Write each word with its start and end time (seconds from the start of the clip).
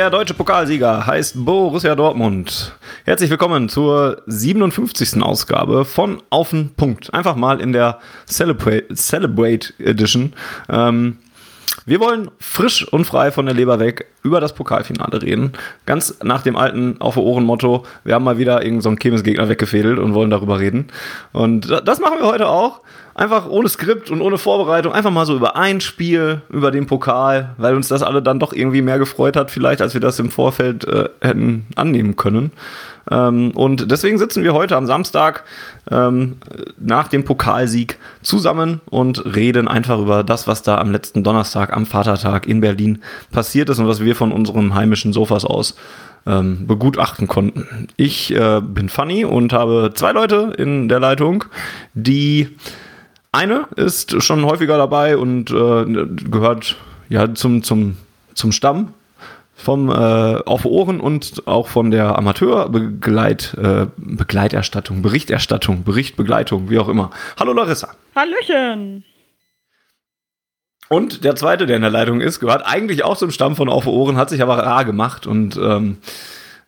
Der 0.00 0.08
deutsche 0.08 0.32
Pokalsieger 0.32 1.06
heißt 1.06 1.44
Borussia 1.44 1.94
Dortmund. 1.94 2.72
Herzlich 3.04 3.28
willkommen 3.28 3.68
zur 3.68 4.22
57. 4.26 5.22
Ausgabe 5.22 5.84
von 5.84 6.22
Auf 6.30 6.50
den 6.50 6.70
Punkt. 6.74 7.12
Einfach 7.12 7.36
mal 7.36 7.60
in 7.60 7.74
der 7.74 7.98
Celebrate, 8.26 8.94
Celebrate 8.94 9.74
Edition. 9.78 10.32
Ähm, 10.70 11.18
wir 11.86 12.00
wollen 12.00 12.30
frisch 12.38 12.86
und 12.86 13.04
frei 13.04 13.32
von 13.32 13.46
der 13.46 13.54
Leber 13.54 13.80
weg 13.80 14.06
über 14.22 14.40
das 14.40 14.54
Pokalfinale 14.54 15.22
reden. 15.22 15.52
Ganz 15.86 16.18
nach 16.22 16.42
dem 16.42 16.56
alten 16.56 17.00
Auf 17.00 17.16
Ohren 17.16 17.44
Motto. 17.44 17.84
Wir 18.04 18.14
haben 18.14 18.24
mal 18.24 18.38
wieder 18.38 18.62
irgendeinen 18.62 18.96
so 18.96 19.02
Chemis-Gegner 19.02 19.48
weggefädelt 19.48 19.98
und 19.98 20.14
wollen 20.14 20.30
darüber 20.30 20.58
reden. 20.58 20.88
Und 21.32 21.70
das 21.84 22.00
machen 22.00 22.18
wir 22.18 22.26
heute 22.26 22.48
auch 22.48 22.80
einfach 23.14 23.48
ohne 23.48 23.68
Skript 23.68 24.10
und 24.10 24.22
ohne 24.22 24.38
Vorbereitung, 24.38 24.92
einfach 24.92 25.10
mal 25.10 25.26
so 25.26 25.36
über 25.36 25.56
ein 25.56 25.80
Spiel, 25.80 26.42
über 26.48 26.70
den 26.70 26.86
Pokal, 26.86 27.54
weil 27.58 27.74
uns 27.74 27.88
das 27.88 28.02
alle 28.02 28.22
dann 28.22 28.38
doch 28.38 28.52
irgendwie 28.52 28.82
mehr 28.82 28.98
gefreut 28.98 29.36
hat, 29.36 29.50
vielleicht, 29.50 29.82
als 29.82 29.94
wir 29.94 30.00
das 30.00 30.18
im 30.18 30.30
Vorfeld 30.30 30.84
äh, 30.84 31.08
hätten 31.20 31.66
annehmen 31.76 32.16
können. 32.16 32.52
Ähm, 33.10 33.50
und 33.52 33.90
deswegen 33.90 34.18
sitzen 34.18 34.44
wir 34.44 34.54
heute 34.54 34.76
am 34.76 34.86
Samstag 34.86 35.44
ähm, 35.90 36.36
nach 36.78 37.08
dem 37.08 37.24
Pokalsieg 37.24 37.98
zusammen 38.22 38.80
und 38.88 39.24
reden 39.34 39.68
einfach 39.68 39.98
über 39.98 40.22
das, 40.22 40.46
was 40.46 40.62
da 40.62 40.78
am 40.78 40.92
letzten 40.92 41.24
Donnerstag, 41.24 41.72
am 41.72 41.86
Vatertag 41.86 42.46
in 42.46 42.60
Berlin 42.60 43.00
passiert 43.32 43.68
ist 43.68 43.78
und 43.78 43.88
was 43.88 44.00
wir 44.04 44.14
von 44.14 44.32
unseren 44.32 44.74
heimischen 44.74 45.12
Sofas 45.12 45.44
aus 45.44 45.76
ähm, 46.26 46.66
begutachten 46.66 47.26
konnten. 47.26 47.88
Ich 47.96 48.34
äh, 48.34 48.60
bin 48.60 48.88
Fanny 48.88 49.24
und 49.24 49.52
habe 49.52 49.92
zwei 49.94 50.12
Leute 50.12 50.54
in 50.56 50.88
der 50.88 51.00
Leitung, 51.00 51.44
die 51.94 52.56
eine 53.32 53.66
ist 53.76 54.22
schon 54.22 54.44
häufiger 54.44 54.76
dabei 54.76 55.16
und 55.16 55.50
äh, 55.50 56.06
gehört 56.30 56.76
ja 57.08 57.32
zum, 57.34 57.62
zum, 57.62 57.96
zum 58.34 58.52
Stamm 58.52 58.94
vom 59.60 59.90
äh, 59.90 59.92
Auf 59.92 60.64
Ohren 60.64 61.00
und 61.00 61.46
auch 61.46 61.68
von 61.68 61.90
der 61.90 62.16
Amateurbegleit 62.16 63.54
äh, 63.54 63.86
Begleiterstattung, 63.96 65.02
Berichterstattung, 65.02 65.84
Berichtbegleitung, 65.84 66.70
wie 66.70 66.78
auch 66.78 66.88
immer. 66.88 67.10
Hallo 67.38 67.52
Larissa. 67.52 67.94
Hallöchen. 68.16 69.04
Und 70.88 71.22
der 71.22 71.36
zweite, 71.36 71.66
der 71.66 71.76
in 71.76 71.82
der 71.82 71.90
Leitung 71.90 72.20
ist, 72.20 72.40
gehört 72.40 72.66
eigentlich 72.66 73.04
auch 73.04 73.16
zum 73.16 73.30
Stamm 73.30 73.54
von 73.54 73.68
Auf 73.68 73.86
Ohren, 73.86 74.16
hat 74.16 74.30
sich 74.30 74.42
aber 74.42 74.58
rar 74.58 74.84
gemacht 74.84 75.26
und 75.26 75.56
ähm, 75.56 75.98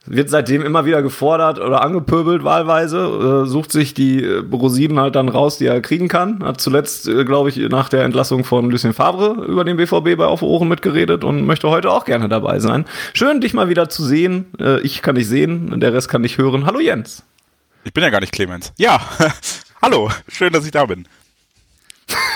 wird 0.06 0.30
seitdem 0.30 0.62
immer 0.62 0.84
wieder 0.84 1.02
gefordert 1.02 1.60
oder 1.60 1.82
angepöbelt 1.82 2.42
wahlweise, 2.42 3.44
äh, 3.44 3.48
sucht 3.48 3.70
sich 3.70 3.94
die 3.94 4.22
äh, 4.22 4.42
Rosinen 4.50 4.98
halt 4.98 5.14
dann 5.14 5.28
raus, 5.28 5.58
die 5.58 5.66
er 5.66 5.80
kriegen 5.80 6.08
kann. 6.08 6.42
Hat 6.42 6.60
zuletzt, 6.60 7.06
äh, 7.06 7.24
glaube 7.24 7.50
ich, 7.50 7.56
nach 7.56 7.88
der 7.88 8.04
Entlassung 8.04 8.44
von 8.44 8.70
Lucien 8.70 8.94
Favre 8.94 9.44
über 9.46 9.64
den 9.64 9.76
BVB 9.76 10.16
bei 10.16 10.26
Auf 10.26 10.42
Ohren 10.42 10.68
mitgeredet 10.68 11.22
und 11.22 11.46
möchte 11.46 11.68
heute 11.70 11.90
auch 11.90 12.04
gerne 12.04 12.28
dabei 12.28 12.58
sein. 12.58 12.84
Schön, 13.14 13.40
dich 13.40 13.54
mal 13.54 13.68
wieder 13.68 13.88
zu 13.88 14.04
sehen. 14.04 14.46
Äh, 14.58 14.80
ich 14.80 15.02
kann 15.02 15.14
dich 15.14 15.28
sehen, 15.28 15.78
der 15.78 15.92
Rest 15.92 16.08
kann 16.08 16.22
dich 16.22 16.38
hören. 16.38 16.66
Hallo 16.66 16.80
Jens. 16.80 17.22
Ich 17.84 17.92
bin 17.92 18.02
ja 18.02 18.10
gar 18.10 18.20
nicht 18.20 18.32
Clemens. 18.32 18.72
Ja, 18.78 19.00
hallo, 19.82 20.10
schön, 20.28 20.52
dass 20.52 20.64
ich 20.64 20.72
da 20.72 20.86
bin. 20.86 21.06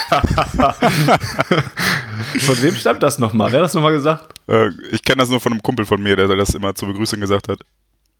von 2.40 2.62
wem 2.62 2.74
stammt 2.74 3.02
das 3.02 3.18
nochmal? 3.18 3.52
Wer 3.52 3.60
hat 3.60 3.64
das 3.64 3.74
nochmal 3.74 3.92
gesagt? 3.92 4.38
Äh, 4.48 4.70
ich 4.90 5.02
kenne 5.02 5.18
das 5.18 5.28
nur 5.28 5.40
von 5.40 5.52
einem 5.52 5.62
Kumpel 5.62 5.86
von 5.86 6.02
mir, 6.02 6.16
der 6.16 6.28
das 6.28 6.54
immer 6.54 6.74
zur 6.74 6.88
Begrüßung 6.88 7.20
gesagt 7.20 7.48
hat. 7.48 7.60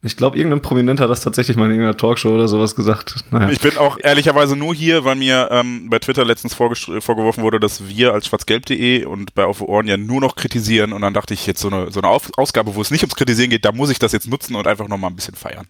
Ich 0.02 0.16
glaube, 0.16 0.36
irgendein 0.36 0.60
Prominenter 0.60 1.04
hat 1.04 1.10
das 1.10 1.22
tatsächlich 1.22 1.56
mal 1.56 1.64
in 1.64 1.72
irgendeiner 1.72 1.96
Talkshow 1.96 2.28
oder 2.28 2.48
sowas 2.48 2.76
gesagt. 2.76 3.24
Naja. 3.30 3.50
Ich 3.50 3.60
bin 3.60 3.76
auch 3.76 3.98
ehrlicherweise 4.00 4.54
nur 4.54 4.74
hier, 4.74 5.04
weil 5.04 5.16
mir 5.16 5.48
ähm, 5.50 5.88
bei 5.90 5.98
Twitter 5.98 6.24
letztens 6.24 6.54
vorgeworfen 6.54 7.42
wurde, 7.42 7.58
dass 7.58 7.88
wir 7.88 8.12
als 8.12 8.26
schwarzgelb.de 8.26 9.04
und 9.04 9.34
bei 9.34 9.44
Auf 9.44 9.62
Ohren 9.62 9.88
ja 9.88 9.96
nur 9.96 10.20
noch 10.20 10.36
kritisieren 10.36 10.92
und 10.92 11.00
dann 11.00 11.14
dachte 11.14 11.34
ich, 11.34 11.46
jetzt 11.46 11.60
so 11.60 11.68
eine, 11.68 11.90
so 11.90 12.00
eine 12.00 12.08
Ausgabe, 12.08 12.74
wo 12.74 12.82
es 12.82 12.90
nicht 12.90 13.02
ums 13.02 13.16
Kritisieren 13.16 13.50
geht, 13.50 13.64
da 13.64 13.72
muss 13.72 13.90
ich 13.90 13.98
das 13.98 14.12
jetzt 14.12 14.28
nutzen 14.28 14.54
und 14.54 14.66
einfach 14.66 14.86
nochmal 14.86 15.10
ein 15.10 15.16
bisschen 15.16 15.34
feiern. 15.34 15.66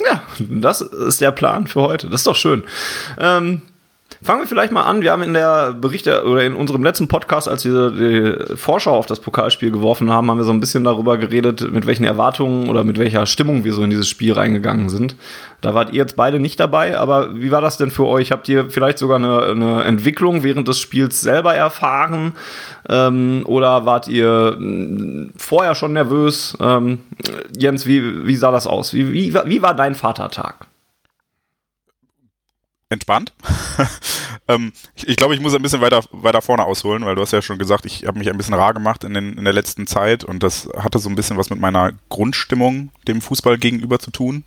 Ja, 0.00 0.22
das 0.38 0.80
ist 0.80 1.20
der 1.20 1.32
Plan 1.32 1.66
für 1.66 1.80
heute. 1.80 2.08
Das 2.08 2.20
ist 2.20 2.26
doch 2.26 2.36
schön. 2.36 2.62
Ähm, 3.18 3.62
Fangen 4.20 4.40
wir 4.40 4.48
vielleicht 4.48 4.72
mal 4.72 4.82
an. 4.82 5.00
Wir 5.00 5.12
haben 5.12 5.22
in 5.22 5.32
der 5.32 5.74
Berichte 5.74 6.24
oder 6.24 6.42
in 6.42 6.54
unserem 6.54 6.82
letzten 6.82 7.06
Podcast, 7.06 7.48
als 7.48 7.64
wir 7.64 7.90
die 7.90 8.56
Vorschau 8.56 8.96
auf 8.96 9.06
das 9.06 9.20
Pokalspiel 9.20 9.70
geworfen 9.70 10.10
haben, 10.10 10.28
haben 10.28 10.38
wir 10.38 10.44
so 10.44 10.50
ein 10.50 10.58
bisschen 10.58 10.82
darüber 10.82 11.18
geredet, 11.18 11.70
mit 11.70 11.86
welchen 11.86 12.02
Erwartungen 12.02 12.68
oder 12.68 12.82
mit 12.82 12.98
welcher 12.98 13.26
Stimmung 13.26 13.62
wir 13.62 13.72
so 13.72 13.82
in 13.84 13.90
dieses 13.90 14.08
Spiel 14.08 14.32
reingegangen 14.32 14.88
sind. 14.88 15.14
Da 15.60 15.72
wart 15.74 15.90
ihr 15.90 15.98
jetzt 15.98 16.16
beide 16.16 16.40
nicht 16.40 16.58
dabei, 16.58 16.98
aber 16.98 17.36
wie 17.36 17.52
war 17.52 17.60
das 17.60 17.78
denn 17.78 17.92
für 17.92 18.06
euch? 18.06 18.32
Habt 18.32 18.48
ihr 18.48 18.70
vielleicht 18.70 18.98
sogar 18.98 19.16
eine, 19.16 19.42
eine 19.42 19.84
Entwicklung 19.84 20.42
während 20.42 20.66
des 20.66 20.80
Spiels 20.80 21.20
selber 21.20 21.54
erfahren? 21.54 22.32
Ähm, 22.88 23.42
oder 23.44 23.86
wart 23.86 24.08
ihr 24.08 24.54
hm, 24.56 25.32
vorher 25.36 25.76
schon 25.76 25.92
nervös? 25.92 26.56
Ähm, 26.60 27.00
Jens, 27.56 27.86
wie, 27.86 28.26
wie 28.26 28.36
sah 28.36 28.50
das 28.50 28.66
aus? 28.66 28.94
Wie, 28.94 29.12
wie, 29.12 29.34
wie 29.44 29.62
war 29.62 29.74
dein 29.74 29.94
Vatertag? 29.94 30.67
Entspannt. 32.90 33.32
ähm, 34.48 34.72
ich, 34.94 35.08
ich 35.08 35.16
glaube, 35.16 35.34
ich 35.34 35.40
muss 35.40 35.54
ein 35.54 35.62
bisschen 35.62 35.80
weiter, 35.80 36.02
weiter 36.10 36.42
vorne 36.42 36.64
ausholen, 36.64 37.04
weil 37.04 37.14
du 37.14 37.22
hast 37.22 37.32
ja 37.32 37.42
schon 37.42 37.58
gesagt, 37.58 37.86
ich 37.86 38.06
habe 38.06 38.18
mich 38.18 38.30
ein 38.30 38.36
bisschen 38.36 38.54
rar 38.54 38.74
gemacht 38.74 39.04
in, 39.04 39.14
den, 39.14 39.36
in 39.36 39.44
der 39.44 39.52
letzten 39.52 39.86
Zeit 39.86 40.24
und 40.24 40.42
das 40.42 40.68
hatte 40.76 40.98
so 40.98 41.08
ein 41.08 41.14
bisschen 41.14 41.36
was 41.36 41.50
mit 41.50 41.60
meiner 41.60 41.92
Grundstimmung 42.08 42.90
dem 43.06 43.20
Fußball 43.20 43.58
gegenüber 43.58 43.98
zu 43.98 44.10
tun. 44.10 44.44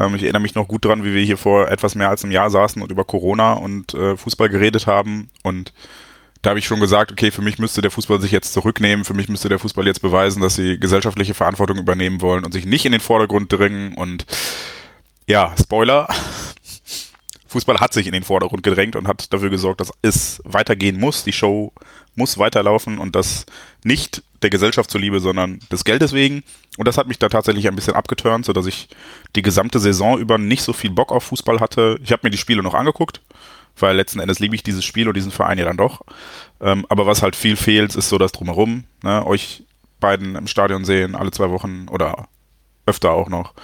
Ähm, 0.00 0.14
ich 0.14 0.22
erinnere 0.22 0.42
mich 0.42 0.54
noch 0.54 0.68
gut 0.68 0.84
dran, 0.84 1.04
wie 1.04 1.14
wir 1.14 1.22
hier 1.22 1.36
vor 1.36 1.68
etwas 1.68 1.94
mehr 1.94 2.08
als 2.08 2.24
einem 2.24 2.32
Jahr 2.32 2.50
saßen 2.50 2.80
und 2.80 2.90
über 2.90 3.04
Corona 3.04 3.54
und 3.54 3.94
äh, 3.94 4.16
Fußball 4.16 4.48
geredet 4.48 4.86
haben 4.86 5.30
und 5.42 5.72
da 6.40 6.50
habe 6.50 6.58
ich 6.58 6.66
schon 6.66 6.80
gesagt, 6.80 7.10
okay, 7.10 7.30
für 7.30 7.40
mich 7.40 7.58
müsste 7.58 7.80
der 7.80 7.90
Fußball 7.90 8.20
sich 8.20 8.30
jetzt 8.30 8.52
zurücknehmen, 8.52 9.06
für 9.06 9.14
mich 9.14 9.30
müsste 9.30 9.48
der 9.48 9.58
Fußball 9.58 9.86
jetzt 9.86 10.02
beweisen, 10.02 10.42
dass 10.42 10.54
sie 10.54 10.78
gesellschaftliche 10.78 11.32
Verantwortung 11.32 11.78
übernehmen 11.78 12.20
wollen 12.20 12.44
und 12.44 12.52
sich 12.52 12.66
nicht 12.66 12.84
in 12.84 12.92
den 12.92 13.00
Vordergrund 13.00 13.50
dringen 13.50 13.94
und 13.94 14.26
ja, 15.26 15.54
Spoiler, 15.58 16.06
Fußball 17.54 17.78
hat 17.78 17.92
sich 17.92 18.08
in 18.08 18.12
den 18.12 18.24
Vordergrund 18.24 18.64
gedrängt 18.64 18.96
und 18.96 19.06
hat 19.06 19.32
dafür 19.32 19.48
gesorgt, 19.48 19.80
dass 19.80 19.92
es 20.02 20.42
weitergehen 20.44 20.98
muss. 20.98 21.22
Die 21.22 21.32
Show 21.32 21.72
muss 22.16 22.36
weiterlaufen 22.36 22.98
und 22.98 23.14
das 23.14 23.46
nicht 23.84 24.24
der 24.42 24.50
Gesellschaft 24.50 24.90
zuliebe, 24.90 25.20
sondern 25.20 25.60
des 25.70 25.84
Geldes 25.84 26.12
wegen. 26.12 26.42
Und 26.78 26.88
das 26.88 26.98
hat 26.98 27.06
mich 27.06 27.20
da 27.20 27.28
tatsächlich 27.28 27.68
ein 27.68 27.76
bisschen 27.76 27.94
abgeturnt, 27.94 28.44
sodass 28.44 28.66
ich 28.66 28.88
die 29.36 29.42
gesamte 29.42 29.78
Saison 29.78 30.18
über 30.18 30.36
nicht 30.36 30.64
so 30.64 30.72
viel 30.72 30.90
Bock 30.90 31.12
auf 31.12 31.22
Fußball 31.24 31.60
hatte. 31.60 31.96
Ich 32.02 32.10
habe 32.10 32.22
mir 32.24 32.30
die 32.30 32.38
Spiele 32.38 32.60
noch 32.60 32.74
angeguckt, 32.74 33.20
weil 33.78 33.94
letzten 33.94 34.18
Endes 34.18 34.40
liebe 34.40 34.56
ich 34.56 34.64
dieses 34.64 34.84
Spiel 34.84 35.06
und 35.06 35.16
diesen 35.16 35.30
Verein 35.30 35.58
ja 35.58 35.64
dann 35.64 35.76
doch. 35.76 36.02
Ähm, 36.60 36.84
aber 36.88 37.06
was 37.06 37.22
halt 37.22 37.36
viel 37.36 37.54
fehlt, 37.54 37.94
ist 37.94 38.08
so 38.08 38.18
das 38.18 38.32
Drumherum. 38.32 38.82
Ne? 39.04 39.24
Euch 39.24 39.62
beiden 40.00 40.34
im 40.34 40.48
Stadion 40.48 40.84
sehen, 40.84 41.14
alle 41.14 41.30
zwei 41.30 41.50
Wochen 41.50 41.86
oder 41.88 42.26
öfter 42.84 43.12
auch 43.12 43.28
noch. 43.28 43.54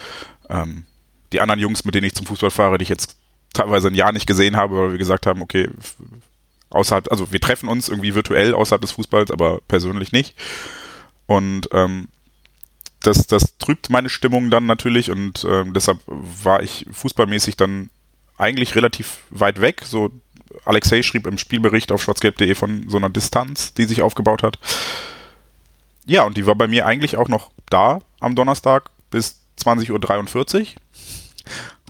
Ähm, 0.48 0.84
die 1.32 1.40
anderen 1.40 1.60
Jungs, 1.60 1.84
mit 1.84 1.96
denen 1.96 2.06
ich 2.06 2.14
zum 2.14 2.26
Fußball 2.26 2.52
fahre, 2.52 2.78
die 2.78 2.84
ich 2.84 2.88
jetzt 2.88 3.19
teilweise 3.52 3.88
ein 3.88 3.94
Jahr 3.94 4.12
nicht 4.12 4.26
gesehen 4.26 4.56
habe, 4.56 4.76
weil 4.76 4.90
wir 4.92 4.98
gesagt 4.98 5.26
haben, 5.26 5.42
okay, 5.42 5.68
außerhalb, 6.70 7.10
also 7.10 7.32
wir 7.32 7.40
treffen 7.40 7.68
uns 7.68 7.88
irgendwie 7.88 8.14
virtuell 8.14 8.54
außerhalb 8.54 8.80
des 8.80 8.92
Fußballs, 8.92 9.30
aber 9.30 9.60
persönlich 9.68 10.12
nicht. 10.12 10.34
Und 11.26 11.68
ähm, 11.72 12.08
das, 13.00 13.26
das 13.26 13.56
trübt 13.58 13.90
meine 13.90 14.08
Stimmung 14.08 14.50
dann 14.50 14.66
natürlich 14.66 15.10
und 15.10 15.44
ähm, 15.48 15.72
deshalb 15.74 15.98
war 16.06 16.62
ich 16.62 16.86
fußballmäßig 16.92 17.56
dann 17.56 17.90
eigentlich 18.36 18.74
relativ 18.74 19.18
weit 19.30 19.60
weg. 19.60 19.82
So 19.84 20.10
Alexei 20.64 21.02
schrieb 21.02 21.26
im 21.26 21.38
Spielbericht 21.38 21.92
auf 21.92 22.02
schwarzgelb.de 22.02 22.54
von 22.54 22.88
so 22.88 22.96
einer 22.96 23.10
Distanz, 23.10 23.74
die 23.74 23.84
sich 23.84 24.02
aufgebaut 24.02 24.42
hat. 24.42 24.58
Ja, 26.06 26.24
und 26.24 26.36
die 26.36 26.46
war 26.46 26.54
bei 26.54 26.66
mir 26.66 26.86
eigentlich 26.86 27.16
auch 27.16 27.28
noch 27.28 27.50
da 27.68 28.00
am 28.18 28.34
Donnerstag 28.34 28.90
bis 29.10 29.40
20.43 29.62 30.60
Uhr. 30.60 30.66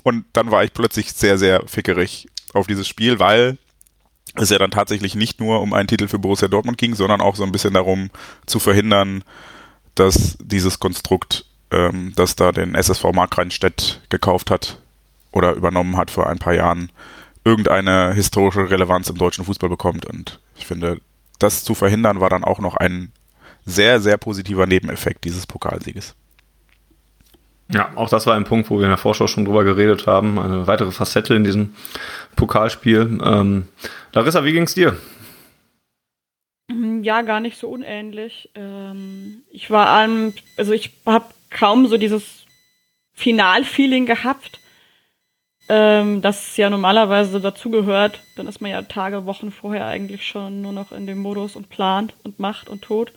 Und 0.03 0.25
dann 0.33 0.51
war 0.51 0.65
ich 0.65 0.73
plötzlich 0.73 1.13
sehr, 1.13 1.39
sehr 1.39 1.63
fickerig 1.67 2.29
auf 2.53 2.67
dieses 2.67 2.89
Spiel, 2.89 3.19
weil 3.19 3.59
es 4.35 4.51
ja 4.51 4.59
dann 4.59 4.71
tatsächlich 4.71 5.15
nicht 5.15 5.41
nur 5.41 5.61
um 5.61 5.73
einen 5.73 5.89
Titel 5.89 6.09
für 6.09 6.19
Borussia 6.19 6.49
Dortmund 6.49 6.79
ging, 6.79 6.95
sondern 6.95 7.21
auch 7.21 7.37
so 7.37 7.43
ein 7.43 7.53
bisschen 7.53 7.75
darum 7.75 8.11
zu 8.47 8.59
verhindern, 8.59 9.25
dass 9.95 10.37
dieses 10.41 10.79
Konstrukt, 10.79 11.47
ähm, 11.71 12.13
das 12.17 12.37
da 12.37 12.53
den 12.53 12.75
SSV 12.75 13.05
Markranstädt 13.13 14.01
gekauft 14.09 14.51
hat 14.51 14.81
oder 15.33 15.53
übernommen 15.53 15.97
hat 15.97 16.11
vor 16.11 16.29
ein 16.29 16.39
paar 16.39 16.55
Jahren, 16.55 16.91
irgendeine 17.45 18.13
historische 18.15 18.71
Relevanz 18.71 19.09
im 19.09 19.19
deutschen 19.19 19.45
Fußball 19.45 19.69
bekommt. 19.69 20.07
Und 20.07 20.41
ich 20.57 20.67
finde, 20.67 21.01
das 21.39 21.65
zu 21.65 21.75
verhindern, 21.75 22.21
war 22.21 22.31
dann 22.31 22.45
auch 22.45 22.61
noch 22.61 22.77
ein 22.77 23.13
sehr, 23.67 24.01
sehr 24.01 24.17
positiver 24.19 24.67
Nebeneffekt 24.67 25.25
dieses 25.25 25.47
Pokalsieges. 25.47 26.15
Ja, 27.73 27.91
auch 27.95 28.09
das 28.09 28.27
war 28.27 28.35
ein 28.35 28.45
Punkt, 28.45 28.69
wo 28.69 28.79
wir 28.79 28.85
in 28.85 28.91
der 28.91 28.99
Vorschau 28.99 29.27
schon 29.27 29.45
drüber 29.45 29.63
geredet 29.63 30.07
haben. 30.07 30.39
Eine 30.39 30.67
weitere 30.67 30.91
Facette 30.91 31.35
in 31.35 31.45
diesem 31.45 31.75
Pokalspiel. 32.35 33.21
Ähm, 33.25 33.69
Larissa, 34.13 34.45
wie 34.45 34.53
ging's 34.53 34.75
dir? 34.75 34.97
Mhm, 36.69 37.03
ja, 37.05 37.23
gar 37.23 37.41
nicht 37.41 37.59
so 37.59 37.69
unähnlich. 37.69 38.51
Ähm, 38.55 39.43
ich 39.51 39.71
war 39.71 39.89
allem, 39.89 40.35
also 40.57 40.73
ich 40.73 40.93
habe 41.07 41.27
kaum 41.51 41.87
so 41.87 41.97
dieses 41.97 42.45
Finalfeeling 43.13 44.07
gehabt, 44.07 44.59
ähm, 45.69 46.23
das 46.23 46.57
ja 46.57 46.71
normalerweise 46.71 47.41
dazugehört. 47.41 48.21
Dann 48.37 48.49
ist 48.49 48.61
man 48.61 48.73
ja 48.73 48.83
Tage, 48.83 49.27
Wochen 49.27 49.53
vorher 49.53 49.87
eigentlich 49.87 50.27
schon 50.27 50.61
nur 50.63 50.73
noch 50.73 50.91
in 50.91 51.07
dem 51.07 51.19
Modus 51.19 51.55
und 51.55 51.69
plant 51.69 52.15
und 52.25 52.41
macht 52.41 52.69
und 52.69 52.83
tut. 52.83 53.13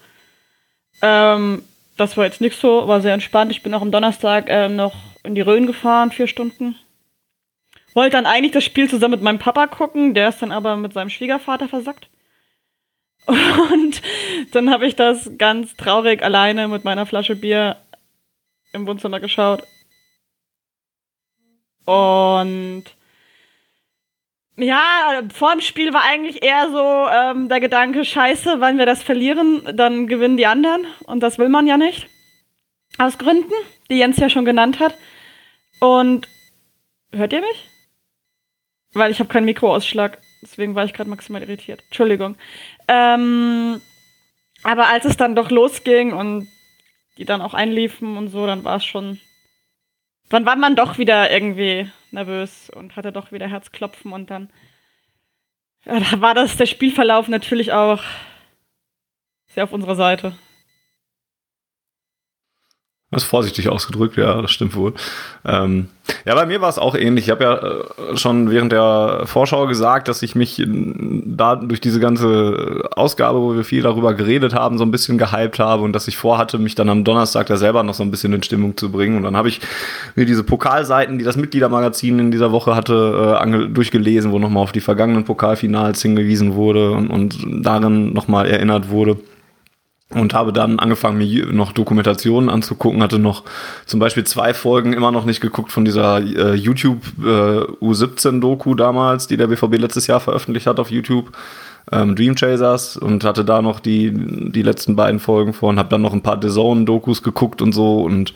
Ähm, 1.01 1.63
das 1.97 2.17
war 2.17 2.25
jetzt 2.25 2.41
nicht 2.41 2.59
so, 2.59 2.87
war 2.87 3.01
sehr 3.01 3.13
entspannt. 3.13 3.51
Ich 3.51 3.63
bin 3.63 3.73
auch 3.73 3.81
am 3.81 3.91
Donnerstag 3.91 4.49
äh, 4.49 4.69
noch 4.69 4.93
in 5.23 5.35
die 5.35 5.41
Rhön 5.41 5.67
gefahren, 5.67 6.11
vier 6.11 6.27
Stunden. 6.27 6.75
Wollte 7.93 8.17
dann 8.17 8.25
eigentlich 8.25 8.51
das 8.51 8.63
Spiel 8.63 8.89
zusammen 8.89 9.13
mit 9.13 9.21
meinem 9.21 9.39
Papa 9.39 9.67
gucken, 9.67 10.13
der 10.13 10.29
ist 10.29 10.41
dann 10.41 10.51
aber 10.51 10.75
mit 10.75 10.93
seinem 10.93 11.09
Schwiegervater 11.09 11.67
versackt. 11.67 12.09
Und 13.25 14.01
dann 14.51 14.69
habe 14.69 14.87
ich 14.87 14.95
das 14.95 15.31
ganz 15.37 15.75
traurig 15.75 16.23
alleine 16.23 16.67
mit 16.67 16.83
meiner 16.83 17.05
Flasche 17.05 17.35
Bier 17.35 17.77
im 18.73 18.87
Wohnzimmer 18.87 19.19
geschaut. 19.19 19.63
Und 21.85 22.85
ja, 24.55 25.21
vor 25.33 25.51
dem 25.51 25.61
Spiel 25.61 25.93
war 25.93 26.03
eigentlich 26.03 26.43
eher 26.43 26.69
so 26.69 27.07
ähm, 27.11 27.49
der 27.49 27.59
Gedanke, 27.59 28.05
scheiße, 28.05 28.61
wenn 28.61 28.77
wir 28.77 28.85
das 28.85 29.01
verlieren, 29.01 29.67
dann 29.75 30.07
gewinnen 30.07 30.37
die 30.37 30.45
anderen. 30.45 30.85
Und 31.05 31.21
das 31.21 31.39
will 31.39 31.49
man 31.49 31.65
ja 31.65 31.77
nicht. 31.77 32.07
Aus 32.97 33.17
Gründen, 33.17 33.53
die 33.89 33.97
Jens 33.97 34.17
ja 34.17 34.29
schon 34.29 34.45
genannt 34.45 34.79
hat. 34.79 34.95
Und 35.79 36.27
hört 37.11 37.33
ihr 37.33 37.41
mich? 37.41 37.69
Weil 38.93 39.11
ich 39.11 39.19
habe 39.19 39.29
keinen 39.29 39.45
Mikroausschlag. 39.45 40.19
Deswegen 40.43 40.75
war 40.75 40.85
ich 40.85 40.93
gerade 40.93 41.09
maximal 41.09 41.41
irritiert. 41.41 41.81
Entschuldigung. 41.85 42.35
Ähm, 42.87 43.81
aber 44.61 44.87
als 44.87 45.05
es 45.05 45.17
dann 45.17 45.35
doch 45.35 45.49
losging 45.49 46.13
und 46.13 46.47
die 47.17 47.25
dann 47.25 47.41
auch 47.41 47.53
einliefen 47.53 48.17
und 48.17 48.29
so, 48.29 48.45
dann 48.45 48.63
war 48.63 48.77
es 48.77 48.85
schon. 48.85 49.19
Dann 50.33 50.47
war 50.47 50.55
man 50.55 50.75
doch 50.75 50.97
wieder 50.97 51.29
irgendwie 51.29 51.91
nervös 52.09 52.71
und 52.71 52.95
hatte 52.95 53.11
doch 53.11 53.31
wieder 53.31 53.47
Herzklopfen 53.47 54.11
und 54.11 54.31
dann 54.31 54.49
ja, 55.85 55.99
da 55.99 56.21
war 56.21 56.33
das 56.33 56.57
der 56.57 56.65
Spielverlauf 56.65 57.27
natürlich 57.27 57.71
auch 57.71 58.01
sehr 59.45 59.65
auf 59.65 59.73
unserer 59.73 59.93
Seite. 59.93 60.35
Das 63.13 63.23
ist 63.23 63.29
vorsichtig 63.29 63.69
ausgedrückt, 63.69 64.17
ja, 64.17 64.41
das 64.41 64.51
stimmt 64.51 64.75
wohl. 64.75 64.93
Ähm, 65.45 65.87
ja, 66.25 66.35
bei 66.35 66.45
mir 66.45 66.61
war 66.61 66.69
es 66.69 66.77
auch 66.77 66.95
ähnlich. 66.95 67.25
Ich 67.25 67.31
habe 67.31 67.43
ja 67.43 67.55
äh, 67.55 68.17
schon 68.17 68.49
während 68.51 68.71
der 68.71 69.23
Vorschau 69.25 69.67
gesagt, 69.67 70.07
dass 70.07 70.21
ich 70.21 70.35
mich 70.35 70.61
da 70.65 71.55
durch 71.55 71.79
diese 71.79 71.99
ganze 71.99 72.89
Ausgabe, 72.95 73.39
wo 73.39 73.55
wir 73.55 73.63
viel 73.63 73.83
darüber 73.83 74.13
geredet 74.13 74.53
haben, 74.53 74.77
so 74.77 74.83
ein 74.83 74.91
bisschen 74.91 75.17
gehypt 75.17 75.59
habe 75.59 75.83
und 75.83 75.93
dass 75.93 76.07
ich 76.07 76.17
vorhatte, 76.17 76.57
mich 76.57 76.75
dann 76.75 76.89
am 76.89 77.03
Donnerstag 77.03 77.47
da 77.47 77.57
selber 77.57 77.83
noch 77.83 77.93
so 77.93 78.03
ein 78.03 78.11
bisschen 78.11 78.33
in 78.33 78.43
Stimmung 78.43 78.75
zu 78.75 78.91
bringen. 78.91 79.17
Und 79.17 79.23
dann 79.23 79.37
habe 79.37 79.47
ich 79.47 79.61
mir 80.15 80.25
diese 80.25 80.43
Pokalseiten, 80.43 81.17
die 81.17 81.23
das 81.23 81.37
Mitgliedermagazin 81.37 82.19
in 82.19 82.31
dieser 82.31 82.51
Woche 82.51 82.75
hatte, 82.75 83.37
äh, 83.41 83.67
durchgelesen, 83.69 84.31
wo 84.31 84.39
nochmal 84.39 84.63
auf 84.63 84.71
die 84.71 84.81
vergangenen 84.81 85.23
Pokalfinals 85.23 86.01
hingewiesen 86.01 86.55
wurde 86.55 86.91
und, 86.91 87.09
und 87.09 87.37
darin 87.63 88.13
nochmal 88.13 88.47
erinnert 88.47 88.89
wurde 88.89 89.17
und 90.13 90.33
habe 90.33 90.53
dann 90.53 90.79
angefangen, 90.79 91.17
mir 91.17 91.47
noch 91.47 91.71
Dokumentationen 91.71 92.49
anzugucken, 92.49 93.01
hatte 93.01 93.19
noch 93.19 93.43
zum 93.85 93.99
Beispiel 93.99 94.23
zwei 94.23 94.53
Folgen 94.53 94.93
immer 94.93 95.11
noch 95.11 95.25
nicht 95.25 95.41
geguckt 95.41 95.71
von 95.71 95.85
dieser 95.85 96.19
äh, 96.19 96.53
YouTube 96.53 97.01
äh, 97.19 97.61
U17-Doku 97.81 98.75
damals, 98.75 99.27
die 99.27 99.37
der 99.37 99.47
BVB 99.47 99.77
letztes 99.77 100.07
Jahr 100.07 100.19
veröffentlicht 100.19 100.67
hat 100.67 100.79
auf 100.79 100.91
YouTube, 100.91 101.31
ähm, 101.91 102.15
Dream 102.15 102.35
Chasers 102.35 102.97
und 102.97 103.23
hatte 103.23 103.43
da 103.43 103.61
noch 103.61 103.79
die, 103.79 104.11
die 104.13 104.61
letzten 104.61 104.95
beiden 104.95 105.19
Folgen 105.19 105.53
von, 105.53 105.79
habe 105.79 105.89
dann 105.89 106.01
noch 106.01 106.13
ein 106.13 106.21
paar 106.21 106.39
The 106.41 106.49
Zone-Dokus 106.49 107.23
geguckt 107.23 107.61
und 107.61 107.73
so 107.73 108.01
und 108.01 108.33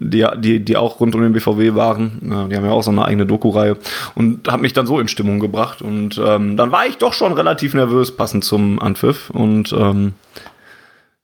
die, 0.00 0.24
die, 0.36 0.64
die 0.64 0.76
auch 0.76 1.00
rund 1.00 1.14
um 1.14 1.22
den 1.22 1.32
BVB 1.32 1.74
waren. 1.74 2.48
Die 2.50 2.56
haben 2.56 2.64
ja 2.64 2.70
auch 2.70 2.84
so 2.84 2.92
eine 2.92 3.04
eigene 3.04 3.26
Doku-Reihe 3.26 3.76
und 4.14 4.48
habe 4.48 4.62
mich 4.62 4.72
dann 4.72 4.86
so 4.86 5.00
in 5.00 5.08
Stimmung 5.08 5.40
gebracht 5.40 5.82
und 5.82 6.20
ähm, 6.24 6.56
dann 6.56 6.70
war 6.70 6.86
ich 6.86 6.98
doch 6.98 7.12
schon 7.12 7.32
relativ 7.32 7.74
nervös 7.74 8.16
passend 8.16 8.44
zum 8.44 8.80
Anpfiff 8.80 9.30
und 9.30 9.72
ähm, 9.72 10.12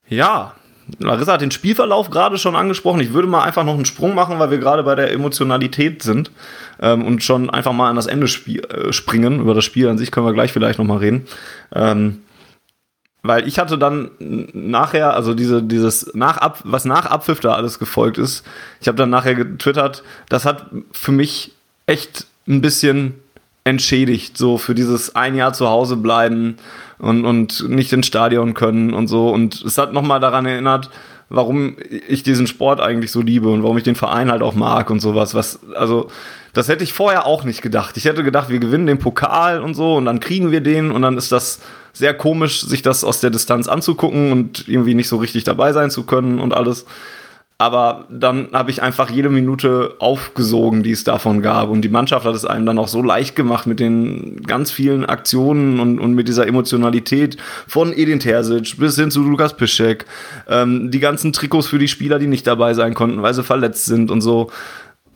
ja, 0.08 0.54
Larissa 0.98 1.32
hat 1.32 1.40
den 1.40 1.50
Spielverlauf 1.50 2.10
gerade 2.10 2.38
schon 2.38 2.56
angesprochen. 2.56 3.00
Ich 3.00 3.12
würde 3.12 3.28
mal 3.28 3.42
einfach 3.42 3.64
noch 3.64 3.74
einen 3.74 3.86
Sprung 3.86 4.14
machen, 4.14 4.38
weil 4.38 4.50
wir 4.50 4.58
gerade 4.58 4.82
bei 4.82 4.94
der 4.94 5.12
Emotionalität 5.12 6.02
sind 6.02 6.30
ähm, 6.80 7.04
und 7.04 7.22
schon 7.22 7.50
einfach 7.50 7.72
mal 7.72 7.88
an 7.88 7.96
das 7.96 8.06
Ende 8.06 8.26
äh, 8.26 8.92
springen. 8.92 9.40
Über 9.40 9.54
das 9.54 9.64
Spiel 9.64 9.88
an 9.88 9.98
sich 9.98 10.10
können 10.10 10.26
wir 10.26 10.34
gleich 10.34 10.52
vielleicht 10.52 10.78
noch 10.78 10.84
mal 10.84 10.98
reden. 10.98 11.26
Ähm, 11.74 12.20
weil 13.22 13.48
ich 13.48 13.58
hatte 13.58 13.78
dann 13.78 14.10
nachher, 14.52 15.14
also 15.14 15.32
diese, 15.32 15.62
dieses 15.62 16.14
nach 16.14 16.36
Ab, 16.36 16.60
was 16.64 16.84
nach 16.84 17.06
Abpfiff 17.06 17.40
da 17.40 17.54
alles 17.54 17.78
gefolgt 17.78 18.18
ist, 18.18 18.44
ich 18.82 18.86
habe 18.86 18.98
dann 18.98 19.08
nachher 19.08 19.34
getwittert, 19.34 20.02
das 20.28 20.44
hat 20.44 20.66
für 20.92 21.12
mich 21.12 21.52
echt 21.86 22.26
ein 22.46 22.60
bisschen 22.60 23.14
entschädigt, 23.64 24.36
so 24.36 24.58
für 24.58 24.74
dieses 24.74 25.16
ein 25.16 25.34
Jahr 25.34 25.54
zu 25.54 25.68
Hause 25.68 25.96
bleiben 25.96 26.58
und, 27.04 27.24
und 27.24 27.68
nicht 27.68 27.92
ins 27.92 28.06
Stadion 28.06 28.54
können 28.54 28.94
und 28.94 29.08
so. 29.08 29.28
Und 29.28 29.62
es 29.62 29.76
hat 29.76 29.92
nochmal 29.92 30.20
daran 30.20 30.46
erinnert, 30.46 30.90
warum 31.28 31.76
ich 32.08 32.22
diesen 32.22 32.46
Sport 32.46 32.80
eigentlich 32.80 33.12
so 33.12 33.20
liebe 33.20 33.48
und 33.50 33.62
warum 33.62 33.76
ich 33.76 33.84
den 33.84 33.94
Verein 33.94 34.30
halt 34.30 34.42
auch 34.42 34.54
mag 34.54 34.90
und 34.90 35.00
sowas. 35.00 35.34
Was, 35.34 35.60
also, 35.74 36.08
das 36.54 36.68
hätte 36.68 36.82
ich 36.82 36.92
vorher 36.92 37.26
auch 37.26 37.44
nicht 37.44 37.60
gedacht. 37.60 37.96
Ich 37.96 38.06
hätte 38.06 38.24
gedacht, 38.24 38.48
wir 38.48 38.58
gewinnen 38.58 38.86
den 38.86 38.98
Pokal 38.98 39.60
und 39.60 39.74
so 39.74 39.96
und 39.96 40.06
dann 40.06 40.18
kriegen 40.18 40.50
wir 40.50 40.62
den 40.62 40.90
und 40.90 41.02
dann 41.02 41.18
ist 41.18 41.30
das 41.30 41.60
sehr 41.92 42.14
komisch, 42.14 42.62
sich 42.62 42.82
das 42.82 43.04
aus 43.04 43.20
der 43.20 43.30
Distanz 43.30 43.68
anzugucken 43.68 44.32
und 44.32 44.66
irgendwie 44.66 44.94
nicht 44.94 45.08
so 45.08 45.16
richtig 45.16 45.44
dabei 45.44 45.72
sein 45.72 45.90
zu 45.90 46.04
können 46.04 46.40
und 46.40 46.54
alles. 46.54 46.86
Aber 47.56 48.06
dann 48.10 48.48
habe 48.52 48.72
ich 48.72 48.82
einfach 48.82 49.10
jede 49.10 49.30
Minute 49.30 49.94
aufgesogen, 50.00 50.82
die 50.82 50.90
es 50.90 51.04
davon 51.04 51.40
gab. 51.40 51.68
Und 51.68 51.82
die 51.82 51.88
Mannschaft 51.88 52.26
hat 52.26 52.34
es 52.34 52.44
einem 52.44 52.66
dann 52.66 52.80
auch 52.80 52.88
so 52.88 53.00
leicht 53.00 53.36
gemacht 53.36 53.68
mit 53.68 53.78
den 53.78 54.42
ganz 54.42 54.72
vielen 54.72 55.04
Aktionen 55.04 55.78
und, 55.78 56.00
und 56.00 56.14
mit 56.14 56.26
dieser 56.26 56.48
Emotionalität 56.48 57.36
von 57.68 57.92
Edin 57.92 58.18
Terzic 58.18 58.76
bis 58.76 58.96
hin 58.96 59.12
zu 59.12 59.22
Lukas 59.22 59.56
Piszek. 59.56 60.04
Ähm, 60.48 60.90
die 60.90 60.98
ganzen 60.98 61.32
Trikots 61.32 61.68
für 61.68 61.78
die 61.78 61.86
Spieler, 61.86 62.18
die 62.18 62.26
nicht 62.26 62.44
dabei 62.46 62.74
sein 62.74 62.92
konnten, 62.92 63.22
weil 63.22 63.34
sie 63.34 63.44
verletzt 63.44 63.86
sind 63.86 64.10
und 64.10 64.20
so. 64.20 64.50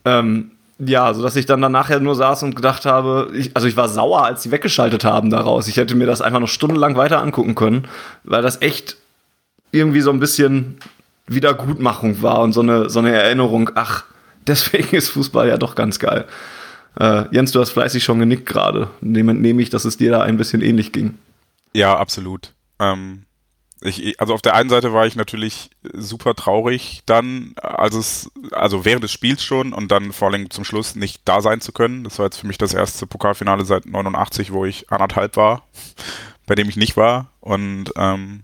Ähm, 0.05 0.53
ja, 0.79 1.13
so 1.13 1.23
dass 1.23 1.35
ich 1.35 1.47
dann, 1.47 1.61
dann 1.61 1.73
nachher 1.73 1.99
nur 1.99 2.15
saß 2.15 2.45
und 2.45 2.55
gedacht 2.55 2.87
habe, 2.87 3.33
ich, 3.35 3.51
also 3.55 3.67
ich 3.67 3.77
war 3.77 3.89
sauer, 3.89 4.25
als 4.25 4.45
sie 4.45 4.53
weggeschaltet 4.53 5.05
haben 5.05 5.31
daraus. 5.31 5.67
Ich 5.67 5.77
hätte 5.77 5.97
mir 5.97 6.07
das 6.07 6.23
einfach 6.23 6.39
noch 6.39 6.49
stundenlang 6.49 6.95
weiter 6.95 7.21
angucken 7.21 7.57
können, 7.57 7.89
weil 8.23 8.43
das 8.43 8.63
echt 8.63 8.97
irgendwie 9.73 10.01
so 10.01 10.11
ein 10.11 10.21
bisschen 10.21 10.79
Wiedergutmachung 11.29 12.23
war 12.23 12.41
und 12.41 12.53
so 12.53 12.61
eine, 12.61 12.91
so 12.91 12.99
eine 12.99 13.13
Erinnerung, 13.13 13.71
ach, 13.75 14.05
deswegen 14.47 14.97
ist 14.97 15.11
Fußball 15.11 15.49
ja 15.49 15.59
doch 15.59 15.75
ganz 15.75 15.99
geil. 15.99 16.27
Äh, 16.99 17.25
Jens, 17.31 17.53
du 17.53 17.61
hast 17.61 17.71
fleißig 17.71 18.03
schon 18.03 18.19
genickt 18.19 18.47
gerade. 18.47 18.91
Nehme 19.01 19.63
ich, 19.63 19.71
dass 19.71 19.85
es 19.85 19.97
dir 19.97 20.11
da 20.11 20.23
ein 20.23 20.37
bisschen 20.37 20.63
ähnlich 20.63 20.93
ging. 20.93 21.19
Ja, 21.73 21.97
absolut. 21.97 22.55
Ähm, 22.81 23.25
ich, 23.81 24.21
also 24.21 24.35
auf 24.35 24.43
der 24.43 24.55
einen 24.55 24.71
Seite 24.71 24.93
war 24.93 25.07
ich 25.07 25.15
natürlich 25.15 25.71
super 25.93 26.35
traurig 26.35 27.03
dann, 27.07 27.55
als 27.63 27.95
es, 27.95 28.31
also 28.51 28.85
während 28.85 29.05
des 29.05 29.13
Spiels 29.13 29.45
schon 29.45 29.73
und 29.73 29.93
dann 29.93 30.13
vor 30.13 30.29
allem 30.29 30.51
zum 30.51 30.65
Schluss 30.65 30.97
nicht 30.97 31.23
da 31.25 31.41
sein 31.41 31.61
zu 31.61 31.73
können. 31.73 32.03
Das 32.03 32.19
war 32.19 32.27
jetzt 32.27 32.39
für 32.39 32.47
mich 32.47 32.59
das 32.59 32.75
erste 32.75 33.07
Pokalfinale 33.07 33.65
seit 33.65 33.87
89, 33.87 34.53
wo 34.53 34.65
ich 34.65 34.91
anderthalb 34.91 35.37
war, 35.37 35.69
bei 36.47 36.57
dem 36.57 36.69
ich 36.69 36.77
nicht 36.77 36.97
war. 36.97 37.31
Und 37.41 37.93
ähm, 37.97 38.43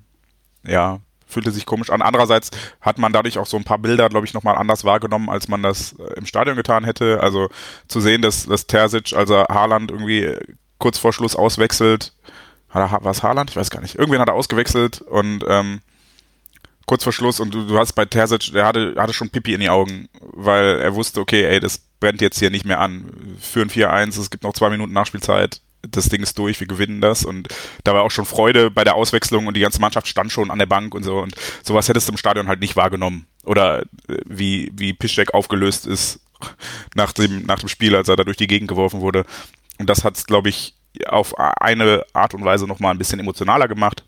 ja, 0.65 1.01
fühlte 1.35 1.51
sich 1.51 1.67
komisch 1.67 1.91
an. 1.91 2.01
Andererseits 2.01 2.51
hat 2.81 2.99
man 2.99 3.13
dadurch 3.13 3.39
auch 3.39 3.47
so 3.47 3.57
ein 3.57 3.65
paar 3.65 3.79
Bilder, 3.79 4.09
glaube 4.09 4.27
ich, 4.27 4.33
nochmal 4.33 4.57
anders 4.57 4.85
wahrgenommen, 4.85 5.29
als 5.29 5.49
man 5.49 5.63
das 5.63 5.95
äh, 5.99 6.15
im 6.17 6.27
Stadion 6.27 6.57
getan 6.57 6.85
hätte. 6.85 7.21
Also 7.21 7.49
zu 7.89 8.01
sehen, 8.01 8.23
dass, 8.23 8.47
dass 8.47 8.67
Terzic, 8.67 9.13
also 9.13 9.45
Haaland 9.45 9.91
irgendwie 9.91 10.35
kurz 10.79 10.99
vor 10.99 11.13
Schluss 11.13 11.37
auswechselt. 11.37 12.15
War 12.73 13.07
es 13.07 13.23
Haaland? 13.23 13.51
Ich 13.51 13.57
weiß 13.57 13.71
gar 13.71 13.81
nicht. 13.81 13.95
Irgendwen 13.97 14.21
hat 14.21 14.29
er 14.29 14.35
ausgewechselt 14.35 15.01
und 15.03 15.45
ähm, 15.47 15.81
kurz 16.87 17.05
vor 17.05 17.13
Schluss 17.13 17.39
und 17.39 17.55
du, 17.55 17.67
du 17.67 17.79
hast 17.79 17.93
bei 17.93 18.05
Terzic, 18.05 18.53
der 18.53 18.67
hatte, 18.67 18.95
hatte 18.97 19.13
schon 19.13 19.31
Pipi 19.31 19.55
in 19.55 19.61
die 19.61 19.71
Augen, 19.71 20.09
weil 20.21 20.81
er 20.81 20.95
wusste, 20.95 21.21
okay, 21.21 21.45
ey, 21.45 21.61
das 21.61 21.81
brennt 22.01 22.21
jetzt 22.21 22.39
hier 22.39 22.51
nicht 22.51 22.65
mehr 22.65 22.81
an. 22.81 23.37
Führen 23.41 23.71
4-1, 23.71 24.21
es 24.21 24.31
gibt 24.31 24.43
noch 24.43 24.55
zwei 24.55 24.71
Minuten 24.71 24.93
Nachspielzeit 24.93 25.61
das 25.91 26.09
Ding 26.09 26.23
ist 26.23 26.39
durch, 26.39 26.61
wir 26.61 26.67
gewinnen 26.67 27.01
das. 27.01 27.25
Und 27.25 27.49
da 27.85 27.95
war 27.95 28.03
auch 28.03 28.11
schon 28.11 28.25
Freude 28.25 28.71
bei 28.71 28.85
der 28.85 28.95
Auswechslung 28.95 29.47
und 29.47 29.55
die 29.55 29.61
ganze 29.61 29.81
Mannschaft 29.81 30.09
stand 30.09 30.33
schon 30.33 30.51
an 30.51 30.59
der 30.59 30.67
Bank 30.67 30.95
und 30.95 31.03
so. 31.03 31.19
Und 31.19 31.35
sowas 31.63 31.89
hättest 31.89 32.09
du 32.09 32.13
im 32.13 32.19
Stadion 32.19 32.49
halt 32.49 32.61
nicht 32.61 32.77
wahrgenommen. 32.77 33.27
Oder 33.45 33.83
äh, 33.83 34.19
wie, 34.27 34.71
wie 34.75 34.93
Piszczek 34.93 35.35
aufgelöst 35.35 35.87
ist 35.87 36.21
nach 36.95 37.13
dem, 37.13 37.45
nach 37.47 37.61
dem 37.61 37.69
Spiel, 37.69 37.97
als 37.97 38.09
er 38.09 38.17
da 38.17 38.25
durch 38.25 38.37
die 38.37 38.47
Gegend 38.47 38.69
geworfen 38.69 39.01
wurde. 39.01 39.25
Und 39.79 39.89
das 39.91 40.05
hat 40.05 40.17
es, 40.17 40.27
glaube 40.27 40.49
ich, 40.49 40.75
auf 41.07 41.37
eine 41.39 42.05
Art 42.13 42.35
und 42.35 42.45
Weise 42.45 42.67
nochmal 42.67 42.93
ein 42.93 42.99
bisschen 42.99 43.21
emotionaler 43.21 43.69
gemacht. 43.69 44.05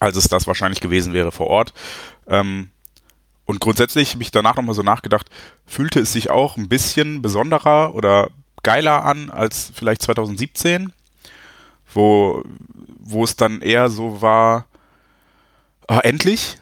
als 0.00 0.16
es 0.16 0.28
das 0.28 0.46
wahrscheinlich 0.46 0.80
gewesen 0.80 1.12
wäre 1.12 1.32
vor 1.32 1.46
Ort. 1.46 1.72
Ähm, 2.26 2.70
und 3.44 3.60
grundsätzlich 3.60 4.14
habe 4.14 4.22
ich 4.22 4.30
danach 4.30 4.56
nochmal 4.56 4.74
so 4.74 4.82
nachgedacht, 4.82 5.28
fühlte 5.66 6.00
es 6.00 6.12
sich 6.12 6.30
auch 6.30 6.56
ein 6.56 6.68
bisschen 6.68 7.22
besonderer 7.22 7.94
oder 7.94 8.30
geiler 8.62 9.04
an 9.04 9.30
als 9.30 9.72
vielleicht 9.74 10.02
2017, 10.02 10.92
wo, 11.92 12.42
wo 12.98 13.24
es 13.24 13.36
dann 13.36 13.60
eher 13.60 13.88
so 13.88 14.22
war, 14.22 14.66
ah, 15.88 16.00
endlich, 16.00 16.56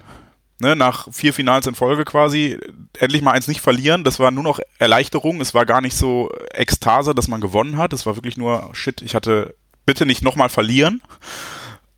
ne, 0.61 0.77
nach 0.77 1.09
vier 1.13 1.33
Finals 1.33 1.67
in 1.67 1.75
Folge 1.75 2.05
quasi, 2.05 2.59
endlich 2.99 3.23
mal 3.23 3.33
eins 3.33 3.49
nicht 3.49 3.61
verlieren. 3.61 4.05
Das 4.05 4.19
war 4.19 4.31
nur 4.31 4.45
noch 4.45 4.61
Erleichterung. 4.79 5.41
Es 5.41 5.55
war 5.55 5.67
gar 5.67 5.81
nicht 5.81 5.97
so 5.97 6.31
Ekstase, 6.53 7.15
dass 7.15 7.29
man 7.29 7.41
gewonnen 7.41 7.77
hat. 7.77 7.93
Es 7.93 8.07
war 8.07 8.17
wirklich 8.17 8.37
nur, 8.37 8.71
shit, 8.73 9.03
ich 9.03 9.15
hatte 9.15 9.55
bitte 9.87 10.07
nicht 10.07 10.23
nochmal 10.23 10.49
verlieren. 10.49 11.03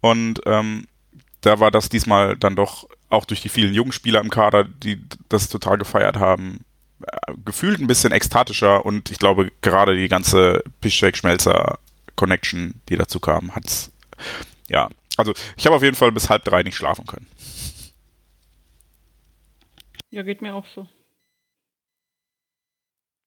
Und 0.01 0.41
ähm, 0.47 0.87
da 1.41 1.61
war 1.61 1.71
das 1.71 1.89
diesmal 1.89 2.37
dann 2.37 2.57
doch 2.57 2.89
auch 3.11 3.25
durch 3.25 3.43
die 3.43 3.49
vielen 3.49 3.75
jungen 3.75 3.93
Spieler 3.93 4.21
im 4.21 4.31
Kader, 4.31 4.65
die 4.65 5.03
das 5.29 5.49
total 5.49 5.77
gefeiert 5.77 6.17
haben, 6.17 6.61
gefühlt 7.45 7.81
ein 7.81 7.87
bisschen 7.87 8.13
ekstatischer 8.13 8.85
und 8.85 9.11
ich 9.11 9.19
glaube 9.19 9.53
gerade 9.61 9.97
die 9.97 10.09
ganze 10.09 10.63
Pischek-Schmelzer-Connection, 10.81 12.81
die 12.89 12.97
dazu 12.97 13.21
kam, 13.21 13.55
hat's 13.55 13.91
ja, 14.69 14.89
also 15.17 15.33
ich 15.57 15.67
habe 15.67 15.77
auf 15.77 15.83
jeden 15.83 15.97
Fall 15.97 16.13
bis 16.13 16.31
halb 16.31 16.45
drei 16.45 16.63
nicht 16.63 16.77
schlafen 16.77 17.07
können. 17.07 17.27
Ja, 20.11 20.23
geht 20.23 20.43
mir 20.43 20.55
auch 20.55 20.67
so. 20.75 20.87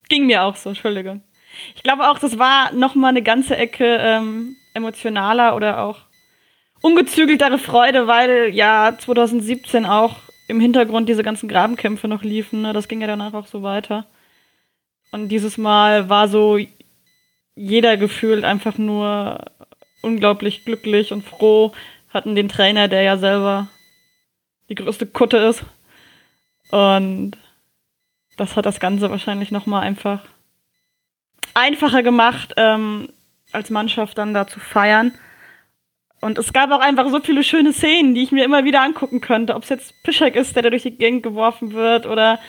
Ging 0.08 0.28
mir 0.28 0.44
auch 0.44 0.56
so, 0.56 0.70
Entschuldigung. 0.70 1.24
Ich 1.76 1.84
glaube 1.84 2.10
auch, 2.10 2.20
das 2.20 2.38
war 2.38 2.72
noch 2.74 2.96
mal 2.96 3.10
eine 3.10 3.24
ganze 3.24 3.56
Ecke 3.56 3.98
ähm, 4.00 4.56
emotionaler 4.74 5.56
oder 5.56 5.84
auch 5.84 6.00
ungezügeltere 6.82 7.58
Freude, 7.58 8.08
weil 8.08 8.54
ja 8.54 8.96
2017 8.98 9.86
auch 9.86 10.18
im 10.48 10.60
Hintergrund 10.60 11.10
diese 11.10 11.24
ganzen 11.24 11.50
Grabenkämpfe 11.50 12.08
noch 12.08 12.24
liefen. 12.24 12.62
Ne? 12.62 12.74
Das 12.74 12.88
ging 12.88 13.02
ja 13.02 13.08
danach 13.08 13.34
auch 13.34 13.48
so 13.48 13.64
weiter. 13.64 14.06
Und 15.12 15.30
dieses 15.30 15.58
Mal 15.58 16.10
war 16.10 16.28
so 16.28 16.60
jeder 17.56 17.98
gefühlt 17.98 18.44
einfach 18.44 18.78
nur 18.78 19.46
unglaublich 20.02 20.66
glücklich 20.66 21.12
und 21.12 21.24
froh. 21.24 21.72
Hatten 22.10 22.36
den 22.36 22.50
Trainer, 22.50 22.88
der 22.88 23.02
ja 23.02 23.18
selber 23.18 23.68
die 24.70 24.76
größte 24.76 25.06
Kutte 25.06 25.38
ist. 25.38 25.64
Und 26.72 27.38
das 28.38 28.56
hat 28.56 28.66
das 28.66 28.80
Ganze 28.80 29.10
wahrscheinlich 29.10 29.52
nochmal 29.52 29.84
einfach 29.84 30.20
einfacher 31.54 32.04
gemacht, 32.04 32.54
ähm, 32.58 33.10
als 33.52 33.70
Mannschaft 33.70 34.18
dann 34.18 34.34
da 34.34 34.48
zu 34.48 34.60
feiern. 34.60 35.14
Und 36.26 36.40
es 36.40 36.54
gab 36.54 36.72
auch 36.72 36.80
einfach 36.80 37.08
so 37.10 37.20
viele 37.20 37.44
schöne 37.44 37.72
Szenen, 37.72 38.16
die 38.16 38.24
ich 38.24 38.32
mir 38.32 38.46
immer 38.46 38.66
wieder 38.66 38.82
angucken 38.82 39.22
könnte. 39.22 39.54
Ob 39.54 39.62
es 39.62 39.70
jetzt 39.70 39.94
Pischek 40.02 40.36
ist, 40.36 40.56
der 40.56 40.64
da 40.64 40.72
durch 40.72 40.82
die 40.82 40.98
Gegend 40.98 41.22
geworfen 41.22 41.74
wird, 41.74 42.08
oder 42.08 42.40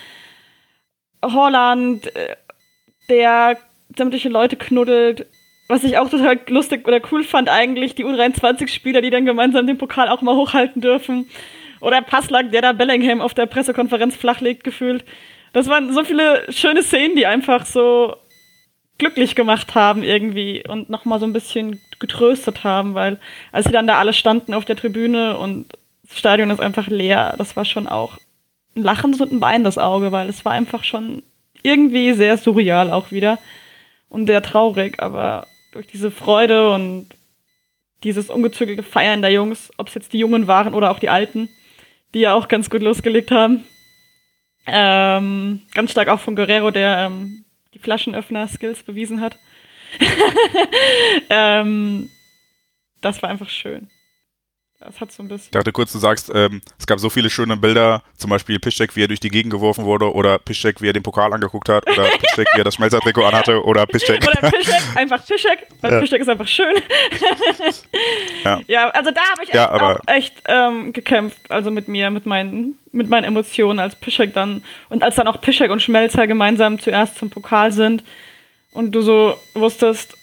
Holland, 1.23 2.07
äh, 2.17 2.37
der 3.11 3.59
sämtliche 3.95 4.31
Leute 4.31 4.57
knuddelt. 4.57 5.27
Was 5.69 5.85
ich 5.85 5.99
auch 5.99 6.09
total 6.09 6.41
lustig 6.49 6.89
oder 6.89 7.03
cool 7.13 7.23
fand 7.23 7.51
eigentlich, 7.51 7.95
die 7.95 8.07
U23-Spieler, 8.07 9.03
die 9.03 9.11
dann 9.11 9.27
gemeinsam 9.27 9.67
den 9.67 9.77
Pokal 9.77 10.09
auch 10.09 10.23
mal 10.23 10.37
hochhalten 10.37 10.81
dürfen. 10.81 11.29
Oder 11.83 12.01
Passlack, 12.01 12.53
der 12.53 12.63
da 12.63 12.73
Bellingham 12.73 13.21
auf 13.21 13.35
der 13.35 13.45
Pressekonferenz 13.45 14.17
flachlegt, 14.17 14.65
gefühlt. 14.65 15.05
Das 15.53 15.69
waren 15.69 15.93
so 15.93 16.03
viele 16.03 16.51
schöne 16.51 16.83
Szenen, 16.83 17.15
die 17.15 17.27
einfach 17.27 17.67
so 17.67 18.17
glücklich 18.97 19.35
gemacht 19.35 19.75
haben 19.75 20.03
irgendwie 20.03 20.65
und 20.67 20.89
nochmal 20.89 21.21
so 21.21 21.27
ein 21.27 21.35
bisschen 21.35 21.79
getröstet 21.99 22.65
haben, 22.65 22.95
weil 22.95 23.19
als 23.53 23.67
sie 23.67 23.73
dann 23.73 23.87
da 23.87 23.99
alle 23.99 24.13
standen 24.13 24.55
auf 24.55 24.65
der 24.65 24.77
Tribüne 24.77 25.39
und 25.39 25.73
das 26.09 26.19
Stadion 26.19 26.51
ist 26.51 26.61
einfach 26.61 26.87
leer, 26.89 27.35
das 27.39 27.57
war 27.57 27.65
schon 27.65 27.87
auch 27.87 28.19
ein 28.77 28.83
Lachen 28.83 29.15
und 29.15 29.33
ein 29.33 29.41
Bein 29.41 29.65
das 29.65 29.79
Auge, 29.79 30.13
weil 30.13 30.29
es 30.29 30.45
war 30.45 30.53
einfach 30.53 30.85
schon 30.85 31.23
irgendwie 31.63 32.13
sehr 32.13 32.37
surreal 32.37 32.93
auch 32.93 33.11
wieder 33.11 33.39
und 34.09 34.27
sehr 34.27 34.43
traurig, 34.43 35.03
aber 35.03 35.47
durch 35.73 35.87
diese 35.87 36.11
Freude 36.11 36.71
und 36.73 37.09
dieses 38.05 38.31
ungezügelte 38.31 38.83
Feiern 38.83 39.23
der 39.23 39.33
Jungs, 39.33 39.71
ob 39.79 39.89
es 39.89 39.95
jetzt 39.95 40.13
die 40.13 40.19
Jungen 40.19 40.47
waren 40.47 40.75
oder 40.75 40.91
auch 40.91 40.99
die 40.99 41.09
Alten, 41.09 41.49
die 42.15 42.21
ja 42.21 42.35
auch 42.35 42.49
ganz 42.49 42.71
gut 42.71 42.83
losgelegt 42.83 43.31
haben. 43.31 43.65
Ähm, 44.67 45.63
ganz 45.75 45.93
stark 45.93 46.09
auch 46.09 46.21
von 46.21 46.37
Guerrero, 46.37 46.71
der 46.71 47.07
ähm, 47.07 47.45
die 47.75 47.79
Flaschenöffner-Skills 47.79 48.83
bewiesen 48.83 49.21
hat. 49.21 49.39
ähm, 51.31 52.11
das 53.01 53.23
war 53.23 53.31
einfach 53.31 53.49
schön. 53.49 53.89
Das 54.79 55.01
hat 55.01 55.11
so 55.11 55.23
ein 55.23 55.29
bisschen. 55.29 55.47
Ich 55.47 55.51
dachte 55.53 55.73
kurz, 55.73 55.93
du 55.93 55.99
sagst, 55.99 56.31
ähm, 56.35 56.61
es 56.79 56.87
gab 56.87 57.01
so 57.01 57.09
viele 57.09 57.31
schöne 57.31 57.57
Bilder, 57.57 58.03
zum 58.17 58.29
Beispiel 58.29 58.59
Piszczek, 58.59 58.95
wie 58.95 59.05
er 59.05 59.09
durch 59.09 59.21
die 59.21 59.31
Gegend 59.31 59.51
geworfen 59.53 59.85
wurde, 59.85 60.13
oder 60.13 60.39
Piszczek, 60.39 60.83
wie 60.83 60.89
er 60.89 60.93
den 60.93 61.03
Pokal 61.03 61.33
angeguckt 61.33 61.69
hat, 61.71 61.89
oder 61.89 62.05
Piszczek, 62.21 62.47
wie 62.55 62.61
er 62.61 62.65
das 62.65 62.75
Schmelzertrikot 62.75 63.25
anhatte, 63.25 63.65
oder 63.65 63.87
Piszczek. 63.87 64.23
Oder 64.23 64.51
Piszczek, 64.51 64.83
einfach 64.95 65.27
Piszczek, 65.27 65.67
weil 65.81 65.93
ja. 65.93 66.01
Piszczek 66.01 66.21
ist 66.21 66.29
einfach 66.29 66.47
schön. 66.47 66.75
ja. 68.45 68.61
ja, 68.67 68.89
also 68.91 69.11
da 69.11 69.21
habe 69.33 69.45
ich 69.45 69.49
ja, 69.53 69.73
auch 69.73 70.01
echt 70.07 70.35
ähm, 70.47 70.93
gekämpft, 70.93 71.51
also 71.51 71.71
mit 71.71 71.89
mir, 71.89 72.11
mit 72.11 72.27
meinen, 72.27 72.79
mit 72.93 73.09
meinen 73.09 73.25
Emotionen, 73.25 73.79
als 73.79 73.97
Piszczek 73.97 74.35
dann, 74.35 74.63
und 74.91 75.03
als 75.03 75.17
dann 75.17 75.27
auch 75.27 75.41
Piszczek 75.41 75.71
und 75.71 75.81
Schmelzer 75.81 76.27
gemeinsam 76.27 76.79
zuerst 76.79 77.17
zum 77.17 77.31
Pokal 77.31 77.73
sind 77.73 78.05
und 78.77 78.93
du 78.93 79.01
so 79.01 79.39
wusstest, 79.55 80.19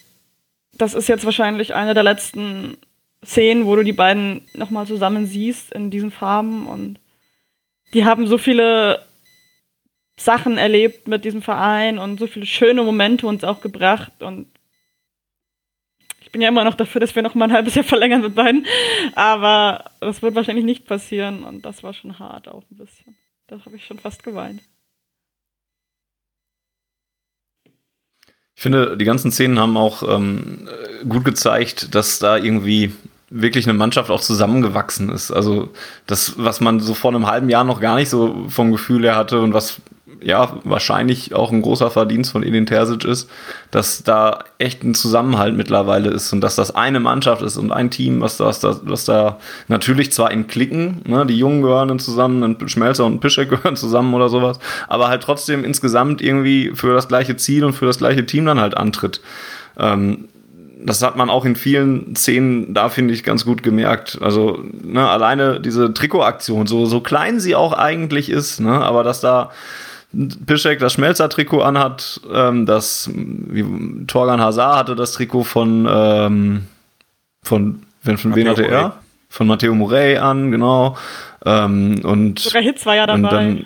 das 0.74 0.94
ist 0.94 1.08
jetzt 1.08 1.26
wahrscheinlich 1.26 1.74
eine 1.74 1.96
der 1.96 2.04
letzten 2.04 2.78
Szenen, 3.26 3.66
wo 3.66 3.76
du 3.76 3.84
die 3.84 3.94
beiden 3.94 4.48
nochmal 4.54 4.86
zusammen 4.86 5.26
siehst 5.26 5.74
in 5.74 5.90
diesen 5.90 6.12
Farben 6.12 6.68
und 6.68 7.00
die 7.96 8.06
haben 8.06 8.28
so 8.28 8.38
viele 8.38 9.04
Sachen 10.18 10.60
erlebt 10.60 11.08
mit 11.08 11.26
diesem 11.26 11.42
Verein 11.42 11.98
und 11.98 12.20
so 12.20 12.28
viele 12.28 12.46
schöne 12.46 12.84
Momente 12.84 13.26
uns 13.26 13.44
auch 13.44 13.60
gebracht 13.60 14.22
und 14.22 14.48
ich 16.22 16.32
bin 16.32 16.42
ja 16.42 16.50
immer 16.50 16.64
noch 16.64 16.76
dafür, 16.76 17.02
dass 17.02 17.16
wir 17.16 17.24
noch 17.24 17.34
mal 17.34 17.46
ein 17.46 17.54
halbes 17.54 17.74
Jahr 17.74 17.86
verlängern 17.86 18.22
mit 18.22 18.36
beiden, 18.36 18.68
aber 19.16 19.86
das 20.00 20.22
wird 20.22 20.36
wahrscheinlich 20.36 20.66
nicht 20.66 20.86
passieren 20.86 21.44
und 21.44 21.66
das 21.66 21.82
war 21.82 21.94
schon 21.94 22.20
hart 22.20 22.48
auch 22.48 22.64
ein 22.70 22.78
bisschen. 22.78 23.18
Da 23.48 23.60
habe 23.66 23.76
ich 23.76 23.86
schon 23.86 23.98
fast 23.98 24.24
geweint. 24.24 24.62
Ich 28.64 28.66
finde, 28.66 28.96
die 28.96 29.04
ganzen 29.04 29.30
Szenen 29.30 29.60
haben 29.60 29.76
auch 29.76 30.04
ähm, 30.04 30.70
gut 31.10 31.26
gezeigt, 31.26 31.94
dass 31.94 32.20
da 32.20 32.38
irgendwie 32.38 32.94
wirklich 33.30 33.68
eine 33.68 33.78
Mannschaft 33.78 34.10
auch 34.10 34.22
zusammengewachsen 34.22 35.10
ist. 35.10 35.32
Also 35.32 35.68
das, 36.08 36.36
was 36.38 36.62
man 36.62 36.80
so 36.80 36.94
vor 36.94 37.12
einem 37.12 37.28
halben 37.28 37.50
Jahr 37.50 37.66
noch 37.66 37.82
gar 37.82 37.96
nicht 37.96 38.08
so 38.10 38.46
vom 38.48 38.72
Gefühl 38.72 39.04
her 39.04 39.18
hatte 39.18 39.42
und 39.42 39.54
was 39.54 39.82
ja 40.22 40.58
wahrscheinlich 40.64 41.34
auch 41.34 41.52
ein 41.52 41.62
großer 41.62 41.92
Verdienst 41.92 42.32
von 42.32 42.44
Edin 42.44 42.66
Terzic 42.66 43.06
ist, 43.06 43.30
dass 43.72 44.04
da 44.04 44.44
echt 44.58 44.84
ein 44.84 44.96
Zusammenhalt 44.96 45.56
mittlerweile 45.56 46.10
ist 46.10 46.34
und 46.34 46.42
dass 46.42 46.56
das 46.56 46.76
eine 46.76 47.00
Mannschaft 47.00 47.42
ist 47.42 47.58
und 47.58 47.72
ein 47.72 47.90
Team, 47.90 48.22
was 48.22 48.38
da, 48.38 48.52
was 48.84 49.06
da 49.06 49.38
natürlich 49.68 50.12
zwar 50.12 50.32
in 50.32 50.48
Klicken, 50.48 51.02
ne, 51.06 51.26
die 51.26 51.38
Jungen 51.38 51.62
gehören 51.62 51.90
dann 51.90 52.00
zusammen, 52.00 52.44
ein 52.44 52.70
Schmelzer 52.70 53.06
und 53.06 53.16
ein 53.16 53.20
Pischek 53.20 53.50
gehören 53.50 53.76
zusammen 53.76 54.14
oder 54.14 54.30
sowas, 54.30 54.60
aber 54.88 55.08
halt 55.08 55.24
trotzdem 55.24 55.64
insgesamt 55.64 56.22
irgendwie 56.22 56.72
für 56.74 56.94
das 56.94 57.08
gleiche 57.08 57.36
Ziel 57.36 57.64
und 57.66 57.74
für 57.74 57.86
das 57.86 57.98
gleiche 57.98 58.26
Team 58.26 58.46
dann 58.46 58.60
halt 58.60 58.78
antritt. 58.78 59.22
Ähm, 59.78 60.30
das 60.86 61.02
hat 61.02 61.16
man 61.16 61.30
auch 61.30 61.46
in 61.46 61.56
vielen 61.56 62.16
Szenen 62.16 62.74
da, 62.74 62.90
finde 62.90 63.14
ich, 63.14 63.24
ganz 63.24 63.46
gut 63.46 63.64
gemerkt. 63.64 64.20
Also, 64.22 64.64
ne, 64.84 65.08
alleine 65.08 65.60
diese 65.60 65.94
Trikotaktion, 65.94 66.68
so, 66.68 66.86
so 66.86 67.00
klein 67.00 67.40
sie 67.40 67.56
auch 67.56 67.74
eigentlich 67.74 68.30
ist, 68.30 68.60
ne, 68.60 68.72
aber 68.72 69.04
dass 69.04 69.22
da 69.22 69.52
Pischek 70.46 70.80
das 70.80 70.94
Schmelzer-Trikot 70.94 71.62
anhat, 71.62 72.22
ähm, 72.32 72.66
das, 72.66 73.10
wie, 73.14 74.06
Torgan 74.06 74.40
Hazard 74.40 74.78
hatte 74.78 74.96
das 74.96 75.14
Trikot 75.14 75.44
von, 75.44 75.88
ähm, 75.90 76.68
von, 77.42 77.84
von, 78.04 78.18
von 78.18 78.36
wen 78.36 78.48
hatte 78.48 78.68
er? 78.68 79.00
Von 79.30 79.48
Matteo 79.48 79.74
Morey 79.74 80.18
an, 80.18 80.52
genau. 80.52 80.96
Ähm, 81.46 82.02
und, 82.04 82.40
Sogar 82.40 82.62
Hitz 82.62 82.86
war 82.86 82.96
ja 82.96 83.08
dabei. 83.08 83.30
Dann, 83.30 83.66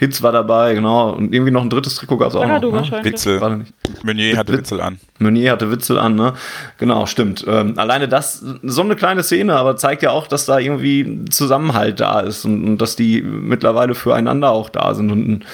Hitz 0.00 0.22
war 0.22 0.32
dabei, 0.32 0.72
genau. 0.72 1.10
Und 1.10 1.34
irgendwie 1.34 1.50
noch 1.50 1.60
ein 1.60 1.68
drittes 1.68 1.96
Trikot 1.96 2.16
gab 2.16 2.30
es 2.30 2.34
auch 2.34 2.46
noch. 2.46 2.90
Ne? 2.90 3.04
Witzel. 3.04 3.66
Meunier 4.02 4.38
hatte 4.38 4.54
Witzel 4.54 4.80
an. 4.80 4.98
Meunier 5.18 5.52
hatte 5.52 5.70
Witzel 5.70 5.98
an, 5.98 6.14
ne? 6.14 6.32
Genau, 6.78 7.04
stimmt. 7.04 7.44
Ähm, 7.46 7.74
alleine 7.76 8.08
das, 8.08 8.42
so 8.62 8.80
eine 8.80 8.96
kleine 8.96 9.22
Szene, 9.22 9.54
aber 9.54 9.76
zeigt 9.76 10.02
ja 10.02 10.12
auch, 10.12 10.26
dass 10.26 10.46
da 10.46 10.58
irgendwie 10.58 11.26
Zusammenhalt 11.28 12.00
da 12.00 12.20
ist 12.20 12.46
und, 12.46 12.64
und 12.64 12.78
dass 12.78 12.96
die 12.96 13.20
mittlerweile 13.20 13.94
füreinander 13.94 14.48
auch 14.48 14.70
da 14.70 14.94
sind. 14.94 15.12
Und 15.12 15.44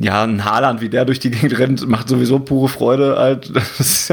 ja, 0.00 0.24
ein 0.24 0.44
Haaland, 0.44 0.80
wie 0.80 0.88
der 0.88 1.04
durch 1.04 1.18
die 1.18 1.30
Gegend 1.30 1.58
rennt, 1.58 1.86
macht 1.86 2.08
sowieso 2.08 2.38
pure 2.38 2.68
Freude. 2.68 3.16
Halt. 3.18 3.50
Das, 3.82 4.10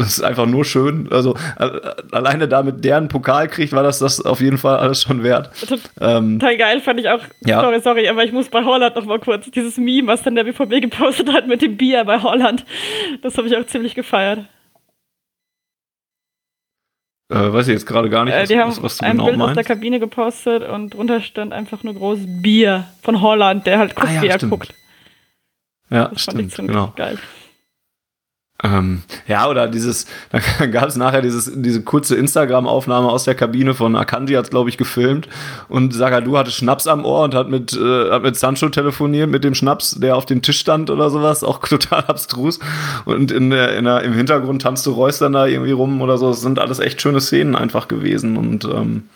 ist, 0.00 0.24
einfach 0.24 0.46
nur 0.46 0.64
schön. 0.64 1.08
Also 1.12 1.36
äh, 1.58 1.70
alleine 2.10 2.48
damit 2.48 2.84
deren 2.84 3.06
Pokal 3.06 3.46
kriegt, 3.46 3.72
war 3.72 3.84
das 3.84 4.00
das 4.00 4.20
auf 4.24 4.40
jeden 4.40 4.58
Fall 4.58 4.78
alles 4.78 5.02
schon 5.02 5.22
wert. 5.22 5.50
Ähm, 6.00 6.40
Total 6.40 6.56
geil 6.56 6.80
fand 6.80 6.98
ich 6.98 7.08
auch. 7.08 7.20
Ja. 7.44 7.60
Sorry, 7.60 7.80
sorry, 7.80 8.08
aber 8.08 8.24
ich 8.24 8.32
muss 8.32 8.48
bei 8.48 8.64
Holland 8.64 8.96
noch 8.96 9.04
mal 9.04 9.20
kurz 9.20 9.48
dieses 9.50 9.76
Meme, 9.76 10.08
was 10.08 10.22
dann 10.22 10.34
der 10.34 10.44
BVB 10.44 10.80
gepostet 10.80 11.32
hat 11.32 11.46
mit 11.46 11.62
dem 11.62 11.76
Bier 11.76 12.04
bei 12.04 12.20
Holland. 12.20 12.64
Das 13.22 13.38
habe 13.38 13.46
ich 13.46 13.56
auch 13.56 13.66
ziemlich 13.66 13.94
gefeiert. 13.94 14.40
Äh, 17.30 17.52
weiß 17.52 17.68
ich 17.68 17.72
jetzt 17.72 17.86
gerade 17.86 18.10
gar 18.10 18.24
nicht, 18.24 18.34
Äh, 18.34 18.42
was, 18.42 18.48
die 18.48 18.58
haben 18.58 18.68
was, 18.70 18.82
was 18.82 18.96
du 18.98 19.04
ein 19.06 19.12
genau 19.12 19.24
Bild 19.26 19.40
aus 19.40 19.46
der 19.48 19.54
meinst. 19.56 19.68
Kabine 19.68 19.98
gepostet 20.00 20.68
und 20.68 20.90
drunter 20.94 21.20
stand 21.22 21.52
einfach 21.52 21.82
nur 21.82 21.94
groß 21.94 22.18
Bier 22.26 22.84
von 23.02 23.22
Holland, 23.22 23.66
der 23.66 23.78
halt 23.78 23.94
guckt, 23.94 24.08
Ah, 24.08 24.14
ja, 24.14 24.22
wie 24.22 24.26
er 24.28 24.34
stimmt. 24.38 24.50
guckt. 24.50 24.74
Ja, 25.90 26.08
Das 26.08 26.24
fand 26.24 26.40
ich 26.40 26.52
stimmt, 26.52 26.52
ziemlich 26.52 26.72
genau. 26.76 26.92
geil. 26.96 27.18
Ähm, 28.64 29.02
ja, 29.28 29.48
oder 29.48 29.68
dieses, 29.68 30.06
da 30.58 30.66
gab 30.66 30.88
es 30.88 30.96
nachher 30.96 31.20
dieses, 31.20 31.52
diese 31.54 31.82
kurze 31.82 32.16
Instagram-Aufnahme 32.16 33.10
aus 33.10 33.24
der 33.24 33.34
Kabine 33.34 33.74
von 33.74 33.94
Akanji, 33.94 34.34
hat 34.34 34.50
glaube 34.50 34.70
ich, 34.70 34.78
gefilmt. 34.78 35.28
Und 35.68 35.92
Sagadu 35.92 36.38
hatte 36.38 36.50
Schnaps 36.50 36.86
am 36.86 37.04
Ohr 37.04 37.24
und 37.24 37.34
hat 37.34 37.50
mit, 37.50 37.74
äh, 37.74 38.10
hat 38.10 38.22
mit 38.22 38.36
Sancho 38.36 38.70
telefoniert, 38.70 39.28
mit 39.28 39.44
dem 39.44 39.54
Schnaps, 39.54 39.98
der 40.00 40.16
auf 40.16 40.24
dem 40.24 40.40
Tisch 40.40 40.58
stand 40.58 40.88
oder 40.88 41.10
sowas, 41.10 41.44
auch 41.44 41.58
total 41.68 42.04
abstrus. 42.06 42.58
Und 43.04 43.30
in 43.30 43.50
der, 43.50 43.76
in 43.76 43.84
der, 43.84 44.02
im 44.02 44.14
Hintergrund 44.14 44.62
tanzte 44.62 44.90
Reus 44.90 45.18
dann 45.18 45.34
da 45.34 45.46
irgendwie 45.46 45.72
rum 45.72 46.00
oder 46.00 46.16
so. 46.16 46.30
Das 46.30 46.40
sind 46.40 46.58
alles 46.58 46.78
echt 46.78 47.02
schöne 47.02 47.20
Szenen 47.20 47.54
einfach 47.54 47.86
gewesen. 47.86 48.38
Und 48.38 48.64
ähm, 48.64 49.08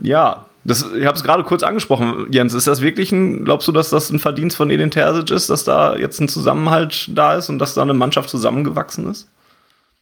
ja, 0.00 0.46
das, 0.64 0.82
ich 0.92 1.06
habe 1.06 1.16
es 1.16 1.24
gerade 1.24 1.42
kurz 1.42 1.62
angesprochen, 1.62 2.26
Jens. 2.30 2.54
Ist 2.54 2.66
das 2.66 2.80
wirklich 2.80 3.10
ein, 3.12 3.44
glaubst 3.44 3.66
du, 3.66 3.72
dass 3.72 3.90
das 3.90 4.10
ein 4.10 4.18
Verdienst 4.18 4.56
von 4.56 4.70
Edin 4.70 4.90
Terzic 4.90 5.30
ist, 5.30 5.50
dass 5.50 5.64
da 5.64 5.96
jetzt 5.96 6.20
ein 6.20 6.28
Zusammenhalt 6.28 7.10
da 7.12 7.34
ist 7.34 7.48
und 7.48 7.58
dass 7.58 7.74
da 7.74 7.82
eine 7.82 7.94
Mannschaft 7.94 8.30
zusammengewachsen 8.30 9.10
ist? 9.10 9.28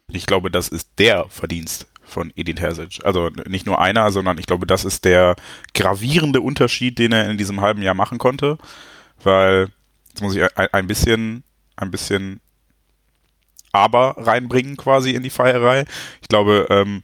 Ich 0.09 0.27
glaube, 0.27 0.51
das 0.51 0.69
ist 0.69 0.91
der 0.99 1.27
Verdienst 1.29 1.87
von 2.03 2.33
Edin 2.37 2.57
Terzic. 2.57 2.99
Also 3.05 3.31
nicht 3.47 3.67
nur 3.67 3.81
einer, 3.81 4.11
sondern 4.13 4.39
ich 4.39 4.47
glaube, 4.47 4.67
das 4.67 4.85
ist 4.85 5.05
der 5.05 5.37
gravierende 5.75 6.41
Unterschied, 6.41 6.99
den 6.99 7.13
er 7.13 7.31
in 7.31 7.39
diesem 7.39 7.61
halben 7.61 7.83
Jahr 7.83 7.95
machen 7.95 8.19
konnte. 8.19 8.59
Weil, 9.23 9.69
jetzt 10.09 10.21
muss 10.21 10.35
ich 10.35 10.45
ein, 10.57 10.87
bisschen, 10.87 11.45
ein 11.77 11.91
bisschen 11.91 12.41
aber 13.73 14.17
reinbringen 14.19 14.77
quasi 14.77 15.13
in 15.13 15.23
die 15.23 15.31
Feierei. 15.31 15.85
Ich 16.21 16.29
glaube, 16.29 16.67
ähm, 16.71 17.03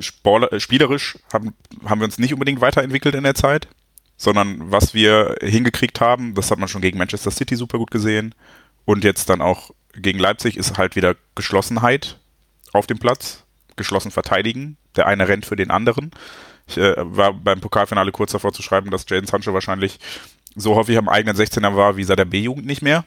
Sporler, 0.00 0.52
äh, 0.52 0.60
spielerisch 0.60 1.18
haben, 1.32 1.54
haben 1.84 2.00
wir 2.00 2.04
uns 2.04 2.18
nicht 2.18 2.32
unbedingt 2.32 2.60
weiterentwickelt 2.60 3.14
in 3.14 3.24
der 3.24 3.34
Zeit, 3.34 3.68
sondern 4.16 4.70
was 4.70 4.94
wir 4.94 5.36
hingekriegt 5.40 6.00
haben, 6.00 6.34
das 6.34 6.50
hat 6.50 6.58
man 6.58 6.68
schon 6.68 6.82
gegen 6.82 6.98
Manchester 6.98 7.30
City 7.30 7.56
super 7.56 7.78
gut 7.78 7.90
gesehen 7.90 8.34
und 8.84 9.04
jetzt 9.04 9.28
dann 9.28 9.40
auch 9.40 9.70
gegen 9.96 10.18
Leipzig 10.18 10.56
ist 10.56 10.76
halt 10.76 10.96
wieder 10.96 11.16
Geschlossenheit 11.34 12.18
auf 12.72 12.86
dem 12.86 12.98
Platz, 12.98 13.44
geschlossen 13.76 14.10
verteidigen. 14.10 14.76
Der 14.96 15.06
eine 15.06 15.28
rennt 15.28 15.46
für 15.46 15.56
den 15.56 15.70
anderen. 15.70 16.10
Ich 16.66 16.78
äh, 16.78 16.94
war 16.96 17.32
beim 17.32 17.60
Pokalfinale 17.60 18.12
kurz 18.12 18.32
davor 18.32 18.52
zu 18.52 18.62
schreiben, 18.62 18.90
dass 18.90 19.06
Jaden 19.08 19.26
Sancho 19.26 19.52
wahrscheinlich 19.52 19.98
so 20.56 20.74
häufig 20.74 20.96
am 20.96 21.08
eigenen 21.08 21.36
16er 21.36 21.76
war 21.76 21.96
wie 21.96 22.04
seit 22.04 22.18
der 22.18 22.24
B-Jugend 22.24 22.66
nicht 22.66 22.82
mehr. 22.82 23.04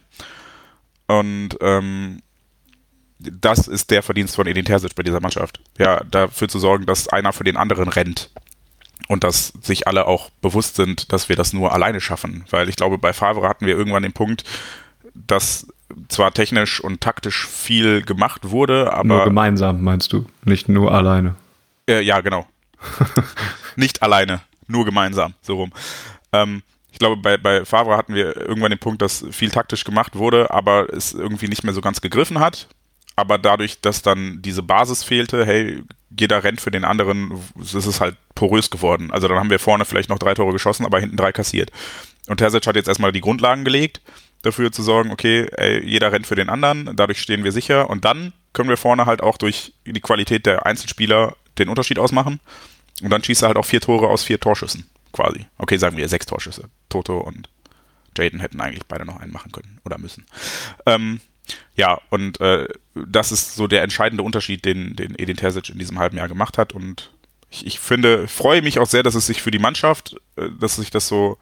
Und 1.07 1.57
ähm, 1.61 2.21
das 3.19 3.67
ist 3.67 3.91
der 3.91 4.03
Verdienst 4.03 4.35
von 4.35 4.47
Edin 4.47 4.65
Terzic 4.65 4.95
bei 4.95 5.03
dieser 5.03 5.19
Mannschaft. 5.19 5.59
Ja, 5.77 6.03
dafür 6.03 6.47
zu 6.47 6.59
sorgen, 6.59 6.85
dass 6.85 7.07
einer 7.07 7.33
für 7.33 7.43
den 7.43 7.57
anderen 7.57 7.89
rennt. 7.89 8.29
Und 9.07 9.23
dass 9.23 9.53
sich 9.61 9.87
alle 9.87 10.05
auch 10.05 10.29
bewusst 10.41 10.75
sind, 10.75 11.13
dass 11.13 11.29
wir 11.29 11.35
das 11.35 11.53
nur 11.53 11.71
alleine 11.71 12.01
schaffen. 12.01 12.43
Weil 12.49 12.67
ich 12.67 12.75
glaube, 12.75 12.97
bei 12.97 13.13
Favre 13.13 13.47
hatten 13.47 13.65
wir 13.65 13.77
irgendwann 13.77 14.03
den 14.03 14.11
Punkt, 14.11 14.43
dass 15.13 15.67
zwar 16.09 16.33
technisch 16.33 16.81
und 16.81 16.99
taktisch 17.01 17.47
viel 17.47 18.01
gemacht 18.01 18.49
wurde, 18.49 18.83
nur 18.83 18.93
aber 18.93 19.23
gemeinsam, 19.23 19.81
meinst 19.81 20.11
du? 20.11 20.25
Nicht 20.43 20.67
nur 20.67 20.93
alleine. 20.93 21.35
äh, 21.89 22.01
ja, 22.01 22.19
genau. 22.19 22.45
Nicht 23.75 24.01
alleine, 24.01 24.41
nur 24.67 24.85
gemeinsam, 24.85 25.33
so 25.41 25.55
rum. 25.55 25.71
Ähm, 26.33 26.61
ich 26.91 26.99
glaube, 26.99 27.17
bei, 27.17 27.37
bei 27.37 27.63
Favre 27.63 27.95
hatten 27.95 28.15
wir 28.15 28.35
irgendwann 28.35 28.71
den 28.71 28.79
Punkt, 28.79 29.01
dass 29.01 29.23
viel 29.31 29.51
taktisch 29.51 29.83
gemacht 29.83 30.15
wurde, 30.15 30.51
aber 30.51 30.91
es 30.91 31.13
irgendwie 31.13 31.47
nicht 31.47 31.63
mehr 31.63 31.73
so 31.73 31.81
ganz 31.81 32.01
gegriffen 32.01 32.39
hat. 32.39 32.67
Aber 33.17 33.39
dadurch, 33.39 33.81
dass 33.81 34.03
dann 34.03 34.43
diese 34.43 34.61
Basis 34.61 35.03
fehlte, 35.03 35.43
hey, 35.43 35.83
jeder 36.15 36.43
rennt 36.43 36.61
für 36.61 36.69
den 36.69 36.85
anderen, 36.85 37.31
ist 37.59 37.73
es 37.73 37.99
halt 37.99 38.15
porös 38.35 38.69
geworden. 38.69 39.11
Also 39.11 39.27
dann 39.27 39.37
haben 39.39 39.49
wir 39.49 39.57
vorne 39.59 39.85
vielleicht 39.85 40.09
noch 40.09 40.19
drei 40.19 40.35
Tore 40.35 40.53
geschossen, 40.53 40.85
aber 40.85 40.99
hinten 40.99 41.17
drei 41.17 41.31
kassiert. 41.31 41.71
Und 42.27 42.37
Terzic 42.37 42.67
hat 42.67 42.75
jetzt 42.75 42.87
erstmal 42.87 43.11
die 43.11 43.21
Grundlagen 43.21 43.65
gelegt, 43.65 44.01
dafür 44.43 44.71
zu 44.71 44.83
sorgen, 44.83 45.11
okay, 45.11 45.47
ey, 45.57 45.83
jeder 45.83 46.11
rennt 46.11 46.27
für 46.27 46.35
den 46.35 46.47
anderen, 46.47 46.95
dadurch 46.95 47.19
stehen 47.19 47.43
wir 47.43 47.51
sicher 47.51 47.89
und 47.89 48.05
dann 48.05 48.33
können 48.53 48.69
wir 48.69 48.77
vorne 48.77 49.07
halt 49.07 49.21
auch 49.21 49.37
durch 49.37 49.73
die 49.85 49.99
Qualität 49.99 50.45
der 50.45 50.67
Einzelspieler 50.67 51.35
den 51.57 51.69
Unterschied 51.69 51.97
ausmachen. 51.97 52.39
Und 53.01 53.09
dann 53.09 53.23
schießt 53.23 53.43
er 53.43 53.47
halt 53.47 53.57
auch 53.57 53.65
vier 53.65 53.81
Tore 53.81 54.09
aus 54.09 54.23
vier 54.23 54.39
Torschüssen, 54.39 54.87
quasi. 55.11 55.47
Okay, 55.57 55.77
sagen 55.77 55.97
wir 55.97 56.07
sechs 56.07 56.27
Torschüsse. 56.27 56.65
Toto 56.89 57.17
und 57.17 57.49
Jaden 58.15 58.39
hätten 58.39 58.61
eigentlich 58.61 58.85
beide 58.87 59.05
noch 59.05 59.19
einen 59.19 59.31
machen 59.31 59.51
können 59.51 59.79
oder 59.85 59.97
müssen. 59.97 60.25
Ähm, 60.85 61.19
ja, 61.75 61.99
und 62.09 62.39
äh, 62.41 62.67
das 62.93 63.31
ist 63.31 63.55
so 63.55 63.67
der 63.67 63.83
entscheidende 63.83 64.23
Unterschied, 64.23 64.65
den, 64.65 64.95
den 64.95 65.17
Edin 65.17 65.37
Terzic 65.37 65.69
in 65.69 65.79
diesem 65.79 65.99
halben 65.99 66.17
Jahr 66.17 66.27
gemacht 66.27 66.57
hat. 66.57 66.73
Und 66.73 67.11
ich, 67.49 67.65
ich 67.65 67.79
finde, 67.79 68.27
freue 68.27 68.61
mich 68.61 68.79
auch 68.79 68.87
sehr, 68.87 69.03
dass 69.03 69.15
es 69.15 69.27
sich 69.27 69.41
für 69.41 69.51
die 69.51 69.59
Mannschaft, 69.59 70.15
äh, 70.35 70.49
dass 70.59 70.77
sich 70.77 70.89
das 70.89 71.07
so 71.07 71.37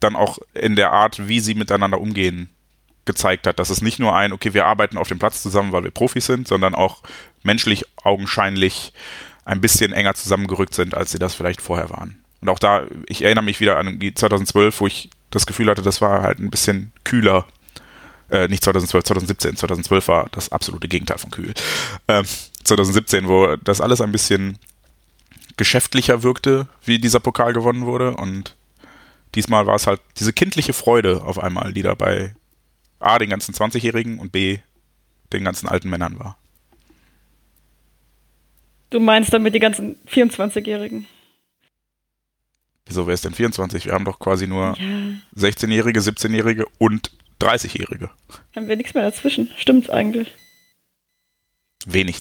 dann 0.00 0.16
auch 0.16 0.38
in 0.54 0.76
der 0.76 0.92
Art, 0.92 1.28
wie 1.28 1.40
sie 1.40 1.54
miteinander 1.54 2.00
umgehen, 2.00 2.50
gezeigt 3.04 3.46
hat. 3.46 3.58
Dass 3.58 3.70
es 3.70 3.82
nicht 3.82 3.98
nur 3.98 4.16
ein, 4.16 4.32
okay, 4.32 4.54
wir 4.54 4.66
arbeiten 4.66 4.98
auf 4.98 5.08
dem 5.08 5.18
Platz 5.18 5.42
zusammen, 5.42 5.72
weil 5.72 5.84
wir 5.84 5.90
Profis 5.90 6.26
sind, 6.26 6.48
sondern 6.48 6.74
auch 6.74 7.02
menschlich 7.42 7.84
augenscheinlich 8.02 8.92
ein 9.44 9.60
bisschen 9.60 9.92
enger 9.92 10.14
zusammengerückt 10.14 10.74
sind, 10.74 10.94
als 10.94 11.12
sie 11.12 11.18
das 11.18 11.34
vielleicht 11.34 11.60
vorher 11.60 11.90
waren. 11.90 12.22
Und 12.40 12.48
auch 12.48 12.58
da, 12.58 12.86
ich 13.06 13.22
erinnere 13.22 13.44
mich 13.44 13.60
wieder 13.60 13.78
an 13.78 13.98
die 13.98 14.14
2012, 14.14 14.80
wo 14.80 14.86
ich 14.86 15.10
das 15.30 15.46
Gefühl 15.46 15.70
hatte, 15.70 15.82
das 15.82 16.00
war 16.00 16.22
halt 16.22 16.38
ein 16.38 16.50
bisschen 16.50 16.92
kühler. 17.04 17.46
Äh, 18.32 18.48
nicht 18.48 18.64
2012, 18.64 19.04
2017. 19.04 19.56
2012 19.56 20.08
war 20.08 20.28
das 20.32 20.50
absolute 20.50 20.88
Gegenteil 20.88 21.18
von 21.18 21.30
kühl. 21.30 21.52
Ähm, 22.08 22.24
2017, 22.64 23.28
wo 23.28 23.56
das 23.56 23.82
alles 23.82 24.00
ein 24.00 24.10
bisschen 24.10 24.58
geschäftlicher 25.58 26.22
wirkte, 26.22 26.66
wie 26.82 26.98
dieser 26.98 27.20
Pokal 27.20 27.52
gewonnen 27.52 27.84
wurde. 27.84 28.16
Und 28.16 28.56
diesmal 29.34 29.66
war 29.66 29.74
es 29.74 29.86
halt 29.86 30.00
diese 30.18 30.32
kindliche 30.32 30.72
Freude 30.72 31.22
auf 31.24 31.38
einmal, 31.38 31.74
die 31.74 31.82
da 31.82 31.94
bei 31.94 32.34
A, 33.00 33.18
den 33.18 33.28
ganzen 33.28 33.54
20-Jährigen 33.54 34.18
und 34.18 34.32
B, 34.32 34.60
den 35.34 35.44
ganzen 35.44 35.68
alten 35.68 35.90
Männern 35.90 36.18
war. 36.18 36.38
Du 38.88 38.98
meinst 38.98 39.34
damit 39.34 39.54
die 39.54 39.58
ganzen 39.58 39.96
24-Jährigen? 40.08 41.06
Wieso 42.86 43.06
wäre 43.06 43.14
es 43.14 43.20
denn 43.20 43.34
24? 43.34 43.84
Wir 43.86 43.92
haben 43.92 44.06
doch 44.06 44.18
quasi 44.18 44.46
nur 44.46 44.74
Ja, 44.78 44.86
16-Jährige, 45.36 46.00
17-Jährige 46.00 46.64
und 46.78 47.10
30-Jährige. 47.42 48.10
haben 48.56 48.68
wir 48.68 48.76
nichts 48.76 48.94
mehr 48.94 49.04
dazwischen. 49.04 49.50
Stimmt 49.56 49.90
eigentlich. 49.90 50.32
Wenig. 51.86 52.20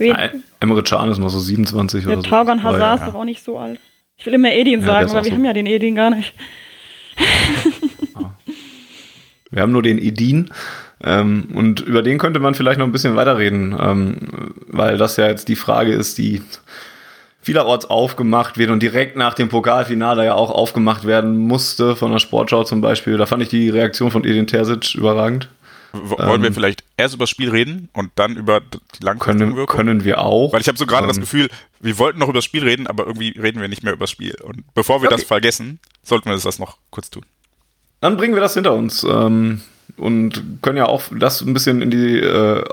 Emre 0.59 0.83
Can 0.83 1.09
ist 1.11 1.19
noch 1.19 1.29
so 1.29 1.39
27 1.39 2.03
Der 2.03 2.13
oder 2.13 2.23
so. 2.23 2.29
Taugan 2.29 2.59
Aber 2.59 2.73
Hazard 2.77 2.95
ist 2.95 3.05
ja. 3.05 3.11
doch 3.11 3.19
auch 3.19 3.25
nicht 3.25 3.43
so 3.43 3.57
alt. 3.59 3.79
Ich 4.17 4.25
will 4.25 4.33
immer 4.33 4.51
Edin 4.51 4.81
Ja, 4.81 4.85
sagen, 4.87 5.05
ist 5.07 5.11
aber 5.13 5.23
wir 5.25 5.29
so. 5.31 5.35
haben 5.37 5.45
ja 5.45 5.53
den 5.53 5.65
Edin 5.67 5.95
gar 5.95 6.09
nicht. 6.11 6.33
Wir 9.51 9.61
haben 9.61 9.71
nur 9.71 9.83
den 9.83 9.97
Edin. 9.99 10.49
Ähm, 11.03 11.49
und 11.53 11.81
über 11.81 12.03
den 12.03 12.19
könnte 12.19 12.39
man 12.39 12.53
vielleicht 12.53 12.77
noch 12.79 12.85
ein 12.85 12.91
bisschen 12.91 13.15
weiterreden, 13.15 13.75
ähm, 13.79 14.53
weil 14.67 14.97
das 14.97 15.17
ja 15.17 15.27
jetzt 15.27 15.47
die 15.47 15.55
Frage 15.55 15.91
ist, 15.93 16.17
die 16.19 16.43
vielerorts 17.41 17.85
aufgemacht 17.85 18.57
wird 18.57 18.69
und 18.69 18.81
direkt 18.81 19.15
nach 19.15 19.33
dem 19.33 19.49
Pokalfinale 19.49 20.25
ja 20.25 20.35
auch 20.35 20.51
aufgemacht 20.51 21.05
werden 21.05 21.37
musste, 21.37 21.95
von 21.95 22.11
der 22.11 22.19
Sportschau 22.19 22.63
zum 22.63 22.81
Beispiel. 22.81 23.17
Da 23.17 23.25
fand 23.25 23.41
ich 23.43 23.49
die 23.49 23.69
Reaktion 23.69 24.11
von 24.11 24.23
Edin 24.23 24.47
Terzic 24.47 24.95
überragend. 24.95 25.49
Wollen 25.93 26.41
wir 26.41 26.47
Ähm, 26.47 26.53
vielleicht 26.53 26.85
erst 26.95 27.15
über 27.15 27.23
das 27.23 27.29
Spiel 27.31 27.49
reden 27.49 27.89
und 27.93 28.11
dann 28.15 28.37
über 28.37 28.61
die 28.61 29.03
langfristige 29.03 29.65
Können, 29.65 30.05
wir 30.05 30.21
auch. 30.21 30.53
Weil 30.53 30.61
ich 30.61 30.67
habe 30.69 30.77
so 30.77 30.85
gerade 30.85 31.05
das 31.07 31.17
Ähm, 31.17 31.21
Gefühl, 31.23 31.49
wir 31.81 31.97
wollten 31.97 32.19
noch 32.19 32.27
über 32.29 32.37
das 32.37 32.45
Spiel 32.45 32.63
reden, 32.63 32.87
aber 32.87 33.05
irgendwie 33.07 33.37
reden 33.37 33.59
wir 33.59 33.67
nicht 33.67 33.83
mehr 33.83 33.91
über 33.91 34.03
das 34.03 34.11
Spiel. 34.11 34.35
Und 34.43 34.63
bevor 34.73 35.01
wir 35.01 35.07
Okay. 35.09 35.17
das 35.17 35.25
vergessen, 35.25 35.79
sollten 36.03 36.29
wir 36.29 36.37
das 36.37 36.59
noch 36.59 36.77
kurz 36.91 37.09
tun. 37.09 37.25
Dann 37.99 38.15
bringen 38.15 38.33
wir 38.35 38.41
das 38.41 38.53
hinter 38.53 38.73
uns 38.73 39.03
ähm, 39.03 39.61
und 39.97 40.61
können 40.61 40.77
ja 40.77 40.85
auch 40.85 41.03
das 41.17 41.41
ein 41.41 41.53
bisschen 41.53 41.81
in 41.81 41.91
die 41.91 42.19
äh, 42.19 42.63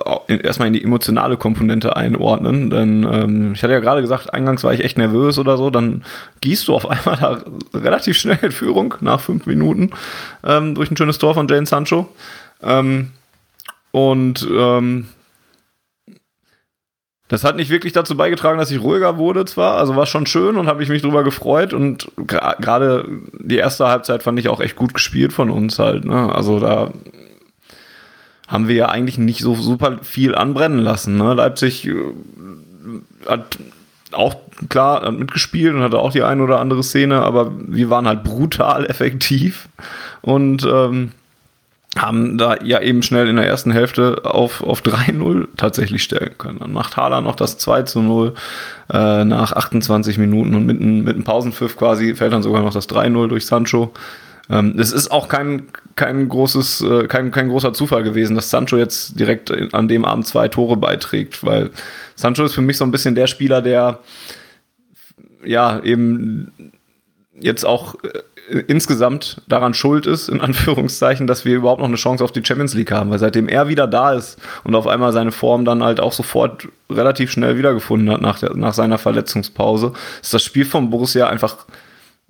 erstmal 0.43 0.69
in 0.69 0.75
die 0.75 0.83
emotionale 0.83 1.37
Komponente 1.37 1.97
einordnen. 1.97 2.71
Denn 2.71 3.07
ähm, 3.11 3.53
ich 3.55 3.63
hatte 3.63 3.73
ja 3.73 3.81
gerade 3.81 4.01
gesagt, 4.01 4.33
eingangs 4.33 4.65
war 4.65 4.73
ich 4.73 4.85
echt 4.85 4.99
nervös 4.99 5.39
oder 5.39 5.57
so. 5.57 5.71
Dann 5.71 6.05
gießt 6.41 6.69
du 6.69 6.75
auf 6.75 6.89
einmal 6.89 7.17
da 7.17 7.79
relativ 7.79 8.17
schnell 8.17 8.39
in 8.43 8.53
Führung 8.53 8.95
nach 9.01 9.21
fünf 9.21 9.47
Minuten 9.47 9.91
ähm, 10.45 10.75
durch 10.75 10.91
ein 10.91 10.97
schönes 10.97 11.19
Tor 11.19 11.35
von 11.35 11.49
Jane 11.49 11.67
Sancho. 11.67 12.09
Ähm, 12.63 13.11
und 13.91 14.47
ähm, 14.51 15.09
das 17.29 17.45
hat 17.45 17.57
nicht 17.57 17.71
wirklich 17.71 17.93
dazu 17.93 18.17
beigetragen, 18.17 18.59
dass 18.59 18.71
ich 18.71 18.81
ruhiger 18.81 19.19
wurde 19.19 19.45
zwar, 19.45 19.77
also 19.77 19.95
war 19.97 20.07
schon 20.07 20.27
schön 20.27 20.57
und 20.57 20.67
habe 20.67 20.83
ich 20.83 20.89
mich 20.89 21.03
drüber 21.03 21.23
gefreut 21.23 21.75
und 21.75 22.11
gerade 22.17 23.05
die 23.39 23.59
erste 23.59 23.87
Halbzeit 23.87 24.23
fand 24.23 24.39
ich 24.39 24.49
auch 24.49 24.61
echt 24.61 24.77
gut 24.77 24.95
gespielt 24.95 25.35
von 25.35 25.51
uns 25.51 25.79
halt, 25.79 26.07
ne? 26.07 26.35
Also 26.35 26.59
da 26.59 26.91
haben 28.49 28.67
wir 28.67 28.75
ja 28.75 28.89
eigentlich 28.89 29.19
nicht 29.19 29.41
so 29.41 29.55
super 29.55 29.99
viel 30.03 30.35
anbrennen 30.35 30.79
lassen, 30.79 31.19
ne? 31.19 31.35
Leipzig 31.35 31.87
äh, 31.87 31.95
hat 33.27 33.59
auch 34.13 34.37
klar 34.71 35.03
hat 35.03 35.13
mitgespielt 35.13 35.75
und 35.75 35.83
hatte 35.83 35.99
auch 35.99 36.13
die 36.13 36.23
eine 36.23 36.43
oder 36.43 36.61
andere 36.61 36.83
Szene, 36.83 37.21
aber 37.21 37.53
wir 37.59 37.91
waren 37.91 38.09
halt 38.09 38.25
brutal 38.25 38.87
effektiv 38.89 39.69
und 40.23 40.65
ähm, 40.65 41.13
haben 42.03 42.39
da 42.39 42.57
ja 42.63 42.81
eben 42.81 43.03
schnell 43.03 43.29
in 43.29 43.37
der 43.37 43.47
ersten 43.47 43.71
Hälfte 43.71 44.23
auf, 44.25 44.63
auf 44.63 44.83
3-0 44.83 45.49
tatsächlich 45.57 46.03
stellen 46.03 46.37
können. 46.39 46.59
Dann 46.61 46.73
macht 46.73 46.97
Haaland 46.97 47.27
noch 47.27 47.37
das 47.37 47.59
2 47.59 47.83
zu 47.83 48.01
0 48.01 48.35
äh, 48.93 49.25
nach 49.25 49.53
28 49.53 50.19
Minuten 50.19 50.55
und 50.55 50.67
mit, 50.67 50.81
mit 50.81 51.15
einem 51.15 51.25
Pausenpfiff 51.25 51.77
quasi 51.77 52.15
fällt 52.15 52.33
dann 52.33 52.43
sogar 52.43 52.63
noch 52.63 52.73
das 52.73 52.89
3-0 52.89 53.29
durch 53.29 53.47
Sancho. 53.47 53.93
Ähm, 54.51 54.77
es 54.79 54.93
ist 54.93 55.11
auch 55.11 55.29
kein, 55.29 55.67
kein 55.95 56.29
großes, 56.29 56.81
äh, 56.83 57.07
kein, 57.07 57.31
kein 57.31 57.49
großer 57.49 57.73
Zufall 57.73 58.03
gewesen, 58.03 58.35
dass 58.35 58.51
Sancho 58.51 58.77
jetzt 58.77 59.19
direkt 59.19 59.53
an 59.75 59.89
dem 59.89 60.05
Abend 60.05 60.27
zwei 60.27 60.49
Tore 60.49 60.77
beiträgt, 60.77 61.45
weil 61.45 61.71
Sancho 62.15 62.45
ist 62.45 62.55
für 62.55 62.63
mich 62.63 62.79
so 62.79 62.85
ein 62.85 62.91
bisschen 62.91 63.15
der 63.15 63.27
Spieler, 63.27 63.61
der 63.61 64.01
ja 65.45 65.81
eben 65.83 66.73
jetzt 67.41 67.65
auch 67.65 67.97
äh, 68.03 68.21
insgesamt 68.67 69.43
daran 69.49 69.75
schuld 69.75 70.07
ist, 70.07 70.29
in 70.29 70.41
Anführungszeichen, 70.43 71.27
dass 71.27 71.45
wir 71.45 71.57
überhaupt 71.57 71.81
noch 71.81 71.89
eine 71.89 71.97
Chance 71.97 72.25
auf 72.25 72.33
die 72.33 72.45
Champions 72.45 72.75
League 72.75 72.93
haben, 72.93 73.11
weil 73.11 73.19
seitdem 73.19 73.49
er 73.49 73.69
wieder 73.69 73.87
da 73.87 74.13
ist 74.13 74.39
und 74.65 74.75
auf 74.75 74.87
einmal 74.87 75.13
seine 75.13 75.33
Form 75.33 75.65
dann 75.65 75.83
halt 75.83 76.01
auch 76.01 76.13
sofort 76.13 76.69
relativ 76.91 77.31
schnell 77.31 77.59
wiedergefunden 77.59 78.11
hat 78.11 78.21
nach, 78.21 78.39
der, 78.39 78.55
nach 78.57 78.75
seiner 78.75 78.99
Verletzungspause, 78.99 79.93
ist 80.23 80.35
das 80.35 80.43
Spiel 80.43 80.65
von 80.65 80.91
Borussia 80.91 81.29
einfach 81.29 81.57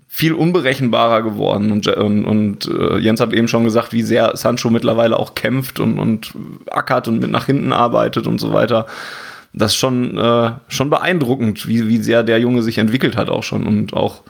viel 0.09 0.33
unberechenbarer 0.33 1.23
geworden. 1.23 1.71
Und, 1.71 1.87
und, 1.87 2.25
und 2.25 2.67
äh, 2.67 2.99
Jens 2.99 3.21
hat 3.21 3.33
eben 3.33 3.47
schon 3.47 3.65
gesagt, 3.65 3.93
wie 3.93 4.03
sehr 4.03 4.37
Sancho 4.37 4.71
mittlerweile 4.71 5.19
auch 5.19 5.35
kämpft 5.35 5.79
und, 5.79 5.99
und 5.99 6.35
ackert 6.71 7.07
und 7.09 7.21
mit 7.21 7.31
nach 7.31 7.47
hinten 7.47 7.73
arbeitet 7.73 8.27
und 8.27 8.41
so 8.41 8.53
weiter. 8.53 8.87
Das 9.53 9.73
ist 9.73 9.79
schon, 9.79 10.19
äh, 10.19 10.53
schon 10.69 10.91
beeindruckend, 10.91 11.69
wie, 11.69 11.89
wie 11.89 11.99
sehr 11.99 12.23
der 12.23 12.41
Junge 12.41 12.63
sich 12.63 12.79
entwickelt 12.79 13.17
hat 13.17 13.29
auch 13.29 13.43
schon 13.43 13.67
und 13.67 13.95
auch 13.95 14.23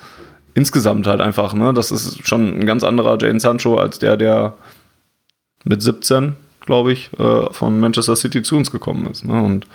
insgesamt 0.59 1.07
halt 1.07 1.21
einfach, 1.21 1.55
ne? 1.55 1.73
Das 1.73 1.93
ist 1.93 2.27
schon 2.27 2.59
ein 2.59 2.67
ganz 2.67 2.83
anderer 2.83 3.17
Jane 3.21 3.39
Sancho 3.39 3.77
als 3.77 4.01
der, 4.01 4.17
der 4.17 4.55
mit 5.65 5.83
17, 5.83 6.35
glaube 6.61 6.93
ich, 6.93 7.11
äh, 7.19 7.53
von 7.53 7.79
Manchester 7.79 8.17
City 8.17 8.43
zu 8.43 8.57
uns 8.57 8.73
gekommen 8.73 9.07
ist. 9.07 9.25
Ne? 9.25 9.41
Und 9.41 9.67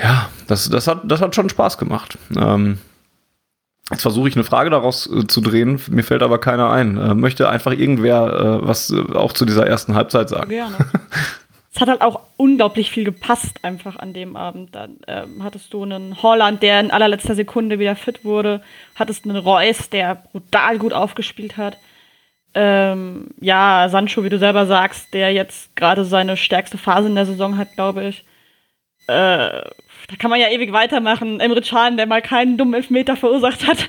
ja, 0.00 0.28
das, 0.46 0.70
das, 0.70 0.86
hat, 0.86 1.02
das 1.04 1.20
hat 1.20 1.34
schon 1.34 1.48
Spaß 1.48 1.78
gemacht. 1.78 2.16
Ähm, 2.36 2.78
Jetzt 3.90 4.00
versuche 4.00 4.30
ich 4.30 4.34
eine 4.34 4.44
Frage 4.44 4.70
daraus 4.70 5.06
äh, 5.12 5.26
zu 5.26 5.42
drehen, 5.42 5.78
mir 5.90 6.04
fällt 6.04 6.22
aber 6.22 6.38
keiner 6.38 6.70
ein. 6.70 6.96
Äh, 6.96 7.14
möchte 7.14 7.50
einfach 7.50 7.72
irgendwer 7.72 8.60
äh, 8.62 8.66
was 8.66 8.90
äh, 8.90 9.14
auch 9.14 9.34
zu 9.34 9.44
dieser 9.44 9.66
ersten 9.66 9.94
Halbzeit 9.94 10.30
sagen? 10.30 10.48
Gerne. 10.48 10.74
es 11.74 11.80
hat 11.80 11.88
halt 11.88 12.02
auch 12.02 12.20
unglaublich 12.36 12.90
viel 12.92 13.02
gepasst 13.02 13.64
einfach 13.64 13.96
an 13.96 14.12
dem 14.12 14.36
Abend. 14.36 14.76
Dann 14.76 14.98
ähm, 15.08 15.42
hattest 15.42 15.72
du 15.74 15.82
einen 15.82 16.22
Holland, 16.22 16.62
der 16.62 16.78
in 16.78 16.92
allerletzter 16.92 17.34
Sekunde 17.34 17.80
wieder 17.80 17.96
fit 17.96 18.24
wurde, 18.24 18.62
hattest 18.94 19.24
einen 19.24 19.36
Reus, 19.36 19.90
der 19.90 20.14
brutal 20.14 20.78
gut 20.78 20.92
aufgespielt 20.92 21.56
hat. 21.56 21.78
Ähm, 22.54 23.30
ja, 23.40 23.88
Sancho, 23.88 24.22
wie 24.22 24.28
du 24.28 24.38
selber 24.38 24.66
sagst, 24.66 25.12
der 25.12 25.32
jetzt 25.32 25.74
gerade 25.74 26.04
seine 26.04 26.36
stärkste 26.36 26.78
Phase 26.78 27.08
in 27.08 27.16
der 27.16 27.26
Saison 27.26 27.58
hat, 27.58 27.74
glaube 27.74 28.06
ich. 28.06 28.24
Äh, 29.08 29.64
da 30.08 30.16
kann 30.16 30.30
man 30.30 30.38
ja 30.38 30.50
ewig 30.50 30.72
weitermachen. 30.72 31.40
Emre 31.40 31.60
Can, 31.60 31.96
der 31.96 32.06
mal 32.06 32.22
keinen 32.22 32.56
dummen 32.56 32.74
Elfmeter 32.74 33.16
verursacht 33.16 33.66
hat. 33.66 33.78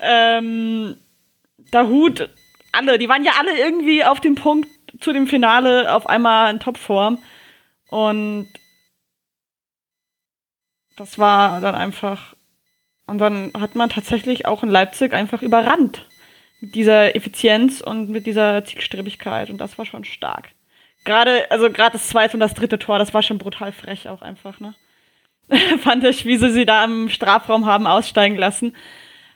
ähm, 0.00 0.96
Hut, 1.74 2.28
alle, 2.72 2.98
die 2.98 3.08
waren 3.08 3.24
ja 3.24 3.32
alle 3.38 3.58
irgendwie 3.58 4.04
auf 4.04 4.20
dem 4.20 4.34
Punkt 4.34 4.68
zu 5.00 5.12
dem 5.12 5.26
Finale 5.26 5.94
auf 5.94 6.08
einmal 6.08 6.50
in 6.50 6.60
Topform. 6.60 7.22
Und 7.88 8.48
das 10.96 11.18
war 11.18 11.60
dann 11.60 11.74
einfach. 11.74 12.34
Und 13.06 13.18
dann 13.18 13.52
hat 13.58 13.74
man 13.74 13.88
tatsächlich 13.88 14.46
auch 14.46 14.62
in 14.62 14.68
Leipzig 14.68 15.12
einfach 15.12 15.42
überrannt. 15.42 16.06
Mit 16.60 16.74
dieser 16.74 17.16
Effizienz 17.16 17.80
und 17.80 18.10
mit 18.10 18.26
dieser 18.26 18.64
Zielstrebigkeit. 18.64 19.50
Und 19.50 19.58
das 19.58 19.78
war 19.78 19.86
schon 19.86 20.04
stark. 20.04 20.50
Gerade, 21.04 21.50
also 21.50 21.70
gerade 21.70 21.92
das 21.92 22.08
zweite 22.08 22.34
und 22.34 22.40
das 22.40 22.54
dritte 22.54 22.78
Tor, 22.78 22.98
das 22.98 23.14
war 23.14 23.22
schon 23.22 23.38
brutal 23.38 23.72
frech 23.72 24.08
auch 24.08 24.20
einfach, 24.20 24.60
ne? 24.60 24.74
Fand 25.80 26.04
ich, 26.04 26.26
wie 26.26 26.36
sie 26.36 26.50
sie 26.50 26.66
da 26.66 26.84
im 26.84 27.08
Strafraum 27.08 27.66
haben 27.66 27.86
aussteigen 27.86 28.36
lassen. 28.36 28.76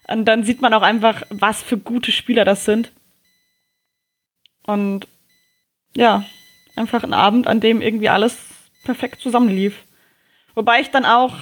Und 0.07 0.27
dann 0.27 0.44
sieht 0.44 0.61
man 0.61 0.74
auch 0.74 0.83
einfach, 0.83 1.22
was 1.31 1.62
für 1.62 1.79
gute 1.79 2.12
Spieler 2.12 2.44
das 2.44 2.64
sind. 2.64 2.92
Und 4.66 5.09
ja, 5.96 6.24
einfach 6.76 7.02
ein 7.02 7.14
Abend, 7.14 7.46
an 7.46 7.61
dem 7.61 7.80
irgendwie 7.80 8.09
alles 8.09 8.37
perfekt 8.85 9.20
zusammenlief. 9.20 9.85
Wobei 10.54 10.80
ich 10.80 10.90
dann 10.90 11.04
auch 11.04 11.35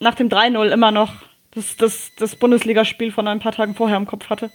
nach 0.00 0.14
dem 0.14 0.28
3-0 0.28 0.68
immer 0.70 0.90
noch 0.90 1.14
das, 1.52 1.76
das, 1.76 2.10
das 2.18 2.36
Bundesligaspiel 2.36 3.12
von 3.12 3.26
ein 3.28 3.40
paar 3.40 3.52
Tagen 3.52 3.74
vorher 3.74 3.96
im 3.96 4.06
Kopf 4.06 4.28
hatte, 4.28 4.50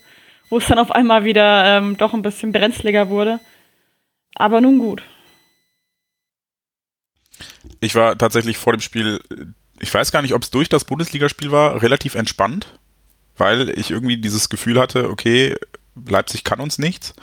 wo 0.50 0.58
es 0.58 0.66
dann 0.66 0.78
auf 0.78 0.92
einmal 0.92 1.24
wieder 1.24 1.64
ähm, 1.64 1.96
doch 1.96 2.14
ein 2.14 2.22
bisschen 2.22 2.52
brenzliger 2.52 3.08
wurde. 3.08 3.40
Aber 4.34 4.60
nun 4.60 4.78
gut. 4.78 5.02
Ich 7.80 7.94
war 7.94 8.16
tatsächlich 8.16 8.56
vor 8.56 8.72
dem 8.72 8.80
Spiel, 8.80 9.20
ich 9.80 9.92
weiß 9.92 10.12
gar 10.12 10.22
nicht, 10.22 10.34
ob 10.34 10.42
es 10.42 10.50
durch 10.50 10.68
das 10.68 10.84
Bundesligaspiel 10.84 11.50
war, 11.50 11.82
relativ 11.82 12.14
entspannt, 12.14 12.78
weil 13.36 13.70
ich 13.70 13.90
irgendwie 13.90 14.16
dieses 14.16 14.48
Gefühl 14.48 14.78
hatte, 14.78 15.10
okay, 15.10 15.56
Leipzig 16.06 16.44
kann 16.44 16.60
uns 16.60 16.78
nichts. 16.78 17.14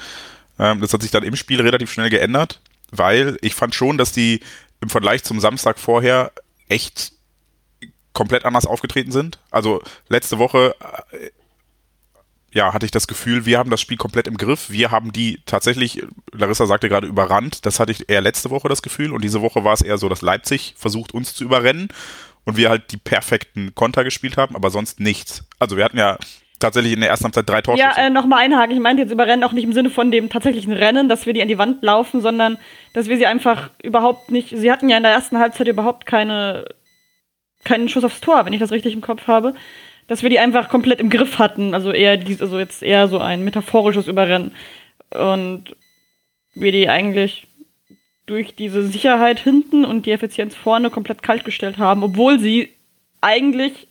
Ähm, 0.60 0.82
das 0.82 0.93
hat 0.93 1.02
sich 1.02 1.12
dann 1.12 1.24
im 1.24 1.36
Spiel 1.36 1.62
relativ 1.62 1.91
schnell 1.91 2.10
geändert, 2.10 2.62
weil 2.91 3.38
ich 3.41 3.56
fand 3.56 3.74
schon, 3.74 3.98
dass 3.98 4.12
die 4.12 4.41
im 4.82 4.89
Vergleich 4.89 5.24
zum 5.24 5.39
Samstag 5.39 5.80
vorher 5.80 6.32
echt 6.67 7.13
komplett 8.13 8.45
anders 8.45 8.65
aufgetreten 8.65 9.12
sind. 9.12 9.39
Also 9.52 9.82
letzte 10.10 10.38
Woche 10.38 10.76
äh, 11.12 11.30
ja, 12.52 12.74
hatte 12.74 12.86
ich 12.86 12.91
das 12.91 13.08
Gefühl, 13.08 13.45
wir 13.45 13.60
haben 13.60 13.69
das 13.69 13.82
Spiel 13.82 13.98
komplett 13.98 14.28
im 14.28 14.38
Griff. 14.38 14.69
Wir 14.69 14.91
haben 14.91 15.12
die 15.12 15.39
tatsächlich, 15.45 16.04
Larissa 16.32 16.65
sagte 16.65 16.89
gerade, 16.89 17.08
überrannt. 17.08 17.65
Das 17.65 17.80
hatte 17.80 17.91
ich 17.91 18.10
eher 18.10 18.22
letzte 18.22 18.50
Woche 18.50 18.69
das 18.69 18.82
Gefühl. 18.82 19.13
Und 19.13 19.24
diese 19.24 19.41
Woche 19.41 19.63
war 19.63 19.74
es 19.74 19.82
eher 19.82 19.98
so, 19.98 20.10
dass 20.10 20.22
Leipzig 20.22 20.74
versucht, 20.78 21.13
uns 21.13 21.36
zu 21.36 21.43
überrennen 21.43 21.89
und 22.45 22.58
wir 22.58 22.69
halt 22.69 22.91
die 22.91 22.98
perfekten 22.98 23.76
Konter 23.76 24.04
gespielt 24.04 24.38
haben, 24.38 24.56
aber 24.56 24.72
sonst 24.72 25.00
nichts. 25.00 25.43
Also 25.60 25.78
wir 25.78 25.84
hatten 25.84 25.98
ja 26.00 26.17
tatsächlich 26.60 26.93
in 26.93 27.02
der 27.02 27.10
ersten 27.10 27.26
Halbzeit 27.26 27.50
drei 27.50 27.62
Torschüsse. 27.62 27.88
Ja, 27.88 28.06
äh, 28.06 28.10
nochmal 28.10 28.43
einhaken. 28.43 28.76
Ich 28.76 28.82
meinte 28.82 29.02
jetzt 29.04 29.12
überrennen 29.12 29.43
auch 29.43 29.54
nicht 29.54 29.63
im 29.63 29.74
Sinne 29.74 29.89
von 29.89 30.12
dem 30.12 30.30
tatsächlichen 30.30 30.74
Rennen, 30.74 31.10
dass 31.10 31.26
wir 31.26 31.34
die 31.34 31.41
an 31.41 31.48
die 31.48 31.58
Wand 31.58 31.84
laufen, 31.84 32.22
sondern 32.22 32.58
dass 32.93 33.08
wir 33.08 33.17
sie 33.17 33.26
einfach 33.26 33.69
überhaupt 33.82 34.32
nicht. 34.32 34.50
Sie 34.50 34.72
hatten 34.72 34.89
ja 34.89 34.98
in 34.98 35.04
der 35.04 35.12
ersten 35.12 35.39
Halbzeit 35.39 35.67
überhaupt 35.67 36.06
keine, 36.06 36.65
keinen 37.63 37.89
Schuss 37.89 38.04
aufs 38.04 38.22
Tor, 38.22 38.45
wenn 38.45 38.54
ich 38.54 38.60
das 38.60 38.72
richtig 38.72 38.93
im 38.93 39.02
Kopf 39.02 39.28
habe 39.28 39.54
dass 40.10 40.24
wir 40.24 40.32
die 40.32 40.39
einfach 40.39 40.69
komplett 40.69 41.00
im 41.00 41.12
Griff 41.12 41.38
hatten. 41.38 41.76
Also 41.76 41.91
eher 41.91 42.17
dies, 42.17 42.41
also 42.41 42.58
jetzt 42.58 42.82
eher 42.82 43.08
so 43.08 43.19
ein 43.19 43.43
metaphorisches 43.43 44.08
Überrennen. 44.08 44.52
Und 45.12 45.76
wir 46.56 46.72
die 46.72 46.89
eigentlich 46.89 47.48
durch 48.26 48.56
diese 48.56 48.86
Sicherheit 48.86 49.39
hinten 49.39 49.86
und 49.86 50.06
die 50.06 50.12
Effizienz 50.12 50.56
vorne 50.56 50.89
komplett 50.89 51.22
kalt 51.22 51.45
gestellt 51.45 51.78
haben, 51.78 52.04
obwohl 52.04 52.39
sie 52.39 52.74
eigentlich, 53.22 53.88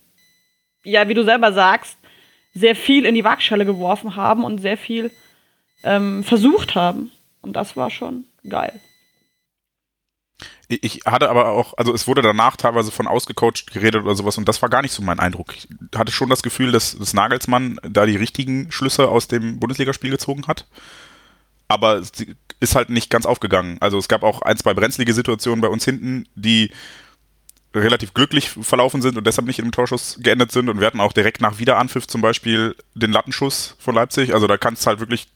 ja, 0.83 1.07
wie 1.07 1.13
du 1.13 1.23
selber 1.23 1.53
sagst, 1.53 1.97
sehr 2.59 2.75
viel 2.75 3.05
in 3.05 3.15
die 3.15 3.23
Waagschale 3.23 3.65
geworfen 3.65 4.15
haben 4.15 4.43
und 4.43 4.59
sehr 4.59 4.77
viel 4.77 5.11
ähm, 5.83 6.23
versucht 6.23 6.75
haben. 6.75 7.11
Und 7.41 7.53
das 7.53 7.77
war 7.77 7.89
schon 7.89 8.25
geil. 8.47 8.79
Ich 10.67 11.01
hatte 11.05 11.29
aber 11.29 11.47
auch, 11.49 11.73
also 11.77 11.93
es 11.93 12.07
wurde 12.07 12.21
danach 12.21 12.55
teilweise 12.55 12.91
von 12.91 13.07
ausgecoacht 13.07 13.71
geredet 13.73 14.03
oder 14.03 14.13
sowas 14.13 14.37
und 14.37 14.47
das 14.47 14.61
war 14.61 14.69
gar 14.69 14.83
nicht 14.83 14.91
so 14.91 15.01
mein 15.01 15.19
Eindruck. 15.19 15.55
Ich 15.55 15.67
hatte 15.95 16.11
schon 16.11 16.29
das 16.29 16.43
Gefühl, 16.43 16.71
dass, 16.71 16.95
dass 16.97 17.15
Nagelsmann 17.15 17.79
da 17.81 18.05
die 18.05 18.15
richtigen 18.15 18.71
Schlüsse 18.71 19.07
aus 19.09 19.27
dem 19.27 19.59
Bundesligaspiel 19.59 20.11
gezogen 20.11 20.45
hat. 20.45 20.67
Aber 21.67 21.95
es 21.95 22.11
ist 22.59 22.75
halt 22.75 22.89
nicht 22.89 23.09
ganz 23.09 23.25
aufgegangen. 23.25 23.77
Also 23.79 23.97
es 23.97 24.07
gab 24.07 24.21
auch 24.21 24.43
ein, 24.43 24.57
zwei 24.57 24.75
brenzlige 24.75 25.13
Situationen 25.13 25.61
bei 25.61 25.69
uns 25.69 25.85
hinten, 25.85 26.27
die 26.35 26.71
relativ 27.73 28.13
glücklich 28.13 28.49
verlaufen 28.49 29.01
sind 29.01 29.17
und 29.17 29.27
deshalb 29.27 29.47
nicht 29.47 29.59
dem 29.59 29.71
Torschuss 29.71 30.17
geendet 30.21 30.51
sind. 30.51 30.69
Und 30.69 30.79
wir 30.79 30.87
hatten 30.87 30.99
auch 30.99 31.13
direkt 31.13 31.41
nach 31.41 31.59
Wiederanpfiff 31.59 32.07
zum 32.07 32.21
Beispiel 32.21 32.75
den 32.95 33.11
Lattenschuss 33.11 33.75
von 33.79 33.95
Leipzig. 33.95 34.33
Also 34.33 34.47
da 34.47 34.57
kann 34.57 34.73
es 34.73 34.87
halt 34.87 34.99
wirklich 34.99 35.27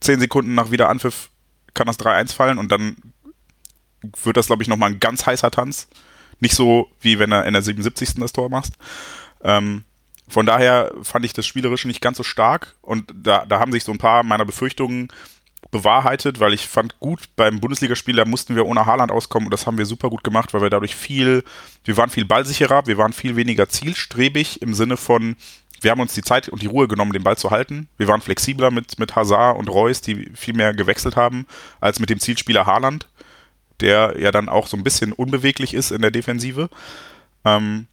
zehn 0.00 0.20
Sekunden 0.20 0.54
nach 0.54 0.70
Wiederanpfiff 0.70 1.30
kann 1.74 1.86
das 1.86 1.98
3-1 1.98 2.34
fallen 2.34 2.58
und 2.58 2.72
dann 2.72 2.96
wird 4.22 4.36
das, 4.36 4.46
glaube 4.46 4.62
ich, 4.62 4.68
nochmal 4.68 4.90
ein 4.90 5.00
ganz 5.00 5.26
heißer 5.26 5.50
Tanz. 5.50 5.88
Nicht 6.40 6.54
so, 6.54 6.88
wie 7.00 7.18
wenn 7.18 7.32
er 7.32 7.46
in 7.46 7.52
der 7.52 7.62
77. 7.62 8.14
das 8.16 8.32
Tor 8.32 8.48
macht. 8.48 8.72
Ähm, 9.42 9.84
von 10.28 10.46
daher 10.46 10.92
fand 11.02 11.24
ich 11.24 11.32
das 11.32 11.46
Spielerische 11.46 11.88
nicht 11.88 12.00
ganz 12.00 12.18
so 12.18 12.22
stark 12.22 12.74
und 12.82 13.12
da, 13.14 13.46
da 13.46 13.60
haben 13.60 13.72
sich 13.72 13.84
so 13.84 13.92
ein 13.92 13.98
paar 13.98 14.22
meiner 14.22 14.44
Befürchtungen 14.44 15.08
bewahrheitet, 15.70 16.40
weil 16.40 16.54
ich 16.54 16.66
fand 16.66 16.98
gut, 16.98 17.28
beim 17.36 17.60
Bundesligaspiel, 17.60 18.16
da 18.16 18.24
mussten 18.24 18.56
wir 18.56 18.66
ohne 18.66 18.86
Haaland 18.86 19.12
auskommen 19.12 19.46
und 19.46 19.50
das 19.50 19.66
haben 19.66 19.78
wir 19.78 19.86
super 19.86 20.08
gut 20.08 20.24
gemacht, 20.24 20.54
weil 20.54 20.62
wir 20.62 20.70
dadurch 20.70 20.94
viel, 20.94 21.44
wir 21.84 21.96
waren 21.96 22.10
viel 22.10 22.24
ballsicherer, 22.24 22.86
wir 22.86 22.96
waren 22.98 23.12
viel 23.12 23.36
weniger 23.36 23.68
zielstrebig 23.68 24.62
im 24.62 24.74
Sinne 24.74 24.96
von, 24.96 25.36
wir 25.80 25.90
haben 25.90 26.00
uns 26.00 26.14
die 26.14 26.22
Zeit 26.22 26.48
und 26.48 26.62
die 26.62 26.66
Ruhe 26.66 26.88
genommen, 26.88 27.12
den 27.12 27.22
Ball 27.22 27.36
zu 27.36 27.50
halten. 27.50 27.88
Wir 27.98 28.08
waren 28.08 28.20
flexibler 28.20 28.70
mit, 28.70 28.98
mit 28.98 29.14
Hazard 29.14 29.58
und 29.58 29.68
Reus, 29.68 30.00
die 30.00 30.30
viel 30.34 30.54
mehr 30.54 30.74
gewechselt 30.74 31.14
haben, 31.14 31.46
als 31.80 32.00
mit 32.00 32.10
dem 32.10 32.18
Zielspieler 32.18 32.66
Haaland 32.66 33.06
der 33.80 34.16
ja 34.18 34.30
dann 34.30 34.48
auch 34.48 34.66
so 34.66 34.76
ein 34.76 34.84
bisschen 34.84 35.12
unbeweglich 35.12 35.74
ist 35.74 35.90
in 35.90 36.02
der 36.02 36.10
Defensive. 36.10 36.68
Ähm, 37.44 37.86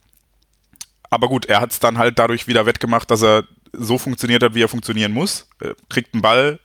aber 1.10 1.28
gut, 1.28 1.46
er 1.46 1.62
hat 1.62 1.72
es 1.72 1.80
dann 1.80 1.98
halt 1.98 2.20
dadurch 2.20 2.48
wieder 2.48 2.66
wettgemacht, 2.66 3.10
dass 3.12 3.22
er 3.22 3.44
so 3.72 3.98
funktioniert 3.98 4.42
hat, 4.44 4.56
wie 4.56 4.64
er 4.64 4.70
funktionieren 4.70 5.12
muss. 5.12 5.48
Er 5.60 5.76
kriegt 5.90 6.14
einen 6.14 6.22
Ball, 6.22 6.60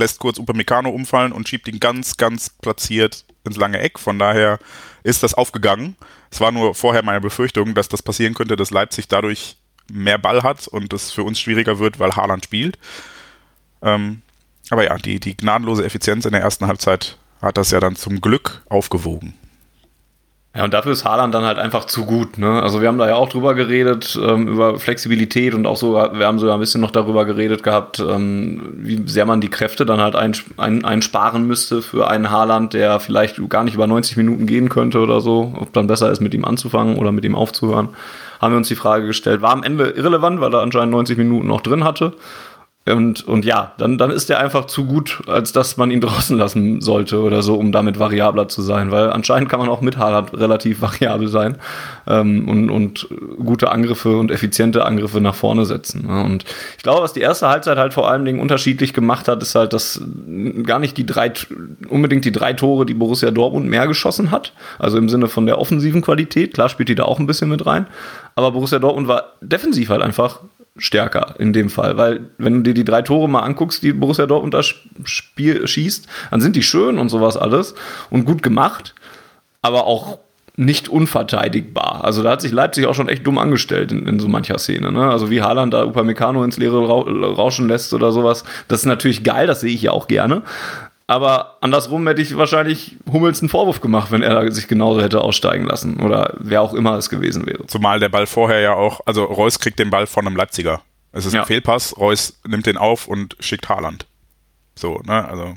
lässt 0.00 0.18
kurz 0.18 0.38
Upamecano 0.38 0.90
umfallen 0.90 1.32
und 1.32 1.48
schiebt 1.48 1.68
ihn 1.68 1.78
ganz, 1.78 2.16
ganz 2.16 2.50
platziert 2.50 3.24
ins 3.44 3.56
lange 3.56 3.78
Eck. 3.78 3.98
Von 3.98 4.18
daher 4.18 4.58
ist 5.04 5.22
das 5.22 5.34
aufgegangen. 5.34 5.96
Es 6.30 6.40
war 6.40 6.50
nur 6.50 6.74
vorher 6.74 7.04
meine 7.04 7.20
Befürchtung, 7.20 7.74
dass 7.74 7.88
das 7.88 8.02
passieren 8.02 8.34
könnte, 8.34 8.56
dass 8.56 8.70
Leipzig 8.70 9.08
dadurch 9.08 9.56
mehr 9.90 10.18
Ball 10.18 10.42
hat 10.42 10.68
und 10.68 10.92
es 10.92 11.12
für 11.12 11.22
uns 11.22 11.38
schwieriger 11.38 11.78
wird, 11.78 11.98
weil 11.98 12.16
Haaland 12.16 12.44
spielt. 12.44 12.78
Ähm, 13.82 14.22
aber 14.70 14.84
ja, 14.84 14.96
die, 14.98 15.20
die 15.20 15.36
gnadenlose 15.36 15.84
Effizienz 15.84 16.24
in 16.24 16.32
der 16.32 16.42
ersten 16.42 16.66
Halbzeit 16.66 17.18
hat 17.42 17.56
das 17.56 17.70
ja 17.70 17.80
dann 17.80 17.96
zum 17.96 18.20
Glück 18.20 18.62
aufgewogen. 18.68 19.34
Ja, 20.52 20.64
und 20.64 20.74
dafür 20.74 20.90
ist 20.90 21.04
Haaland 21.04 21.32
dann 21.32 21.44
halt 21.44 21.58
einfach 21.58 21.84
zu 21.84 22.04
gut. 22.04 22.36
Ne? 22.36 22.60
Also 22.60 22.80
wir 22.80 22.88
haben 22.88 22.98
da 22.98 23.06
ja 23.06 23.14
auch 23.14 23.28
drüber 23.28 23.54
geredet, 23.54 24.18
ähm, 24.20 24.48
über 24.48 24.80
Flexibilität 24.80 25.54
und 25.54 25.64
auch 25.64 25.76
so, 25.76 25.94
wir 25.94 26.26
haben 26.26 26.40
sogar 26.40 26.56
ein 26.56 26.60
bisschen 26.60 26.80
noch 26.80 26.90
darüber 26.90 27.24
geredet 27.24 27.62
gehabt, 27.62 28.00
ähm, 28.00 28.72
wie 28.74 29.00
sehr 29.06 29.26
man 29.26 29.40
die 29.40 29.48
Kräfte 29.48 29.86
dann 29.86 30.00
halt 30.00 30.16
ein, 30.16 30.34
ein, 30.56 30.84
einsparen 30.84 31.46
müsste 31.46 31.82
für 31.82 32.10
einen 32.10 32.32
Haaland, 32.32 32.72
der 32.72 32.98
vielleicht 32.98 33.48
gar 33.48 33.62
nicht 33.62 33.74
über 33.74 33.86
90 33.86 34.16
Minuten 34.16 34.46
gehen 34.46 34.68
könnte 34.68 34.98
oder 34.98 35.20
so, 35.20 35.54
ob 35.56 35.72
dann 35.72 35.86
besser 35.86 36.10
ist, 36.10 36.20
mit 36.20 36.34
ihm 36.34 36.44
anzufangen 36.44 36.96
oder 36.96 37.12
mit 37.12 37.24
ihm 37.24 37.36
aufzuhören. 37.36 37.90
Haben 38.40 38.54
wir 38.54 38.58
uns 38.58 38.68
die 38.68 38.74
Frage 38.74 39.06
gestellt. 39.06 39.42
War 39.42 39.52
am 39.52 39.62
Ende 39.62 39.90
irrelevant, 39.90 40.40
weil 40.40 40.52
er 40.52 40.62
anscheinend 40.62 40.92
90 40.92 41.16
Minuten 41.16 41.46
noch 41.46 41.60
drin 41.60 41.84
hatte. 41.84 42.14
Und, 42.86 43.28
und 43.28 43.44
ja, 43.44 43.72
dann, 43.76 43.98
dann 43.98 44.10
ist 44.10 44.30
er 44.30 44.40
einfach 44.40 44.64
zu 44.64 44.86
gut, 44.86 45.22
als 45.26 45.52
dass 45.52 45.76
man 45.76 45.90
ihn 45.90 46.00
draußen 46.00 46.36
lassen 46.36 46.80
sollte 46.80 47.20
oder 47.20 47.42
so, 47.42 47.56
um 47.56 47.72
damit 47.72 47.98
variabler 47.98 48.48
zu 48.48 48.62
sein. 48.62 48.90
Weil 48.90 49.10
anscheinend 49.10 49.50
kann 49.50 49.60
man 49.60 49.68
auch 49.68 49.82
mit 49.82 49.98
Haaland 49.98 50.32
relativ 50.32 50.80
variabel 50.80 51.28
sein 51.28 51.58
ähm, 52.06 52.48
und, 52.48 52.70
und 52.70 53.08
gute 53.44 53.70
Angriffe 53.70 54.16
und 54.16 54.30
effiziente 54.30 54.86
Angriffe 54.86 55.20
nach 55.20 55.34
vorne 55.34 55.66
setzen. 55.66 56.06
Ne? 56.06 56.24
Und 56.24 56.44
ich 56.78 56.82
glaube, 56.82 57.02
was 57.02 57.12
die 57.12 57.20
erste 57.20 57.48
Halbzeit 57.48 57.76
halt 57.76 57.92
vor 57.92 58.10
allen 58.10 58.24
Dingen 58.24 58.40
unterschiedlich 58.40 58.94
gemacht 58.94 59.28
hat, 59.28 59.42
ist 59.42 59.54
halt, 59.54 59.74
dass 59.74 60.00
gar 60.64 60.78
nicht 60.78 60.96
die 60.96 61.04
drei, 61.04 61.32
unbedingt 61.88 62.24
die 62.24 62.32
drei 62.32 62.54
Tore, 62.54 62.86
die 62.86 62.94
Borussia 62.94 63.30
Dortmund 63.30 63.68
mehr 63.68 63.86
geschossen 63.86 64.30
hat. 64.30 64.54
Also 64.78 64.96
im 64.96 65.10
Sinne 65.10 65.28
von 65.28 65.44
der 65.44 65.58
offensiven 65.58 66.00
Qualität. 66.00 66.54
Klar 66.54 66.70
spielt 66.70 66.88
die 66.88 66.94
da 66.94 67.04
auch 67.04 67.18
ein 67.18 67.26
bisschen 67.26 67.50
mit 67.50 67.66
rein. 67.66 67.86
Aber 68.34 68.52
Borussia 68.52 68.78
Dortmund 68.78 69.06
war 69.06 69.32
defensiv 69.42 69.90
halt 69.90 70.00
einfach 70.02 70.40
stärker 70.76 71.34
in 71.38 71.52
dem 71.52 71.68
Fall, 71.68 71.96
weil 71.96 72.30
wenn 72.38 72.54
du 72.54 72.60
dir 72.62 72.74
die 72.74 72.84
drei 72.84 73.02
Tore 73.02 73.28
mal 73.28 73.40
anguckst, 73.40 73.82
die 73.82 73.92
Borussia 73.92 74.26
Dortmund 74.26 74.54
da 74.54 74.62
Spiel 74.62 75.66
schießt, 75.66 76.06
dann 76.30 76.40
sind 76.40 76.56
die 76.56 76.62
schön 76.62 76.98
und 76.98 77.08
sowas 77.08 77.36
alles 77.36 77.74
und 78.08 78.24
gut 78.24 78.42
gemacht, 78.42 78.94
aber 79.62 79.86
auch 79.86 80.18
nicht 80.56 80.88
unverteidigbar. 80.88 82.04
Also 82.04 82.22
da 82.22 82.32
hat 82.32 82.42
sich 82.42 82.52
Leipzig 82.52 82.86
auch 82.86 82.94
schon 82.94 83.08
echt 83.08 83.26
dumm 83.26 83.38
angestellt 83.38 83.92
in, 83.92 84.06
in 84.06 84.20
so 84.20 84.28
mancher 84.28 84.58
Szene. 84.58 84.92
Ne? 84.92 85.08
Also 85.08 85.30
wie 85.30 85.42
Haaland 85.42 85.72
da 85.72 85.84
Upamecano 85.84 86.44
ins 86.44 86.58
Leere 86.58 86.86
rauschen 86.86 87.66
lässt 87.66 87.94
oder 87.94 88.12
sowas. 88.12 88.44
Das 88.68 88.80
ist 88.80 88.86
natürlich 88.86 89.24
geil, 89.24 89.46
das 89.46 89.60
sehe 89.60 89.72
ich 89.72 89.82
ja 89.82 89.92
auch 89.92 90.06
gerne. 90.06 90.42
Aber 91.10 91.56
andersrum 91.60 92.06
hätte 92.06 92.22
ich 92.22 92.36
wahrscheinlich 92.36 92.96
Hummels 93.10 93.42
einen 93.42 93.48
Vorwurf 93.48 93.80
gemacht, 93.80 94.12
wenn 94.12 94.22
er 94.22 94.52
sich 94.52 94.68
genauso 94.68 95.02
hätte 95.02 95.22
aussteigen 95.22 95.64
lassen. 95.64 95.98
Oder 95.98 96.34
wer 96.38 96.62
auch 96.62 96.72
immer 96.72 96.94
es 96.94 97.10
gewesen 97.10 97.46
wäre. 97.46 97.66
Zumal 97.66 97.98
der 97.98 98.10
Ball 98.10 98.28
vorher 98.28 98.60
ja 98.60 98.74
auch, 98.74 99.00
also 99.06 99.24
Reus 99.24 99.58
kriegt 99.58 99.80
den 99.80 99.90
Ball 99.90 100.06
von 100.06 100.24
einem 100.24 100.36
Leipziger. 100.36 100.82
Es 101.10 101.26
ist 101.26 101.32
ja. 101.32 101.40
ein 101.40 101.46
Fehlpass, 101.48 101.96
Reus 101.98 102.38
nimmt 102.46 102.66
den 102.66 102.76
auf 102.76 103.08
und 103.08 103.36
schickt 103.40 103.68
Haaland. 103.68 104.06
So, 104.76 105.00
ne, 105.04 105.28
also. 105.28 105.54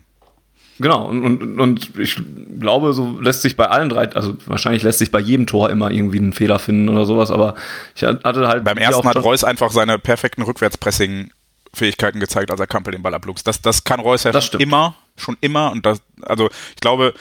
Genau, 0.80 1.06
und, 1.06 1.24
und, 1.24 1.60
und 1.60 2.00
ich 2.00 2.20
glaube, 2.60 2.94
so 2.94 3.20
lässt 3.22 3.44
sich 3.44 3.56
bei 3.56 3.68
allen 3.68 3.90
drei, 3.90 4.10
also 4.10 4.36
wahrscheinlich 4.48 4.82
lässt 4.82 4.98
sich 4.98 5.12
bei 5.12 5.20
jedem 5.20 5.46
Tor 5.46 5.70
immer 5.70 5.92
irgendwie 5.92 6.18
einen 6.18 6.34
Fehler 6.34 6.58
finden 6.58 6.90
oder 6.90 7.06
sowas, 7.06 7.30
aber 7.30 7.54
ich 7.96 8.02
hatte 8.02 8.48
halt. 8.48 8.64
Beim 8.64 8.78
ersten 8.78 9.08
hat 9.08 9.18
Reus 9.18 9.44
einfach 9.44 9.70
seine 9.70 10.00
perfekten 10.00 10.42
Rückwärtspressing 10.42 11.30
Fähigkeiten 11.76 12.20
gezeigt, 12.20 12.50
als 12.50 12.60
er 12.60 12.66
Kampel 12.66 12.92
den 12.92 13.04
Ball 13.04 13.14
abluchst. 13.14 13.46
Das, 13.46 13.62
das 13.62 13.84
kann 13.84 14.00
Reus 14.00 14.24
ja 14.24 14.32
das 14.32 14.50
immer, 14.56 14.96
schon 15.18 15.38
immer. 15.42 15.72
Und 15.72 15.86
das, 15.86 16.02
also 16.22 16.50
ich 16.76 16.82
glaube, 16.82 17.14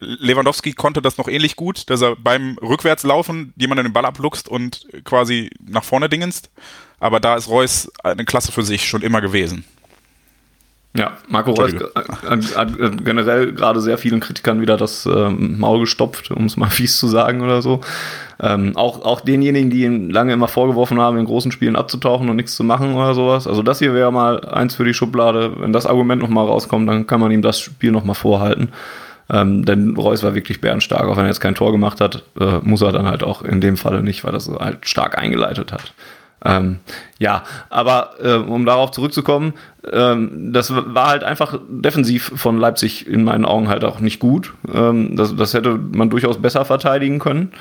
Lewandowski 0.00 0.72
konnte 0.72 1.02
das 1.02 1.18
noch 1.18 1.28
ähnlich 1.28 1.56
gut, 1.56 1.90
dass 1.90 2.02
er 2.02 2.16
beim 2.16 2.56
Rückwärtslaufen 2.58 3.52
jemanden 3.56 3.84
den 3.84 3.92
Ball 3.92 4.06
abluchst 4.06 4.48
und 4.48 4.86
quasi 5.04 5.50
nach 5.60 5.84
vorne 5.84 6.08
dingenst. 6.08 6.50
Aber 7.00 7.20
da 7.20 7.36
ist 7.36 7.48
Reus 7.48 7.90
eine 8.02 8.24
Klasse 8.24 8.52
für 8.52 8.62
sich 8.62 8.88
schon 8.88 9.02
immer 9.02 9.20
gewesen. 9.20 9.64
Ja, 10.98 11.12
Marco 11.28 11.52
Reus 11.52 11.74
hat, 11.94 12.56
hat 12.56 13.04
generell 13.04 13.52
gerade 13.52 13.80
sehr 13.80 13.98
vielen 13.98 14.18
Kritikern 14.18 14.60
wieder 14.60 14.76
das 14.76 15.06
ähm, 15.06 15.56
Maul 15.60 15.78
gestopft, 15.78 16.32
um 16.32 16.46
es 16.46 16.56
mal 16.56 16.70
fies 16.70 16.98
zu 16.98 17.06
sagen 17.06 17.40
oder 17.40 17.62
so. 17.62 17.82
Ähm, 18.40 18.76
auch, 18.76 19.04
auch 19.04 19.20
denjenigen, 19.20 19.70
die 19.70 19.84
ihn 19.84 20.10
lange 20.10 20.32
immer 20.32 20.48
vorgeworfen 20.48 21.00
haben, 21.00 21.16
in 21.16 21.24
großen 21.24 21.52
Spielen 21.52 21.76
abzutauchen 21.76 22.28
und 22.28 22.34
nichts 22.34 22.56
zu 22.56 22.64
machen 22.64 22.94
oder 22.94 23.14
sowas. 23.14 23.46
Also 23.46 23.62
das 23.62 23.78
hier 23.78 23.94
wäre 23.94 24.12
mal 24.12 24.44
eins 24.44 24.74
für 24.74 24.84
die 24.84 24.92
Schublade. 24.92 25.52
Wenn 25.60 25.72
das 25.72 25.86
Argument 25.86 26.20
nochmal 26.20 26.46
rauskommt, 26.46 26.88
dann 26.88 27.06
kann 27.06 27.20
man 27.20 27.30
ihm 27.30 27.42
das 27.42 27.60
Spiel 27.60 27.92
nochmal 27.92 28.16
vorhalten. 28.16 28.70
Ähm, 29.30 29.64
denn 29.64 29.96
Reus 29.96 30.24
war 30.24 30.34
wirklich 30.34 30.60
bärenstark, 30.60 31.04
auch 31.06 31.16
wenn 31.16 31.26
er 31.26 31.28
jetzt 31.28 31.40
kein 31.40 31.54
Tor 31.54 31.70
gemacht 31.70 32.00
hat, 32.00 32.24
äh, 32.40 32.58
muss 32.62 32.82
er 32.82 32.90
dann 32.90 33.06
halt 33.06 33.22
auch 33.22 33.42
in 33.42 33.60
dem 33.60 33.76
Falle 33.76 34.02
nicht, 34.02 34.24
weil 34.24 34.32
er 34.32 34.38
es 34.38 34.48
halt 34.48 34.88
stark 34.88 35.16
eingeleitet 35.16 35.70
hat. 35.70 35.92
Ähm, 36.44 36.78
ja, 37.18 37.42
aber 37.68 38.10
äh, 38.22 38.34
um 38.34 38.64
darauf 38.64 38.92
zurückzukommen, 38.92 39.54
ähm, 39.92 40.52
das 40.52 40.72
war 40.72 41.08
halt 41.08 41.24
einfach 41.24 41.58
defensiv 41.68 42.32
von 42.36 42.58
Leipzig 42.58 43.06
in 43.08 43.24
meinen 43.24 43.44
Augen 43.44 43.68
halt 43.68 43.84
auch 43.84 44.00
nicht 44.00 44.20
gut. 44.20 44.54
Ähm, 44.72 45.16
das, 45.16 45.34
das 45.34 45.54
hätte 45.54 45.76
man 45.76 46.10
durchaus 46.10 46.40
besser 46.40 46.64
verteidigen 46.64 47.18
können. 47.18 47.52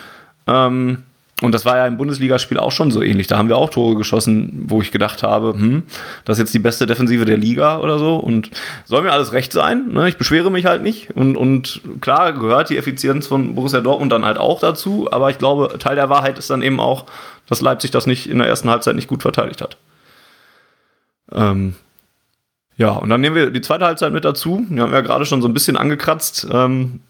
Ähm, 0.46 1.04
und 1.42 1.52
das 1.52 1.66
war 1.66 1.78
ja 1.78 1.86
im 1.86 1.98
Bundesligaspiel 1.98 2.58
auch 2.58 2.72
schon 2.72 2.90
so 2.90 3.04
ähnlich. 3.04 3.28
Da 3.28 3.38
haben 3.38 3.48
wir 3.48 3.58
auch 3.58 3.70
Tore 3.70 3.96
geschossen, 3.96 4.66
wo 4.68 4.82
ich 4.82 4.92
gedacht 4.92 5.22
habe, 5.22 5.54
hm, 5.54 5.84
das 6.26 6.38
ist 6.38 6.40
jetzt 6.40 6.54
die 6.56 6.60
beste 6.60 6.88
Defensive 6.88 7.26
der 7.26 7.38
Liga 7.38 7.78
oder 7.78 8.00
so. 8.00 8.16
Und 8.16 8.50
soll 8.86 9.04
mir 9.04 9.12
alles 9.12 9.34
recht 9.34 9.54
sein. 9.54 9.90
Ne? 9.92 10.10
Ich 10.10 10.18
beschwere 10.18 10.50
mich 10.50 10.66
halt 10.66 10.82
nicht. 10.82 11.12
Und, 11.12 11.38
und 11.38 11.82
klar 12.02 12.34
gehört 12.34 12.72
die 12.72 12.78
Effizienz 12.78 13.28
von 13.28 13.54
Borussia 13.54 13.82
Dortmund 13.82 14.12
dann 14.12 14.26
halt 14.26 14.40
auch 14.40 14.60
dazu. 14.60 15.10
Aber 15.12 15.30
ich 15.30 15.38
glaube, 15.38 15.78
Teil 15.78 15.96
der 15.96 16.10
Wahrheit 16.10 16.40
ist 16.40 16.50
dann 16.50 16.64
eben 16.64 16.80
auch, 16.80 17.06
dass 17.48 17.62
Leipzig 17.62 17.92
das 17.92 18.08
nicht 18.08 18.28
in 18.28 18.40
der 18.40 18.48
ersten 18.48 18.72
Halbzeit 18.72 18.96
nicht 18.96 19.08
gut 19.08 19.22
verteidigt 19.22 19.62
hat. 19.62 19.78
Ähm, 21.32 21.76
ja, 22.78 22.92
und 22.92 23.10
dann 23.10 23.22
nehmen 23.22 23.36
wir 23.36 23.52
die 23.52 23.62
zweite 23.62 23.86
Halbzeit 23.86 24.12
mit 24.12 24.26
dazu. 24.26 24.66
Wir 24.70 24.82
haben 24.82 24.94
ja 24.94 25.02
gerade 25.02 25.26
schon 25.28 25.44
so 25.44 25.48
ein 25.48 25.54
bisschen 25.54 25.78
angekratzt. 25.78 26.48
Ähm, 26.52 27.02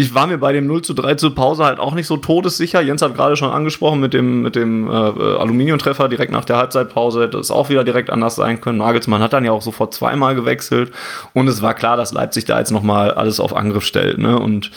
ich 0.00 0.14
war 0.14 0.26
mir 0.26 0.38
bei 0.38 0.52
dem 0.52 0.66
0 0.66 0.80
zu 0.80 0.94
3 0.94 1.16
zur 1.16 1.34
Pause 1.34 1.64
halt 1.64 1.78
auch 1.78 1.94
nicht 1.94 2.06
so 2.06 2.16
todessicher. 2.16 2.80
Jens 2.80 3.02
hat 3.02 3.14
gerade 3.14 3.36
schon 3.36 3.50
angesprochen 3.50 4.00
mit 4.00 4.14
dem, 4.14 4.40
mit 4.40 4.56
dem 4.56 4.88
äh, 4.88 4.90
Aluminiumtreffer 4.90 6.08
direkt 6.08 6.32
nach 6.32 6.46
der 6.46 6.56
Halbzeitpause. 6.56 7.28
Das 7.28 7.42
ist 7.42 7.50
auch 7.50 7.68
wieder 7.68 7.84
direkt 7.84 8.08
anders 8.08 8.36
sein 8.36 8.62
können. 8.62 8.78
Nagelsmann 8.78 9.20
hat 9.20 9.34
dann 9.34 9.44
ja 9.44 9.52
auch 9.52 9.60
sofort 9.60 9.92
zweimal 9.92 10.34
gewechselt. 10.34 10.90
Und 11.34 11.48
es 11.48 11.60
war 11.60 11.74
klar, 11.74 11.98
dass 11.98 12.14
Leipzig 12.14 12.46
da 12.46 12.58
jetzt 12.58 12.70
nochmal 12.70 13.10
alles 13.10 13.40
auf 13.40 13.54
Angriff 13.54 13.84
stellt. 13.84 14.16
Ne? 14.16 14.38
Und 14.38 14.70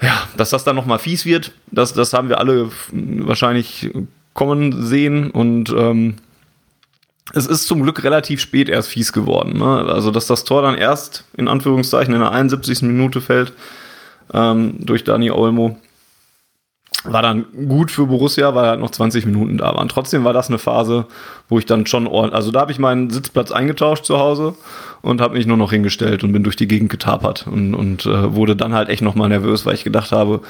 ja, 0.00 0.14
dass 0.36 0.50
das 0.50 0.62
dann 0.62 0.76
nochmal 0.76 1.00
fies 1.00 1.26
wird, 1.26 1.52
das, 1.70 1.92
das 1.92 2.12
haben 2.12 2.28
wir 2.28 2.38
alle 2.38 2.70
wahrscheinlich 2.92 3.90
kommen 4.32 4.84
sehen. 4.84 5.32
Und 5.32 5.70
ähm, 5.76 6.16
es 7.32 7.46
ist 7.46 7.66
zum 7.66 7.82
Glück 7.82 8.02
relativ 8.02 8.40
spät 8.40 8.68
erst 8.68 8.88
fies 8.88 9.12
geworden. 9.12 9.58
Ne? 9.58 9.86
Also, 9.88 10.10
dass 10.10 10.26
das 10.26 10.44
Tor 10.44 10.62
dann 10.62 10.76
erst 10.76 11.24
in 11.36 11.48
Anführungszeichen 11.48 12.12
in 12.12 12.20
der 12.20 12.32
71. 12.32 12.82
Minute 12.82 13.20
fällt 13.20 13.52
ähm, 14.34 14.74
durch 14.80 15.04
Dani 15.04 15.30
Olmo, 15.30 15.78
war 17.04 17.22
dann 17.22 17.46
gut 17.66 17.90
für 17.90 18.06
Borussia, 18.06 18.54
weil 18.54 18.66
halt 18.66 18.80
noch 18.80 18.90
20 18.90 19.26
Minuten 19.26 19.58
da 19.58 19.74
waren. 19.74 19.88
Trotzdem 19.88 20.24
war 20.24 20.32
das 20.32 20.48
eine 20.48 20.58
Phase, 20.58 21.06
wo 21.48 21.58
ich 21.58 21.66
dann 21.66 21.86
schon, 21.86 22.06
also 22.06 22.50
da 22.50 22.60
habe 22.60 22.72
ich 22.72 22.78
meinen 22.78 23.10
Sitzplatz 23.10 23.50
eingetauscht 23.50 24.04
zu 24.04 24.18
Hause 24.18 24.54
und 25.00 25.20
habe 25.20 25.34
mich 25.36 25.46
nur 25.46 25.56
noch 25.56 25.72
hingestellt 25.72 26.22
und 26.22 26.32
bin 26.32 26.44
durch 26.44 26.56
die 26.56 26.68
Gegend 26.68 26.90
getapert 26.90 27.46
und, 27.48 27.74
und 27.74 28.06
äh, 28.06 28.34
wurde 28.34 28.54
dann 28.54 28.72
halt 28.72 28.88
echt 28.88 29.02
nochmal 29.02 29.28
nervös, 29.28 29.66
weil 29.66 29.74
ich 29.74 29.84
gedacht 29.84 30.12
habe, 30.12 30.42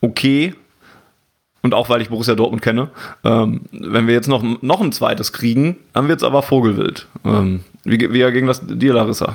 okay, 0.00 0.54
und 1.62 1.74
auch 1.74 1.88
weil 1.88 2.02
ich 2.02 2.08
Borussia 2.08 2.34
Dortmund 2.34 2.62
kenne, 2.62 2.90
ähm, 3.24 3.62
wenn 3.70 4.06
wir 4.06 4.14
jetzt 4.14 4.28
noch, 4.28 4.42
noch 4.62 4.80
ein 4.80 4.92
zweites 4.92 5.32
kriegen, 5.32 5.78
dann 5.92 6.08
wird 6.08 6.18
es 6.18 6.24
aber 6.24 6.42
Vogelwild. 6.42 7.06
Ähm, 7.24 7.64
wie, 7.84 8.12
wie 8.12 8.32
ging 8.32 8.46
das 8.46 8.60
dir, 8.66 8.94
Larissa? 8.94 9.34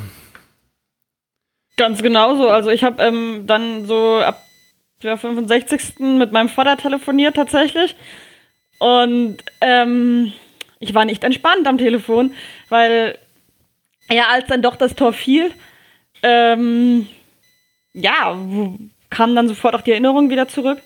Ganz 1.77 2.01
genauso. 2.01 2.49
Also 2.49 2.69
ich 2.69 2.83
habe 2.83 3.01
ähm, 3.03 3.43
dann 3.45 3.85
so 3.85 4.17
ab 4.17 4.41
der 5.03 5.17
65. 5.17 5.99
mit 5.99 6.31
meinem 6.31 6.49
Vater 6.49 6.75
telefoniert 6.77 7.35
tatsächlich. 7.35 7.95
Und 8.79 9.37
ähm, 9.61 10.33
ich 10.79 10.93
war 10.93 11.05
nicht 11.05 11.23
entspannt 11.23 11.67
am 11.67 11.77
Telefon, 11.77 12.33
weil 12.69 13.17
ja, 14.09 14.27
als 14.31 14.47
dann 14.47 14.61
doch 14.61 14.75
das 14.75 14.95
Tor 14.95 15.13
fiel, 15.13 15.51
ähm, 16.23 17.07
ja, 17.93 18.37
kam 19.09 19.35
dann 19.35 19.47
sofort 19.47 19.75
auch 19.75 19.81
die 19.81 19.91
Erinnerung 19.91 20.29
wieder 20.29 20.47
zurück. 20.47 20.79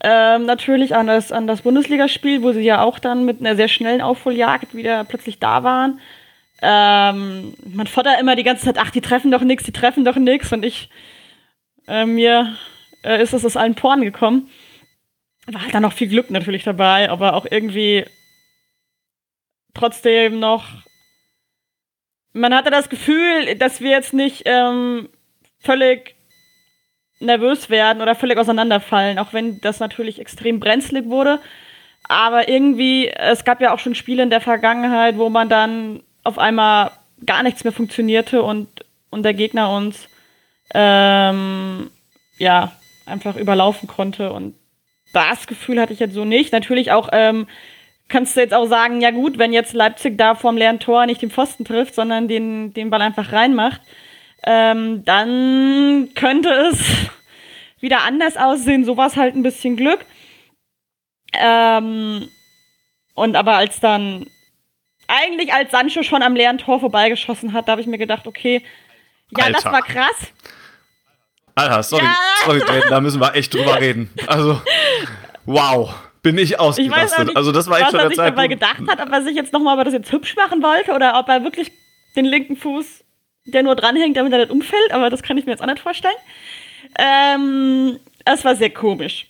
Ähm, 0.00 0.44
natürlich 0.46 0.94
an 0.94 1.06
das, 1.06 1.32
an 1.32 1.46
das 1.46 1.62
Bundesligaspiel, 1.62 2.42
wo 2.42 2.52
sie 2.52 2.62
ja 2.62 2.82
auch 2.82 2.98
dann 2.98 3.24
mit 3.24 3.40
einer 3.40 3.56
sehr 3.56 3.68
schnellen 3.68 4.00
Aufholjagd 4.00 4.74
wieder 4.74 5.04
plötzlich 5.04 5.38
da 5.38 5.62
waren. 5.64 6.00
Ähm, 6.62 7.54
mein 7.64 7.86
Vater 7.86 8.18
immer 8.18 8.36
die 8.36 8.44
ganze 8.44 8.64
Zeit, 8.64 8.78
ach, 8.78 8.90
die 8.90 9.00
treffen 9.00 9.30
doch 9.30 9.42
nichts, 9.42 9.64
die 9.64 9.72
treffen 9.72 10.04
doch 10.04 10.16
nichts. 10.16 10.52
Und 10.52 10.64
ich, 10.64 10.88
äh, 11.86 12.04
mir 12.04 12.56
äh, 13.02 13.22
ist 13.22 13.32
es 13.32 13.44
aus 13.44 13.56
allen 13.56 13.74
Poren 13.74 14.02
gekommen. 14.02 14.48
War 15.46 15.62
halt 15.62 15.74
dann 15.74 15.82
noch 15.82 15.92
viel 15.92 16.08
Glück 16.08 16.30
natürlich 16.30 16.64
dabei, 16.64 17.10
aber 17.10 17.34
auch 17.34 17.46
irgendwie 17.50 18.04
trotzdem 19.74 20.38
noch 20.38 20.64
man 22.32 22.54
hatte 22.54 22.70
das 22.70 22.88
Gefühl, 22.88 23.54
dass 23.56 23.80
wir 23.80 23.90
jetzt 23.90 24.14
nicht 24.14 24.42
ähm, 24.44 25.08
völlig 25.58 26.14
nervös 27.20 27.70
werden 27.70 28.02
oder 28.02 28.14
völlig 28.14 28.38
auseinanderfallen, 28.38 29.18
auch 29.18 29.32
wenn 29.32 29.60
das 29.60 29.80
natürlich 29.80 30.20
extrem 30.20 30.60
brenzlig 30.60 31.06
wurde. 31.06 31.40
Aber 32.08 32.48
irgendwie, 32.48 33.08
es 33.08 33.44
gab 33.44 33.60
ja 33.60 33.72
auch 33.72 33.78
schon 33.78 33.94
Spiele 33.94 34.22
in 34.22 34.30
der 34.30 34.40
Vergangenheit, 34.40 35.18
wo 35.18 35.28
man 35.28 35.48
dann 35.48 36.02
auf 36.24 36.38
einmal 36.38 36.92
gar 37.26 37.42
nichts 37.42 37.64
mehr 37.64 37.72
funktionierte 37.72 38.42
und, 38.42 38.68
und 39.10 39.24
der 39.24 39.34
Gegner 39.34 39.70
uns 39.70 40.08
ähm, 40.74 41.90
ja 42.38 42.72
einfach 43.06 43.36
überlaufen 43.36 43.88
konnte. 43.88 44.32
Und 44.32 44.54
das 45.12 45.46
Gefühl 45.46 45.80
hatte 45.80 45.92
ich 45.92 46.00
jetzt 46.00 46.14
so 46.14 46.24
nicht. 46.24 46.52
Natürlich 46.52 46.92
auch 46.92 47.08
ähm, 47.12 47.46
kannst 48.08 48.36
du 48.36 48.40
jetzt 48.40 48.54
auch 48.54 48.66
sagen, 48.66 49.00
ja 49.00 49.10
gut, 49.10 49.38
wenn 49.38 49.52
jetzt 49.52 49.74
Leipzig 49.74 50.16
da 50.16 50.34
vorm 50.34 50.56
leeren 50.56 50.80
Tor 50.80 51.06
nicht 51.06 51.22
den 51.22 51.30
Pfosten 51.30 51.64
trifft, 51.64 51.94
sondern 51.94 52.28
den, 52.28 52.72
den 52.72 52.90
Ball 52.90 53.02
einfach 53.02 53.32
reinmacht, 53.32 53.80
ähm, 54.44 55.04
dann 55.04 56.10
könnte 56.14 56.50
es 56.50 56.78
wieder 57.80 58.02
anders 58.02 58.36
aussehen. 58.36 58.84
So 58.84 58.96
war 58.96 59.06
es 59.06 59.16
halt 59.16 59.34
ein 59.34 59.42
bisschen 59.42 59.76
Glück. 59.76 60.04
Ähm, 61.32 62.28
und 63.14 63.36
aber 63.36 63.56
als 63.56 63.80
dann, 63.80 64.26
eigentlich 65.06 65.52
als 65.52 65.70
Sancho 65.70 66.02
schon 66.02 66.22
am 66.22 66.34
leeren 66.34 66.58
Tor 66.58 66.80
vorbeigeschossen 66.80 67.52
hat, 67.52 67.68
da 67.68 67.72
habe 67.72 67.80
ich 67.80 67.86
mir 67.86 67.98
gedacht, 67.98 68.26
okay, 68.26 68.62
ja, 69.36 69.44
Alter. 69.44 69.60
das 69.62 69.64
war 69.64 69.82
krass. 69.82 70.32
Alter, 71.54 71.82
sorry, 71.82 72.04
ja. 72.04 72.14
sorry, 72.44 72.62
da 72.88 73.00
müssen 73.00 73.20
wir 73.20 73.34
echt 73.34 73.52
drüber 73.52 73.80
reden. 73.80 74.10
Also, 74.26 74.60
wow 75.44 75.94
bin 76.22 76.38
ich 76.38 76.58
ausgerastet. 76.58 77.26
Nicht, 77.26 77.36
also 77.36 77.52
das 77.52 77.68
war 77.68 77.78
echt 77.78 77.86
was 77.86 77.92
schon 77.92 78.00
er 78.00 78.08
sich 78.08 78.16
dabei 78.16 78.48
gedacht 78.48 78.82
hat, 78.86 79.00
ob 79.00 79.10
er 79.10 79.22
sich 79.22 79.34
jetzt 79.34 79.52
nochmal 79.52 79.82
das 79.84 79.94
jetzt 79.94 80.12
hübsch 80.12 80.36
machen 80.36 80.62
wollte 80.62 80.92
oder 80.92 81.18
ob 81.18 81.28
er 81.28 81.44
wirklich 81.44 81.72
den 82.16 82.24
linken 82.24 82.56
Fuß, 82.56 83.04
der 83.48 83.62
nur 83.62 83.74
dranhängt, 83.74 84.16
damit 84.16 84.32
er 84.32 84.38
nicht 84.38 84.50
umfällt, 84.50 84.92
aber 84.92 85.10
das 85.10 85.22
kann 85.22 85.38
ich 85.38 85.46
mir 85.46 85.52
jetzt 85.52 85.62
auch 85.62 85.66
nicht 85.66 85.80
vorstellen. 85.80 86.14
Ähm, 86.98 87.98
es 88.24 88.44
war 88.44 88.56
sehr 88.56 88.70
komisch. 88.70 89.26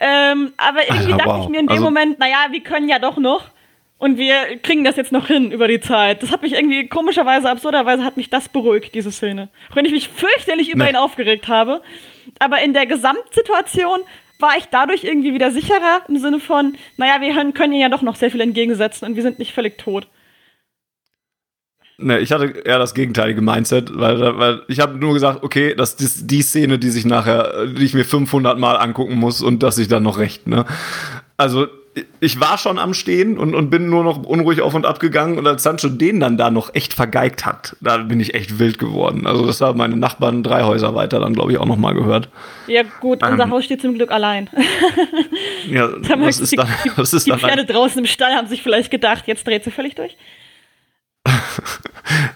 Ähm, 0.00 0.52
aber 0.56 0.88
irgendwie 0.88 1.12
Alter, 1.12 1.24
dachte 1.24 1.38
wow. 1.38 1.44
ich 1.44 1.50
mir 1.50 1.60
in 1.60 1.66
dem 1.66 1.72
also, 1.72 1.84
Moment, 1.84 2.18
naja, 2.18 2.46
wir 2.50 2.62
können 2.62 2.88
ja 2.88 2.98
doch 2.98 3.18
noch 3.18 3.50
und 3.98 4.16
wir 4.16 4.56
kriegen 4.62 4.82
das 4.82 4.96
jetzt 4.96 5.12
noch 5.12 5.26
hin 5.26 5.52
über 5.52 5.68
die 5.68 5.80
Zeit. 5.80 6.22
Das 6.22 6.32
hat 6.32 6.40
mich 6.40 6.54
irgendwie 6.54 6.88
komischerweise, 6.88 7.50
absurderweise 7.50 8.02
hat 8.02 8.16
mich 8.16 8.30
das 8.30 8.48
beruhigt, 8.48 8.94
diese 8.94 9.12
Szene. 9.12 9.50
Auch 9.70 9.76
wenn 9.76 9.84
ich 9.84 9.92
mich 9.92 10.08
fürchterlich 10.08 10.70
über 10.70 10.84
nee. 10.84 10.90
ihn 10.90 10.96
aufgeregt 10.96 11.48
habe. 11.48 11.82
Aber 12.38 12.62
in 12.62 12.72
der 12.72 12.86
Gesamtsituation 12.86 14.00
war 14.38 14.56
ich 14.56 14.64
dadurch 14.70 15.04
irgendwie 15.04 15.34
wieder 15.34 15.50
sicherer 15.50 16.00
im 16.08 16.16
Sinne 16.16 16.40
von, 16.40 16.78
naja, 16.96 17.20
wir 17.20 17.52
können 17.52 17.74
ihr 17.74 17.80
ja 17.80 17.88
doch 17.90 18.00
noch 18.00 18.16
sehr 18.16 18.30
viel 18.30 18.40
entgegensetzen 18.40 19.06
und 19.06 19.16
wir 19.16 19.22
sind 19.22 19.38
nicht 19.38 19.52
völlig 19.52 19.76
tot. 19.76 20.08
Ne, 22.02 22.18
ich 22.18 22.32
hatte 22.32 22.46
eher 22.64 22.78
das 22.78 22.94
gegenteilige 22.94 23.42
Mindset, 23.42 23.90
weil, 23.98 24.38
weil 24.38 24.62
ich 24.68 24.80
habe 24.80 24.96
nur 24.96 25.12
gesagt, 25.12 25.42
okay, 25.42 25.74
das 25.74 25.94
ist 25.94 26.30
die 26.30 26.40
Szene, 26.40 26.78
die 26.78 26.88
sich 26.88 27.04
nachher, 27.04 27.66
die 27.66 27.84
ich 27.84 27.92
mir 27.92 28.04
500 28.04 28.58
Mal 28.58 28.76
angucken 28.76 29.16
muss 29.16 29.42
und 29.42 29.62
dass 29.62 29.76
ich 29.76 29.88
dann 29.88 30.02
noch 30.02 30.18
recht, 30.18 30.46
ne? 30.46 30.64
Also 31.36 31.66
ich 32.20 32.40
war 32.40 32.56
schon 32.56 32.78
am 32.78 32.94
Stehen 32.94 33.36
und, 33.36 33.54
und 33.54 33.68
bin 33.68 33.90
nur 33.90 34.04
noch 34.04 34.22
unruhig 34.22 34.60
auf 34.60 34.74
und 34.74 34.86
ab 34.86 35.00
gegangen 35.00 35.38
und 35.38 35.46
als 35.46 35.62
Sancho 35.62 35.88
den 35.88 36.20
dann 36.20 36.36
da 36.36 36.50
noch 36.50 36.74
echt 36.74 36.94
vergeigt 36.94 37.44
hat, 37.44 37.76
da 37.80 37.98
bin 37.98 38.20
ich 38.20 38.34
echt 38.34 38.58
wild 38.58 38.78
geworden. 38.78 39.26
Also 39.26 39.46
das 39.46 39.60
haben 39.60 39.78
meine 39.78 39.96
Nachbarn 39.96 40.42
drei 40.42 40.62
Häuser 40.62 40.94
weiter 40.94 41.18
dann, 41.18 41.34
glaube 41.34 41.52
ich, 41.52 41.58
auch 41.58 41.66
noch 41.66 41.76
mal 41.76 41.92
gehört. 41.92 42.28
Ja 42.66 42.82
gut, 43.00 43.22
unser 43.22 43.44
ähm, 43.44 43.50
Haus 43.50 43.64
steht 43.64 43.82
zum 43.82 43.94
Glück 43.94 44.12
allein. 44.12 44.48
ja, 45.70 45.88
das 45.88 46.40
ist 46.40 46.56
dann, 46.56 46.68
das 46.96 47.12
ist 47.12 47.26
die, 47.26 47.32
die 47.32 47.38
Pferde 47.38 47.64
draußen 47.64 47.98
im 47.98 48.06
Stall 48.06 48.34
haben 48.34 48.48
sich 48.48 48.62
vielleicht 48.62 48.90
gedacht, 48.90 49.24
jetzt 49.26 49.46
dreht 49.46 49.64
sie 49.64 49.70
völlig 49.70 49.94
durch. 49.96 50.16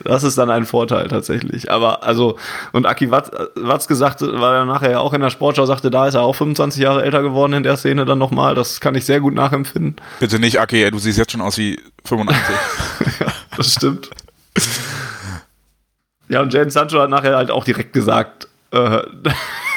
das 0.04 0.22
ist 0.22 0.38
dann 0.38 0.50
ein 0.50 0.66
Vorteil 0.66 1.08
tatsächlich. 1.08 1.70
Aber 1.70 2.02
also, 2.04 2.38
und 2.72 2.86
Aki 2.86 3.10
Watz, 3.10 3.30
Watzke 3.54 3.94
sagte, 3.94 4.40
war 4.40 4.54
ja 4.54 4.64
nachher 4.64 4.92
ja 4.92 4.98
auch 5.00 5.14
in 5.14 5.20
der 5.20 5.30
Sportschau, 5.30 5.66
sagte, 5.66 5.90
da 5.90 6.06
ist 6.06 6.14
er 6.14 6.22
auch 6.22 6.34
25 6.34 6.82
Jahre 6.82 7.02
älter 7.02 7.22
geworden 7.22 7.54
in 7.54 7.62
der 7.62 7.76
Szene 7.76 8.04
dann 8.04 8.18
nochmal. 8.18 8.54
Das 8.54 8.80
kann 8.80 8.94
ich 8.94 9.04
sehr 9.06 9.20
gut 9.20 9.34
nachempfinden. 9.34 9.96
Bitte 10.20 10.38
nicht, 10.38 10.60
Aki, 10.60 10.90
du 10.90 10.98
siehst 10.98 11.18
jetzt 11.18 11.32
schon 11.32 11.40
aus 11.40 11.58
wie 11.58 11.80
85. 12.04 12.54
ja, 13.20 13.26
das 13.56 13.72
stimmt. 13.72 14.10
ja, 16.28 16.42
und 16.42 16.52
Jaden 16.52 16.70
Sancho 16.70 17.00
hat 17.00 17.10
nachher 17.10 17.36
halt 17.36 17.50
auch 17.50 17.64
direkt 17.64 17.92
gesagt, 17.92 18.48
äh, 18.70 19.02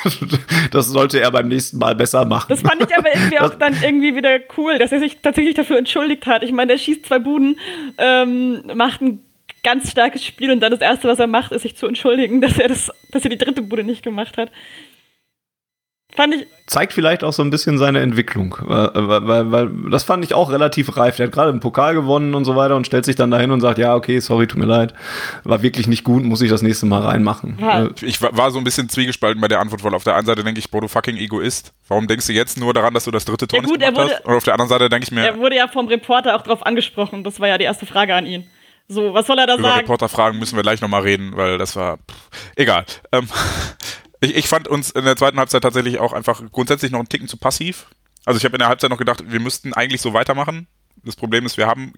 das 0.72 0.88
sollte 0.88 1.20
er 1.20 1.32
beim 1.32 1.48
nächsten 1.48 1.78
Mal 1.78 1.96
besser 1.96 2.26
machen. 2.26 2.48
Das 2.50 2.62
fand 2.62 2.82
ich 2.82 2.98
aber 2.98 3.14
irgendwie 3.14 3.40
auch 3.40 3.54
dann 3.56 3.76
irgendwie 3.82 4.16
wieder 4.16 4.40
cool, 4.58 4.78
dass 4.78 4.92
er 4.92 5.00
sich 5.00 5.20
tatsächlich 5.22 5.56
dafür 5.56 5.78
entschuldigt 5.78 6.26
hat. 6.26 6.44
Ich 6.44 6.52
meine, 6.52 6.74
er 6.74 6.78
schießt 6.78 7.06
zwei 7.06 7.20
Buden, 7.20 7.60
ähm, 7.98 8.64
macht 8.76 9.02
ein 9.02 9.24
ganz 9.68 9.92
starkes 9.92 10.24
Spiel 10.24 10.50
und 10.50 10.62
dann 10.62 10.72
das 10.72 10.80
Erste, 10.80 11.10
was 11.10 11.20
er 11.20 11.28
macht, 11.28 11.52
ist 11.52 11.64
sich 11.64 11.76
zu 11.76 11.88
entschuldigen, 11.88 12.40
dass 12.40 12.58
er, 12.58 12.70
das, 12.70 12.90
dass 13.12 13.26
er 13.26 13.30
die 13.30 13.38
dritte 13.38 13.62
Bude 13.62 13.84
nicht 13.84 14.02
gemacht 14.02 14.38
hat. 14.38 14.50
Fand 16.16 16.36
ich. 16.36 16.48
Zeigt 16.68 16.94
vielleicht 16.94 17.22
auch 17.22 17.34
so 17.34 17.44
ein 17.44 17.50
bisschen 17.50 17.78
seine 17.78 18.00
Entwicklung. 18.00 18.56
Weil, 18.62 18.92
weil, 19.28 19.52
weil 19.52 19.70
das 19.92 20.04
fand 20.04 20.24
ich 20.24 20.34
auch 20.34 20.52
relativ 20.52 20.96
reif. 20.96 21.18
Der 21.18 21.28
hat 21.28 21.34
gerade 21.34 21.50
im 21.50 21.60
Pokal 21.60 21.94
gewonnen 21.96 22.34
und 22.34 22.46
so 22.46 22.56
weiter 22.56 22.78
und 22.78 22.88
stellt 22.88 23.04
sich 23.04 23.18
dann 23.18 23.30
dahin 23.30 23.52
und 23.52 23.60
sagt, 23.60 23.78
ja, 23.78 23.94
okay, 23.94 24.20
sorry, 24.20 24.48
tut 24.48 24.58
mir 24.58 24.66
leid. 24.66 24.94
War 25.44 25.62
wirklich 25.62 25.88
nicht 25.88 26.06
gut, 26.06 26.24
muss 26.24 26.42
ich 26.42 26.50
das 26.50 26.62
nächste 26.62 26.86
Mal 26.86 27.02
reinmachen. 27.02 27.58
Ja. 27.60 27.90
Ich 28.02 28.22
war 28.22 28.52
so 28.52 28.58
ein 28.58 28.64
bisschen 28.64 28.88
zwiegespalten 28.88 29.42
bei 29.42 29.50
der 29.50 29.60
Antwort, 29.60 29.84
weil 29.84 29.94
auf 29.94 30.06
der 30.06 30.16
einen 30.16 30.26
Seite 30.26 30.46
denke 30.46 30.60
ich, 30.60 30.72
boah, 30.72 30.80
du 30.80 30.88
fucking 30.88 31.18
Egoist. 31.18 31.74
Warum 31.90 32.08
denkst 32.08 32.28
du 32.28 32.34
jetzt 32.34 32.58
nur 32.58 32.74
daran, 32.74 32.94
dass 32.94 33.04
du 33.04 33.12
das 33.12 33.26
dritte 33.26 33.48
Tor 33.48 33.60
ja, 33.60 33.66
gut, 33.66 33.78
nicht 33.78 33.86
gemacht 33.86 34.06
wurde, 34.06 34.16
hast? 34.16 34.26
Und 34.26 34.34
auf 34.34 34.44
der 34.46 34.54
anderen 34.54 34.70
Seite 34.70 34.90
denke 34.90 35.04
ich 35.04 35.12
mir. 35.12 35.26
Er 35.26 35.38
wurde 35.38 35.58
ja 35.58 35.68
vom 35.68 35.88
Reporter 35.88 36.38
auch 36.38 36.42
drauf 36.42 36.66
angesprochen. 36.66 37.26
Das 37.26 37.42
war 37.42 37.50
ja 37.50 37.58
die 37.58 37.66
erste 37.66 37.86
Frage 37.86 38.16
an 38.16 38.26
ihn. 38.26 38.46
So, 38.88 39.14
was 39.14 39.28
soll 39.28 39.38
er 39.38 39.48
da 39.48 39.56
über 39.56 39.70
sagen? 39.70 39.82
Reporterfragen 39.82 40.40
müssen 40.40 40.56
wir 40.56 40.64
gleich 40.64 40.82
nochmal 40.82 41.02
reden, 41.02 41.36
weil 41.36 41.58
das 41.58 41.76
war. 41.76 41.98
Pff, 41.98 42.52
egal. 42.56 42.86
Ähm, 43.12 43.28
ich, 44.22 44.36
ich 44.36 44.48
fand 44.48 44.68
uns 44.68 44.92
in 44.92 45.04
der 45.04 45.18
zweiten 45.18 45.40
Halbzeit 45.40 45.64
tatsächlich 45.64 46.00
auch 46.00 46.14
einfach 46.14 46.42
grundsätzlich 46.52 46.92
noch 46.92 47.00
einen 47.00 47.10
Ticken 47.10 47.28
zu 47.28 47.38
passiv. 47.38 47.88
Also 48.26 48.38
ich 48.38 48.46
habe 48.46 48.56
in 48.56 48.60
der 48.60 48.70
Halbzeit 48.70 48.90
noch 48.90 48.98
gedacht, 48.98 49.24
wir 49.26 49.40
müssten 49.40 49.74
eigentlich 49.74 50.02
so 50.02 50.14
weitermachen. 50.14 50.68
Das 51.04 51.16
Problem 51.16 51.46
ist, 51.46 51.58
wir 51.58 51.68
haben 51.68 51.94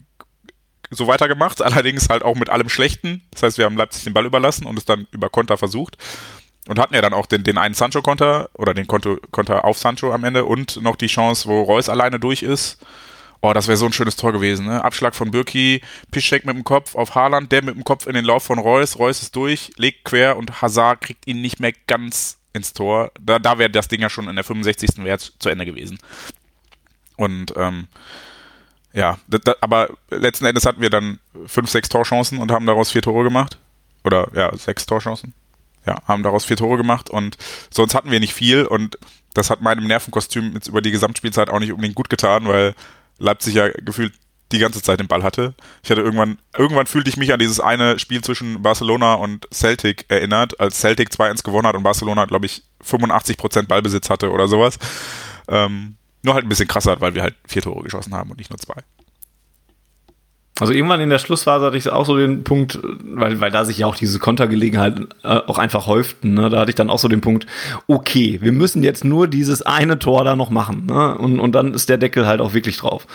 so 0.89 1.07
weitergemacht, 1.07 1.61
allerdings 1.61 2.09
halt 2.09 2.23
auch 2.23 2.35
mit 2.35 2.49
allem 2.49 2.69
Schlechten. 2.69 3.23
Das 3.31 3.43
heißt, 3.43 3.57
wir 3.57 3.65
haben 3.65 3.77
Leipzig 3.77 4.03
den 4.03 4.13
Ball 4.13 4.25
überlassen 4.25 4.65
und 4.65 4.77
es 4.77 4.85
dann 4.85 5.07
über 5.11 5.29
Konter 5.29 5.57
versucht. 5.57 5.97
Und 6.67 6.77
hatten 6.77 6.93
ja 6.93 7.01
dann 7.01 7.13
auch 7.13 7.25
den, 7.25 7.43
den 7.43 7.57
einen 7.57 7.73
Sancho-Konter 7.73 8.49
oder 8.53 8.73
den 8.73 8.85
Konter, 8.85 9.17
Konter 9.31 9.65
auf 9.65 9.77
Sancho 9.77 10.11
am 10.11 10.23
Ende 10.23 10.45
und 10.45 10.81
noch 10.81 10.97
die 10.97 11.07
Chance, 11.07 11.47
wo 11.47 11.63
Reus 11.63 11.89
alleine 11.89 12.19
durch 12.19 12.43
ist. 12.43 12.77
Oh, 13.41 13.53
das 13.53 13.67
wäre 13.67 13.77
so 13.77 13.85
ein 13.85 13.93
schönes 13.93 14.17
Tor 14.17 14.33
gewesen. 14.33 14.65
Ne? 14.65 14.83
Abschlag 14.83 15.15
von 15.15 15.31
Birki, 15.31 15.81
Piszczek 16.11 16.45
mit 16.45 16.55
dem 16.55 16.65
Kopf 16.65 16.95
auf 16.95 17.15
Haaland, 17.15 17.51
der 17.51 17.63
mit 17.63 17.75
dem 17.75 17.85
Kopf 17.85 18.05
in 18.05 18.13
den 18.13 18.25
Lauf 18.25 18.43
von 18.43 18.59
Reus. 18.59 18.99
Reus 18.99 19.21
ist 19.21 19.35
durch, 19.35 19.71
legt 19.77 20.03
quer 20.03 20.35
und 20.35 20.61
Hazard 20.61 21.01
kriegt 21.01 21.25
ihn 21.25 21.41
nicht 21.41 21.59
mehr 21.59 21.71
ganz 21.87 22.37
ins 22.51 22.73
Tor. 22.73 23.11
Da, 23.19 23.39
da 23.39 23.57
wäre 23.57 23.69
das 23.69 23.87
Ding 23.87 24.01
ja 24.01 24.09
schon 24.09 24.27
in 24.27 24.35
der 24.35 24.43
65. 24.43 25.05
Wert 25.05 25.33
zu 25.39 25.49
Ende 25.49 25.65
gewesen. 25.65 25.99
Und 27.15 27.53
ähm, 27.55 27.87
ja, 28.91 29.19
das, 29.27 29.41
das, 29.41 29.61
aber 29.61 29.89
letzten 30.09 30.45
Endes 30.45 30.65
hatten 30.65 30.81
wir 30.81 30.89
dann 30.89 31.19
fünf, 31.45 31.69
sechs 31.69 31.87
Torchancen 31.87 32.39
und 32.39 32.51
haben 32.51 32.65
daraus 32.65 32.91
vier 32.91 33.01
Tore 33.01 33.23
gemacht. 33.23 33.57
Oder 34.03 34.29
ja, 34.33 34.55
sechs 34.57 34.85
Torchancen. 34.85 35.33
Ja, 35.85 36.01
haben 36.07 36.23
daraus 36.23 36.43
vier 36.43 36.57
Tore 36.57 36.77
gemacht 36.77 37.09
und 37.09 37.37
sonst 37.69 37.95
hatten 37.95 38.11
wir 38.11 38.19
nicht 38.19 38.33
viel 38.33 38.65
und 38.65 38.97
das 39.33 39.49
hat 39.49 39.61
meinem 39.61 39.87
Nervenkostüm 39.87 40.53
jetzt 40.53 40.67
über 40.67 40.81
die 40.81 40.91
Gesamtspielzeit 40.91 41.49
auch 41.49 41.59
nicht 41.59 41.71
unbedingt 41.71 41.95
gut 41.95 42.09
getan, 42.09 42.45
weil 42.47 42.75
Leipzig 43.19 43.53
ja 43.53 43.69
gefühlt 43.69 44.13
die 44.51 44.59
ganze 44.59 44.81
Zeit 44.81 44.99
den 44.99 45.07
Ball 45.07 45.23
hatte. 45.23 45.53
Ich 45.83 45.91
hatte 45.91 46.01
irgendwann, 46.01 46.39
irgendwann 46.57 46.87
fühlte 46.87 47.09
ich 47.09 47.17
mich 47.17 47.31
an 47.31 47.39
dieses 47.39 47.59
eine 47.59 47.99
Spiel 47.99 48.21
zwischen 48.21 48.61
Barcelona 48.63 49.13
und 49.13 49.47
Celtic 49.53 50.05
erinnert, 50.09 50.59
als 50.59 50.79
Celtic 50.79 51.09
2-1 51.09 51.43
gewonnen 51.43 51.67
hat 51.67 51.75
und 51.75 51.83
Barcelona, 51.83 52.25
glaube 52.25 52.47
ich, 52.47 52.63
85% 52.83 53.67
Ballbesitz 53.67 54.09
hatte 54.09 54.31
oder 54.31 54.47
sowas. 54.47 54.79
Ähm, 55.47 55.97
nur 56.23 56.33
halt 56.33 56.45
ein 56.45 56.49
bisschen 56.49 56.67
krasser, 56.67 56.99
weil 56.99 57.13
wir 57.13 57.21
halt 57.21 57.35
vier 57.47 57.61
Tore 57.61 57.83
geschossen 57.83 58.13
haben 58.13 58.31
und 58.31 58.37
nicht 58.37 58.49
nur 58.49 58.59
zwei. 58.59 58.81
Also 60.59 60.73
irgendwann 60.73 60.99
in 60.99 61.09
der 61.09 61.19
Schlussphase 61.19 61.65
hatte 61.65 61.77
ich 61.77 61.89
auch 61.89 62.05
so 62.05 62.17
den 62.17 62.43
Punkt, 62.43 62.79
weil, 63.03 63.39
weil 63.39 63.51
da 63.51 63.65
sich 63.65 63.79
ja 63.79 63.87
auch 63.87 63.95
diese 63.95 64.19
Kontergelegenheiten 64.19 65.07
äh, 65.23 65.27
auch 65.27 65.57
einfach 65.57 65.87
häuften, 65.87 66.33
ne? 66.33 66.49
da 66.49 66.59
hatte 66.59 66.71
ich 66.71 66.75
dann 66.75 66.89
auch 66.89 66.99
so 66.99 67.07
den 67.07 67.21
Punkt, 67.21 67.45
okay, 67.87 68.39
wir 68.41 68.51
müssen 68.51 68.83
jetzt 68.83 69.05
nur 69.05 69.27
dieses 69.27 69.61
eine 69.61 69.99
Tor 69.99 70.23
da 70.23 70.35
noch 70.35 70.49
machen. 70.49 70.85
Ne? 70.85 71.17
Und, 71.17 71.39
und 71.39 71.53
dann 71.53 71.73
ist 71.73 71.89
der 71.89 71.97
Deckel 71.97 72.25
halt 72.25 72.41
auch 72.41 72.53
wirklich 72.53 72.77
drauf. 72.77 73.07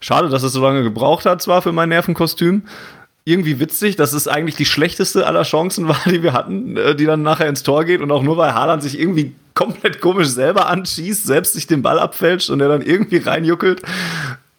Schade, 0.00 0.28
dass 0.28 0.42
es 0.42 0.52
so 0.52 0.62
lange 0.62 0.82
gebraucht 0.82 1.26
hat, 1.26 1.42
zwar 1.42 1.62
für 1.62 1.72
mein 1.72 1.88
Nervenkostüm. 1.88 2.62
Irgendwie 3.24 3.60
witzig, 3.60 3.94
dass 3.94 4.14
es 4.14 4.26
eigentlich 4.26 4.56
die 4.56 4.64
schlechteste 4.64 5.26
aller 5.28 5.44
Chancen 5.44 5.86
war, 5.88 6.00
die 6.06 6.22
wir 6.22 6.32
hatten, 6.32 6.76
äh, 6.76 6.96
die 6.96 7.06
dann 7.06 7.22
nachher 7.22 7.48
ins 7.48 7.62
Tor 7.62 7.84
geht 7.84 8.00
und 8.00 8.10
auch 8.10 8.22
nur 8.22 8.36
weil 8.36 8.54
Haaland 8.54 8.82
sich 8.82 8.98
irgendwie 8.98 9.34
komplett 9.54 10.00
komisch 10.00 10.28
selber 10.28 10.68
anschießt, 10.68 11.24
selbst 11.24 11.52
sich 11.52 11.66
den 11.66 11.82
Ball 11.82 11.98
abfälscht 11.98 12.50
und 12.50 12.60
er 12.60 12.68
dann 12.68 12.82
irgendwie 12.82 13.18
reinjuckelt. 13.18 13.82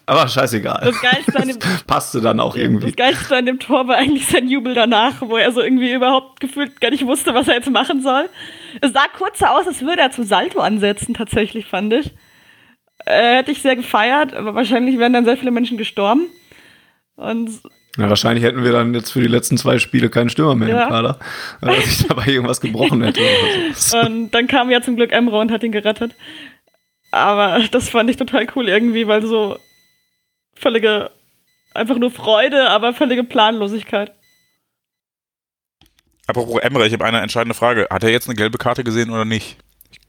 Aber 0.05 0.27
scheißegal. 0.27 0.81
Das 0.83 1.01
Geilste 1.01 1.39
an 1.39 1.47
dem, 1.47 1.59
passte 1.87 2.19
dann 2.21 2.39
auch 2.39 2.55
irgendwie. 2.55 2.87
Das 2.87 2.95
Geilste 2.95 3.37
an 3.37 3.45
dem 3.45 3.59
Tor 3.59 3.87
war 3.87 3.95
eigentlich 3.95 4.27
sein 4.27 4.49
Jubel 4.49 4.73
danach, 4.73 5.21
wo 5.21 5.37
er 5.37 5.51
so 5.51 5.61
irgendwie 5.61 5.93
überhaupt 5.93 6.39
gefühlt 6.41 6.81
gar 6.81 6.91
nicht 6.91 7.05
wusste, 7.05 7.33
was 7.33 7.47
er 7.47 7.55
jetzt 7.55 7.69
machen 7.71 8.01
soll. 8.01 8.29
Es 8.81 8.91
sah 8.91 9.05
kurz 9.17 9.39
so 9.39 9.45
aus, 9.45 9.65
als 9.65 9.81
würde 9.81 10.01
er 10.01 10.11
zum 10.11 10.25
Salto 10.25 10.59
ansetzen, 10.59 11.13
tatsächlich, 11.13 11.65
fand 11.67 11.93
ich. 11.93 12.11
Äh, 13.05 13.37
hätte 13.37 13.51
ich 13.51 13.61
sehr 13.61 13.75
gefeiert, 13.77 14.33
aber 14.33 14.55
wahrscheinlich 14.55 14.97
wären 14.97 15.13
dann 15.13 15.25
sehr 15.25 15.37
viele 15.37 15.51
Menschen 15.51 15.77
gestorben. 15.77 16.27
Und 17.15 17.49
Ja, 17.97 18.09
wahrscheinlich 18.09 18.43
hätten 18.43 18.63
wir 18.63 18.71
dann 18.71 18.93
jetzt 18.93 19.11
für 19.11 19.21
die 19.21 19.27
letzten 19.27 19.57
zwei 19.57 19.77
Spiele 19.79 20.09
keinen 20.09 20.29
Stürmer 20.29 20.55
mehr 20.55 20.69
Ja. 20.69 20.83
im 20.83 20.89
Kader, 20.89 21.19
weil 21.61 21.81
sich 21.81 22.07
dabei 22.07 22.25
irgendwas 22.27 22.59
gebrochen 22.59 23.03
hätte. 23.03 23.21
So. 23.75 23.99
Und 23.99 24.31
dann 24.31 24.47
kam 24.47 24.69
ja 24.69 24.81
zum 24.81 24.95
Glück 24.95 25.11
Emre 25.13 25.37
und 25.39 25.51
hat 25.51 25.63
ihn 25.63 25.71
gerettet. 25.71 26.13
Aber 27.11 27.61
das 27.71 27.89
fand 27.89 28.09
ich 28.09 28.17
total 28.17 28.47
cool 28.55 28.67
irgendwie, 28.67 29.07
weil 29.07 29.25
so 29.25 29.57
völlige, 30.55 31.11
einfach 31.73 31.97
nur 31.97 32.11
Freude, 32.11 32.69
aber 32.69 32.93
völlige 32.93 33.23
Planlosigkeit. 33.23 34.13
Apropos 36.27 36.61
Emre, 36.61 36.87
ich 36.87 36.93
habe 36.93 37.05
eine 37.05 37.19
entscheidende 37.19 37.53
Frage. 37.55 37.87
Hat 37.89 38.03
er 38.03 38.09
jetzt 38.09 38.27
eine 38.27 38.35
gelbe 38.35 38.57
Karte 38.57 38.83
gesehen 38.83 39.09
oder 39.09 39.25
nicht? 39.25 39.57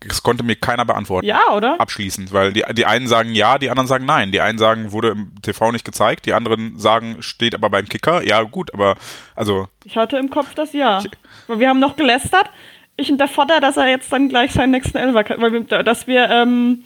Das 0.07 0.23
konnte 0.23 0.45
mir 0.45 0.57
keiner 0.57 0.85
beantworten. 0.85 1.27
Ja, 1.27 1.53
oder? 1.53 1.81
Abschließend, 1.81 2.33
weil 2.33 2.53
die, 2.53 2.65
die 2.73 2.87
einen 2.87 3.07
sagen 3.07 3.33
ja, 3.33 3.59
die 3.59 3.71
anderen 3.71 3.87
sagen 3.87 4.05
nein. 4.05 4.33
Die 4.33 4.41
einen 4.41 4.59
sagen, 4.59 4.93
wurde 4.93 5.11
im 5.11 5.33
TV 5.43 5.73
nicht 5.73 5.85
gezeigt, 5.85 6.27
die 6.27 6.35
anderen 6.35 6.79
sagen, 6.79 7.17
steht 7.23 7.55
aber 7.55 7.71
beim 7.71 7.89
Kicker. 7.89 8.23
Ja, 8.23 8.43
gut, 8.43 8.73
aber 8.75 8.97
also 9.35 9.69
Ich 9.85 9.97
hatte 9.97 10.19
im 10.19 10.31
Kopf 10.31 10.55
das 10.55 10.73
Ja. 10.73 11.03
Weil 11.47 11.59
wir 11.59 11.69
haben 11.69 11.81
noch 11.81 11.97
gelästert. 11.97 12.51
Ich 12.97 13.11
und 13.11 13.19
der 13.19 13.29
Vater, 13.29 13.61
dass 13.61 13.77
er 13.77 13.89
jetzt 13.89 14.13
dann 14.13 14.29
gleich 14.29 14.53
seinen 14.53 14.71
nächsten 14.71 14.99
Elfer. 14.99 15.25
Weil 15.39 15.53
wir, 15.53 15.83
dass 15.83 16.07
wir 16.07 16.31
ähm, 16.31 16.85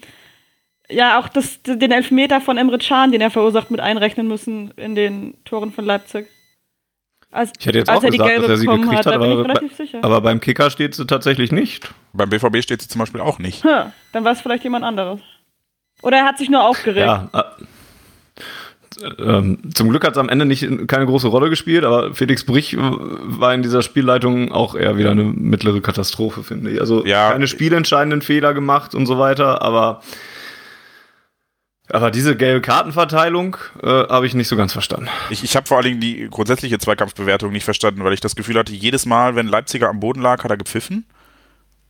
ja 0.91 1.19
auch 1.21 1.29
das, 1.29 1.61
den 1.63 1.91
Elfmeter 1.93 2.41
von 2.41 2.57
Emre 2.59 2.79
Can, 2.79 3.13
den 3.13 3.21
er 3.21 3.31
verursacht, 3.31 3.71
mit 3.71 3.81
einrechnen 3.81 4.27
müssen 4.29 4.73
in 4.77 4.95
den 4.95 5.35
Toren 5.45 5.73
von 5.73 5.85
Leipzig. 5.85 6.27
Als, 7.31 7.53
Ich 7.59 7.67
hätte 7.67 7.79
jetzt 7.79 7.91
als 7.91 7.99
auch 7.99 8.05
er 8.05 8.11
die 8.11 8.17
gesagt, 8.17 8.31
gelbe 8.33 8.43
dass 8.49 8.51
er 8.53 8.57
sie 8.57 8.67
bekommen 8.67 8.83
gekriegt 8.85 9.07
hat, 9.07 9.15
hat, 9.15 9.15
da 9.15 9.19
bin 9.19 9.29
ich 9.33 9.39
aber, 9.39 9.49
relativ 9.49 9.77
sicher. 9.77 9.99
aber 10.03 10.21
beim 10.23 10.41
Kicker 10.41 10.71
steht 10.71 10.95
sie 10.95 11.07
tatsächlich 11.07 11.53
nicht. 11.53 11.93
beim 12.15 12.31
BVB 12.31 12.63
steht 12.63 12.81
sie 12.81 12.89
zum 12.89 13.01
Beispiel 13.01 13.21
auch 13.21 13.39
nicht. 13.39 13.65
Hm, 13.65 13.93
dann 14.13 14.25
war 14.25 14.33
es 14.33 14.41
vielleicht 14.41 14.65
jemand 14.65 14.85
anderes. 14.85 15.21
Oder 16.01 16.19
er 16.19 16.25
hat 16.25 16.39
sich 16.39 16.49
nur 16.49 16.65
aufgeregt. 16.65 17.07
Ja. 17.07 17.29
äh, 17.35 17.43
Ähm, 19.23 19.59
zum 19.75 19.91
Glück 19.91 20.05
hat 20.05 20.13
es 20.13 20.19
am 20.19 20.29
Ende 20.31 20.45
nicht 20.47 20.67
keine 20.89 21.05
große 21.07 21.29
Rolle 21.29 21.51
gespielt, 21.51 21.85
aber 21.85 22.15
Felix 22.15 22.45
Brich 22.45 22.77
war 22.79 23.53
in 23.55 23.63
dieser 23.63 23.83
Spielleitung 23.83 24.51
auch 24.51 24.75
eher 24.75 24.97
wieder 24.97 25.11
eine 25.11 25.25
mittlere 25.25 25.81
Katastrophe, 25.83 26.43
finde 26.43 26.71
ich. 26.71 26.81
Also 26.81 27.05
Ja. 27.05 27.31
keine 27.31 27.47
spielentscheidenden 27.47 28.23
Fehler 28.23 28.55
gemacht 28.55 28.95
und 28.95 29.07
so 29.07 29.19
weiter, 29.19 29.61
aber 29.63 30.01
aber 31.91 32.11
diese 32.11 32.37
gelbe 32.37 32.61
Kartenverteilung 32.61 33.57
äh, 33.83 33.87
habe 33.87 34.27
ich 34.27 34.35
nicht 34.35 34.49
so 34.49 34.57
ganz 34.57 34.73
verstanden. 34.73 35.09
Ich, 35.31 35.43
ich 35.43 35.57
habe 35.57 35.67
vor 35.67 35.79
allen 35.79 35.87
Dingen 35.87 36.01
die 36.01 36.29
grundsätzliche 36.29 36.79
Zweikampfbewertung 36.79 37.53
nicht 37.53 37.65
verstanden, 37.65 38.05
weil 38.05 38.13
ich 38.13 38.21
das 38.21 38.37
Gefühl 38.37 38.59
hatte, 38.59 38.73
jedes 38.73 39.07
Mal, 39.07 39.37
wenn 39.37 39.47
Leipziger 39.47 39.89
am 39.89 40.01
Boden 40.01 40.21
lag, 40.21 40.45
hat 40.45 40.51
er 40.51 40.57
gepfiffen. 40.57 41.07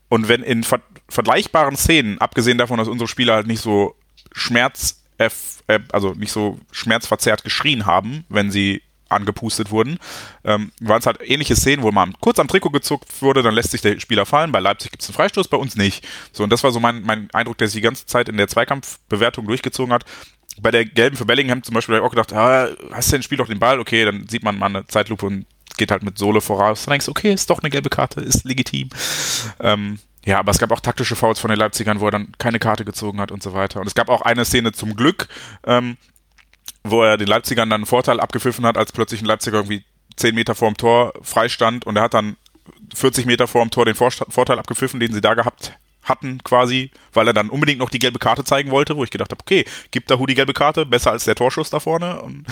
Und 0.08 0.28
wenn 0.28 0.42
in 0.42 0.64
ver 0.64 0.80
vergleichbaren 1.10 1.76
Szenen, 1.76 2.18
abgesehen 2.18 2.58
davon, 2.58 2.78
dass 2.78 2.88
unsere 2.88 3.08
Spieler 3.08 3.34
halt 3.34 3.46
nicht 3.46 3.62
so 3.62 3.96
Schmerz, 4.32 5.02
äh, 5.16 5.30
also 5.90 6.12
nicht 6.12 6.32
so 6.32 6.58
schmerzverzerrt 6.70 7.44
geschrien 7.44 7.86
haben, 7.86 8.24
wenn 8.28 8.50
sie 8.50 8.82
angepustet 9.08 9.70
wurden, 9.70 9.98
ähm, 10.44 10.72
waren 10.80 11.00
es 11.00 11.06
halt 11.06 11.18
ähnliche 11.22 11.56
Szenen, 11.56 11.82
wo 11.82 11.92
man 11.92 12.14
kurz 12.20 12.38
am 12.38 12.48
Trikot 12.48 12.70
gezuckt 12.70 13.22
wurde, 13.22 13.42
dann 13.42 13.54
lässt 13.54 13.70
sich 13.70 13.80
der 13.80 13.98
Spieler 14.00 14.26
fallen. 14.26 14.52
Bei 14.52 14.60
Leipzig 14.60 14.90
gibt 14.90 15.02
es 15.02 15.08
einen 15.08 15.16
Freistoß, 15.16 15.48
bei 15.48 15.56
uns 15.56 15.76
nicht. 15.76 16.06
So, 16.32 16.44
und 16.44 16.50
das 16.50 16.64
war 16.64 16.72
so 16.72 16.80
mein, 16.80 17.02
mein 17.02 17.28
Eindruck, 17.32 17.58
der 17.58 17.68
sich 17.68 17.76
die 17.76 17.82
ganze 17.82 18.06
Zeit 18.06 18.28
in 18.28 18.36
der 18.36 18.48
Zweikampfbewertung 18.48 19.46
durchgezogen 19.46 19.92
hat. 19.92 20.04
Bei 20.60 20.70
der 20.70 20.84
gelben 20.84 21.16
für 21.16 21.24
Bellingham 21.24 21.62
zum 21.62 21.74
Beispiel 21.74 21.94
habe 21.94 22.04
ich 22.04 22.06
auch 22.06 22.14
gedacht, 22.14 22.32
ah, 22.32 22.68
hast 22.92 23.08
du 23.08 23.12
denn, 23.12 23.22
spiel 23.22 23.38
doch 23.38 23.46
den 23.46 23.60
Ball, 23.60 23.78
okay, 23.78 24.04
dann 24.04 24.26
sieht 24.28 24.42
man 24.42 24.58
mal 24.58 24.66
eine 24.66 24.86
Zeitlupe 24.86 25.26
und 25.26 25.46
geht 25.76 25.90
halt 25.90 26.02
mit 26.02 26.18
Sohle 26.18 26.40
voraus. 26.40 26.84
Dann 26.84 26.92
denkst 26.92 27.06
du, 27.06 27.12
okay, 27.12 27.32
ist 27.32 27.48
doch 27.48 27.60
eine 27.60 27.70
gelbe 27.70 27.90
Karte, 27.90 28.20
ist 28.20 28.44
legitim. 28.44 28.88
Ähm, 29.60 29.98
ja, 30.24 30.40
aber 30.40 30.50
es 30.50 30.58
gab 30.58 30.70
auch 30.72 30.80
taktische 30.80 31.16
Fouls 31.16 31.38
von 31.38 31.48
den 31.48 31.58
Leipzigern, 31.58 32.00
wo 32.00 32.06
er 32.06 32.10
dann 32.10 32.32
keine 32.38 32.58
Karte 32.58 32.84
gezogen 32.84 33.20
hat 33.20 33.32
und 33.32 33.42
so 33.42 33.54
weiter. 33.54 33.80
Und 33.80 33.86
es 33.86 33.94
gab 33.94 34.08
auch 34.08 34.22
eine 34.22 34.44
Szene 34.44 34.72
zum 34.72 34.94
Glück, 34.94 35.28
ähm, 35.66 35.96
wo 36.90 37.02
er 37.02 37.16
den 37.16 37.28
Leipzigern 37.28 37.70
dann 37.70 37.80
einen 37.80 37.86
Vorteil 37.86 38.20
abgepfiffen 38.20 38.66
hat, 38.66 38.76
als 38.76 38.92
plötzlich 38.92 39.22
ein 39.22 39.26
Leipziger 39.26 39.58
irgendwie 39.58 39.84
10 40.16 40.34
Meter 40.34 40.54
vorm 40.54 40.76
Tor 40.76 41.12
freistand 41.22 41.86
und 41.86 41.96
er 41.96 42.02
hat 42.02 42.14
dann 42.14 42.36
40 42.94 43.26
Meter 43.26 43.46
vorm 43.46 43.70
Tor 43.70 43.84
den 43.84 43.94
Vorteil 43.94 44.58
abgepfiffen, 44.58 45.00
den 45.00 45.12
sie 45.12 45.20
da 45.20 45.34
gehabt 45.34 45.72
hatten 46.02 46.42
quasi, 46.42 46.90
weil 47.12 47.26
er 47.26 47.34
dann 47.34 47.50
unbedingt 47.50 47.80
noch 47.80 47.90
die 47.90 47.98
gelbe 47.98 48.18
Karte 48.18 48.44
zeigen 48.44 48.70
wollte, 48.70 48.96
wo 48.96 49.04
ich 49.04 49.10
gedacht 49.10 49.30
habe, 49.30 49.40
okay, 49.40 49.64
gibt 49.90 50.10
Dahu 50.10 50.26
die 50.26 50.34
gelbe 50.34 50.54
Karte, 50.54 50.86
besser 50.86 51.10
als 51.10 51.24
der 51.24 51.34
Torschuss 51.34 51.70
da 51.70 51.80
vorne. 51.80 52.22
Und, 52.22 52.46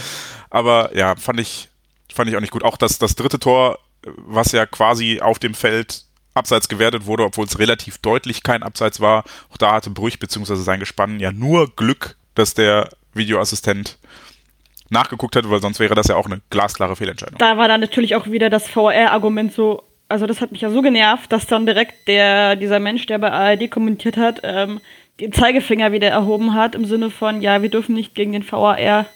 aber 0.51 0.95
ja, 0.97 1.16
fand 1.16 1.41
ich, 1.41 1.68
fand 2.12 2.28
ich 2.28 2.37
auch 2.37 2.41
nicht 2.41 2.53
gut. 2.53 2.62
Auch 2.62 2.76
das, 2.76 2.99
das 2.99 3.14
dritte 3.14 3.39
Tor, 3.39 3.78
was 4.03 4.53
ja 4.53 4.66
quasi 4.66 5.20
auf 5.20 5.39
dem 5.39 5.55
Feld 5.55 6.05
abseits 6.34 6.68
gewertet 6.68 7.07
wurde, 7.07 7.24
obwohl 7.24 7.47
es 7.47 7.59
relativ 7.59 7.99
deutlich 7.99 8.43
kein 8.43 8.62
Abseits 8.62 9.01
war, 9.01 9.24
auch 9.51 9.57
da 9.57 9.72
hatte 9.72 9.91
Brüch 9.91 10.18
bzw. 10.18 10.57
sein 10.57 10.80
Gespann 10.80 11.18
ja 11.18 11.32
nur 11.32 11.74
Glück, 11.74 12.16
dass 12.34 12.53
der 12.53 12.91
Videoassistent 13.14 13.99
nachgeguckt 14.91 15.37
hat, 15.37 15.49
weil 15.51 15.61
sonst 15.61 15.80
wäre 15.80 15.95
das 15.95 16.09
ja 16.09 16.16
auch 16.16 16.26
eine 16.26 16.41
glasklare 16.51 16.97
Fehlentscheidung. 16.97 17.39
Da 17.39 17.57
war 17.57 17.68
dann 17.68 17.80
natürlich 17.80 18.14
auch 18.14 18.26
wieder 18.26 18.51
das 18.51 18.68
VR-Argument 18.68 19.53
so, 19.53 19.82
also 20.09 20.26
das 20.26 20.41
hat 20.41 20.53
mich 20.53 20.61
ja 20.61 20.70
so 20.70 20.82
genervt, 20.82 21.32
dass 21.32 21.47
dann 21.47 21.66
direkt 21.66 22.09
der, 22.09 22.57
dieser 22.57 22.78
Mensch, 22.78 23.07
der 23.07 23.18
bei 23.18 23.30
ARD 23.30 23.70
kommentiert 23.70 24.16
hat, 24.16 24.41
ähm, 24.45 24.80
den 25.20 25.32
Zeigefinger 25.32 25.93
wieder 25.93 26.09
erhoben 26.09 26.55
hat, 26.55 26.74
im 26.74 26.84
Sinne 26.84 27.11
von, 27.11 27.41
ja, 27.41 27.62
wir 27.62 27.70
dürfen 27.70 27.95
nicht 27.95 28.14
gegen 28.14 28.32
den 28.32 28.51
VAR 28.51 29.07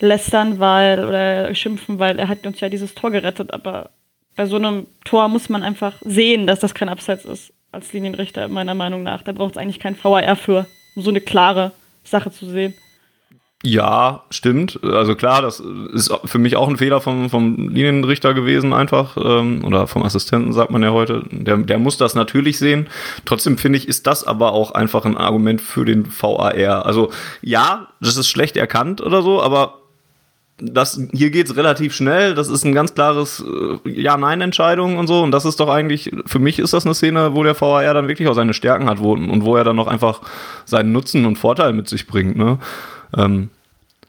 lästern, 0.00 0.58
weil, 0.58 1.04
oder 1.04 1.54
schimpfen, 1.54 1.98
weil 1.98 2.18
er 2.18 2.28
hat 2.28 2.46
uns 2.46 2.60
ja 2.60 2.68
dieses 2.68 2.94
Tor 2.94 3.10
gerettet, 3.10 3.52
aber 3.52 3.90
bei 4.36 4.46
so 4.46 4.56
einem 4.56 4.86
Tor 5.04 5.28
muss 5.28 5.48
man 5.48 5.62
einfach 5.62 5.94
sehen, 6.04 6.46
dass 6.46 6.58
das 6.60 6.74
kein 6.74 6.88
Abseits 6.88 7.24
ist, 7.24 7.52
als 7.70 7.92
Linienrichter, 7.92 8.48
meiner 8.48 8.74
Meinung 8.74 9.04
nach. 9.04 9.22
Da 9.22 9.32
braucht 9.32 9.52
es 9.52 9.56
eigentlich 9.56 9.78
kein 9.78 9.96
VAR 9.96 10.36
für, 10.36 10.66
um 10.96 11.02
so 11.02 11.10
eine 11.10 11.20
klare 11.20 11.72
Sache 12.02 12.32
zu 12.32 12.46
sehen. 12.46 12.74
Ja, 13.66 14.24
stimmt. 14.28 14.78
Also 14.84 15.14
klar, 15.14 15.40
das 15.40 15.58
ist 15.58 16.12
für 16.26 16.38
mich 16.38 16.54
auch 16.54 16.68
ein 16.68 16.76
Fehler 16.76 17.00
vom, 17.00 17.30
vom 17.30 17.70
Linienrichter 17.70 18.34
gewesen 18.34 18.74
einfach. 18.74 19.16
Ähm, 19.16 19.64
oder 19.64 19.86
vom 19.86 20.02
Assistenten, 20.02 20.52
sagt 20.52 20.70
man 20.70 20.82
ja 20.82 20.90
heute. 20.90 21.22
Der, 21.30 21.56
der 21.56 21.78
muss 21.78 21.96
das 21.96 22.14
natürlich 22.14 22.58
sehen. 22.58 22.88
Trotzdem 23.24 23.56
finde 23.56 23.78
ich, 23.78 23.88
ist 23.88 24.06
das 24.06 24.22
aber 24.22 24.52
auch 24.52 24.72
einfach 24.72 25.06
ein 25.06 25.16
Argument 25.16 25.62
für 25.62 25.86
den 25.86 26.06
VAR. 26.06 26.84
Also 26.84 27.10
ja, 27.40 27.88
das 28.02 28.18
ist 28.18 28.28
schlecht 28.28 28.58
erkannt 28.58 29.00
oder 29.00 29.22
so, 29.22 29.42
aber 29.42 29.78
das, 30.58 31.00
hier 31.12 31.30
geht's 31.30 31.56
relativ 31.56 31.94
schnell. 31.94 32.34
Das 32.34 32.48
ist 32.48 32.64
ein 32.64 32.74
ganz 32.74 32.94
klares 32.94 33.42
äh, 33.86 33.90
Ja-Nein-Entscheidung 33.90 34.98
und 34.98 35.06
so. 35.06 35.22
Und 35.22 35.30
das 35.30 35.46
ist 35.46 35.58
doch 35.58 35.70
eigentlich, 35.70 36.10
für 36.26 36.38
mich 36.38 36.58
ist 36.58 36.74
das 36.74 36.84
eine 36.84 36.94
Szene, 36.94 37.34
wo 37.34 37.42
der 37.42 37.58
VAR 37.58 37.94
dann 37.94 38.08
wirklich 38.08 38.28
auch 38.28 38.34
seine 38.34 38.52
Stärken 38.52 38.90
hat 38.90 39.00
wo, 39.00 39.14
und 39.14 39.42
wo 39.42 39.56
er 39.56 39.64
dann 39.64 39.76
noch 39.76 39.86
einfach 39.86 40.20
seinen 40.66 40.92
Nutzen 40.92 41.24
und 41.24 41.36
Vorteil 41.36 41.72
mit 41.72 41.88
sich 41.88 42.06
bringt. 42.06 42.36
Ne? 42.36 42.58
Ähm, 43.16 43.50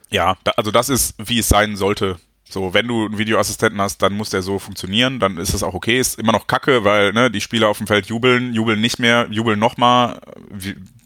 Ja, 0.10 0.38
da, 0.43 0.52
also 0.58 0.72
das 0.72 0.89
ist, 0.89 1.16
wie 1.18 1.39
es 1.39 1.50
sein 1.50 1.76
sollte. 1.76 2.18
So, 2.48 2.74
wenn 2.74 2.88
du 2.88 3.06
einen 3.06 3.18
Videoassistenten 3.18 3.82
hast, 3.82 4.02
dann 4.02 4.14
muss 4.14 4.30
der 4.30 4.41
so 4.41 4.60
funktionieren, 4.60 5.20
dann 5.20 5.38
ist 5.38 5.54
es 5.54 5.64
auch 5.64 5.74
okay. 5.74 6.00
Ist 6.00 6.20
immer 6.20 6.32
noch 6.32 6.48
kacke, 6.48 6.84
weil 6.84 7.12
ne, 7.12 7.32
die 7.32 7.41
Spieler 7.41 7.70
auf 7.70 7.80
dem 7.80 7.88
Feld 7.88 8.06
jubeln, 8.06 8.54
jubeln 8.54 8.80
nicht 8.80 9.00
mehr, 9.00 9.28
jubeln 9.32 9.60
nochmal. 9.60 10.22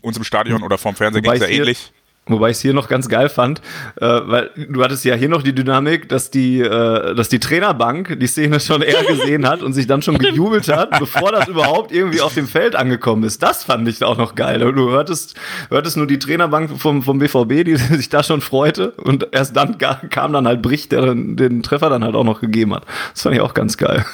Uns 0.01 0.17
im 0.17 0.23
Stadion 0.23 0.63
oder 0.63 0.77
vorm 0.77 0.95
Fernseher 0.95 1.23
Wobei 1.23 1.35
es 1.35 1.41
ja 1.41 1.47
ähnlich. 1.47 1.91
Wobei 2.29 2.49
ich 2.51 2.57
es 2.57 2.61
hier 2.61 2.73
noch 2.73 2.87
ganz 2.87 3.09
geil 3.09 3.29
fand, 3.29 3.59
äh, 3.99 4.05
weil 4.05 4.51
du 4.55 4.83
hattest 4.83 5.03
ja 5.05 5.15
hier 5.15 5.29
noch 5.29 5.43
die 5.43 5.53
Dynamik, 5.53 6.07
dass 6.09 6.31
die, 6.31 6.59
äh, 6.61 7.15
dass 7.15 7.29
die 7.29 7.39
Trainerbank 7.39 8.19
die 8.19 8.27
Szene 8.27 8.59
schon 8.59 8.81
eher 8.81 9.03
gesehen 9.03 9.47
hat 9.47 9.61
und 9.61 9.73
sich 9.73 9.87
dann 9.87 10.01
schon 10.01 10.17
gejubelt 10.17 10.67
hat, 10.69 10.97
bevor 10.99 11.31
das 11.31 11.47
überhaupt 11.47 11.91
irgendwie 11.91 12.21
auf 12.21 12.33
dem 12.33 12.47
Feld 12.47 12.75
angekommen 12.75 13.23
ist. 13.23 13.41
Das 13.43 13.63
fand 13.63 13.87
ich 13.87 14.03
auch 14.03 14.17
noch 14.17 14.35
geil. 14.35 14.59
Du 14.59 14.89
hörtest, 14.91 15.35
hörtest 15.69 15.97
nur 15.97 16.07
die 16.07 16.19
Trainerbank 16.19 16.79
vom, 16.79 17.03
vom 17.03 17.19
BVB, 17.19 17.63
die 17.65 17.75
sich 17.95 18.09
da 18.09 18.23
schon 18.23 18.41
freute 18.41 18.91
und 18.91 19.27
erst 19.31 19.55
dann 19.55 19.77
kam 19.77 20.33
dann 20.33 20.47
halt 20.47 20.61
Brich, 20.61 20.89
der 20.89 21.01
den, 21.01 21.35
den 21.35 21.63
Treffer 21.63 21.89
dann 21.89 22.03
halt 22.03 22.15
auch 22.15 22.23
noch 22.23 22.41
gegeben 22.41 22.73
hat. 22.75 22.83
Das 23.13 23.23
fand 23.23 23.35
ich 23.35 23.41
auch 23.41 23.53
ganz 23.53 23.77
geil. 23.77 24.05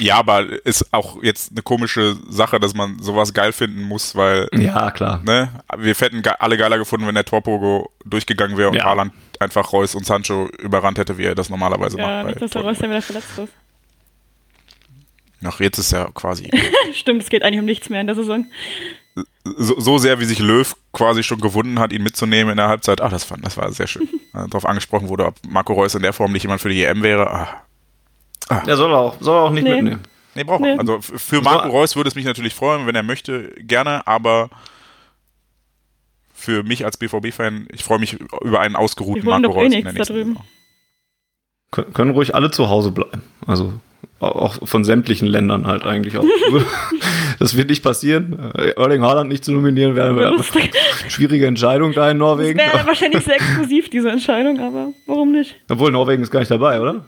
Ja, 0.00 0.16
aber 0.16 0.44
ist 0.66 0.92
auch 0.92 1.22
jetzt 1.22 1.52
eine 1.52 1.62
komische 1.62 2.16
Sache, 2.28 2.58
dass 2.58 2.74
man 2.74 2.98
sowas 3.00 3.32
geil 3.32 3.52
finden 3.52 3.82
muss, 3.82 4.16
weil 4.16 4.48
Ja, 4.52 4.90
klar. 4.90 5.20
ne, 5.24 5.50
wir 5.76 5.94
hätten 5.94 6.22
ge 6.22 6.32
alle 6.38 6.56
geiler 6.56 6.78
gefunden, 6.84 7.06
wenn 7.06 7.14
der 7.14 7.24
Torpogo 7.24 7.90
durchgegangen 8.04 8.56
wäre 8.56 8.68
und 8.70 8.76
Ja. 8.76 8.84
Haaland 8.84 9.12
einfach 9.40 9.72
Reus 9.72 9.94
und 9.94 10.06
Sancho 10.06 10.48
überrannt 10.60 10.98
hätte, 10.98 11.18
wie 11.18 11.24
er 11.24 11.34
das 11.34 11.50
normalerweise 11.50 11.98
Ja, 11.98 12.22
macht. 12.22 12.26
nicht, 12.26 12.42
dass 12.42 12.50
der 12.52 12.60
bei 12.60 12.68
Reus 12.68 12.78
dann 12.78 12.90
wieder 12.90 13.02
verletzt 13.02 13.38
ist. 13.38 13.52
Ach, 15.46 15.60
jetzt 15.60 15.78
ist 15.78 15.92
er 15.92 16.10
quasi 16.14 16.50
Stimmt, 16.94 17.22
es 17.22 17.28
geht 17.28 17.42
eigentlich 17.42 17.60
um 17.60 17.66
nichts 17.66 17.90
mehr 17.90 18.00
in 18.00 18.06
der 18.06 18.16
Saison. 18.16 18.46
so, 19.44 19.78
so 19.78 19.98
sehr, 19.98 20.18
wie 20.20 20.24
sich 20.24 20.38
Löw 20.38 20.74
quasi 20.92 21.22
schon 21.22 21.40
gewunden 21.40 21.78
hat, 21.78 21.92
ihn 21.92 22.02
mitzunehmen 22.02 22.52
in 22.52 22.56
der 22.56 22.68
Halbzeit. 22.68 23.00
Ach, 23.00 23.10
das, 23.10 23.24
fand, 23.24 23.44
das 23.44 23.56
war 23.56 23.70
sehr 23.72 23.86
schön. 23.86 24.08
Darauf 24.32 24.64
angesprochen 24.64 25.08
wurde, 25.08 25.26
ob 25.26 25.34
Marco 25.46 25.74
Reus 25.74 25.94
in 25.94 26.02
der 26.02 26.12
Form 26.12 26.32
nicht 26.32 26.42
jemand 26.44 26.60
für 26.62 26.70
die 26.70 26.82
EM 26.84 27.02
wäre. 27.02 27.30
Ah, 28.48 28.60
Der 28.66 28.76
soll 28.76 28.90
er 28.92 28.98
auch, 28.98 29.16
soll 29.20 29.36
er 29.36 29.42
auch 29.42 29.50
nicht 29.50 29.64
Nee. 29.64 29.74
mitnehmen. 29.82 30.00
nee, 30.34 30.44
braucht 30.44 30.60
Nee. 30.62 30.76
Also 30.78 31.00
für 31.02 31.42
Marco 31.42 31.68
Reus 31.68 31.94
würde 31.94 32.08
es 32.08 32.14
mich 32.14 32.24
natürlich 32.24 32.54
freuen, 32.54 32.86
wenn 32.86 32.94
er 32.94 33.02
möchte, 33.02 33.50
gerne, 33.58 34.06
aber 34.06 34.48
für 36.44 36.62
mich 36.62 36.84
als 36.84 36.96
BVB-Fan, 36.98 37.68
ich 37.72 37.82
freue 37.82 37.98
mich 37.98 38.18
über 38.42 38.60
einen 38.60 38.76
ausgeruhten 38.76 39.24
Marco 39.24 39.42
doch 39.48 39.56
eh 39.56 39.60
Reus 39.60 39.64
in 39.64 39.70
nichts 39.70 39.84
der 39.84 39.92
nächsten 39.94 40.12
da 40.14 40.18
drüben. 40.18 40.32
Saison. 40.34 40.46
Kön- 41.72 41.92
können 41.92 42.10
ruhig 42.12 42.34
alle 42.34 42.50
zu 42.50 42.68
Hause 42.68 42.92
bleiben. 42.92 43.22
Also 43.46 43.72
auch 44.20 44.66
von 44.66 44.84
sämtlichen 44.84 45.26
Ländern 45.26 45.66
halt 45.66 45.84
eigentlich 45.84 46.16
auch. 46.18 46.24
das 47.38 47.56
wird 47.56 47.68
nicht 47.70 47.82
passieren. 47.82 48.38
Erling 48.76 49.02
Haaland 49.02 49.28
nicht 49.30 49.44
zu 49.44 49.52
nominieren 49.52 49.96
wäre 49.96 50.08
eine 50.10 50.42
schwierige 51.08 51.46
Entscheidung 51.46 51.92
da 51.92 52.10
in 52.10 52.18
Norwegen. 52.18 52.58
Das 52.58 52.72
wäre 52.74 52.86
wahrscheinlich 52.86 53.24
sehr 53.24 53.34
exklusiv, 53.36 53.90
diese 53.90 54.10
Entscheidung, 54.10 54.60
aber 54.60 54.92
warum 55.06 55.32
nicht? 55.32 55.56
Obwohl 55.68 55.90
Norwegen 55.90 56.22
ist 56.22 56.30
gar 56.30 56.40
nicht 56.40 56.50
dabei, 56.50 56.80
oder? 56.80 57.04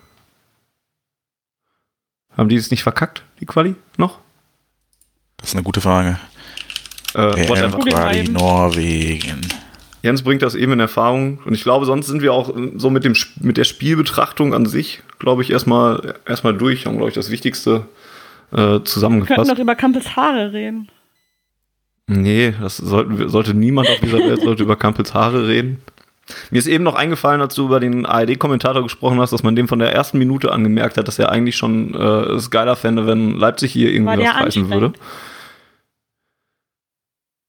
Haben 2.37 2.49
die 2.49 2.57
es 2.57 2.70
nicht 2.70 2.82
verkackt, 2.82 3.22
die 3.41 3.47
Quali 3.47 3.74
noch? 3.97 4.18
Das 5.39 5.51
ist 5.51 5.55
eine 5.55 5.62
gute 5.62 5.80
Frage. 5.80 6.18
Äh, 7.16 7.46
Quali 7.46 8.28
Norwegen. 8.28 9.40
Jens 10.02 10.22
bringt 10.22 10.42
das 10.42 10.54
eben 10.54 10.72
in 10.72 10.80
Erfahrung 10.80 11.38
und 11.44 11.54
ich 11.54 11.62
glaube, 11.62 11.86
sonst 11.86 12.06
sind 12.06 12.22
wir 12.22 12.32
auch 12.32 12.54
so 12.76 12.90
mit, 12.90 13.04
dem, 13.04 13.14
mit 13.40 13.56
der 13.56 13.64
Spielbetrachtung 13.64 14.54
an 14.54 14.66
sich, 14.66 15.02
glaube 15.18 15.42
ich, 15.42 15.50
erstmal, 15.50 16.14
erstmal 16.26 16.54
durch, 16.54 16.86
haben, 16.86 16.96
glaube 16.96 17.08
ich, 17.08 17.14
das 17.14 17.30
Wichtigste 17.30 17.86
äh, 18.52 18.80
zusammengefasst. 18.84 19.30
Wir 19.30 19.36
könnten 19.36 19.50
noch 19.50 19.58
über 19.58 19.74
Campbells 19.74 20.14
Haare 20.14 20.52
reden. 20.52 20.88
Nee, 22.06 22.54
das 22.60 22.76
sollten, 22.76 23.28
sollte 23.28 23.54
niemand 23.54 23.88
auf 23.88 23.98
dieser 24.00 24.18
Welt 24.18 24.42
sollte 24.42 24.62
über 24.62 24.76
Campbells 24.76 25.12
Haare 25.12 25.48
reden. 25.48 25.82
Mir 26.50 26.58
ist 26.58 26.66
eben 26.66 26.84
noch 26.84 26.94
eingefallen, 26.94 27.40
als 27.40 27.54
du 27.54 27.64
über 27.66 27.80
den 27.80 28.04
ARD-Kommentator 28.04 28.82
gesprochen 28.82 29.18
hast, 29.20 29.32
dass 29.32 29.42
man 29.42 29.56
dem 29.56 29.68
von 29.68 29.78
der 29.78 29.92
ersten 29.92 30.18
Minute 30.18 30.52
angemerkt 30.52 30.98
hat, 30.98 31.08
dass 31.08 31.18
er 31.18 31.30
eigentlich 31.30 31.56
schon 31.56 31.94
äh, 31.94 32.34
es 32.34 32.50
geiler 32.50 32.76
fände, 32.76 33.06
wenn 33.06 33.36
Leipzig 33.38 33.72
hier 33.72 33.92
irgendwie 33.92 34.18
was 34.18 34.34
reißen 34.34 34.70
würde. 34.70 34.92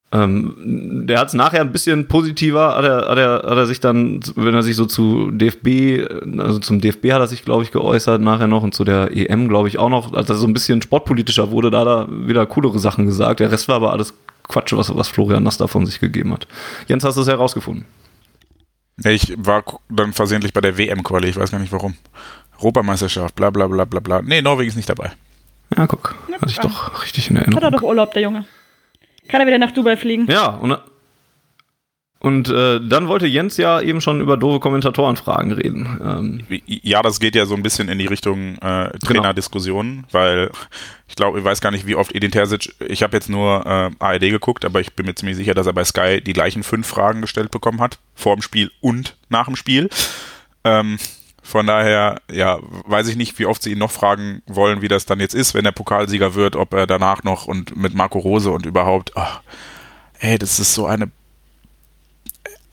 Ähm, 0.09 1.05
der 1.05 1.19
hat 1.19 1.27
es 1.27 1.33
nachher 1.33 1.59
ein 1.59 1.73
bisschen 1.73 2.07
positiver, 2.07 2.75
hat 2.77 2.85
er, 2.85 3.09
hat, 3.09 3.17
er, 3.17 3.33
hat 3.43 3.57
er 3.57 3.65
sich 3.65 3.81
dann, 3.81 4.21
wenn 4.35 4.53
er 4.53 4.63
sich 4.63 4.77
so 4.77 4.85
zu 4.85 5.31
DFB, 5.31 6.09
also 6.39 6.59
zum 6.59 6.79
DFB 6.79 7.11
hat 7.11 7.19
er 7.19 7.27
sich, 7.27 7.43
glaube 7.43 7.63
ich, 7.63 7.71
geäußert 7.71 8.21
nachher 8.21 8.47
noch 8.47 8.63
und 8.63 8.73
zu 8.73 8.85
der 8.85 9.11
EM, 9.15 9.49
glaube 9.49 9.67
ich, 9.67 9.79
auch 9.79 9.89
noch, 9.89 10.13
als 10.13 10.29
er 10.29 10.35
so 10.35 10.47
ein 10.47 10.53
bisschen 10.53 10.81
sportpolitischer 10.81 11.51
wurde, 11.51 11.71
da 11.71 11.81
hat 11.81 11.87
er 11.87 12.27
wieder 12.27 12.45
coolere 12.45 12.79
Sachen 12.79 13.05
gesagt. 13.05 13.41
Der 13.41 13.51
Rest 13.51 13.67
war 13.67 13.75
aber 13.75 13.91
alles 13.91 14.13
Quatsch, 14.47 14.71
was, 14.71 14.95
was 14.95 15.09
Florian 15.09 15.43
Nass 15.43 15.57
davon 15.57 15.85
sich 15.85 15.99
gegeben 15.99 16.31
hat. 16.31 16.47
Jens, 16.87 17.03
hast 17.03 17.17
du 17.17 17.21
es 17.21 17.27
herausgefunden? 17.27 17.83
Ich 19.03 19.35
war 19.37 19.63
dann 19.89 20.13
versehentlich 20.13 20.53
bei 20.53 20.61
der 20.61 20.77
WM-Quali, 20.77 21.27
ich 21.27 21.37
weiß 21.37 21.51
gar 21.51 21.59
nicht 21.59 21.73
warum. 21.73 21.95
Europameisterschaft, 22.59 23.35
bla 23.35 23.49
bla 23.49 23.67
bla 23.67 23.83
bla 23.83 23.99
bla. 23.99 24.21
Nee, 24.21 24.41
Norwegen 24.41 24.69
ist 24.69 24.75
nicht 24.77 24.89
dabei. 24.89 25.11
Ja, 25.75 25.85
guck, 25.85 26.15
hatte 26.31 26.49
ich 26.49 26.59
doch 26.59 27.03
richtig 27.03 27.29
in 27.29 27.35
Erinnerung. 27.35 27.61
Hat 27.61 27.73
er 27.73 27.77
doch 27.77 27.83
Urlaub, 27.83 28.13
der 28.13 28.21
Junge. 28.21 28.45
Kann 29.27 29.41
er 29.41 29.47
wieder 29.47 29.57
nach 29.57 29.71
Dubai 29.71 29.97
fliegen. 29.97 30.27
Ja, 30.29 30.47
und, 30.47 30.77
und 32.19 32.49
äh, 32.49 32.79
dann 32.81 33.07
wollte 33.07 33.27
Jens 33.27 33.57
ja 33.57 33.79
eben 33.79 34.01
schon 34.01 34.21
über 34.21 34.37
doofe 34.37 34.59
Kommentatorenfragen 34.59 35.51
reden. 35.51 36.41
Ähm, 36.49 36.61
ja, 36.65 37.01
das 37.01 37.19
geht 37.19 37.35
ja 37.35 37.45
so 37.45 37.55
ein 37.55 37.63
bisschen 37.63 37.89
in 37.89 37.99
die 37.99 38.07
Richtung 38.07 38.57
äh. 38.57 38.97
Trainerdiskussionen, 38.99 39.93
genau. 39.93 40.07
weil 40.11 40.51
ich 41.07 41.15
glaube, 41.15 41.39
ich 41.39 41.45
weiß 41.45 41.61
gar 41.61 41.71
nicht, 41.71 41.85
wie 41.85 41.95
oft 41.95 42.15
Edin 42.15 42.31
Terzic, 42.31 42.73
ich 42.79 43.03
habe 43.03 43.15
jetzt 43.15 43.29
nur 43.29 43.65
äh, 43.65 43.91
ARD 43.99 44.21
geguckt, 44.21 44.65
aber 44.65 44.79
ich 44.79 44.93
bin 44.93 45.05
mir 45.05 45.15
ziemlich 45.15 45.37
sicher, 45.37 45.53
dass 45.53 45.67
er 45.67 45.73
bei 45.73 45.83
Sky 45.83 46.21
die 46.21 46.33
gleichen 46.33 46.63
fünf 46.63 46.87
Fragen 46.87 47.21
gestellt 47.21 47.51
bekommen 47.51 47.81
hat, 47.81 47.99
vor 48.15 48.35
dem 48.35 48.41
Spiel 48.41 48.71
und 48.81 49.15
nach 49.29 49.45
dem 49.45 49.55
Spiel. 49.55 49.89
Ähm, 50.63 50.97
von 51.47 51.65
daher, 51.65 52.19
ja, 52.29 52.59
weiß 52.87 53.07
ich 53.07 53.15
nicht, 53.15 53.39
wie 53.39 53.45
oft 53.45 53.63
sie 53.63 53.71
ihn 53.71 53.77
noch 53.77 53.91
fragen 53.91 54.41
wollen, 54.47 54.81
wie 54.81 54.89
das 54.89 55.05
dann 55.05 55.21
jetzt 55.21 55.33
ist, 55.33 55.53
wenn 55.53 55.63
er 55.63 55.71
Pokalsieger 55.71 56.35
wird, 56.35 56.57
ob 56.57 56.73
er 56.73 56.85
danach 56.85 57.23
noch 57.23 57.45
und 57.47 57.77
mit 57.77 57.95
Marco 57.95 58.19
Rose 58.19 58.51
und 58.51 58.65
überhaupt, 58.65 59.13
ach, 59.15 59.39
ey, 60.19 60.37
das 60.37 60.59
ist 60.59 60.73
so 60.73 60.85
eine 60.85 61.09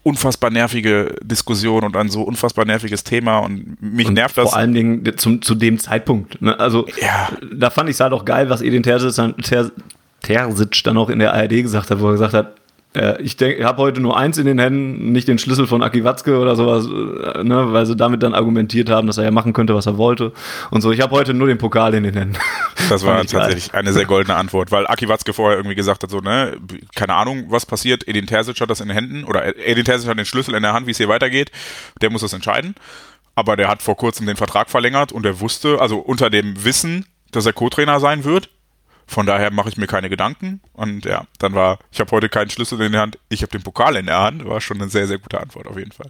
unfassbar 0.03 0.51
nervige 0.51 1.15
Diskussion 1.23 1.85
und 1.85 1.97
ein 1.97 2.09
so 2.09 2.23
unfassbar 2.23 2.65
nerviges 2.65 3.05
Thema 3.05 3.39
und 3.39 3.81
mich 3.81 4.09
und 4.09 4.15
nervt 4.15 4.37
das. 4.37 4.51
Vor 4.51 4.59
allen 4.59 4.75
Dingen 4.75 5.05
zum, 5.19 5.41
zu 5.41 5.55
dem 5.55 5.79
Zeitpunkt. 5.79 6.43
Ne? 6.43 6.59
Also 6.59 6.87
ja. 7.01 7.31
da 7.55 7.71
fand 7.71 7.89
ich 7.89 7.95
es 7.95 8.01
halt 8.01 8.13
auch 8.13 8.25
geil, 8.25 8.51
was 8.51 8.61
Edin 8.61 8.83
Terzic, 8.83 9.35
Terzic 10.21 10.83
dann 10.83 10.99
auch 10.99 11.11
in 11.11 11.21
der 11.21 11.33
ARD 11.33 11.51
gesagt 11.63 11.91
hat, 11.91 12.01
wo 12.01 12.07
er 12.09 12.13
gesagt 12.13 12.35
hat, 12.35 12.57
äh, 12.95 13.21
ich 13.21 13.37
denke, 13.37 13.65
habe 13.65 13.83
heute 13.83 14.01
nur 14.01 14.17
eins 14.17 14.39
in 14.39 14.47
den 14.47 14.59
Händen, 14.59 15.13
nicht 15.13 15.29
den 15.29 15.39
Schlüssel 15.39 15.67
von 15.67 15.83
Aki 15.83 16.05
Watzke 16.05 16.39
oder 16.39 16.57
sowas, 16.57 16.87
äh, 16.87 17.43
ne, 17.43 17.73
weil 17.73 17.87
sie 17.87 17.97
damit 17.97 18.23
dann 18.23 18.35
argumentiert 18.35 18.89
haben, 18.89 19.07
dass 19.07 19.19
er 19.19 19.25
ja 19.25 19.31
machen 19.31 19.53
könnte, 19.53 19.75
was 19.75 19.87
er 19.87 19.99
wollte. 19.99 20.33
Und 20.71 20.81
so, 20.81 20.93
ich 20.93 21.01
habe 21.01 21.13
heute 21.13 21.35
nur 21.35 21.49
den 21.49 21.59
Pokal 21.59 21.95
in 21.95 22.05
den 22.05 22.15
Händen. 22.15 22.39
Das 22.91 23.03
war 23.07 23.25
tatsächlich 23.25 23.73
geil. 23.73 23.81
eine 23.81 23.95
sehr 23.95 24.05
goldene 24.05 24.37
Antwort, 24.37 24.71
weil 24.71 24.87
Aki 24.87 25.09
Watzke 25.09 25.33
vorher 25.33 25.57
irgendwie 25.57 25.75
gesagt 25.75 26.03
hat, 26.03 26.11
so, 26.11 26.19
ne, 26.19 26.59
keine 26.95 27.15
Ahnung, 27.15 27.47
was 27.49 27.65
passiert, 27.65 28.07
Edin 28.07 28.27
Terzic 28.27 28.61
hat 28.61 28.69
das 28.69 28.81
in 28.81 28.89
den 28.89 28.95
Händen 28.95 29.25
oder 29.25 29.57
Edin 29.57 29.87
Terzic 29.87 30.07
hat 30.07 30.19
den 30.19 30.27
Schlüssel 30.27 30.55
in 30.55 30.63
der 30.63 30.75
Hand, 30.75 30.87
wie 30.87 30.91
es 30.91 30.99
hier 30.99 31.09
weitergeht, 31.09 31.51
der 32.03 32.11
muss 32.11 32.21
das 32.21 32.35
entscheiden. 32.35 32.75
Aber 33.35 33.57
der 33.57 33.69
hat 33.69 33.81
vor 33.81 33.97
kurzem 33.97 34.27
den 34.27 34.37
Vertrag 34.37 34.69
verlängert 34.69 35.13
und 35.13 35.25
er 35.25 35.41
wusste, 35.41 35.81
also 35.81 35.99
unter 35.99 36.29
dem 36.29 36.63
Wissen, 36.63 37.07
dass 37.31 37.47
er 37.47 37.55
Co-Trainer 37.55 38.01
sein 38.01 38.25
wird, 38.25 38.51
von 39.07 39.27
daher 39.27 39.51
mache 39.51 39.69
ich 39.69 39.77
mir 39.77 39.87
keine 39.87 40.09
Gedanken. 40.09 40.61
Und 40.73 41.05
ja, 41.05 41.27
dann 41.39 41.55
war, 41.55 41.79
ich 41.91 42.01
habe 42.01 42.11
heute 42.11 42.29
keinen 42.29 42.51
Schlüssel 42.51 42.81
in 42.81 42.93
der 42.93 43.03
Hand, 43.03 43.19
ich 43.29 43.43
habe 43.43 43.51
den 43.51 43.63
Pokal 43.63 43.97
in 43.97 44.07
der 44.07 44.21
Hand. 44.21 44.45
War 44.47 44.61
schon 44.61 44.81
eine 44.81 44.91
sehr, 44.91 45.07
sehr 45.07 45.19
gute 45.19 45.41
Antwort 45.41 45.67
auf 45.67 45.77
jeden 45.77 45.93
Fall. 45.93 46.09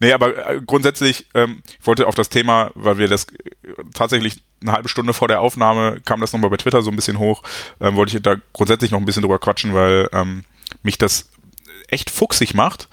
Nee, 0.00 0.12
aber 0.12 0.48
äh, 0.48 0.60
grundsätzlich, 0.64 1.26
ähm, 1.34 1.62
ich 1.80 1.86
wollte 1.86 2.06
auf 2.06 2.14
das 2.14 2.28
Thema, 2.28 2.70
weil 2.74 2.98
wir 2.98 3.08
das 3.08 3.24
äh, 3.24 3.72
tatsächlich 3.94 4.42
eine 4.60 4.72
halbe 4.72 4.88
Stunde 4.88 5.12
vor 5.12 5.28
der 5.28 5.40
Aufnahme 5.40 6.00
kam 6.04 6.20
das 6.20 6.32
nochmal 6.32 6.50
bei 6.50 6.56
Twitter 6.56 6.82
so 6.82 6.90
ein 6.90 6.96
bisschen 6.96 7.18
hoch, 7.18 7.42
ähm, 7.80 7.96
wollte 7.96 8.16
ich 8.16 8.22
da 8.22 8.36
grundsätzlich 8.52 8.90
noch 8.90 8.98
ein 8.98 9.04
bisschen 9.04 9.22
drüber 9.22 9.38
quatschen, 9.38 9.74
weil 9.74 10.08
ähm, 10.12 10.44
mich 10.82 10.98
das 10.98 11.30
echt 11.88 12.10
fuchsig 12.10 12.54
macht, 12.54 12.88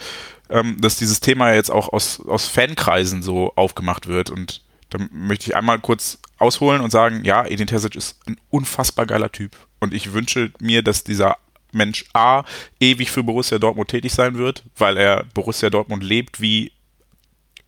ähm, 0.49 0.79
dass 0.79 0.95
dieses 0.95 1.19
Thema 1.19 1.53
jetzt 1.53 1.71
auch 1.71 1.91
aus, 1.91 2.21
aus 2.25 2.47
Fankreisen 2.47 3.21
so 3.21 3.53
aufgemacht 3.55 4.07
wird 4.07 4.29
und 4.29 4.61
da 4.89 4.99
möchte 5.11 5.49
ich 5.49 5.55
einmal 5.55 5.79
kurz 5.79 6.19
ausholen 6.37 6.81
und 6.81 6.91
sagen, 6.91 7.23
ja, 7.23 7.45
Edin 7.45 7.67
Terzic 7.67 7.95
ist 7.95 8.19
ein 8.27 8.37
unfassbar 8.49 9.05
geiler 9.05 9.31
Typ. 9.31 9.55
Und 9.79 9.93
ich 9.93 10.13
wünsche 10.13 10.51
mir, 10.59 10.81
dass 10.81 11.03
dieser 11.03 11.37
Mensch 11.71 12.05
A, 12.13 12.43
ewig 12.79 13.11
für 13.11 13.23
Borussia 13.23 13.59
Dortmund 13.59 13.89
tätig 13.89 14.13
sein 14.13 14.37
wird, 14.37 14.63
weil 14.77 14.97
er 14.97 15.25
Borussia 15.33 15.69
Dortmund 15.69 16.03
lebt 16.03 16.41
wie 16.41 16.71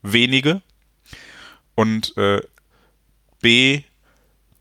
wenige. 0.02 0.62
Und 1.76 2.16
äh, 2.18 2.42
B, 3.42 3.84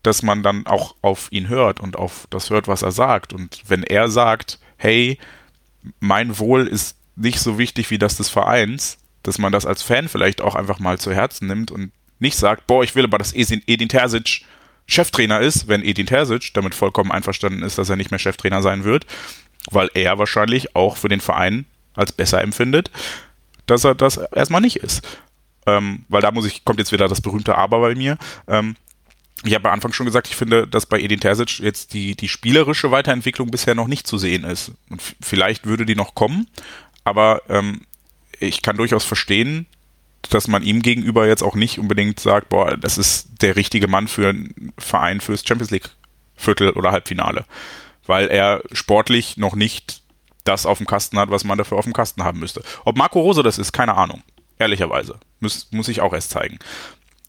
dass 0.03 0.21
man 0.21 0.43
dann 0.43 0.67
auch 0.67 0.95
auf 1.01 1.27
ihn 1.31 1.49
hört 1.49 1.79
und 1.79 1.95
auf 1.95 2.27
das 2.29 2.49
hört, 2.49 2.67
was 2.67 2.81
er 2.81 2.91
sagt. 2.91 3.33
Und 3.33 3.63
wenn 3.67 3.83
er 3.83 4.09
sagt, 4.09 4.59
hey, 4.77 5.17
mein 5.99 6.37
Wohl 6.37 6.67
ist 6.67 6.97
nicht 7.15 7.39
so 7.39 7.57
wichtig 7.57 7.89
wie 7.89 7.97
das 7.97 8.17
des 8.17 8.29
Vereins, 8.29 8.97
dass 9.23 9.39
man 9.39 9.51
das 9.51 9.65
als 9.65 9.81
Fan 9.81 10.07
vielleicht 10.07 10.41
auch 10.41 10.55
einfach 10.55 10.79
mal 10.79 10.99
zu 10.99 11.13
Herzen 11.13 11.47
nimmt 11.47 11.71
und 11.71 11.91
nicht 12.19 12.37
sagt, 12.37 12.67
boah, 12.67 12.83
ich 12.83 12.95
will 12.95 13.03
aber, 13.03 13.17
dass 13.17 13.33
Edin 13.33 13.89
Terzic 13.89 14.41
Cheftrainer 14.87 15.41
ist, 15.41 15.67
wenn 15.67 15.83
Edin 15.83 16.05
Terzic 16.05 16.53
damit 16.53 16.73
vollkommen 16.73 17.11
einverstanden 17.11 17.61
ist, 17.61 17.77
dass 17.77 17.89
er 17.89 17.97
nicht 17.97 18.11
mehr 18.11 18.19
Cheftrainer 18.19 18.61
sein 18.61 18.83
wird, 18.83 19.05
weil 19.69 19.89
er 19.93 20.17
wahrscheinlich 20.17 20.75
auch 20.75 20.97
für 20.97 21.09
den 21.09 21.19
Verein 21.19 21.65
als 21.93 22.11
besser 22.11 22.41
empfindet, 22.41 22.89
dass 23.65 23.83
er 23.83 23.95
das 23.95 24.17
erstmal 24.17 24.61
nicht 24.61 24.77
ist. 24.77 25.05
Ähm, 25.65 26.05
weil 26.07 26.21
da 26.21 26.31
muss 26.31 26.45
ich, 26.45 26.63
kommt 26.63 26.79
jetzt 26.79 26.93
wieder 26.93 27.09
das 27.09 27.19
berühmte 27.19 27.57
Aber 27.57 27.81
bei 27.81 27.95
mir. 27.95 28.17
Ähm, 28.47 28.77
ich 29.43 29.53
habe 29.53 29.67
am 29.67 29.73
Anfang 29.73 29.93
schon 29.93 30.05
gesagt, 30.05 30.27
ich 30.27 30.35
finde, 30.35 30.65
dass 30.65 30.85
bei 30.85 30.99
Edin 30.99 31.19
Terzic 31.19 31.59
jetzt 31.59 31.93
die, 31.93 32.15
die 32.15 32.29
spielerische 32.29 32.89
Weiterentwicklung 32.89 33.51
bisher 33.51 33.75
noch 33.75 33.87
nicht 33.87 34.07
zu 34.07 34.17
sehen 34.17 34.45
ist. 34.45 34.71
Und 34.89 35.01
vielleicht 35.21 35.65
würde 35.65 35.85
die 35.85 35.95
noch 35.95 36.15
kommen, 36.15 36.47
aber 37.03 37.41
ähm, 37.49 37.81
ich 38.39 38.61
kann 38.61 38.77
durchaus 38.77 39.03
verstehen, 39.03 39.67
dass 40.29 40.47
man 40.47 40.63
ihm 40.63 40.81
gegenüber 40.81 41.27
jetzt 41.27 41.43
auch 41.43 41.55
nicht 41.55 41.79
unbedingt 41.79 42.19
sagt, 42.19 42.49
boah, 42.49 42.75
das 42.77 42.97
ist 42.97 43.41
der 43.41 43.55
richtige 43.55 43.87
Mann 43.87 44.07
für 44.07 44.29
einen 44.29 44.73
Verein 44.77 45.21
fürs 45.21 45.45
Champions 45.45 45.71
League 45.71 45.89
Viertel 46.35 46.71
oder 46.71 46.91
Halbfinale, 46.91 47.45
weil 48.05 48.27
er 48.27 48.61
sportlich 48.71 49.37
noch 49.37 49.55
nicht 49.55 50.01
das 50.43 50.65
auf 50.65 50.77
dem 50.77 50.87
Kasten 50.87 51.19
hat, 51.19 51.29
was 51.29 51.43
man 51.43 51.57
dafür 51.57 51.77
auf 51.77 51.85
dem 51.85 51.93
Kasten 51.93 52.23
haben 52.23 52.39
müsste. 52.39 52.63
Ob 52.85 52.97
Marco 52.97 53.19
Rose 53.19 53.43
das 53.43 53.57
ist, 53.57 53.73
keine 53.73 53.95
Ahnung. 53.95 54.23
Ehrlicherweise. 54.59 55.19
Muss, 55.39 55.67
muss 55.71 55.87
ich 55.87 56.01
auch 56.01 56.13
erst 56.13 56.31
zeigen. 56.31 56.57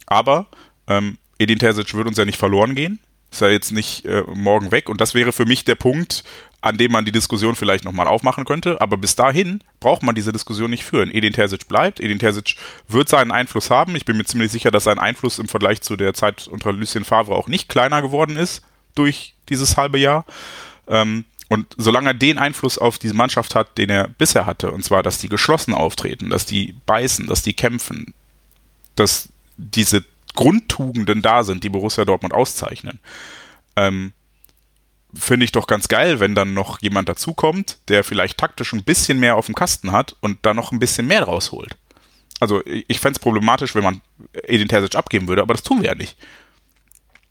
Aber 0.07 0.47
ähm, 0.86 1.18
Edin 1.39 1.59
Terzic 1.59 1.93
wird 1.95 2.07
uns 2.07 2.16
ja 2.16 2.24
nicht 2.24 2.39
verloren 2.39 2.74
gehen. 2.74 3.01
Ist 3.30 3.43
ja 3.43 3.49
jetzt 3.49 3.72
nicht 3.72 4.07
äh, 4.07 4.22
morgen 4.34 4.70
weg. 4.70 4.89
Und 4.89 5.01
das 5.01 5.14
wäre 5.14 5.32
für 5.32 5.45
mich 5.45 5.64
der 5.64 5.74
Punkt, 5.74 6.24
an 6.61 6.76
dem 6.76 6.90
man 6.90 7.04
die 7.04 7.12
Diskussion 7.12 7.54
vielleicht 7.54 7.84
nochmal 7.84 8.09
aufmachen 8.09 8.44
könnte. 8.44 8.80
Aber 8.80 8.96
bis 8.96 9.14
dahin 9.14 9.62
braucht 9.80 10.02
man 10.02 10.14
diese 10.14 10.32
Diskussion 10.32 10.70
nicht 10.70 10.84
führen. 10.84 11.11
Edin 11.11 11.32
Terzic 11.32 11.68
bleibt. 11.68 12.00
Edin 12.00 12.18
Terzic 12.18 12.56
wird 12.88 13.09
seinen 13.09 13.30
Einfluss 13.30 13.70
haben. 13.70 13.94
Ich 13.94 14.04
bin 14.04 14.16
mir 14.16 14.24
ziemlich 14.24 14.50
sicher, 14.50 14.70
dass 14.70 14.84
sein 14.84 14.98
Einfluss 14.98 15.38
im 15.38 15.48
Vergleich 15.48 15.82
zu 15.82 15.96
der 15.96 16.14
Zeit 16.14 16.48
unter 16.48 16.72
Lucien 16.72 17.04
Favre 17.04 17.34
auch 17.36 17.48
nicht 17.48 17.68
kleiner 17.68 18.02
geworden 18.02 18.36
ist 18.36 18.62
durch 18.94 19.34
dieses 19.48 19.76
halbe 19.76 19.98
Jahr. 19.98 20.24
Ähm, 20.88 21.24
und 21.48 21.74
solange 21.78 22.11
er 22.11 22.14
den 22.14 22.38
Einfluss 22.38 22.76
auf 22.76 22.98
diese 22.98 23.14
Mannschaft 23.14 23.54
hat, 23.54 23.78
den 23.78 23.88
er 23.88 24.09
bisher 24.09 24.44
hatte, 24.44 24.70
und 24.70 24.84
zwar, 24.84 25.02
dass 25.02 25.18
die 25.18 25.28
geschlossen 25.28 25.72
auftreten, 25.72 26.28
dass 26.28 26.44
die 26.44 26.74
beißen, 26.84 27.26
dass 27.26 27.42
die 27.42 27.54
kämpfen, 27.54 28.12
dass 28.96 29.30
diese 29.56 30.04
Grundtugenden 30.34 31.22
da 31.22 31.44
sind, 31.44 31.64
die 31.64 31.70
Borussia 31.70 32.04
Dortmund 32.04 32.34
auszeichnen, 32.34 33.00
ähm, 33.76 34.12
finde 35.14 35.44
ich 35.44 35.52
doch 35.52 35.66
ganz 35.66 35.88
geil, 35.88 36.20
wenn 36.20 36.34
dann 36.34 36.54
noch 36.54 36.80
jemand 36.82 37.09
dazukommt, 37.09 37.78
der 37.88 38.04
vielleicht 38.04 38.38
taktisch 38.38 38.72
ein 38.72 38.84
bisschen 38.84 39.18
mehr 39.18 39.36
auf 39.36 39.46
dem 39.46 39.54
Kasten 39.54 39.92
hat 39.92 40.16
und 40.20 40.38
da 40.42 40.54
noch 40.54 40.72
ein 40.72 40.78
bisschen 40.78 41.06
mehr 41.06 41.22
draus 41.24 41.52
holt. 41.52 41.76
Also 42.40 42.62
ich 42.64 43.00
fände 43.00 43.16
es 43.16 43.22
problematisch, 43.22 43.74
wenn 43.74 43.82
man 43.82 44.00
Edin 44.32 44.68
Terzic 44.68 44.94
abgeben 44.94 45.28
würde, 45.28 45.42
aber 45.42 45.54
das 45.54 45.62
tun 45.62 45.82
wir 45.82 45.88
ja 45.88 45.94
nicht. 45.94 46.16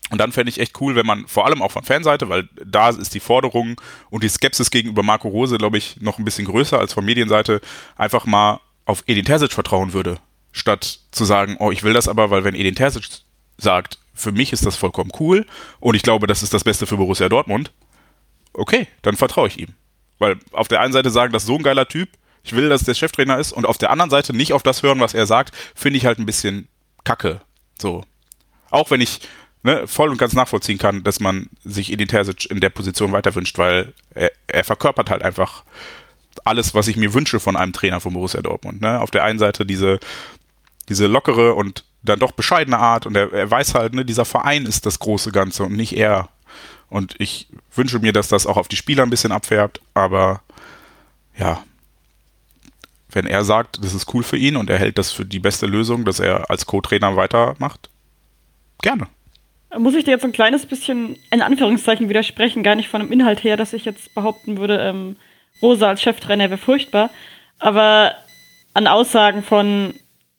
Und 0.10 0.20
dann 0.20 0.32
fände 0.32 0.50
ich 0.50 0.60
echt 0.60 0.80
cool, 0.80 0.96
wenn 0.96 1.06
man 1.06 1.28
vor 1.28 1.46
allem 1.46 1.62
auch 1.62 1.72
von 1.72 1.84
Fanseite, 1.84 2.30
weil 2.30 2.48
da 2.66 2.90
ist 2.90 3.14
die 3.14 3.20
Forderung 3.20 3.80
und 4.10 4.24
die 4.24 4.30
Skepsis 4.30 4.72
gegenüber 4.72 5.04
Marco 5.04 5.28
Rose, 5.28 5.58
glaube 5.58 5.78
ich, 5.78 5.98
noch 6.00 6.18
ein 6.18 6.26
bisschen 6.26 6.46
größer 6.46 6.80
als 6.80 6.94
von 6.94 7.06
Medienseite, 7.06 7.62
einfach 7.96 8.26
mal 8.26 8.62
auf 8.86 9.04
Edin 9.06 9.26
Terzic 9.26 9.52
vertrauen 9.52 9.92
würde, 9.94 10.18
statt 10.54 11.00
zu 11.12 11.26
sagen, 11.26 11.58
oh, 11.60 11.72
ich 11.72 11.84
will 11.84 11.94
das 11.94 12.08
aber, 12.08 12.30
weil 12.30 12.46
wenn 12.46 12.56
Edin 12.56 12.76
Terzic 12.76 13.22
sagt, 13.58 14.00
für 14.18 14.32
mich 14.32 14.52
ist 14.52 14.66
das 14.66 14.76
vollkommen 14.76 15.12
cool 15.20 15.46
und 15.80 15.96
ich 15.96 16.04
glaube, 16.04 16.28
das 16.28 16.44
ist 16.44 16.54
das 16.54 16.64
Beste 16.64 16.86
für 16.86 16.98
Borussia 16.98 17.30
Dortmund, 17.30 17.72
okay, 18.54 18.88
dann 19.02 19.16
vertraue 19.16 19.48
ich 19.48 19.60
ihm. 19.60 19.74
Weil 20.20 20.38
auf 20.52 20.68
der 20.68 20.82
einen 20.82 20.94
Seite 20.94 21.12
sagen, 21.12 21.32
das 21.32 21.44
ist 21.44 21.48
so 21.48 21.56
ein 21.56 21.64
geiler 21.64 21.88
Typ, 21.88 22.10
ich 22.44 22.56
will, 22.56 22.70
dass 22.70 22.84
der 22.84 22.94
Cheftrainer 22.94 23.38
ist 23.38 23.52
und 23.52 23.66
auf 23.66 23.78
der 23.78 23.92
anderen 23.92 24.10
Seite 24.10 24.36
nicht 24.36 24.54
auf 24.54 24.64
das 24.64 24.82
hören, 24.82 25.00
was 25.00 25.14
er 25.14 25.26
sagt, 25.26 25.54
finde 25.76 25.98
ich 25.98 26.06
halt 26.06 26.18
ein 26.18 26.26
bisschen 26.26 26.68
kacke. 27.04 27.42
So. 27.80 28.04
Auch 28.70 28.90
wenn 28.90 29.02
ich 29.02 29.22
ne, 29.64 29.88
voll 29.88 30.10
und 30.10 30.18
ganz 30.18 30.34
nachvollziehen 30.34 30.78
kann, 30.78 31.04
dass 31.04 31.20
man 31.20 31.50
sich 31.64 31.92
Edin 31.92 32.08
Terzic 32.08 32.50
in 32.50 32.60
der 32.60 32.70
Position 32.70 33.12
weiter 33.12 33.36
wünscht, 33.36 33.58
weil 33.58 33.94
er, 34.16 34.32
er 34.48 34.64
verkörpert 34.64 35.10
halt 35.10 35.24
einfach 35.24 35.64
alles, 36.46 36.74
was 36.74 36.88
ich 36.88 36.96
mir 36.96 37.14
wünsche 37.14 37.40
von 37.40 37.56
einem 37.56 37.74
Trainer 37.74 38.00
von 38.00 38.14
Borussia 38.14 38.42
Dortmund. 38.42 38.82
Ne? 38.82 39.00
Auf 39.02 39.12
der 39.12 39.24
einen 39.24 39.40
Seite 39.40 39.66
diese, 39.66 40.00
diese 40.88 41.08
lockere 41.08 41.54
und 41.54 41.84
dann 42.04 42.20
doch 42.20 42.32
bescheidene 42.32 42.78
Art 42.78 43.06
und 43.06 43.16
er, 43.16 43.32
er 43.34 43.50
weiß 43.50 43.76
halt, 43.76 43.94
ne, 43.94 44.06
dieser 44.06 44.26
Verein 44.26 44.66
ist 44.66 44.86
das 44.86 45.00
große 45.00 45.32
Ganze 45.32 45.64
und 45.64 45.74
nicht 45.74 45.96
er. 45.96 46.30
Und 46.90 47.16
ich 47.20 47.48
wünsche 47.76 48.00
mir, 48.00 48.14
dass 48.14 48.30
das 48.30 48.46
auch 48.46 48.58
auf 48.58 48.68
die 48.68 48.78
Spieler 48.78 49.04
ein 49.04 49.10
bisschen 49.10 49.32
abfärbt, 49.32 49.82
aber 49.94 50.42
ja, 51.38 51.64
wenn 53.10 53.26
er 53.26 53.44
sagt, 53.44 53.84
das 53.84 53.94
ist 53.94 54.14
cool 54.14 54.24
für 54.24 54.38
ihn 54.38 54.56
und 54.56 54.70
er 54.70 54.78
hält 54.78 54.98
das 54.98 55.12
für 55.12 55.26
die 55.26 55.40
beste 55.40 55.66
Lösung, 55.66 56.06
dass 56.06 56.20
er 56.20 56.50
als 56.50 56.66
Co-Trainer 56.66 57.16
weitermacht, 57.16 57.90
gerne. 58.82 59.08
Muss 59.78 59.96
ich 59.96 60.06
dir 60.06 60.12
jetzt 60.12 60.24
ein 60.24 60.32
kleines 60.32 60.66
bisschen 60.66 61.18
in 61.30 61.42
Anführungszeichen 61.42 62.10
widersprechen, 62.10 62.64
gar 62.64 62.76
nicht 62.76 62.90
von 62.90 63.02
dem 63.02 63.12
Inhalt 63.12 63.44
her, 63.44 63.58
dass 63.58 63.74
ich 63.74 63.86
jetzt 63.86 64.14
behaupten 64.16 64.58
würde, 64.58 64.80
ähm, 64.80 65.18
Rosa 65.62 65.90
als 65.90 66.02
Cheftrainer 66.02 66.50
wäre 66.50 66.58
furchtbar, 66.58 67.10
aber 67.60 68.14
an 68.74 68.88
Aussagen 68.88 69.44
von 69.44 69.94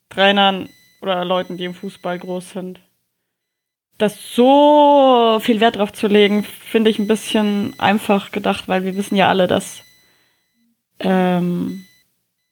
Trainern 0.08 0.68
oder 1.00 1.24
Leuten, 1.24 1.56
die 1.56 1.64
im 1.64 1.74
Fußball 1.74 2.18
groß 2.18 2.50
sind, 2.50 2.80
das 3.98 4.34
so 4.34 5.38
viel 5.42 5.60
Wert 5.60 5.76
drauf 5.76 5.92
zu 5.92 6.06
legen, 6.06 6.44
finde 6.44 6.90
ich 6.90 6.98
ein 6.98 7.08
bisschen 7.08 7.74
einfach 7.78 8.30
gedacht, 8.30 8.68
weil 8.68 8.84
wir 8.84 8.96
wissen 8.96 9.16
ja 9.16 9.28
alle, 9.28 9.48
dass 9.48 9.82
ähm, 11.00 11.84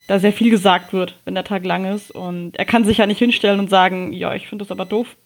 da 0.08 0.18
sehr 0.18 0.32
viel 0.32 0.50
gesagt 0.50 0.92
wird, 0.92 1.16
wenn 1.24 1.34
der 1.34 1.44
Tag 1.44 1.64
lang 1.64 1.84
ist. 1.84 2.10
Und 2.10 2.56
er 2.56 2.64
kann 2.64 2.84
sich 2.84 2.98
ja 2.98 3.06
nicht 3.06 3.18
hinstellen 3.18 3.60
und 3.60 3.70
sagen, 3.70 4.12
ja, 4.12 4.34
ich 4.34 4.48
finde 4.48 4.64
das 4.64 4.72
aber 4.72 4.84
doof. 4.84 5.16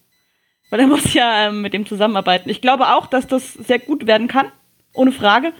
Weil 0.70 0.80
er 0.80 0.86
muss 0.88 1.12
ja 1.14 1.48
ähm, 1.48 1.62
mit 1.62 1.72
dem 1.72 1.86
zusammenarbeiten. 1.86 2.50
Ich 2.50 2.60
glaube 2.60 2.94
auch, 2.94 3.06
dass 3.06 3.26
das 3.26 3.54
sehr 3.54 3.78
gut 3.78 4.06
werden 4.06 4.28
kann, 4.28 4.52
ohne 4.94 5.12
Frage. 5.12 5.52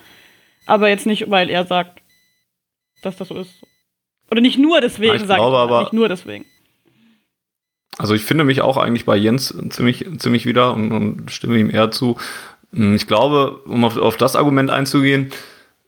Aber 0.66 0.88
jetzt 0.88 1.06
nicht, 1.06 1.30
weil 1.30 1.50
er 1.50 1.64
sagt, 1.66 2.02
dass 3.02 3.16
das 3.16 3.28
so 3.28 3.36
ist. 3.36 3.62
Oder 4.30 4.40
nicht 4.40 4.58
nur 4.58 4.80
deswegen, 4.80 5.16
ich 5.16 5.24
glaube 5.24 5.40
ich 5.40 5.58
aber, 5.58 5.80
nicht 5.80 5.92
nur 5.92 6.08
deswegen. 6.08 6.44
Also 7.99 8.14
ich 8.14 8.24
finde 8.24 8.45
mich 8.45 8.62
auch 8.62 8.76
eigentlich 8.76 9.05
bei 9.05 9.16
Jens 9.16 9.55
ziemlich, 9.70 10.07
ziemlich 10.18 10.47
wieder 10.47 10.74
und, 10.74 10.93
und 10.93 11.30
stimme 11.30 11.59
ihm 11.59 11.70
eher 11.70 11.91
zu. 11.91 12.16
Ich 12.72 13.07
glaube, 13.07 13.61
um 13.66 13.84
auf, 13.84 13.97
auf 13.97 14.16
das 14.16 14.36
Argument 14.36 14.70
einzugehen, 14.70 15.32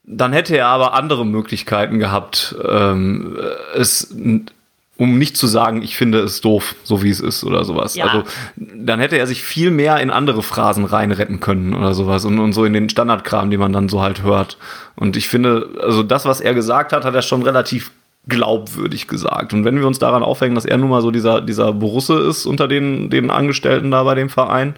dann 0.04 0.32
hätte 0.32 0.56
er 0.56 0.66
aber 0.66 0.94
andere 0.94 1.24
Möglichkeiten 1.24 1.98
gehabt, 1.98 2.56
ähm, 2.68 3.38
es 3.74 4.12
um 5.02 5.18
nicht 5.18 5.36
zu 5.36 5.46
sagen, 5.46 5.82
ich 5.82 5.96
finde 5.96 6.20
es 6.20 6.40
doof, 6.42 6.76
so 6.84 7.02
wie 7.02 7.10
es 7.10 7.18
ist 7.18 7.44
oder 7.44 7.64
sowas. 7.64 7.96
Ja. 7.96 8.06
Also 8.06 8.24
dann 8.56 9.00
hätte 9.00 9.18
er 9.18 9.26
sich 9.26 9.42
viel 9.42 9.70
mehr 9.70 9.98
in 9.98 10.10
andere 10.10 10.42
Phrasen 10.42 10.84
reinretten 10.84 11.40
können 11.40 11.74
oder 11.74 11.94
sowas 11.94 12.24
und, 12.24 12.38
und 12.38 12.52
so 12.52 12.64
in 12.64 12.72
den 12.72 12.88
Standardkram, 12.88 13.50
den 13.50 13.58
man 13.58 13.72
dann 13.72 13.88
so 13.88 14.02
halt 14.02 14.22
hört. 14.22 14.58
Und 14.94 15.16
ich 15.16 15.28
finde, 15.28 15.70
also 15.82 16.02
das, 16.02 16.24
was 16.24 16.40
er 16.40 16.54
gesagt 16.54 16.92
hat, 16.92 17.04
hat 17.04 17.14
er 17.14 17.22
schon 17.22 17.42
relativ 17.42 17.90
glaubwürdig 18.28 19.08
gesagt. 19.08 19.52
Und 19.52 19.64
wenn 19.64 19.78
wir 19.78 19.86
uns 19.86 19.98
daran 19.98 20.22
aufhängen, 20.22 20.54
dass 20.54 20.64
er 20.64 20.76
nun 20.76 20.90
mal 20.90 21.02
so 21.02 21.10
dieser, 21.10 21.40
dieser 21.40 21.72
Borusse 21.72 22.18
ist 22.20 22.46
unter 22.46 22.68
den, 22.68 23.10
den 23.10 23.30
Angestellten 23.30 23.90
da 23.90 24.04
bei 24.04 24.14
dem 24.14 24.28
Verein, 24.28 24.74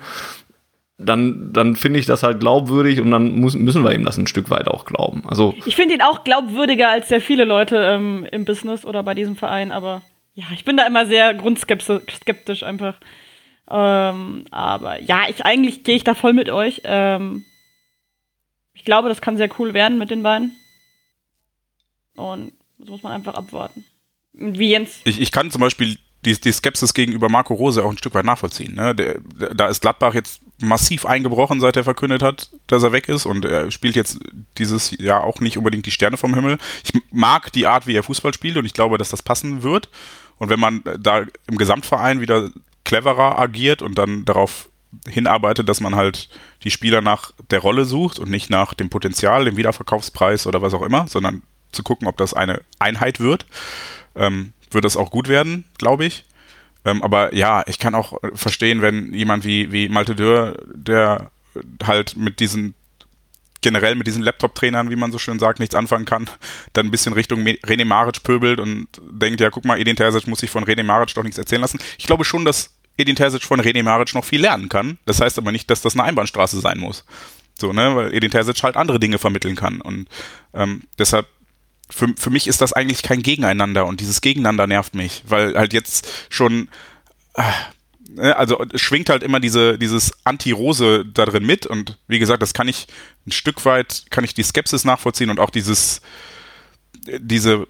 dann, 0.97 1.53
dann 1.53 1.77
finde 1.77 1.99
ich 1.99 2.07
das 2.07 2.23
halt 2.23 2.41
glaubwürdig 2.41 3.01
und 3.01 3.11
dann 3.11 3.39
muss, 3.41 3.55
müssen 3.55 3.83
wir 3.83 3.93
ihm 3.93 4.05
das 4.05 4.17
ein 4.17 4.27
Stück 4.27 4.49
weit 4.51 4.69
auch 4.69 4.85
glauben. 4.85 5.25
Also 5.27 5.55
ich 5.67 5.77
finde 5.77 5.95
ihn 5.95 6.03
auch 6.03 6.25
glaubwürdiger 6.25 6.89
als 6.89 7.09
sehr 7.09 7.21
viele 7.21 7.45
Leute 7.45 7.77
ähm, 7.77 8.27
im 8.31 8.45
Business 8.45 8.85
oder 8.85 9.03
bei 9.03 9.15
diesem 9.15 9.37
Verein, 9.37 9.73
aber 9.73 10.03
ja, 10.35 10.45
ich 10.53 10.65
bin 10.65 10.77
da 10.77 10.87
immer 10.87 11.07
sehr 11.07 11.35
grundskeptisch 11.35 12.63
einfach. 12.63 12.95
Ähm, 13.71 14.45
aber 14.51 15.01
ja, 15.01 15.23
ich 15.29 15.45
eigentlich 15.45 15.85
gehe 15.85 15.97
ich 15.97 16.05
da 16.05 16.15
voll 16.15 16.33
mit 16.33 16.51
euch. 16.51 16.83
Ähm, 16.85 17.45
ich 18.75 18.85
glaube, 18.85 19.09
das 19.09 19.21
kann 19.21 19.37
sehr 19.37 19.51
cool 19.59 19.75
werden 19.75 19.99
mit 19.99 20.11
den 20.11 20.23
beiden. 20.23 20.57
Und 22.17 22.53
das 22.79 22.89
muss 22.89 23.03
man 23.03 23.13
einfach 23.13 23.35
abwarten. 23.35 23.85
Wie 24.33 24.71
Jens. 24.71 25.01
Ich, 25.05 25.21
ich 25.21 25.31
kann 25.31 25.51
zum 25.51 25.61
Beispiel 25.61 25.97
die, 26.25 26.41
die 26.41 26.53
Skepsis 26.53 26.95
gegenüber 26.95 27.29
Marco 27.29 27.55
Rose 27.55 27.85
auch 27.85 27.91
ein 27.91 27.99
Stück 27.99 28.15
weit 28.15 28.25
nachvollziehen. 28.25 28.75
Ne? 28.75 28.95
Der, 28.95 29.19
der, 29.21 29.55
da 29.55 29.69
ist 29.69 29.81
Gladbach 29.81 30.15
jetzt 30.15 30.41
massiv 30.61 31.07
eingebrochen, 31.07 31.61
seit 31.61 31.77
er 31.77 31.85
verkündet 31.85 32.23
hat, 32.23 32.51
dass 32.67 32.83
er 32.83 32.93
weg 32.93 33.09
ist 33.09 33.27
und 33.27 33.45
er 33.45 33.71
spielt 33.71 33.97
jetzt 33.97 34.19
dieses 34.59 34.97
Jahr 34.99 35.25
auch 35.25 35.41
nicht 35.41 35.59
unbedingt 35.59 35.87
die 35.87 35.91
Sterne 35.91 36.17
vom 36.17 36.35
Himmel. 36.35 36.59
Ich 36.85 36.93
mag 37.11 37.53
die 37.53 37.67
Art, 37.67 37.87
wie 37.87 37.95
er 37.95 38.03
Fußball 38.03 38.33
spielt 38.33 38.57
und 38.57 38.65
ich 38.65 38.75
glaube, 38.75 38.99
dass 38.99 39.11
das 39.11 39.23
passen 39.23 39.63
wird. 39.63 39.89
Und 40.39 40.49
wenn 40.49 40.61
man 40.61 40.83
da 40.99 41.25
im 41.47 41.59
Gesamtverein 41.59 42.21
wieder 42.21 42.51
cleverer 42.85 43.39
agiert 43.39 43.83
und 43.83 43.97
dann 43.97 44.25
darauf 44.25 44.69
hinarbeitet, 45.09 45.69
dass 45.69 45.81
man 45.81 45.95
halt 45.95 46.29
die 46.63 46.71
Spieler 46.71 47.01
nach 47.01 47.33
der 47.51 47.61
Rolle 47.61 47.85
sucht 47.85 48.19
und 48.19 48.31
nicht 48.31 48.51
nach 48.51 48.75
dem 48.75 48.91
Potenzial, 48.91 49.45
dem 49.45 49.57
Wiederverkaufspreis 49.57 50.47
oder 50.47 50.63
was 50.63 50.75
auch 50.75 50.83
immer, 50.83 51.07
sondern 51.09 51.43
zu 51.75 51.83
gucken, 51.83 52.09
ob 52.09 52.17
das 52.17 52.35
eine 52.35 52.63
Einheit 52.79 53.21
wird, 53.21 53.47
ähm, 54.15 54.53
wird 54.71 54.85
das 54.85 54.97
auch 54.97 55.11
gut 55.11 55.29
werden, 55.29 55.65
glaube 55.79 56.05
ich. 56.05 56.25
Ähm, 56.85 57.03
aber 57.03 57.35
ja, 57.35 57.63
ich 57.67 57.79
kann 57.79 57.95
auch 57.95 58.19
verstehen, 58.35 58.83
wenn 58.83 59.13
jemand 59.15 59.45
wie, 59.45 59.73
wie 59.73 59.89
Malte 59.89 60.15
Dürr, 60.15 60.57
der 60.75 61.31
halt 61.83 62.17
mit 62.17 62.41
diesen 62.41 62.75
generell 63.65 63.95
mit 63.95 64.07
diesen 64.07 64.23
Laptop-Trainern, 64.23 64.91
wie 64.91 64.97
man 64.97 65.11
so 65.11 65.19
schön 65.19 65.39
sagt, 65.39 65.59
nichts 65.59 65.75
anfangen 65.75 66.05
kann, 66.05 66.29
dann 66.75 66.87
ein 66.87 66.91
bisschen 66.91 67.15
Richtung 67.15 67.41
René 67.41 67.87
Maric 67.87 68.23
pöbelt 68.23 68.61
und 68.61 68.89
denkt, 69.11 69.41
ja, 69.41 69.49
guck 69.49 69.65
mal, 69.65 69.81
Edin 69.81 69.97
Terzic 69.97 70.27
muss 70.27 70.41
sich 70.41 70.51
von 70.51 70.65
René 70.65 70.85
Maric 70.85 71.15
doch 71.15 71.23
nichts 71.23 71.39
erzählen 71.39 71.63
lassen. 71.63 71.81
Ich 71.99 72.07
glaube 72.07 72.27
schon, 72.27 72.45
dass 72.45 72.75
Edin 72.99 73.17
Terzic 73.17 73.43
von 73.43 73.61
René 73.61 73.83
Maric 73.83 74.15
noch 74.15 74.25
viel 74.25 74.43
lernen 74.43 74.69
kann. 74.69 74.99
Das 75.07 75.21
heißt 75.21 75.39
aber 75.39 75.51
nicht, 75.51 75.71
dass 75.71 75.81
das 75.81 75.95
eine 75.95 76.05
Einbahnstraße 76.05 76.61
sein 76.61 76.79
muss. 76.79 77.05
So, 77.59 77.73
ne, 77.73 77.97
weil 77.97 78.15
Edin 78.15 78.31
Terzic 78.31 78.63
halt 78.63 78.77
andere 78.77 79.01
Dinge 79.01 79.19
vermitteln 79.19 79.57
kann. 79.57 79.81
Und 79.81 80.09
ähm, 80.53 80.83
deshalb 80.99 81.27
für, 81.95 82.09
für 82.17 82.31
mich 82.31 82.49
ist 82.49 82.61
das 82.61 82.73
eigentlich 82.73 83.03
kein 83.03 83.23
Gegeneinander 83.23 83.87
und 83.87 84.01
dieses 84.01 84.21
Gegeneinander 84.21 84.67
nervt 84.67 84.95
mich, 84.95 85.23
weil 85.27 85.57
halt 85.57 85.73
jetzt 85.73 86.09
schon, 86.29 86.69
äh, 87.37 88.31
also 88.33 88.65
es 88.73 88.81
schwingt 88.81 89.09
halt 89.09 89.23
immer 89.23 89.39
diese, 89.39 89.79
dieses 89.79 90.13
Anti-Rose 90.25 91.05
da 91.07 91.25
drin 91.25 91.47
mit 91.47 91.67
und 91.67 91.99
wie 92.09 92.19
gesagt, 92.19 92.43
das 92.43 92.53
kann 92.53 92.67
ich 92.67 92.89
ein 93.27 93.33
Stück 93.33 93.65
weit, 93.65 94.07
kann 94.11 94.25
ich 94.25 94.35
die 94.35 94.43
Skepsis 94.43 94.85
nachvollziehen 94.85 95.31
und 95.31 95.39
auch 95.39 95.51
dieses, 95.51 96.01
diese, 97.07 97.69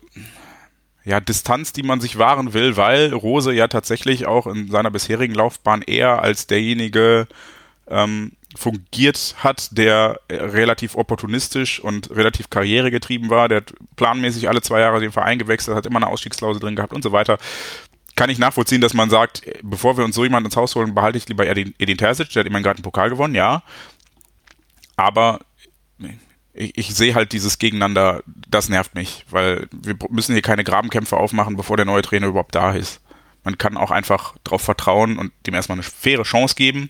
ja, 1.05 1.20
Distanz, 1.20 1.75
die 1.75 1.83
man 1.83 2.01
sich 2.01 2.16
wahren 2.16 2.55
will, 2.55 2.79
weil 2.79 3.12
Rose 3.12 3.53
ja 3.53 3.68
tatsächlich 3.68 4.27
auch 4.27 4.47
in 4.47 4.70
seiner 4.70 4.91
bisherigen 4.91 5.35
Laufbahn 5.35 5.83
eher 5.83 6.22
als 6.22 6.47
derjenige 6.47 7.29
ähm, 7.89 8.32
fungiert 8.57 9.35
hat, 9.39 9.76
der 9.76 10.20
relativ 10.30 10.95
opportunistisch 10.95 11.80
und 11.80 12.11
relativ 12.11 12.51
karrieregetrieben 12.51 13.30
war, 13.30 13.49
der 13.49 13.64
planmäßig 13.97 14.49
alle 14.49 14.62
zwei 14.62 14.80
Jahre 14.80 15.01
den 15.01 15.12
Verein 15.12 15.39
gewechselt, 15.39 15.76
hat 15.76 15.87
immer 15.87 15.97
eine 15.99 16.07
Ausstiegsklausel 16.07 16.61
drin 16.61 16.76
gehabt 16.76 16.93
und 16.93 17.03
so 17.03 17.12
weiter. 17.12 17.39
Kann 18.16 18.30
ich 18.30 18.39
nachvollziehen, 18.39 18.80
dass 18.80 18.95
man 18.95 19.11
sagt, 19.11 19.43
bevor 19.62 19.97
wir 19.97 20.05
uns 20.05 20.14
so 20.14 20.22
jemanden 20.22 20.47
ins 20.47 20.57
Haus 20.57 20.76
holen, 20.76 20.95
behalte 20.95 21.18
ich 21.18 21.28
lieber 21.28 21.47
Edin, 21.47 21.74
Edin 21.78 21.99
Terzic, 21.99 22.30
der 22.30 22.41
hat 22.41 22.47
immerhin 22.47 22.62
gerade 22.62 22.76
einen 22.76 22.85
Pokal 22.85 23.11
gewonnen, 23.11 23.35
ja. 23.35 23.64
Aber 24.97 25.41
ich, 26.53 26.78
ich 26.78 26.95
sehe 26.95 27.16
halt 27.16 27.32
dieses 27.32 27.59
Gegeneinander, 27.59 28.22
das 28.26 28.68
nervt 28.68 28.95
mich, 28.95 29.26
weil 29.30 29.66
wir 29.72 29.97
müssen 30.11 30.32
hier 30.32 30.43
keine 30.43 30.62
Grabenkämpfe 30.62 31.16
aufmachen, 31.16 31.57
bevor 31.57 31.76
der 31.76 31.87
neue 31.87 32.03
Trainer 32.03 32.28
überhaupt 32.28 32.55
da 32.55 32.72
ist. 32.72 33.01
Man 33.43 33.59
kann 33.59 33.76
auch 33.76 33.91
einfach 33.91 34.37
darauf 34.45 34.62
vertrauen 34.62 35.18
und 35.18 35.32
dem 35.47 35.55
erstmal 35.55 35.76
eine 35.76 35.82
faire 35.82 36.22
Chance 36.22 36.55
geben 36.55 36.89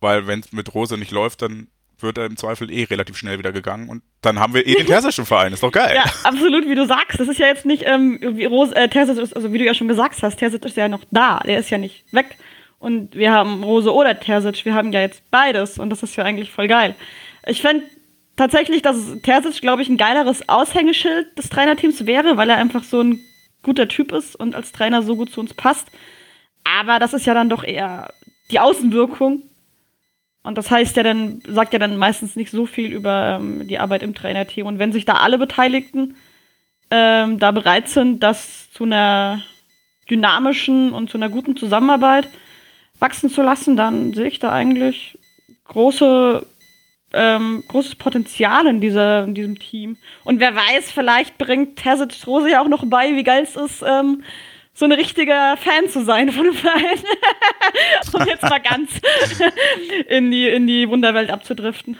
weil 0.00 0.26
wenn 0.26 0.40
es 0.40 0.52
mit 0.52 0.74
Rose 0.74 0.96
nicht 0.96 1.10
läuft, 1.10 1.42
dann 1.42 1.68
wird 2.02 2.18
er 2.18 2.26
im 2.26 2.36
Zweifel 2.36 2.70
eh 2.70 2.84
relativ 2.84 3.16
schnell 3.16 3.38
wieder 3.38 3.52
gegangen 3.52 3.88
und 3.88 4.02
dann 4.22 4.38
haben 4.38 4.54
wir 4.54 4.66
eh 4.66 4.74
den 4.74 4.86
Tersischen 4.86 5.26
Verein, 5.26 5.52
ist 5.52 5.62
doch 5.62 5.72
geil. 5.72 5.94
Ja, 5.94 6.04
absolut, 6.24 6.66
wie 6.66 6.74
du 6.74 6.86
sagst. 6.86 7.20
Das 7.20 7.28
ist 7.28 7.38
ja 7.38 7.46
jetzt 7.46 7.66
nicht, 7.66 7.84
ähm, 7.86 8.18
wie 8.20 8.46
Rose, 8.46 8.74
äh, 8.74 8.88
Terzic 8.88 9.18
ist, 9.18 9.34
also 9.36 9.52
wie 9.52 9.58
du 9.58 9.64
ja 9.64 9.74
schon 9.74 9.88
gesagt 9.88 10.22
hast, 10.22 10.38
Terzic 10.38 10.64
ist 10.64 10.76
ja 10.76 10.88
noch 10.88 11.04
da, 11.10 11.40
der 11.40 11.58
ist 11.58 11.70
ja 11.70 11.78
nicht 11.78 12.04
weg. 12.12 12.36
Und 12.78 13.14
wir 13.14 13.32
haben 13.32 13.62
Rose 13.62 13.92
oder 13.92 14.18
Terzic, 14.18 14.64
wir 14.64 14.74
haben 14.74 14.92
ja 14.92 15.00
jetzt 15.00 15.22
beides 15.30 15.78
und 15.78 15.90
das 15.90 16.02
ist 16.02 16.16
ja 16.16 16.24
eigentlich 16.24 16.50
voll 16.50 16.68
geil. 16.68 16.94
Ich 17.46 17.60
fände 17.60 17.84
tatsächlich, 18.36 18.82
dass 18.82 18.96
Terzic, 19.22 19.60
glaube 19.60 19.82
ich, 19.82 19.88
ein 19.88 19.98
geileres 19.98 20.48
Aushängeschild 20.48 21.36
des 21.38 21.50
Trainerteams 21.50 22.06
wäre, 22.06 22.36
weil 22.36 22.48
er 22.48 22.56
einfach 22.56 22.84
so 22.84 23.02
ein 23.02 23.20
guter 23.62 23.88
Typ 23.88 24.12
ist 24.12 24.36
und 24.36 24.54
als 24.54 24.72
Trainer 24.72 25.02
so 25.02 25.16
gut 25.16 25.30
zu 25.30 25.40
uns 25.40 25.52
passt. 25.52 25.88
Aber 26.64 26.98
das 26.98 27.12
ist 27.12 27.26
ja 27.26 27.34
dann 27.34 27.50
doch 27.50 27.64
eher 27.64 28.12
die 28.50 28.60
Außenwirkung 28.60 29.42
Und 30.42 30.56
das 30.56 30.70
heißt 30.70 30.96
ja 30.96 31.02
dann, 31.02 31.40
sagt 31.46 31.72
ja 31.72 31.78
dann 31.78 31.96
meistens 31.96 32.34
nicht 32.34 32.50
so 32.50 32.66
viel 32.66 32.92
über 32.92 33.38
ähm, 33.40 33.68
die 33.68 33.78
Arbeit 33.78 34.02
im 34.02 34.14
Trainerteam. 34.14 34.66
Und 34.66 34.78
wenn 34.78 34.92
sich 34.92 35.04
da 35.04 35.14
alle 35.14 35.38
Beteiligten 35.38 36.16
ähm, 36.90 37.38
da 37.38 37.50
bereit 37.50 37.88
sind, 37.88 38.22
das 38.22 38.70
zu 38.72 38.84
einer 38.84 39.42
dynamischen 40.10 40.92
und 40.92 41.10
zu 41.10 41.18
einer 41.18 41.28
guten 41.28 41.56
Zusammenarbeit 41.56 42.28
wachsen 42.98 43.30
zu 43.30 43.42
lassen, 43.42 43.76
dann 43.76 44.12
sehe 44.12 44.28
ich 44.28 44.38
da 44.38 44.50
eigentlich 44.50 45.18
große, 45.64 46.46
ähm, 47.12 47.62
großes 47.68 47.94
Potenzial 47.96 48.66
in, 48.66 48.80
dieser, 48.80 49.24
in 49.24 49.34
diesem 49.34 49.58
Team. 49.58 49.96
Und 50.24 50.40
wer 50.40 50.54
weiß, 50.54 50.90
vielleicht 50.90 51.38
bringt 51.38 51.76
Terzic 51.76 52.26
Rose 52.26 52.50
ja 52.50 52.62
auch 52.62 52.68
noch 52.68 52.84
bei, 52.86 53.14
wie 53.14 53.24
geil 53.24 53.42
es 53.42 53.56
ist, 53.56 53.82
ähm, 53.86 54.22
so 54.80 54.86
ein 54.86 54.92
richtiger 54.92 55.58
Fan 55.58 55.90
zu 55.90 56.04
sein 56.04 56.32
von 56.32 56.44
dem 56.46 56.54
Verein. 56.54 56.98
um 58.14 58.26
jetzt 58.26 58.42
mal 58.42 58.58
ganz 58.58 58.90
in 60.08 60.30
die, 60.30 60.48
in 60.48 60.66
die 60.66 60.88
Wunderwelt 60.88 61.30
abzudriften. 61.30 61.98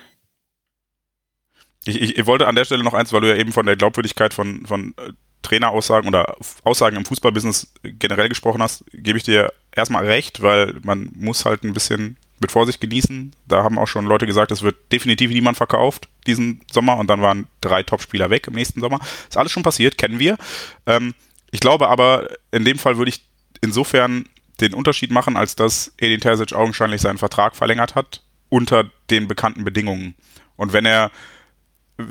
Ich, 1.85 2.01
ich, 2.01 2.19
ich, 2.19 2.27
wollte 2.27 2.49
an 2.49 2.57
der 2.57 2.65
Stelle 2.65 2.83
noch 2.83 2.95
eins, 2.95 3.13
weil 3.13 3.21
du 3.21 3.29
ja 3.29 3.37
eben 3.37 3.53
von 3.53 3.67
der 3.67 3.77
Glaubwürdigkeit 3.77 4.33
von, 4.33 4.67
von 4.67 4.95
äh, 4.97 5.13
Traineraussagen 5.43 6.09
oder 6.09 6.37
Aussagen 6.65 6.97
im 6.97 7.05
Fußballbusiness 7.05 7.73
generell 7.83 8.29
gesprochen 8.31 8.63
hast, 8.63 8.85
gebe 8.93 9.19
ich 9.19 9.25
dir 9.25 9.53
erstmal 9.75 10.07
recht, 10.07 10.43
weil 10.43 10.75
man 10.83 11.11
muss 11.15 11.45
halt 11.45 11.65
ein 11.65 11.75
bisschen 11.75 12.17
mit 12.41 12.51
Vorsicht 12.51 12.81
genießen. 12.81 13.35
Da 13.47 13.63
haben 13.63 13.79
auch 13.79 13.89
schon 13.89 14.07
Leute 14.07 14.27
gesagt, 14.27 14.53
es 14.53 14.63
wird 14.63 14.77
definitiv 14.91 15.31
niemand 15.31 15.59
verkauft 15.59 16.09
diesen 16.27 16.63
Sommer 16.71 16.97
und 16.97 17.09
dann 17.09 17.21
waren 17.21 17.47
drei 17.61 17.83
Topspieler 17.83 18.31
weg 18.31 18.47
im 18.47 18.55
nächsten 18.55 18.81
Sommer. 18.81 19.01
Ist 19.29 19.37
alles 19.37 19.53
schon 19.53 19.63
passiert, 19.63 19.99
kennen 19.99 20.19
wir. 20.19 20.39
Ähm, 20.87 21.15
ich 21.51 21.61
glaube 21.61 21.89
aber, 21.89 22.29
in 22.53 22.65
dem 22.65 22.79
Fall 22.79 22.97
würde 22.97 23.11
ich 23.11 23.25
insofern 23.61 24.27
den 24.61 24.75
Unterschied 24.75 25.11
machen, 25.11 25.37
als 25.37 25.57
dass 25.57 25.93
Edin 25.99 26.21
Terzic 26.21 26.53
augenscheinlich 26.53 27.01
seinen 27.01 27.19
Vertrag 27.19 27.57
verlängert 27.57 27.95
hat 27.95 28.23
unter 28.49 28.91
den 29.11 29.29
bekannten 29.29 29.65
Bedingungen. 29.65 30.15
Und 30.57 30.73
wenn 30.73 30.85
er 30.85 31.11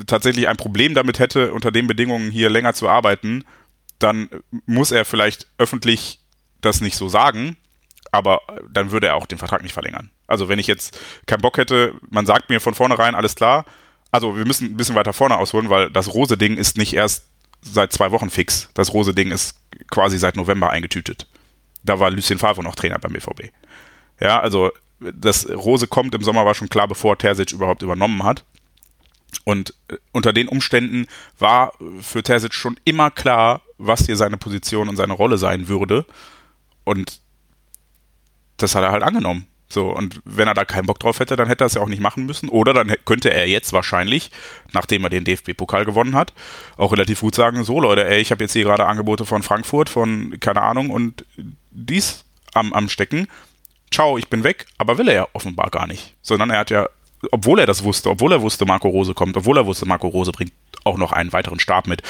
tatsächlich 0.08 0.48
ein 0.48 0.58
Problem 0.58 0.94
damit 0.94 1.20
hätte, 1.20 1.54
unter 1.54 1.72
den 1.72 1.88
Bedingungen 1.88 2.32
hier 2.32 2.50
länger 2.50 2.74
zu 2.74 2.88
arbeiten, 2.90 3.44
dann 4.00 4.30
muss 4.66 4.92
er 4.92 5.06
vielleicht 5.06 5.48
öffentlich 5.58 6.20
das 6.62 6.82
nicht 6.82 6.96
so 6.96 7.10
sagen, 7.10 7.58
aber 8.12 8.42
dann 8.70 8.92
würde 8.92 9.08
er 9.08 9.16
auch 9.16 9.28
den 9.28 9.38
Vertrag 9.38 9.62
nicht 9.62 9.74
verlängern. 9.74 10.10
Also 10.28 10.50
wenn 10.50 10.60
ich 10.60 10.68
jetzt 10.68 11.00
keinen 11.26 11.42
Bock 11.42 11.58
hätte, 11.58 11.94
man 12.10 12.26
sagt 12.26 12.50
mir 12.50 12.60
von 12.60 12.74
vornherein, 12.74 13.16
alles 13.16 13.36
klar, 13.36 13.66
also 14.12 14.36
wir 14.38 14.46
müssen 14.46 14.68
ein 14.68 14.78
bisschen 14.78 14.96
weiter 14.96 15.14
vorne 15.14 15.38
ausholen, 15.38 15.70
weil 15.70 15.90
das 15.92 16.14
Rose-Ding 16.14 16.58
ist 16.58 16.78
nicht 16.78 16.94
erst 16.94 17.28
seit 17.62 17.94
zwei 17.94 18.12
Wochen 18.12 18.30
fix. 18.30 18.70
Das 18.74 18.94
Rose-Ding 18.94 19.32
ist 19.32 19.56
quasi 19.90 20.18
seit 20.18 20.36
November 20.36 20.70
eingetütet. 20.70 21.28
Da 21.84 22.00
war 22.00 22.12
Lucien 22.12 22.40
Favre 22.40 22.64
noch 22.64 22.76
Trainer 22.76 23.00
beim 23.00 23.14
BVB. 23.14 23.52
Ja, 24.20 24.40
also 24.40 24.72
das 25.00 25.50
Rose 25.50 25.88
kommt 25.88 26.14
im 26.14 26.24
Sommer 26.24 26.46
war 26.46 26.56
schon 26.56 26.70
klar, 26.70 26.88
bevor 26.88 27.18
Terzic 27.18 27.54
überhaupt 27.54 27.82
übernommen 27.82 28.24
hat. 28.24 28.44
Und 29.46 29.74
äh, 29.88 29.98
unter 30.12 30.34
den 30.34 30.48
Umständen 30.48 31.08
war 31.38 31.74
für 32.02 32.24
Terzic 32.24 32.54
schon 32.54 32.80
immer 32.84 33.12
klar, 33.12 33.62
was 33.78 34.06
hier 34.06 34.18
seine 34.18 34.38
Position 34.38 34.90
und 34.90 34.98
seine 34.98 35.14
Rolle 35.14 35.38
sein 35.38 35.68
würde. 35.68 36.06
Und 36.84 37.22
das 38.58 38.76
hat 38.76 38.84
er 38.84 38.92
halt 38.92 39.04
angenommen. 39.04 39.48
So, 39.72 39.90
und 39.90 40.20
wenn 40.26 40.48
er 40.48 40.56
da 40.56 40.66
keinen 40.66 40.88
Bock 40.88 41.00
drauf 41.00 41.20
hätte, 41.20 41.36
dann 41.36 41.48
hätte 41.48 41.64
er 41.64 41.68
es 41.68 41.76
ja 41.76 41.82
auch 41.82 41.88
nicht 41.88 42.02
machen 42.02 42.26
müssen. 42.26 42.50
Oder 42.50 42.74
dann 42.74 42.94
könnte 43.06 43.32
er 43.32 43.48
jetzt 43.48 43.72
wahrscheinlich, 43.72 44.32
nachdem 44.74 45.04
er 45.04 45.12
den 45.12 45.26
DFB-Pokal 45.26 45.86
gewonnen 45.86 46.16
hat, 46.16 46.34
auch 46.78 46.92
relativ 46.92 47.22
gut 47.22 47.36
sagen: 47.36 47.64
So, 47.64 47.80
Leute, 47.80 48.08
ey, 48.08 48.20
ich 48.20 48.32
habe 48.32 48.44
jetzt 48.44 48.54
hier 48.54 48.64
gerade 48.64 48.88
Angebote 48.88 49.26
von 49.26 49.44
Frankfurt, 49.44 49.90
von 49.90 50.40
keine 50.40 50.64
Ahnung, 50.64 50.90
und 50.90 51.26
dies 51.72 52.26
am, 52.54 52.74
am 52.74 52.90
Stecken. 52.90 53.28
Ciao, 53.92 54.18
ich 54.18 54.28
bin 54.28 54.44
weg. 54.44 54.66
Aber 54.78 54.98
will 54.98 55.08
er 55.08 55.16
ja 55.16 55.28
offenbar 55.34 55.70
gar 55.70 55.88
nicht. 55.88 56.16
Sondern 56.22 56.50
er 56.50 56.60
hat 56.60 56.72
ja 56.72 56.90
obwohl 57.32 57.60
er 57.60 57.66
das 57.66 57.84
wusste, 57.84 58.10
obwohl 58.10 58.32
er 58.32 58.42
wusste, 58.42 58.66
Marco 58.66 58.88
Rose 58.88 59.14
kommt, 59.14 59.36
obwohl 59.36 59.58
er 59.58 59.66
wusste, 59.66 59.86
Marco 59.86 60.08
Rose 60.08 60.32
bringt 60.32 60.54
auch 60.84 60.98
noch 60.98 61.12
einen 61.12 61.34
weiteren 61.34 61.60
Stab 61.60 61.88
mit. 61.88 62.02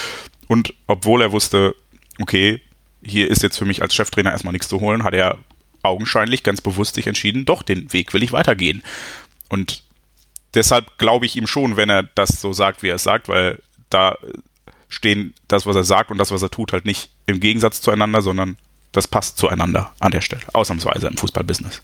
Und 0.48 0.74
obwohl 0.88 1.22
er 1.22 1.32
wusste, 1.32 1.76
okay, 2.22 2.62
hier 3.04 3.30
ist 3.30 3.44
jetzt 3.44 3.58
für 3.58 3.66
mich 3.66 3.82
als 3.82 3.96
Cheftrainer 3.96 4.32
erstmal 4.32 4.52
nichts 4.52 4.68
zu 4.68 4.80
holen, 4.80 5.04
hat 5.04 5.14
er 5.14 5.38
augenscheinlich 5.84 6.44
ganz 6.44 6.62
bewusst 6.62 6.96
sich 6.96 7.08
entschieden, 7.08 7.46
doch, 7.46 7.64
den 7.64 7.92
Weg 7.94 8.14
will 8.14 8.24
ich 8.24 8.32
weitergehen. 8.32 8.84
Und 9.50 9.84
deshalb 10.54 10.98
glaube 10.98 11.26
ich 11.26 11.36
ihm 11.36 11.48
schon, 11.48 11.78
wenn 11.78 11.90
er 11.90 12.04
das 12.04 12.42
so 12.42 12.54
sagt, 12.54 12.84
wie 12.84 12.90
er 12.90 12.96
es 12.96 13.04
sagt, 13.04 13.28
weil 13.28 13.62
da 13.90 14.18
stehen 14.88 15.34
das, 15.48 15.66
was 15.66 15.76
er 15.76 15.84
sagt 15.84 16.12
und 16.12 16.18
das, 16.18 16.32
was 16.32 16.42
er 16.42 16.50
tut, 16.50 16.74
halt 16.74 16.86
nicht 16.86 17.10
im 17.26 17.40
Gegensatz 17.40 17.82
zueinander, 17.82 18.22
sondern 18.22 18.58
das 18.92 19.08
passt 19.08 19.38
zueinander 19.38 19.94
an 20.00 20.12
der 20.12 20.22
Stelle, 20.22 20.42
ausnahmsweise 20.54 21.08
im 21.08 21.18
Fußballbusiness. 21.18 21.82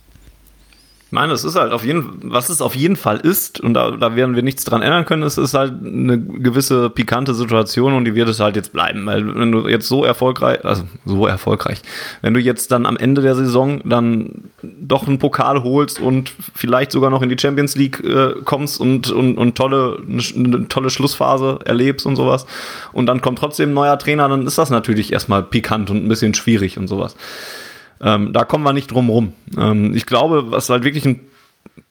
Ich 1.07 1.11
meine, 1.11 1.33
es 1.33 1.43
ist 1.43 1.55
halt 1.55 1.71
auf 1.71 1.85
jeden, 1.85 2.31
was 2.31 2.49
es 2.49 2.61
auf 2.61 2.75
jeden 2.75 2.95
Fall 2.95 3.19
ist, 3.19 3.61
und 3.61 3.75
da, 3.75 3.91
da 3.91 4.15
werden 4.15 4.35
wir 4.35 4.41
nichts 4.41 4.63
dran 4.63 4.81
ändern 4.81 5.05
können, 5.05 5.21
es 5.21 5.37
ist 5.37 5.53
halt 5.53 5.73
eine 5.85 6.19
gewisse 6.19 6.89
pikante 6.89 7.35
Situation 7.35 7.93
und 7.93 8.05
die 8.05 8.15
wird 8.15 8.27
es 8.27 8.39
halt 8.39 8.55
jetzt 8.55 8.73
bleiben. 8.73 9.05
Weil 9.05 9.35
wenn 9.35 9.51
du 9.51 9.67
jetzt 9.67 9.87
so 9.87 10.03
erfolgreich, 10.03 10.65
also 10.65 10.83
so 11.05 11.27
erfolgreich, 11.27 11.83
wenn 12.23 12.33
du 12.33 12.39
jetzt 12.39 12.71
dann 12.71 12.87
am 12.87 12.97
Ende 12.97 13.21
der 13.21 13.35
Saison 13.35 13.81
dann 13.85 14.45
doch 14.63 15.07
einen 15.07 15.19
Pokal 15.19 15.61
holst 15.61 16.01
und 16.01 16.33
vielleicht 16.55 16.91
sogar 16.91 17.11
noch 17.11 17.21
in 17.21 17.29
die 17.29 17.37
Champions 17.39 17.75
League 17.75 18.03
äh, 18.03 18.33
kommst 18.43 18.81
und, 18.81 19.11
und, 19.11 19.37
und 19.37 19.55
tolle, 19.55 19.99
eine 20.07 20.67
tolle 20.69 20.89
Schlussphase 20.89 21.59
erlebst 21.65 22.07
und 22.07 22.15
sowas, 22.15 22.47
und 22.93 23.05
dann 23.05 23.21
kommt 23.21 23.37
trotzdem 23.37 23.69
ein 23.69 23.75
neuer 23.75 23.99
Trainer, 23.99 24.27
dann 24.27 24.47
ist 24.47 24.57
das 24.57 24.71
natürlich 24.71 25.13
erstmal 25.13 25.43
pikant 25.43 25.91
und 25.91 26.03
ein 26.03 26.07
bisschen 26.07 26.33
schwierig 26.33 26.79
und 26.79 26.87
sowas. 26.87 27.15
Ähm, 28.05 28.31
da 28.31 28.45
kommen 28.45 28.63
wir 28.63 28.71
nicht 28.71 28.91
drum 28.91 29.09
rum. 29.09 29.33
Ähm, 29.57 29.93
ich 29.95 30.05
glaube, 30.05 30.51
was 30.51 30.69
halt 30.69 30.83
wirklich 30.83 31.05
ein 31.05 31.21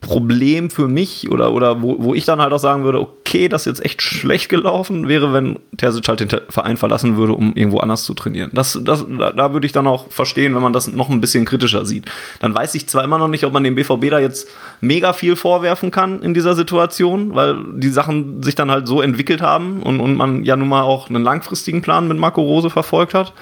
Problem 0.01 0.71
für 0.71 0.87
mich 0.87 1.31
oder, 1.31 1.53
oder 1.53 1.83
wo, 1.83 1.97
wo 1.99 2.15
ich 2.15 2.25
dann 2.25 2.41
halt 2.41 2.53
auch 2.53 2.59
sagen 2.59 2.85
würde, 2.85 3.01
okay, 3.01 3.49
das 3.49 3.63
ist 3.63 3.79
jetzt 3.79 3.85
echt 3.85 4.03
schlecht 4.03 4.49
gelaufen, 4.49 5.09
wäre, 5.09 5.33
wenn 5.33 5.59
Terzic 5.77 6.07
halt 6.09 6.21
den 6.21 6.29
Verein 6.49 6.77
verlassen 6.77 7.17
würde, 7.17 7.33
um 7.33 7.55
irgendwo 7.55 7.79
anders 7.79 8.05
zu 8.05 8.15
trainieren. 8.15 8.51
Das, 8.53 8.79
das, 8.83 9.05
da, 9.09 9.33
da 9.33 9.53
würde 9.53 9.67
ich 9.67 9.73
dann 9.73 9.87
auch 9.87 10.11
verstehen, 10.11 10.55
wenn 10.55 10.63
man 10.63 10.73
das 10.73 10.93
noch 10.93 11.09
ein 11.09 11.21
bisschen 11.21 11.45
kritischer 11.45 11.85
sieht. 11.85 12.05
Dann 12.41 12.55
weiß 12.55 12.75
ich 12.75 12.87
zwar 12.87 13.03
immer 13.03 13.19
noch 13.19 13.29
nicht, 13.29 13.45
ob 13.45 13.53
man 13.53 13.65
dem 13.65 13.75
BVB 13.75 14.11
da 14.11 14.19
jetzt 14.21 14.49
mega 14.81 15.15
viel 15.15 15.37
vorwerfen 15.37 15.91
kann 15.91 16.23
in 16.23 16.35
dieser 16.35 16.55
Situation, 16.55 17.35
weil 17.35 17.57
die 17.75 17.89
Sachen 17.89 18.43
sich 18.43 18.55
dann 18.55 18.71
halt 18.71 18.87
so 18.87 19.01
entwickelt 19.01 19.43
haben 19.43 19.83
und, 19.83 20.01
und 20.01 20.17
man 20.17 20.45
ja 20.45 20.57
nun 20.57 20.69
mal 20.69 20.83
auch 20.83 21.09
einen 21.09 21.25
langfristigen 21.25 21.83
Plan 21.83 22.09
mit 22.09 22.19
Marco 22.19 22.43
Rose 22.43 22.71
verfolgt 22.71 23.15
hat. 23.15 23.33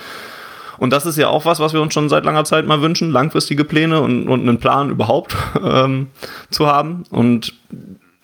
Und 0.83 0.93
das 0.93 1.07
ist 1.07 1.17
ja 1.17 1.29
auch 1.29 1.45
was, 1.45 1.61
was 1.61 1.75
wir 1.75 1.81
uns 1.81 1.95
schon 1.95 2.09
seit 2.09 2.25
langer 2.25 2.43
Zeit 2.43 2.67
mal 2.67 2.83
wünschen, 2.83 3.13
langfristige 3.13 3.63
Pläne 3.63 4.01
und, 4.01 4.27
und 4.27 4.41
einen 4.41 4.59
Plan 4.59 4.91
überhaupt 4.91 5.37
ähm, 5.65 6.09
zu 6.51 6.67
haben. 6.67 7.05
Und 7.09 7.55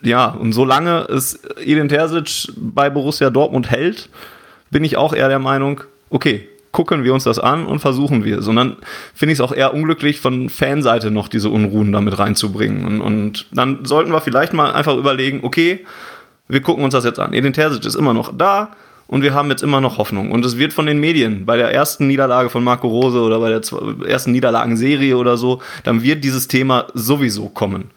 ja, 0.02 0.26
und 0.26 0.52
solange 0.52 1.02
es 1.02 1.38
Edin 1.64 1.88
Terzic 1.88 2.52
bei 2.56 2.90
Borussia 2.90 3.30
Dortmund 3.30 3.70
hält, 3.70 4.09
bin 4.72 4.82
ich 4.82 4.96
auch 4.96 5.14
eher 5.14 5.28
der 5.28 5.38
Meinung, 5.38 5.82
okay, 6.11 6.48
gucken 6.72 7.04
wir 7.04 7.14
uns 7.14 7.22
das 7.22 7.38
an 7.38 7.64
und 7.64 7.78
versuchen 7.78 8.24
wir. 8.24 8.42
Sondern 8.42 8.76
finde 9.14 9.34
ich 9.34 9.38
es 9.38 9.40
auch 9.40 9.52
eher 9.52 9.72
unglücklich, 9.72 10.18
von 10.18 10.48
Fanseite 10.48 11.12
noch 11.12 11.28
diese 11.28 11.50
Unruhen 11.50 11.92
damit 11.92 12.18
reinzubringen. 12.18 12.84
Und, 12.84 13.00
und 13.00 13.46
dann 13.52 13.84
sollten 13.84 14.11
wir 14.11 14.20
vielleicht 14.20 14.52
mal 14.52 14.72
einfach 14.72 14.96
überlegen, 14.96 15.44
okay, 15.44 15.86
wir 16.48 16.61
gucken 16.61 16.82
uns 16.82 16.92
das 16.92 17.04
jetzt 17.04 17.20
an. 17.20 17.34
Edin 17.34 17.52
Terzic 17.52 17.84
ist 17.84 17.94
immer 17.94 18.14
noch 18.14 18.36
da 18.36 18.72
und 19.09 19.22
wir 19.22 19.34
haben 19.34 19.50
jetzt 19.50 19.62
immer 19.62 19.80
noch 19.80 19.98
Hoffnung. 19.98 20.30
Und 20.30 20.44
es 20.44 20.59
wird 20.59 20.72
von 20.72 20.86
den 20.86 21.00
Medien, 21.00 21.44
bei 21.46 21.56
der 21.56 21.72
ersten 21.72 22.06
Niederlage 22.06 22.50
von 22.50 22.62
Marco 22.62 22.86
Rose 22.86 23.20
oder 23.20 23.40
bei 23.40 23.48
der 23.48 23.62
ersten 24.06 24.32
Niederlagenserie 24.32 25.16
oder 25.16 25.36
so, 25.36 25.61
dann 25.82 26.02
wird 26.02 26.22
dieses 26.22 26.46
Thema 26.46 26.86
sowieso 26.94 27.48
kommen. 27.48 27.90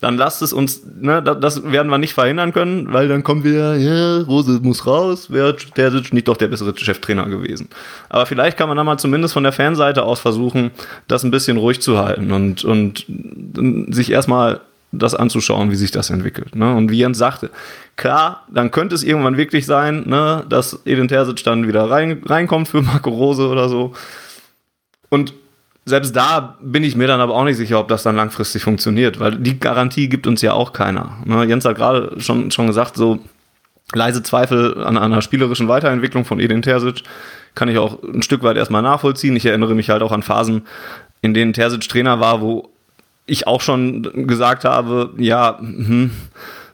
Dann 0.00 0.16
lasst 0.16 0.42
es 0.42 0.52
uns, 0.52 0.82
ne, 1.00 1.22
das 1.22 1.72
werden 1.72 1.90
wir 1.90 1.98
nicht 1.98 2.14
verhindern 2.14 2.52
können, 2.52 2.92
weil 2.92 3.08
dann 3.08 3.24
kommen 3.24 3.42
wir, 3.42 3.76
ja, 3.76 4.18
Rose 4.22 4.60
muss 4.62 4.86
raus, 4.86 5.30
wäre 5.30 5.56
der 5.76 5.90
nicht 5.90 6.28
doch 6.28 6.36
der 6.36 6.46
bessere 6.46 6.76
Cheftrainer 6.76 7.26
gewesen. 7.26 7.68
Aber 8.08 8.26
vielleicht 8.26 8.56
kann 8.56 8.68
man 8.68 8.76
da 8.76 8.84
mal 8.84 8.98
zumindest 8.98 9.34
von 9.34 9.42
der 9.42 9.52
Fanseite 9.52 10.04
aus 10.04 10.20
versuchen, 10.20 10.70
das 11.08 11.24
ein 11.24 11.32
bisschen 11.32 11.56
ruhig 11.56 11.80
zu 11.80 11.98
halten 11.98 12.30
und, 12.30 12.64
und 12.64 13.06
sich 13.92 14.12
erstmal 14.12 14.60
das 14.92 15.14
anzuschauen, 15.14 15.70
wie 15.70 15.76
sich 15.76 15.90
das 15.90 16.10
entwickelt. 16.10 16.54
Ne? 16.54 16.74
Und 16.74 16.90
wie 16.90 16.98
Jens 16.98 17.18
sagte, 17.18 17.50
klar, 17.96 18.44
dann 18.50 18.70
könnte 18.70 18.94
es 18.94 19.02
irgendwann 19.02 19.36
wirklich 19.36 19.66
sein, 19.66 20.04
ne, 20.06 20.44
dass 20.48 20.80
Edin 20.86 21.08
Terzic 21.08 21.44
dann 21.44 21.68
wieder 21.68 21.90
rein, 21.90 22.22
reinkommt 22.24 22.68
für 22.68 22.80
Marco 22.82 23.10
Rose 23.10 23.46
oder 23.48 23.68
so. 23.68 23.92
Und 25.10 25.34
selbst 25.84 26.16
da 26.16 26.56
bin 26.60 26.84
ich 26.84 26.96
mir 26.96 27.06
dann 27.06 27.20
aber 27.20 27.34
auch 27.34 27.44
nicht 27.44 27.56
sicher, 27.56 27.80
ob 27.80 27.88
das 27.88 28.02
dann 28.02 28.16
langfristig 28.16 28.62
funktioniert, 28.62 29.20
weil 29.20 29.36
die 29.36 29.58
Garantie 29.58 30.08
gibt 30.08 30.26
uns 30.26 30.42
ja 30.42 30.52
auch 30.52 30.72
keiner. 30.72 31.18
Ne? 31.24 31.44
Jens 31.44 31.64
hat 31.64 31.76
gerade 31.76 32.18
schon, 32.20 32.50
schon 32.50 32.66
gesagt, 32.66 32.96
so 32.96 33.20
leise 33.94 34.22
Zweifel 34.22 34.84
an 34.84 34.98
einer 34.98 35.22
spielerischen 35.22 35.68
Weiterentwicklung 35.68 36.24
von 36.24 36.40
Edin 36.40 36.62
Terzic 36.62 37.02
kann 37.54 37.68
ich 37.68 37.78
auch 37.78 38.02
ein 38.02 38.22
Stück 38.22 38.42
weit 38.42 38.56
erstmal 38.56 38.82
nachvollziehen. 38.82 39.34
Ich 39.36 39.46
erinnere 39.46 39.74
mich 39.74 39.90
halt 39.90 40.02
auch 40.02 40.12
an 40.12 40.22
Phasen, 40.22 40.62
in 41.22 41.34
denen 41.34 41.52
Terzic 41.52 41.88
Trainer 41.88 42.20
war, 42.20 42.40
wo 42.40 42.70
ich 43.28 43.46
auch 43.46 43.60
schon 43.60 44.26
gesagt 44.26 44.64
habe, 44.64 45.10
ja, 45.18 45.58
hm, 45.60 46.10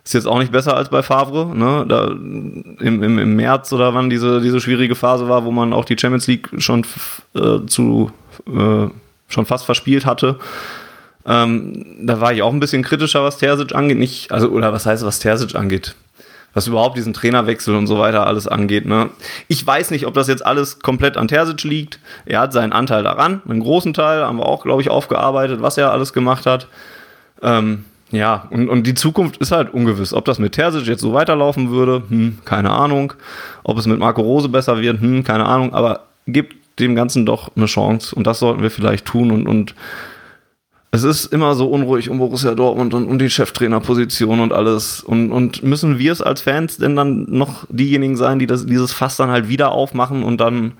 ist 0.04 0.14
jetzt 0.14 0.26
auch 0.26 0.38
nicht 0.38 0.52
besser 0.52 0.76
als 0.76 0.88
bei 0.90 1.02
Favre, 1.02 1.56
ne? 1.56 1.84
Da 1.88 2.08
im, 2.08 3.02
im, 3.02 3.18
im 3.18 3.36
März 3.36 3.72
oder 3.72 3.94
wann 3.94 4.10
diese, 4.10 4.40
diese 4.40 4.60
schwierige 4.60 4.94
Phase 4.94 5.28
war, 5.28 5.44
wo 5.44 5.50
man 5.50 5.72
auch 5.72 5.84
die 5.84 5.96
Champions 5.98 6.26
League 6.26 6.50
schon 6.58 6.86
äh, 7.34 7.64
zu 7.66 8.10
äh, 8.46 8.88
schon 9.28 9.46
fast 9.46 9.64
verspielt 9.64 10.06
hatte. 10.06 10.38
Ähm, 11.26 11.86
da 12.00 12.20
war 12.20 12.32
ich 12.32 12.42
auch 12.42 12.52
ein 12.52 12.60
bisschen 12.60 12.82
kritischer, 12.82 13.24
was 13.24 13.38
Terzic 13.38 13.74
angeht. 13.74 13.98
Nicht, 13.98 14.30
also, 14.30 14.48
oder 14.48 14.72
was 14.72 14.84
heißt, 14.84 15.04
was 15.04 15.20
Terzic 15.20 15.54
angeht? 15.54 15.94
Was 16.54 16.66
überhaupt 16.68 16.96
diesen 16.96 17.12
Trainerwechsel 17.12 17.74
und 17.74 17.86
so 17.86 17.98
weiter 17.98 18.26
alles 18.26 18.46
angeht. 18.48 18.86
Ne? 18.86 19.10
Ich 19.48 19.66
weiß 19.66 19.90
nicht, 19.90 20.06
ob 20.06 20.14
das 20.14 20.28
jetzt 20.28 20.46
alles 20.46 20.78
komplett 20.78 21.16
an 21.16 21.28
Terzic 21.28 21.64
liegt. 21.64 21.98
Er 22.24 22.40
hat 22.40 22.52
seinen 22.52 22.72
Anteil 22.72 23.02
daran. 23.02 23.42
Einen 23.48 23.60
großen 23.60 23.92
Teil 23.92 24.22
haben 24.24 24.38
wir 24.38 24.46
auch, 24.46 24.62
glaube 24.62 24.80
ich, 24.80 24.88
aufgearbeitet, 24.88 25.62
was 25.62 25.76
er 25.76 25.90
alles 25.90 26.12
gemacht 26.12 26.46
hat. 26.46 26.68
Ähm, 27.42 27.84
ja, 28.10 28.46
und, 28.50 28.68
und 28.68 28.86
die 28.86 28.94
Zukunft 28.94 29.38
ist 29.38 29.50
halt 29.50 29.74
ungewiss. 29.74 30.14
Ob 30.14 30.24
das 30.24 30.38
mit 30.38 30.52
Terzic 30.52 30.86
jetzt 30.86 31.00
so 31.00 31.12
weiterlaufen 31.12 31.70
würde, 31.70 32.04
hm, 32.08 32.38
keine 32.44 32.70
Ahnung. 32.70 33.12
Ob 33.64 33.76
es 33.76 33.86
mit 33.86 33.98
Marco 33.98 34.22
Rose 34.22 34.48
besser 34.48 34.80
wird, 34.80 35.00
hm, 35.00 35.24
keine 35.24 35.46
Ahnung. 35.46 35.74
Aber 35.74 36.04
gibt 36.26 36.54
dem 36.78 36.94
Ganzen 36.94 37.26
doch 37.26 37.50
eine 37.56 37.66
Chance. 37.66 38.14
Und 38.14 38.26
das 38.26 38.38
sollten 38.38 38.62
wir 38.62 38.70
vielleicht 38.70 39.06
tun. 39.06 39.30
Und, 39.30 39.48
und 39.48 39.74
es 40.94 41.02
ist 41.02 41.32
immer 41.32 41.54
so 41.54 41.68
unruhig 41.68 42.10
um 42.10 42.18
Borussia 42.18 42.54
Dortmund 42.54 42.94
und 42.94 43.08
um 43.08 43.18
die 43.18 43.30
Cheftrainerposition 43.30 44.40
und 44.40 44.52
alles. 44.52 45.02
Und, 45.02 45.32
und 45.32 45.62
müssen 45.62 45.98
wir 45.98 46.12
es 46.12 46.20
als 46.20 46.42
Fans 46.42 46.76
denn 46.76 46.94
dann 46.94 47.26
noch 47.28 47.66
diejenigen 47.68 48.16
sein, 48.16 48.38
die 48.38 48.46
das, 48.46 48.66
dieses 48.66 48.92
Fass 48.92 49.16
dann 49.16 49.30
halt 49.30 49.48
wieder 49.48 49.72
aufmachen 49.72 50.22
und 50.22 50.40
dann, 50.40 50.72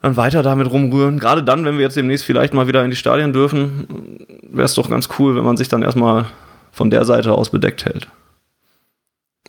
dann 0.00 0.16
weiter 0.16 0.42
damit 0.42 0.70
rumrühren? 0.70 1.18
Gerade 1.18 1.42
dann, 1.42 1.64
wenn 1.64 1.76
wir 1.76 1.82
jetzt 1.82 1.96
demnächst 1.96 2.24
vielleicht 2.24 2.54
mal 2.54 2.68
wieder 2.68 2.84
in 2.84 2.90
die 2.90 2.96
Stadien 2.96 3.32
dürfen, 3.32 4.26
wäre 4.48 4.64
es 4.64 4.74
doch 4.74 4.88
ganz 4.88 5.08
cool, 5.18 5.34
wenn 5.34 5.44
man 5.44 5.56
sich 5.56 5.68
dann 5.68 5.82
erstmal 5.82 6.26
von 6.70 6.90
der 6.90 7.04
Seite 7.04 7.32
aus 7.32 7.50
bedeckt 7.50 7.84
hält. 7.84 8.08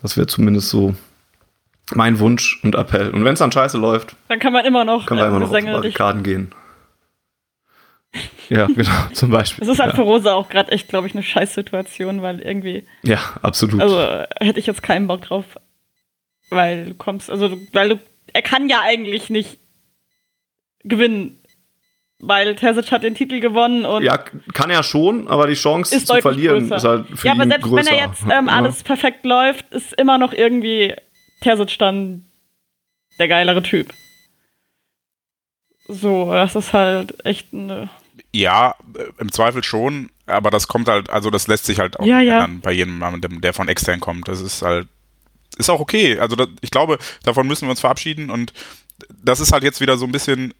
Das 0.01 0.17
wäre 0.17 0.27
zumindest 0.27 0.69
so 0.69 0.95
mein 1.93 2.19
Wunsch 2.19 2.59
und 2.63 2.75
Appell. 2.75 3.11
Und 3.11 3.23
wenn 3.23 3.33
es 3.33 3.39
dann 3.39 3.51
scheiße 3.51 3.77
läuft, 3.77 4.15
dann 4.27 4.39
kann 4.39 4.53
man 4.53 4.65
immer 4.65 4.85
noch, 4.85 5.05
können 5.05 5.19
wir 5.19 5.27
immer 5.27 5.39
noch 5.39 5.51
auf 5.51 5.57
die 5.57 5.65
Barrikaden 5.65 6.23
gehen. 6.23 6.51
Ja, 8.49 8.68
genau, 8.68 8.91
zum 9.13 9.32
Beispiel. 9.32 9.65
Das 9.65 9.74
ist 9.74 9.80
halt 9.80 9.91
ja. 9.91 9.95
für 9.95 10.03
Rosa 10.03 10.34
auch 10.34 10.49
gerade 10.49 10.72
echt, 10.72 10.88
glaube 10.88 11.07
ich, 11.07 11.13
eine 11.13 11.24
Scheißsituation, 11.24 12.22
weil 12.22 12.39
irgendwie. 12.39 12.86
Ja, 13.03 13.20
absolut. 13.41 13.82
Also 13.82 14.26
hätte 14.39 14.59
ich 14.59 14.68
jetzt 14.68 14.84
keinen 14.84 15.07
Bock 15.07 15.22
drauf, 15.22 15.45
weil 16.49 16.86
du 16.86 16.93
kommst, 16.95 17.30
also 17.30 17.57
weil 17.74 17.89
du, 17.89 17.99
er 18.34 18.41
kann 18.41 18.70
ja 18.70 18.82
eigentlich 18.82 19.30
nicht 19.30 19.59
gewinnen, 20.84 21.41
weil 22.20 22.55
Terzic 22.55 22.91
hat 22.91 23.03
den 23.03 23.15
Titel 23.15 23.39
gewonnen 23.39 23.86
und. 23.86 24.03
Ja, 24.03 24.18
kann 24.18 24.70
er 24.70 24.84
schon, 24.84 25.28
aber 25.28 25.47
die 25.47 25.53
Chance 25.53 25.95
ist 25.95 26.07
zu 26.07 26.22
verlieren 26.22 26.70
größer. 26.70 26.76
ist 26.76 26.84
halt 26.84 27.20
für 27.20 27.28
ja, 27.28 27.34
aber 27.34 27.45
selbst 27.45 27.63
größer. 27.63 27.91
wenn 27.91 27.97
er 27.97 28.07
jetzt 28.07 28.24
ähm, 28.32 28.49
alles 28.49 28.84
perfekt 28.84 29.26
läuft, 29.26 29.72
ist 29.74 29.93
immer 29.93 30.18
noch 30.18 30.34
irgendwie 30.34 30.95
Terzic 31.41 31.78
dann 31.78 32.26
der 33.20 33.28
geilere 33.28 33.61
Typ. 33.61 33.93
So, 35.88 36.32
das 36.32 36.55
ist 36.55 36.74
halt 36.74 37.26
echt 37.26 37.53
eine. 37.53 37.89
Ja, 38.38 38.75
äh, 38.95 39.05
im 39.19 39.31
Zweifel 39.31 39.63
schon, 39.63 40.09
aber 40.25 40.51
das 40.51 40.67
kommt 40.67 40.88
halt, 40.88 41.09
also 41.09 41.29
das 41.29 41.47
lässt 41.47 41.65
sich 41.65 41.79
halt 41.79 41.99
auch 41.99 42.05
Ja, 42.05 42.19
ja. 42.19 42.43
ändern 42.43 42.61
bei 42.61 42.71
jedem, 42.71 43.01
der 43.41 43.53
von 43.53 43.67
extern 43.67 43.99
kommt. 43.99 44.27
Das 44.27 44.41
ist 44.41 44.61
halt, 44.61 44.88
ist 45.57 45.69
auch 45.69 45.79
okay. 45.79 46.19
Also 46.19 46.35
das, 46.35 46.47
ich 46.61 46.69
glaube, 46.71 46.99
davon 47.23 47.47
müssen 47.47 47.65
wir 47.67 47.71
uns 47.71 47.79
verabschieden 47.79 48.29
und 48.29 48.53
das 49.23 49.39
ist 49.39 49.51
halt 49.53 49.63
jetzt 49.63 49.81
wieder 49.81 49.97
so 49.97 50.05
ein 50.05 50.11
bisschen 50.11 50.53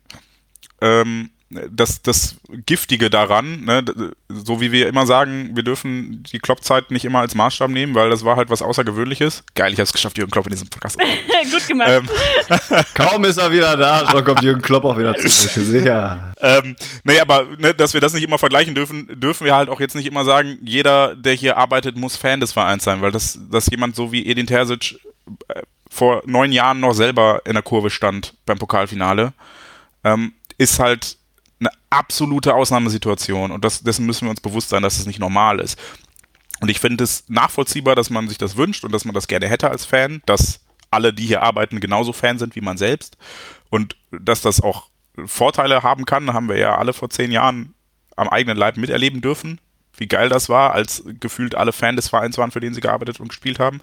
ähm, 0.82 1.30
das, 1.50 2.02
das 2.02 2.36
Giftige 2.66 3.10
daran, 3.10 3.64
ne? 3.64 3.86
so 4.28 4.60
wie 4.60 4.74
wir 4.74 4.88
immer 4.88 5.06
sagen, 5.06 5.52
wir 5.54 5.64
dürfen 5.64 6.24
die 6.24 6.40
Klopp-Zeit 6.40 6.92
nicht 6.92 7.06
immer 7.06 7.20
als 7.20 7.36
Maßstab 7.36 7.72
nehmen, 7.72 7.96
weil 7.96 8.10
das 8.10 8.26
war 8.26 8.36
halt 8.36 8.50
was 8.50 8.62
Außergewöhnliches. 8.62 9.44
Geil, 9.56 9.72
ich 9.72 9.80
habe 9.80 9.84
es 9.84 9.94
geschafft, 9.94 10.18
Jürgen 10.18 10.32
Klopp 10.32 10.48
in 10.48 10.52
diesem 10.52 10.68
Podcast. 10.68 11.00
Gut 11.52 11.68
gemacht. 11.68 11.90
ähm, 11.90 12.10
Kaum 12.94 13.24
ist 13.24 13.38
er 13.38 13.52
wieder 13.52 13.78
da, 13.78 14.10
schon 14.12 14.26
kommt 14.26 14.42
Jürgen 14.42 14.62
Klopp 14.62 14.84
auch 14.84 14.98
wieder 14.98 15.16
zurück. 15.16 15.32
Sicher. 15.32 16.34
Ähm, 16.42 16.76
nee, 17.06 17.20
aber 17.20 17.46
ne, 17.58 17.74
dass 17.74 17.94
wir 17.94 18.02
das 18.02 18.14
nicht 18.14 18.24
immer 18.24 18.38
vergleichen 18.38 18.76
dürfen, 18.76 19.08
dürfen 19.20 19.46
wir 19.46 19.56
halt 19.56 19.70
auch 19.70 19.80
jetzt 19.80 19.96
nicht 19.96 20.06
immer 20.06 20.26
sagen, 20.26 20.58
jeder, 20.62 21.16
der 21.16 21.34
hier 21.34 21.56
arbeitet, 21.56 21.96
muss 21.96 22.18
Fan 22.18 22.42
des 22.42 22.52
Vereins 22.52 22.84
sein, 22.84 23.02
weil 23.02 23.12
das, 23.12 23.40
dass 23.50 23.68
jemand 23.68 23.96
so 23.96 24.12
wie 24.12 24.26
Edin 24.26 24.48
Terzic 24.48 25.00
äh, 25.48 25.62
vor 25.90 26.24
neun 26.26 26.52
Jahren 26.52 26.82
noch 26.82 26.94
selber 26.94 27.42
in 27.46 27.54
der 27.54 27.64
Kurve 27.64 27.90
stand 27.90 28.34
beim 28.46 28.60
Pokalfinale, 28.60 29.32
ähm, 30.04 30.34
ist 30.58 30.80
halt 30.80 31.17
eine 31.60 31.70
absolute 31.90 32.54
Ausnahmesituation 32.54 33.52
und 33.52 33.66
das, 33.66 33.82
dessen 33.82 34.06
müssen 34.06 34.26
wir 34.26 34.30
uns 34.30 34.42
bewusst 34.42 34.70
sein, 34.70 34.84
dass 34.84 35.00
es 35.00 35.06
nicht 35.06 35.20
normal 35.20 35.60
ist. 35.60 35.80
Und 36.60 36.70
ich 36.70 36.80
finde 36.80 37.04
es 37.04 37.24
nachvollziehbar, 37.28 37.96
dass 37.96 38.10
man 38.10 38.28
sich 38.28 38.38
das 38.38 38.58
wünscht 38.58 38.84
und 38.84 38.92
dass 38.92 39.06
man 39.06 39.14
das 39.14 39.28
gerne 39.28 39.48
hätte 39.48 39.70
als 39.70 39.86
Fan, 39.86 40.22
dass 40.26 40.62
alle, 40.90 41.14
die 41.14 41.26
hier 41.26 41.44
arbeiten, 41.44 41.80
genauso 41.80 42.14
Fan 42.14 42.40
sind 42.40 42.56
wie 42.56 42.62
man 42.62 42.78
selbst 42.78 43.18
und 43.70 43.96
dass 44.12 44.42
das 44.42 44.62
auch 44.62 44.90
Vorteile 45.26 45.84
haben 45.84 46.06
kann, 46.06 46.34
haben 46.34 46.50
wir 46.50 46.58
ja 46.58 46.78
alle 46.78 46.94
vor 46.94 47.10
zehn 47.10 47.32
Jahren 47.32 47.74
am 48.16 48.30
eigenen 48.30 48.58
Leib 48.58 48.78
miterleben 48.78 49.22
dürfen, 49.22 49.60
wie 49.98 50.08
geil 50.08 50.30
das 50.30 50.50
war, 50.50 50.74
als 50.74 51.04
gefühlt 51.20 51.56
alle 51.56 51.74
Fan 51.74 51.96
des 51.96 52.08
Vereins 52.08 52.38
waren, 52.38 52.52
für 52.52 52.60
den 52.60 52.74
sie 52.74 52.82
gearbeitet 52.82 53.20
und 53.20 53.30
gespielt 53.30 53.60
haben. 53.60 53.82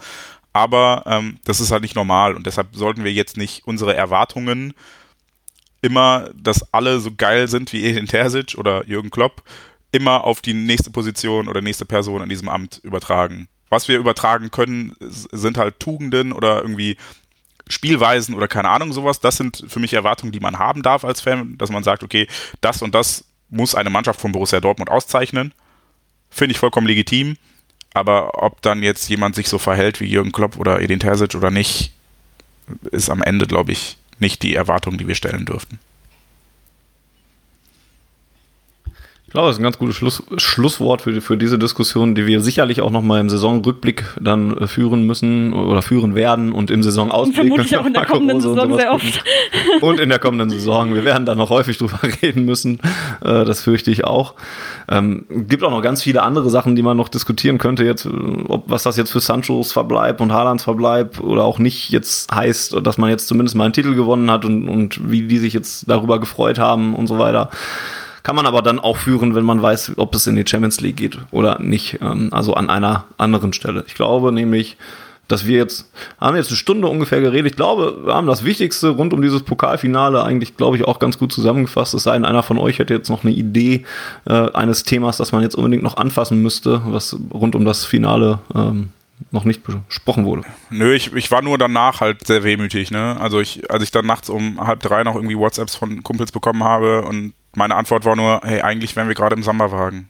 Aber 0.52 1.02
ähm, 1.06 1.38
das 1.44 1.60
ist 1.60 1.72
halt 1.72 1.82
nicht 1.82 1.96
normal 1.96 2.34
und 2.34 2.46
deshalb 2.46 2.74
sollten 2.74 3.04
wir 3.04 3.12
jetzt 3.12 3.36
nicht 3.36 3.66
unsere 3.66 3.94
Erwartungen 3.94 4.74
immer, 5.84 6.30
dass 6.34 6.72
alle 6.72 6.98
so 6.98 7.10
geil 7.14 7.46
sind 7.46 7.72
wie 7.74 7.84
Edin 7.84 8.06
Terzic 8.06 8.56
oder 8.56 8.86
Jürgen 8.86 9.10
Klopp, 9.10 9.42
immer 9.92 10.24
auf 10.24 10.40
die 10.40 10.54
nächste 10.54 10.90
Position 10.90 11.46
oder 11.46 11.60
nächste 11.60 11.84
Person 11.84 12.22
in 12.22 12.28
diesem 12.30 12.48
Amt 12.48 12.80
übertragen. 12.82 13.48
Was 13.68 13.86
wir 13.86 13.98
übertragen 13.98 14.50
können, 14.50 14.96
sind 15.00 15.58
halt 15.58 15.78
Tugenden 15.78 16.32
oder 16.32 16.62
irgendwie 16.62 16.96
Spielweisen 17.68 18.34
oder 18.34 18.48
keine 18.48 18.70
Ahnung 18.70 18.92
sowas. 18.92 19.20
Das 19.20 19.36
sind 19.36 19.64
für 19.68 19.78
mich 19.78 19.92
Erwartungen, 19.92 20.32
die 20.32 20.40
man 20.40 20.58
haben 20.58 20.82
darf 20.82 21.04
als 21.04 21.20
Fan, 21.20 21.58
dass 21.58 21.70
man 21.70 21.84
sagt, 21.84 22.02
okay, 22.02 22.26
das 22.60 22.80
und 22.80 22.94
das 22.94 23.24
muss 23.50 23.74
eine 23.74 23.90
Mannschaft 23.90 24.20
von 24.20 24.32
Borussia 24.32 24.60
Dortmund 24.60 24.90
auszeichnen. 24.90 25.52
Finde 26.30 26.52
ich 26.52 26.58
vollkommen 26.58 26.86
legitim. 26.86 27.36
Aber 27.92 28.42
ob 28.42 28.60
dann 28.62 28.82
jetzt 28.82 29.08
jemand 29.08 29.36
sich 29.36 29.48
so 29.48 29.58
verhält 29.58 30.00
wie 30.00 30.06
Jürgen 30.06 30.32
Klopp 30.32 30.56
oder 30.58 30.80
Edin 30.80 30.98
Terzic 30.98 31.34
oder 31.34 31.50
nicht, 31.50 31.92
ist 32.90 33.10
am 33.10 33.22
Ende, 33.22 33.46
glaube 33.46 33.72
ich, 33.72 33.98
nicht 34.20 34.42
die 34.42 34.54
Erwartung, 34.54 34.98
die 34.98 35.08
wir 35.08 35.14
stellen 35.14 35.44
dürften. 35.44 35.78
Ich 39.23 39.23
glaube, 39.34 39.48
das 39.48 39.56
ist 39.56 39.60
ein 39.60 39.64
ganz 39.64 39.78
gutes 39.78 39.96
Schluss, 39.96 40.22
Schlusswort 40.36 41.02
für, 41.02 41.20
für 41.20 41.36
diese 41.36 41.58
Diskussion, 41.58 42.14
die 42.14 42.24
wir 42.24 42.40
sicherlich 42.40 42.80
auch 42.80 42.92
nochmal 42.92 43.20
im 43.20 43.28
Saisonrückblick 43.28 44.04
dann 44.20 44.56
äh, 44.56 44.68
führen 44.68 45.06
müssen 45.08 45.52
oder 45.52 45.82
führen 45.82 46.14
werden 46.14 46.52
und 46.52 46.70
im 46.70 46.84
Saisonausblick. 46.84 47.48
Vermutlich 47.48 47.76
auch 47.76 47.84
in 47.84 47.94
der 47.94 48.06
kommenden 48.06 48.36
Rose 48.36 48.50
Saison 48.50 48.76
sehr 48.76 48.92
oft. 48.92 49.24
Und 49.80 49.98
in 49.98 50.08
der 50.08 50.20
kommenden 50.20 50.50
Saison. 50.50 50.94
Wir 50.94 51.04
werden 51.04 51.26
da 51.26 51.34
noch 51.34 51.50
häufig 51.50 51.78
drüber 51.78 51.98
reden 52.22 52.44
müssen. 52.44 52.78
Äh, 53.22 53.44
das 53.44 53.62
fürchte 53.62 53.90
ich 53.90 54.04
auch. 54.04 54.34
Ähm, 54.88 55.26
gibt 55.28 55.64
auch 55.64 55.70
noch 55.70 55.82
ganz 55.82 56.02
viele 56.02 56.22
andere 56.22 56.48
Sachen, 56.48 56.76
die 56.76 56.82
man 56.82 56.96
noch 56.96 57.08
diskutieren 57.08 57.58
könnte, 57.58 57.84
jetzt, 57.84 58.06
äh, 58.06 58.10
ob 58.48 58.70
was 58.70 58.84
das 58.84 58.96
jetzt 58.96 59.10
für 59.10 59.20
Sanchos 59.20 59.72
Verbleib 59.72 60.20
und 60.20 60.32
Haalands 60.32 60.62
Verbleib 60.62 61.18
oder 61.18 61.42
auch 61.42 61.58
nicht 61.58 61.90
jetzt 61.90 62.32
heißt, 62.32 62.86
dass 62.86 62.98
man 62.98 63.10
jetzt 63.10 63.26
zumindest 63.26 63.56
mal 63.56 63.64
einen 63.64 63.72
Titel 63.72 63.96
gewonnen 63.96 64.30
hat 64.30 64.44
und, 64.44 64.68
und 64.68 65.10
wie 65.10 65.22
die 65.22 65.38
sich 65.38 65.52
jetzt 65.52 65.90
darüber 65.90 66.20
gefreut 66.20 66.60
haben 66.60 66.94
und 66.94 67.08
so 67.08 67.18
weiter. 67.18 67.50
Kann 68.24 68.36
man 68.36 68.46
aber 68.46 68.62
dann 68.62 68.80
auch 68.80 68.96
führen, 68.96 69.34
wenn 69.34 69.44
man 69.44 69.60
weiß, 69.60 69.92
ob 69.96 70.14
es 70.14 70.26
in 70.26 70.34
die 70.34 70.46
Champions 70.46 70.80
League 70.80 70.96
geht 70.96 71.18
oder 71.30 71.60
nicht. 71.60 71.98
Ähm, 72.00 72.30
also 72.32 72.54
an 72.54 72.70
einer 72.70 73.04
anderen 73.18 73.52
Stelle. 73.52 73.84
Ich 73.86 73.94
glaube 73.94 74.32
nämlich, 74.32 74.78
dass 75.28 75.46
wir 75.46 75.58
jetzt, 75.58 75.92
haben 76.18 76.34
jetzt 76.34 76.48
eine 76.48 76.56
Stunde 76.56 76.88
ungefähr 76.88 77.20
geredet. 77.20 77.52
Ich 77.52 77.56
glaube, 77.56 78.06
wir 78.06 78.14
haben 78.14 78.26
das 78.26 78.42
Wichtigste 78.42 78.88
rund 78.88 79.12
um 79.12 79.20
dieses 79.20 79.42
Pokalfinale 79.42 80.24
eigentlich, 80.24 80.56
glaube 80.56 80.78
ich, 80.78 80.84
auch 80.84 80.98
ganz 81.00 81.18
gut 81.18 81.32
zusammengefasst. 81.32 81.92
Es 81.92 82.04
sei 82.04 82.14
denn, 82.14 82.24
einer 82.24 82.42
von 82.42 82.56
euch 82.56 82.78
hätte 82.78 82.94
jetzt 82.94 83.10
noch 83.10 83.24
eine 83.24 83.32
Idee 83.32 83.84
äh, 84.26 84.50
eines 84.52 84.84
Themas, 84.84 85.18
das 85.18 85.32
man 85.32 85.42
jetzt 85.42 85.54
unbedingt 85.54 85.82
noch 85.82 85.98
anfassen 85.98 86.40
müsste, 86.40 86.80
was 86.86 87.18
rund 87.30 87.54
um 87.54 87.66
das 87.66 87.84
Finale 87.84 88.38
ähm, 88.54 88.88
noch 89.32 89.44
nicht 89.44 89.62
besprochen 89.64 90.24
wurde. 90.24 90.44
Nö, 90.70 90.94
ich, 90.94 91.12
ich 91.12 91.30
war 91.30 91.42
nur 91.42 91.58
danach 91.58 92.00
halt 92.00 92.26
sehr 92.26 92.42
wehmütig, 92.42 92.90
ne? 92.90 93.18
Also 93.20 93.40
ich, 93.40 93.70
als 93.70 93.82
ich 93.82 93.90
dann 93.90 94.06
nachts 94.06 94.30
um 94.30 94.66
halb 94.66 94.80
drei 94.80 95.04
noch 95.04 95.14
irgendwie 95.14 95.36
WhatsApps 95.36 95.76
von 95.76 96.02
Kumpels 96.02 96.32
bekommen 96.32 96.64
habe 96.64 97.02
und 97.02 97.34
meine 97.54 97.74
Antwort 97.76 98.04
war 98.04 98.16
nur, 98.16 98.40
hey, 98.44 98.60
eigentlich 98.62 98.94
wären 98.96 99.08
wir 99.08 99.14
gerade 99.14 99.36
im 99.36 99.42
Samba-Wagen. 99.42 100.08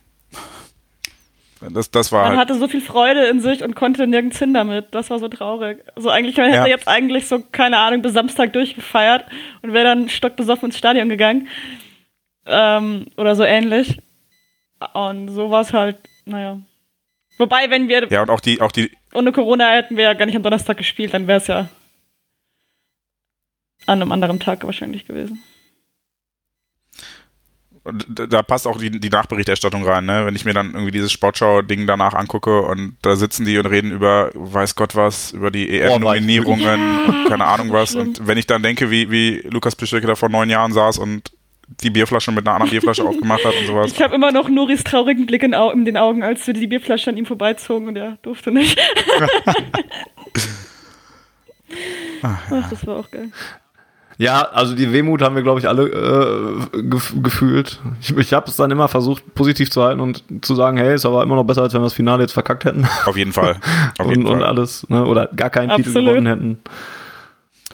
Das, 1.70 1.90
das 1.90 2.12
war 2.12 2.22
Man 2.28 2.36
halt, 2.36 2.50
hatte 2.50 2.58
so 2.58 2.68
viel 2.68 2.82
Freude 2.82 3.26
in 3.26 3.40
sich 3.40 3.62
und 3.62 3.74
konnte 3.74 4.06
nirgends 4.06 4.38
hin 4.38 4.52
damit. 4.52 4.88
Das 4.94 5.08
war 5.08 5.18
so 5.18 5.28
traurig. 5.28 5.82
Also 5.96 6.10
eigentlich 6.10 6.36
man 6.36 6.46
hätte 6.46 6.58
Ja. 6.58 6.66
jetzt 6.66 6.88
eigentlich 6.88 7.26
so, 7.26 7.40
keine 7.40 7.78
Ahnung, 7.78 8.02
bis 8.02 8.12
Samstag 8.12 8.52
durchgefeiert 8.52 9.24
und 9.62 9.72
wäre 9.72 9.84
dann 9.84 10.08
stockbesoffen 10.10 10.66
ins 10.66 10.76
Stadion 10.78 11.08
gegangen. 11.08 11.48
Ähm, 12.46 13.06
oder 13.16 13.34
so 13.34 13.44
ähnlich. 13.44 13.98
Und 14.92 15.28
so 15.30 15.50
war 15.50 15.62
es 15.62 15.72
halt, 15.72 15.96
naja. 16.26 16.60
Wobei, 17.38 17.70
wenn 17.70 17.88
wir 17.88 18.06
ja, 18.10 18.22
und 18.22 18.30
auch 18.30 18.40
die, 18.40 18.60
auch 18.60 18.70
die, 18.72 18.90
ohne 19.14 19.32
Corona 19.32 19.70
hätten 19.70 19.96
wir 19.96 20.04
ja 20.04 20.12
gar 20.12 20.26
nicht 20.26 20.36
am 20.36 20.42
Donnerstag 20.42 20.76
gespielt, 20.76 21.14
dann 21.14 21.26
wäre 21.26 21.38
es 21.38 21.46
ja 21.46 21.68
an 23.86 24.02
einem 24.02 24.12
anderen 24.12 24.38
Tag 24.38 24.64
wahrscheinlich 24.64 25.06
gewesen. 25.06 25.42
Und 27.84 28.06
da 28.08 28.42
passt 28.42 28.66
auch 28.66 28.78
die, 28.78 28.90
die 28.90 29.10
Nachberichterstattung 29.10 29.84
rein, 29.86 30.06
ne? 30.06 30.24
Wenn 30.24 30.34
ich 30.34 30.46
mir 30.46 30.54
dann 30.54 30.72
irgendwie 30.72 30.90
dieses 30.90 31.12
Sportschau-Ding 31.12 31.86
danach 31.86 32.14
angucke 32.14 32.62
und 32.62 32.96
da 33.02 33.14
sitzen 33.14 33.44
die 33.44 33.58
und 33.58 33.66
reden 33.66 33.92
über 33.92 34.30
weiß 34.34 34.74
Gott 34.74 34.96
was, 34.96 35.32
über 35.32 35.50
die 35.50 35.68
EM-Nominierungen 35.68 36.62
Ja. 36.64 37.04
und 37.06 37.28
keine 37.28 37.44
Ahnung 37.44 37.70
was. 37.72 37.94
Und 37.94 38.26
wenn 38.26 38.38
ich 38.38 38.46
dann 38.46 38.62
denke, 38.62 38.90
wie, 38.90 39.10
wie 39.10 39.42
Lukas 39.50 39.76
Piszczek 39.76 40.06
da 40.06 40.14
vor 40.14 40.30
neun 40.30 40.48
Jahren 40.48 40.72
saß 40.72 40.96
und 40.98 41.30
die 41.82 41.90
Bierflasche 41.90 42.32
mit 42.32 42.46
einer 42.46 42.54
anderen 42.56 42.70
Bierflasche 42.70 43.04
aufgemacht 43.08 43.44
hat 43.44 43.54
und 43.60 43.66
sowas. 43.66 43.92
Ich 43.92 44.00
habe 44.00 44.14
immer 44.14 44.32
noch 44.32 44.48
Nuris 44.48 44.82
traurigen 44.84 45.26
Blick 45.26 45.42
in, 45.42 45.54
Au 45.54 45.70
in, 45.70 45.84
den 45.84 45.96
Augen, 45.98 46.22
als 46.22 46.46
wir 46.46 46.54
die 46.54 46.66
Bierflasche 46.66 47.10
an 47.10 47.18
ihm 47.18 47.26
vorbeizogen 47.26 47.88
und 47.88 47.96
er 47.96 48.16
durfte 48.22 48.50
nicht. 48.50 48.78
Ach, 52.22 52.38
Ach, 52.50 52.70
das 52.70 52.86
war 52.86 52.96
auch 52.98 53.10
geil. 53.10 53.30
Ja, 54.16 54.42
also 54.42 54.74
die 54.74 54.92
Wehmut 54.92 55.22
haben 55.22 55.34
wir, 55.34 55.42
glaube 55.42 55.60
ich, 55.60 55.68
alle 55.68 55.88
äh, 55.88 56.82
gef 56.82 57.14
gefühlt. 57.20 57.80
Ich, 58.00 58.16
ich 58.16 58.32
habe 58.32 58.48
es 58.48 58.56
dann 58.56 58.70
immer 58.70 58.88
versucht, 58.88 59.34
positiv 59.34 59.70
zu 59.70 59.82
halten 59.82 60.00
und 60.00 60.22
zu 60.42 60.54
sagen, 60.54 60.76
hey, 60.76 60.94
ist 60.94 61.06
aber 61.06 61.22
immer 61.22 61.36
noch 61.36 61.44
besser, 61.44 61.62
als 61.62 61.74
wenn 61.74 61.80
wir 61.80 61.86
das 61.86 61.94
Finale 61.94 62.22
jetzt 62.22 62.32
verkackt 62.32 62.64
hätten. 62.64 62.86
Auf 63.06 63.16
jeden 63.16 63.32
Fall. 63.32 63.56
Auf 63.98 64.08
jeden 64.08 64.22
und, 64.22 64.28
Fall. 64.28 64.36
und 64.36 64.42
alles, 64.42 64.88
ne? 64.88 65.04
Oder 65.04 65.28
gar 65.34 65.50
keinen 65.50 65.70
Absolut. 65.70 65.86
Titel 65.94 66.04
gewonnen 66.04 66.26
hätten. 66.26 66.58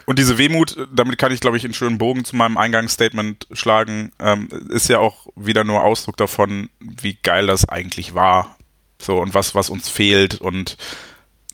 Und 0.07 0.19
diese 0.19 0.39
Wehmut, 0.39 0.77
damit 0.93 1.19
kann 1.19 1.31
ich, 1.31 1.41
glaube 1.41 1.57
ich, 1.57 1.65
einen 1.65 1.75
schönen 1.75 1.99
Bogen 1.99 2.25
zu 2.25 2.35
meinem 2.35 2.57
Eingangsstatement 2.57 3.47
schlagen, 3.53 4.11
ähm, 4.19 4.49
ist 4.71 4.89
ja 4.89 4.99
auch 4.99 5.29
wieder 5.37 5.63
nur 5.63 5.85
Ausdruck 5.85 6.17
davon, 6.17 6.69
wie 6.81 7.17
geil 7.23 7.47
das 7.47 7.69
eigentlich 7.69 8.15
war. 8.15 8.57
So, 9.01 9.19
und 9.19 9.35
was, 9.35 9.55
was 9.55 9.71
uns 9.71 9.89
fehlt 9.89 10.41
und 10.41 10.77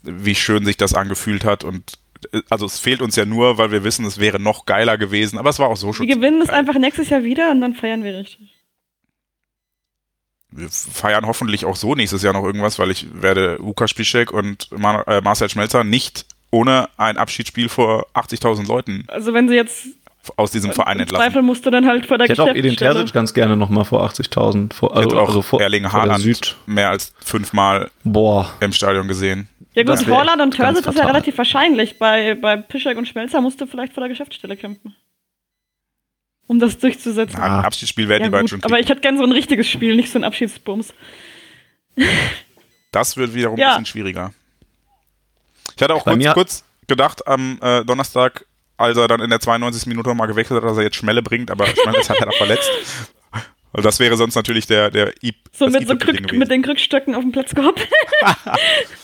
wie 0.03 0.35
schön 0.35 0.65
sich 0.65 0.77
das 0.77 0.95
angefühlt 0.95 1.45
hat 1.45 1.65
und 1.65 1.99
also 2.51 2.67
es 2.67 2.79
fehlt 2.79 3.03
uns 3.03 3.17
ja 3.17 3.25
nur, 3.25 3.59
weil 3.59 3.71
wir 3.71 3.85
wissen, 3.85 4.05
es 4.05 4.19
wäre 4.19 4.41
noch 4.41 4.67
geiler 4.67 4.99
gewesen, 4.99 5.39
aber 5.39 5.51
es 5.51 5.59
war 5.59 5.69
auch 5.69 5.77
so 5.77 5.93
schon. 5.93 6.07
Wir 6.07 6.17
gewinnen 6.17 6.43
es 6.43 6.51
einfach 6.51 6.75
nächstes 6.75 7.11
Jahr 7.11 7.25
wieder 7.25 7.51
und 7.51 7.61
dann 7.61 7.75
feiern 7.75 8.05
wir 8.05 8.19
richtig. 8.19 8.55
Wir 10.51 10.69
feiern 10.71 11.27
hoffentlich 11.27 11.65
auch 11.65 11.77
so 11.77 11.95
nächstes 11.95 12.23
Jahr 12.23 12.33
noch 12.33 12.45
irgendwas, 12.45 12.79
weil 12.79 12.91
ich 12.91 13.07
werde 13.21 13.57
Lukas 13.57 13.91
Spischek 13.91 14.33
und 14.33 14.71
Mar 14.79 15.07
äh, 15.07 15.21
Marcel 15.21 15.51
Schmelzer 15.51 15.85
nicht 15.85 16.27
ohne 16.51 16.89
ein 16.97 17.19
Abschiedsspiel 17.19 17.69
vor 17.69 18.07
80.000 18.15 18.67
Leuten. 18.67 19.05
Also 19.09 19.35
wenn 19.35 19.49
sie 19.49 19.57
jetzt 19.57 19.89
aus 20.37 20.51
diesem 20.51 20.73
Verein 20.73 21.01
entlassen. 21.01 21.25
Zweifel 21.25 21.43
musst 21.43 21.67
du 21.67 21.71
dann 21.71 21.87
halt 21.87 22.07
vor 22.07 22.19
der 22.19 22.27
Ich 22.27 22.31
hätte 22.31 22.43
auch 22.43 22.55
Edin 22.55 22.77
Terzic 22.77 23.13
ganz 23.13 23.35
gerne 23.35 23.57
nochmal 23.57 23.85
vor 23.85 24.05
80.000. 24.09 24.91
Also, 24.91 25.19
auch 25.19 25.29
also 25.29 25.43
vor, 25.43 25.61
Erling 25.61 25.93
Haaland 25.93 26.57
mehr 26.67 26.91
als 26.91 27.13
fünfmal 27.19 27.91
Boah. 28.05 28.53
im 28.61 28.73
Stadion 28.73 29.09
gesehen. 29.09 29.49
Ja 29.75 29.83
gut, 29.83 30.07
Holland 30.07 30.41
und 30.41 30.53
Terzic 30.53 30.87
ist 30.87 30.99
ja 30.99 31.07
relativ 31.07 31.37
wahrscheinlich. 31.37 31.99
Bei, 31.99 32.35
bei 32.35 32.57
Pischek 32.57 32.97
und 32.97 33.07
Schmelzer 33.07 33.41
musst 33.41 33.61
du 33.61 33.67
vielleicht 33.67 33.93
vor 33.93 34.01
der 34.01 34.09
Geschäftsstelle 34.09 34.57
kämpfen. 34.57 34.97
Um 36.47 36.61
das 36.61 36.79
durchzusetzen. 36.79 37.39
Ja, 37.39 37.59
ein 37.59 37.65
Abschiedsspiel 37.65 38.09
werden 38.09 38.23
ja, 38.23 38.29
die 38.29 38.33
beiden 38.33 38.49
schon 38.49 38.61
kriegen. 38.61 38.73
Aber 38.73 38.81
ich 38.81 38.89
hätte 38.89 39.01
gerne 39.01 39.19
so 39.19 39.25
ein 39.25 39.33
richtiges 39.33 39.69
Spiel, 39.69 39.97
nicht 39.97 40.11
so 40.11 40.19
ein 40.19 40.25
Abschiedsbums. 40.25 40.95
Das 42.93 43.17
wird 43.17 43.35
wiederum 43.35 43.59
ja. 43.59 43.69
ein 43.69 43.83
bisschen 43.83 43.87
schwieriger. 43.87 44.33
Ich 45.77 45.83
hatte 45.83 45.95
auch 45.95 46.05
kurz, 46.05 46.33
kurz, 46.33 46.65
gedacht 46.87 47.27
am 47.27 47.59
äh, 47.61 47.85
Donnerstag, 47.85 48.47
als 48.77 48.97
er 48.97 49.09
dann 49.09 49.21
in 49.21 49.31
der 49.31 49.41
92. 49.41 49.87
Minute 49.87 50.15
mal 50.15 50.27
gewechselt 50.27 50.63
hat, 50.63 50.69
dass 50.69 50.77
er 50.77 50.85
jetzt 50.85 50.97
Schmelle 50.97 51.23
bringt, 51.23 51.51
aber 51.51 51.67
Schmelle 51.67 52.01
ist 52.01 52.11
halt 52.11 52.21
leider 52.21 52.33
verletzt. 52.33 52.71
Weil 53.73 53.83
das 53.83 54.01
wäre 54.01 54.17
sonst 54.17 54.35
natürlich 54.35 54.67
der, 54.67 54.91
der 54.91 55.13
I 55.23 55.35
So 55.53 55.67
mit, 55.69 55.87
so 55.87 55.97
Krück, 55.97 56.33
mit 56.33 56.51
den 56.51 56.63
Krückstöcken 56.63 57.15
auf 57.15 57.23
dem 57.23 57.33
Platz 57.33 57.55
gehabt. 57.55 57.81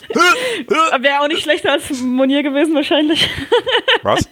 wäre 0.09 1.21
auch 1.21 1.27
nicht 1.27 1.43
schlechter 1.43 1.73
als 1.73 1.91
Monier 2.01 2.41
gewesen, 2.41 2.73
wahrscheinlich. 2.73 3.29
Was? 4.01 4.27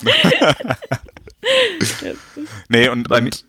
nee, 2.68 2.88
und, 2.88 3.08
bei, 3.08 3.18
und 3.18 3.44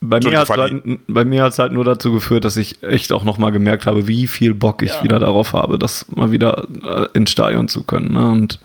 bei 0.00 0.20
mir 0.20 0.38
hat 0.38 0.48
es 0.48 0.56
halt, 0.56 0.82
bei 1.08 1.24
mir 1.24 1.42
hat's 1.42 1.58
halt 1.58 1.72
nur 1.72 1.84
dazu 1.84 2.12
geführt, 2.12 2.44
dass 2.44 2.56
ich 2.56 2.82
echt 2.84 3.12
auch 3.12 3.24
nochmal 3.24 3.50
gemerkt 3.50 3.86
habe, 3.86 4.06
wie 4.06 4.28
viel 4.28 4.54
Bock 4.54 4.82
ich 4.82 4.94
ja. 4.94 5.02
wieder 5.02 5.18
darauf 5.18 5.54
habe, 5.54 5.76
das 5.78 6.06
mal 6.14 6.30
wieder 6.30 6.68
äh, 6.84 7.08
ins 7.14 7.32
Stadion 7.32 7.66
zu 7.66 7.82
können. 7.82 8.12
Ne? 8.12 8.30
Und 8.30 8.60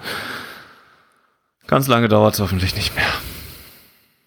ganz 1.67 1.87
lange 1.87 2.07
dauert 2.07 2.35
es 2.35 2.39
hoffentlich 2.39 2.75
nicht 2.75 2.95
mehr. 2.95 3.11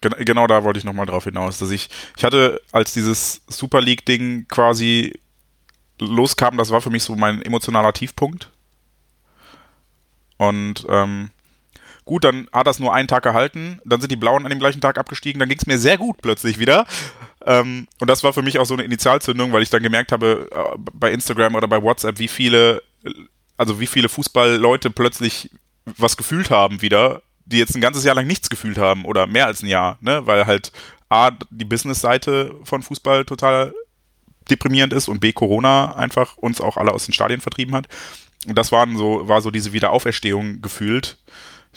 Genau 0.01 0.45
da 0.45 0.63
wollte 0.63 0.77
ich 0.77 0.85
nochmal 0.85 1.07
drauf 1.07 1.23
hinaus, 1.23 1.57
dass 1.57 1.71
ich, 1.71 1.89
ich 2.15 2.23
hatte, 2.23 2.61
als 2.71 2.93
dieses 2.93 3.41
Super 3.47 3.81
League-Ding 3.81 4.47
quasi 4.47 5.19
loskam, 5.99 6.57
das 6.57 6.69
war 6.69 6.81
für 6.81 6.91
mich 6.91 7.03
so 7.03 7.15
mein 7.15 7.41
emotionaler 7.41 7.93
Tiefpunkt. 7.93 8.51
Und 10.37 10.85
ähm, 10.87 11.31
gut, 12.05 12.23
dann 12.23 12.47
hat 12.53 12.67
das 12.67 12.77
nur 12.77 12.93
einen 12.93 13.07
Tag 13.07 13.23
gehalten, 13.23 13.81
dann 13.85 13.99
sind 13.99 14.11
die 14.11 14.17
Blauen 14.17 14.45
an 14.45 14.51
dem 14.51 14.59
gleichen 14.59 14.81
Tag 14.81 14.99
abgestiegen, 14.99 15.39
dann 15.39 15.49
ging 15.49 15.57
es 15.57 15.65
mir 15.65 15.79
sehr 15.79 15.97
gut 15.97 16.21
plötzlich 16.21 16.59
wieder. 16.59 16.85
Ähm, 17.45 17.87
und 17.99 18.07
das 18.07 18.23
war 18.23 18.33
für 18.33 18.43
mich 18.43 18.59
auch 18.59 18.65
so 18.65 18.75
eine 18.75 18.83
Initialzündung, 18.83 19.51
weil 19.51 19.63
ich 19.63 19.71
dann 19.71 19.81
gemerkt 19.81 20.11
habe, 20.11 20.47
äh, 20.51 20.77
bei 20.77 21.11
Instagram 21.11 21.55
oder 21.55 21.67
bei 21.67 21.81
WhatsApp, 21.81 22.19
wie 22.19 22.27
viele, 22.27 22.83
also 23.57 23.79
wie 23.79 23.87
viele 23.87 24.09
Fußballleute 24.09 24.91
plötzlich 24.91 25.49
was 25.85 26.17
gefühlt 26.17 26.51
haben 26.51 26.81
wieder 26.81 27.23
die 27.47 27.57
jetzt 27.57 27.75
ein 27.75 27.81
ganzes 27.81 28.03
Jahr 28.03 28.15
lang 28.15 28.27
nichts 28.27 28.49
gefühlt 28.49 28.77
haben 28.77 29.05
oder 29.05 29.25
mehr 29.25 29.45
als 29.45 29.63
ein 29.63 29.67
Jahr, 29.67 29.97
ne? 30.01 30.25
weil 30.25 30.45
halt 30.45 30.71
A, 31.09 31.31
die 31.49 31.65
Business-Seite 31.65 32.55
von 32.63 32.83
Fußball 32.83 33.25
total 33.25 33.73
deprimierend 34.49 34.93
ist 34.93 35.07
und 35.07 35.19
B, 35.19 35.31
Corona 35.31 35.95
einfach 35.95 36.37
uns 36.37 36.61
auch 36.61 36.77
alle 36.77 36.91
aus 36.91 37.05
den 37.05 37.13
Stadien 37.13 37.41
vertrieben 37.41 37.73
hat. 37.73 37.87
Und 38.45 38.57
das 38.57 38.71
waren 38.71 38.97
so, 38.97 39.27
war 39.27 39.41
so 39.41 39.51
diese 39.51 39.73
Wiederauferstehung 39.73 40.61
gefühlt, 40.61 41.17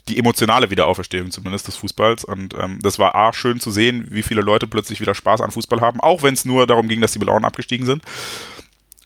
die 0.09 0.19
emotionale 0.19 0.71
Wiederauferstehung 0.71 1.31
zumindest 1.31 1.69
des 1.69 1.77
Fußballs. 1.77 2.25
Und 2.25 2.55
ähm, 2.55 2.79
das 2.83 2.99
war 2.99 3.15
A, 3.15 3.33
schön 3.33 3.61
zu 3.61 3.71
sehen, 3.71 4.07
wie 4.11 4.23
viele 4.23 4.41
Leute 4.41 4.67
plötzlich 4.67 5.01
wieder 5.01 5.15
Spaß 5.15 5.41
an 5.41 5.51
Fußball 5.51 5.81
haben, 5.81 6.01
auch 6.01 6.23
wenn 6.23 6.35
es 6.35 6.45
nur 6.45 6.67
darum 6.67 6.89
ging, 6.89 7.01
dass 7.01 7.13
die 7.13 7.19
Blauen 7.19 7.45
abgestiegen 7.45 7.87
sind. 7.87 8.03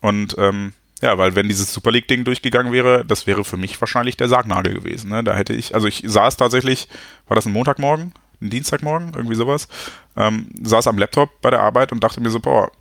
Und 0.01 0.35
ähm, 0.39 0.73
ja, 1.05 1.19
weil 1.19 1.35
wenn 1.35 1.49
dieses 1.49 1.71
Super 1.71 1.91
League-Ding 1.91 2.25
durchgegangen 2.25 2.73
wäre, 2.73 3.05
das 3.05 3.27
wäre 3.27 3.45
für 3.45 3.59
mich 3.59 3.79
wahrscheinlich 3.79 4.17
der 4.17 4.29
Sargnagel 4.29 4.73
gewesen. 4.73 5.11
Ne? 5.11 5.23
Da 5.23 5.37
hätte 5.37 5.53
ich, 5.53 5.75
also 5.75 5.87
ich 5.87 6.03
saß 6.07 6.39
tatsächlich, 6.39 6.89
war 7.29 7.35
das 7.35 7.45
ein 7.45 7.53
Montagmorgen, 7.53 8.15
ein 8.41 8.49
Dienstagmorgen, 8.49 9.13
irgendwie 9.15 9.35
sowas, 9.35 9.69
ähm, 10.17 10.49
saß 10.63 10.87
am 10.87 10.97
Laptop 10.97 11.43
bei 11.43 11.51
der 11.51 11.61
Arbeit 11.61 11.93
und 11.93 12.03
dachte 12.03 12.23
mir 12.23 12.31
so, 12.31 12.41
boah, 12.41 12.73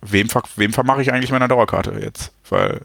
wem, 0.00 0.26
wem 0.56 0.72
vermache 0.72 1.02
ich 1.02 1.12
eigentlich 1.12 1.30
meine 1.30 1.46
Dauerkarte 1.46 1.92
jetzt? 2.00 2.32
Weil 2.48 2.80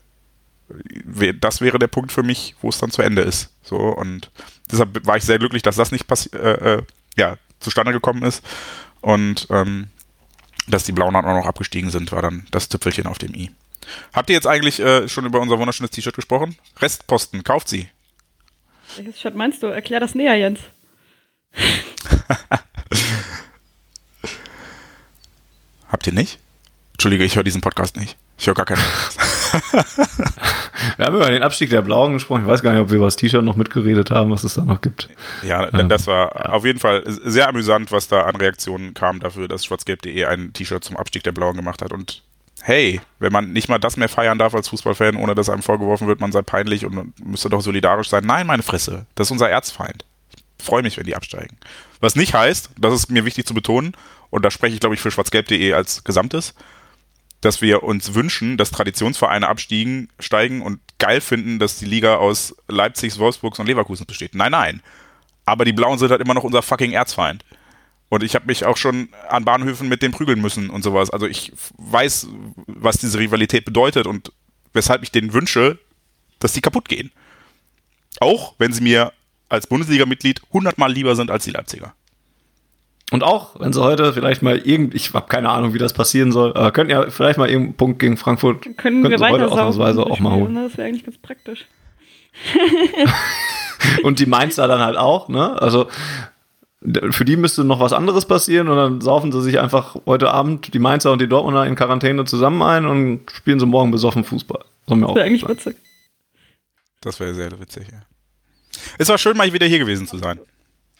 das 1.39 1.61
wäre 1.61 1.80
der 1.80 1.88
Punkt 1.88 2.11
für 2.11 2.21
mich, 2.21 2.55
wo 2.61 2.69
es 2.69 2.78
dann 2.78 2.91
zu 2.91 3.01
Ende 3.01 3.23
ist. 3.23 3.49
So 3.63 3.78
und 3.78 4.30
deshalb 4.71 5.07
war 5.07 5.17
ich 5.17 5.23
sehr 5.23 5.39
glücklich, 5.39 5.63
dass 5.63 5.78
das 5.78 5.91
nicht 5.91 6.05
passi 6.05 6.30
äh, 6.36 6.75
äh, 6.75 6.84
ja, 7.15 7.38
zustande 7.59 7.93
gekommen 7.93 8.21
ist 8.21 8.45
und 9.01 9.47
ähm, 9.49 9.88
dass 10.67 10.84
die 10.84 10.91
Blauen 10.91 11.15
auch 11.15 11.23
noch 11.23 11.47
abgestiegen 11.47 11.89
sind, 11.89 12.11
war 12.11 12.21
dann 12.21 12.45
das 12.51 12.69
Tüpfelchen 12.69 13.07
auf 13.07 13.17
dem 13.17 13.34
i. 13.34 13.49
Habt 14.13 14.29
ihr 14.29 14.35
jetzt 14.35 14.47
eigentlich 14.47 14.79
äh, 14.79 15.07
schon 15.07 15.25
über 15.25 15.39
unser 15.39 15.59
wunderschönes 15.59 15.91
T-Shirt 15.91 16.15
gesprochen? 16.15 16.57
Restposten, 16.79 17.43
kauft 17.43 17.69
sie. 17.69 17.89
Welches 18.95 19.15
T-Shirt 19.15 19.35
meinst 19.35 19.63
du? 19.63 19.67
Erklär 19.67 19.99
das 19.99 20.15
näher, 20.15 20.35
Jens. 20.35 20.59
Habt 25.89 26.07
ihr 26.07 26.13
nicht? 26.13 26.39
Entschuldige, 26.93 27.23
ich 27.23 27.35
höre 27.35 27.43
diesen 27.43 27.61
Podcast 27.61 27.97
nicht. 27.97 28.17
Ich 28.38 28.47
höre 28.47 28.53
gar 28.53 28.65
keinen 28.65 28.81
wir 30.97 31.05
haben 31.05 31.15
über 31.15 31.29
den 31.29 31.43
Abstieg 31.43 31.69
der 31.69 31.81
Blauen 31.81 32.13
gesprochen. 32.13 32.41
Ich 32.41 32.47
weiß 32.47 32.61
gar 32.61 32.73
nicht, 32.73 32.81
ob 32.81 32.89
wir 32.89 32.97
über 32.97 33.05
das 33.05 33.15
T-Shirt 33.15 33.43
noch 33.43 33.55
mitgeredet 33.55 34.11
haben, 34.11 34.31
was 34.31 34.43
es 34.43 34.55
da 34.55 34.63
noch 34.63 34.81
gibt. 34.81 35.09
Ja, 35.43 35.69
ja. 35.69 35.83
das 35.83 36.07
war 36.07 36.35
ja. 36.35 36.53
auf 36.53 36.65
jeden 36.65 36.79
Fall 36.79 37.03
sehr 37.05 37.47
amüsant, 37.47 37.91
was 37.91 38.07
da 38.07 38.23
an 38.23 38.35
Reaktionen 38.35 38.93
kam 38.93 39.19
dafür, 39.19 39.47
dass 39.47 39.65
schwarzgelb.de 39.65 40.25
ein 40.25 40.53
T-Shirt 40.53 40.83
zum 40.83 40.97
Abstieg 40.97 41.23
der 41.23 41.31
Blauen 41.31 41.55
gemacht 41.55 41.81
hat. 41.81 41.93
Und 41.93 42.23
hey, 42.63 43.01
wenn 43.19 43.31
man 43.31 43.53
nicht 43.53 43.69
mal 43.69 43.79
das 43.79 43.97
mehr 43.97 44.09
feiern 44.09 44.37
darf 44.37 44.53
als 44.53 44.69
Fußballfan, 44.69 45.15
ohne 45.15 45.35
dass 45.35 45.49
einem 45.49 45.61
vorgeworfen 45.61 46.07
wird, 46.07 46.19
man 46.19 46.31
sei 46.31 46.41
peinlich 46.41 46.85
und 46.85 47.13
müsste 47.25 47.49
doch 47.49 47.61
solidarisch 47.61 48.09
sein. 48.09 48.25
Nein, 48.25 48.47
meine 48.47 48.63
Fresse, 48.63 49.05
das 49.15 49.27
ist 49.27 49.31
unser 49.31 49.49
Erzfeind. 49.49 50.05
Ich 50.59 50.65
freue 50.65 50.81
mich, 50.81 50.97
wenn 50.97 51.05
die 51.05 51.15
absteigen. 51.15 51.57
Was 51.99 52.15
nicht 52.15 52.33
heißt, 52.33 52.71
das 52.77 52.93
ist 52.93 53.11
mir 53.11 53.25
wichtig 53.25 53.45
zu 53.45 53.53
betonen, 53.53 53.93
und 54.29 54.43
da 54.43 54.51
spreche 54.51 54.73
ich, 54.73 54.79
glaube 54.79 54.95
ich, 54.95 55.01
für 55.01 55.11
schwarzgelb.de 55.11 55.73
als 55.73 56.03
Gesamtes, 56.03 56.53
dass 57.41 57.61
wir 57.61 57.83
uns 57.83 58.13
wünschen, 58.13 58.57
dass 58.57 58.71
Traditionsvereine 58.71 59.47
abstiegen, 59.47 60.09
steigen 60.19 60.61
und 60.61 60.79
geil 60.97 61.21
finden, 61.21 61.59
dass 61.59 61.77
die 61.77 61.85
Liga 61.85 62.15
aus 62.15 62.55
Leipzigs, 62.67 63.19
Wolfsburgs 63.19 63.59
und 63.59 63.67
Leverkusen 63.67 64.05
besteht. 64.05 64.35
Nein, 64.35 64.51
nein. 64.51 64.81
Aber 65.45 65.63
die 65.63 65.73
Blauen 65.73 65.97
sind 65.97 66.11
halt 66.11 66.21
immer 66.21 66.33
noch 66.33 66.43
unser 66.43 66.61
fucking 66.61 66.91
Erzfeind. 66.91 67.45
Und 68.09 68.23
ich 68.23 68.35
habe 68.35 68.45
mich 68.45 68.65
auch 68.65 68.77
schon 68.77 69.09
an 69.27 69.43
Bahnhöfen 69.43 69.89
mit 69.89 70.01
dem 70.01 70.11
prügeln 70.11 70.41
müssen 70.41 70.69
und 70.69 70.83
sowas. 70.83 71.09
Also 71.09 71.27
ich 71.27 71.51
weiß, 71.77 72.27
was 72.67 72.97
diese 72.97 73.19
Rivalität 73.19 73.65
bedeutet 73.65 74.07
und 74.07 74.31
weshalb 74.73 75.03
ich 75.03 75.11
denen 75.11 75.33
wünsche, 75.33 75.77
dass 76.39 76.53
die 76.53 76.61
kaputt 76.61 76.87
gehen. 76.87 77.11
Auch 78.19 78.55
wenn 78.59 78.71
sie 78.71 78.81
mir 78.81 79.11
als 79.49 79.67
Bundesliga-Mitglied 79.67 80.41
hundertmal 80.51 80.91
lieber 80.91 81.15
sind 81.15 81.31
als 81.31 81.43
die 81.43 81.51
Leipziger. 81.51 81.93
Und 83.11 83.23
auch, 83.23 83.59
wenn 83.59 83.71
sie 83.71 83.81
heute 83.81 84.13
vielleicht 84.13 84.41
mal 84.41 84.57
irgend, 84.57 84.93
ich 84.93 85.13
habe 85.13 85.27
keine 85.27 85.49
Ahnung, 85.49 85.73
wie 85.73 85.77
das 85.77 85.93
passieren 85.93 86.33
soll, 86.33 86.49
aber 86.51 86.71
könnten 86.71 86.91
ja 86.91 87.09
vielleicht 87.09 87.37
mal 87.37 87.49
irgendeinen 87.49 87.77
Punkt 87.77 87.99
gegen 87.99 88.17
Frankfurt, 88.17 88.77
können 88.77 89.03
wir 89.03 89.17
heute 89.17 89.47
ausnahmsweise 89.47 90.05
auch 90.05 90.19
mal 90.19 90.33
holen. 90.33 90.53
Ne? 90.53 90.63
Das 90.63 90.77
wäre 90.77 90.89
eigentlich 90.89 91.05
ganz 91.05 91.17
praktisch. 91.17 91.65
und 94.03 94.19
die 94.19 94.25
Mainzer 94.25 94.67
dann 94.67 94.81
halt 94.81 94.97
auch, 94.97 95.29
ne? 95.29 95.59
Also 95.61 95.87
für 97.09 97.25
die 97.25 97.38
müsste 97.38 97.63
noch 97.63 97.80
was 97.80 97.91
anderes 97.93 98.25
passieren 98.25 98.67
und 98.67 98.78
dann 98.78 99.01
saufen 99.01 99.32
sie 99.32 99.41
sich 99.41 99.59
einfach 99.59 99.95
heute 100.05 100.30
Abend 100.32 100.73
die 100.73 100.80
Mainzer 100.80 101.11
und 101.11 101.19
die 101.21 101.28
Dortmunder 101.28 101.65
in 101.65 101.75
Quarantäne 101.75 102.23
zusammen 102.25 102.61
ein 102.61 102.86
und 102.86 103.32
spielen 103.32 103.59
sie 103.59 103.65
morgen 103.65 103.89
besoffen 103.91 104.23
Fußball. 104.23 104.63
Das 104.86 104.97
wäre 104.99 105.23
eigentlich 105.23 105.47
witzig. 105.47 105.75
Das 107.01 107.19
wäre 107.19 107.34
sehr 107.34 107.59
witzig, 107.59 107.88
ja. 107.91 108.01
Es 108.99 109.09
war 109.09 109.17
schön, 109.17 109.36
mal 109.38 109.51
wieder 109.51 109.65
hier 109.65 109.80
gewesen 109.80 110.07
zu 110.07 110.17
sein. 110.17 110.39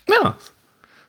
Ja. 0.10 0.36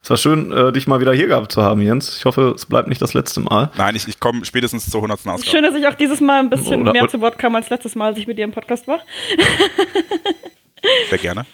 Es 0.02 0.10
war 0.10 0.16
schön, 0.16 0.52
äh, 0.52 0.70
dich 0.72 0.86
mal 0.86 1.00
wieder 1.00 1.12
hier 1.12 1.26
gehabt 1.26 1.50
zu 1.50 1.62
haben, 1.62 1.80
Jens. 1.82 2.18
Ich 2.18 2.24
hoffe, 2.24 2.52
es 2.54 2.66
bleibt 2.66 2.88
nicht 2.88 3.02
das 3.02 3.14
letzte 3.14 3.40
Mal. 3.40 3.70
Nein, 3.76 3.96
ich, 3.96 4.06
ich 4.06 4.20
komme 4.20 4.44
spätestens 4.44 4.88
zur 4.88 5.00
100. 5.00 5.18
Ausgabe. 5.20 5.44
Schön, 5.44 5.62
dass 5.64 5.74
ich 5.74 5.86
auch 5.86 5.94
dieses 5.94 6.20
Mal 6.20 6.40
ein 6.40 6.50
bisschen 6.50 6.82
Oder- 6.82 6.92
mehr 6.92 7.08
zu 7.08 7.20
Wort 7.20 7.38
kam 7.38 7.54
als 7.56 7.68
letztes 7.70 7.94
Mal, 7.94 8.08
als 8.08 8.18
ich 8.18 8.26
mit 8.26 8.38
dir 8.38 8.44
im 8.44 8.52
Podcast 8.52 8.86
war. 8.86 9.00
Sehr 11.10 11.18
gerne. 11.18 11.46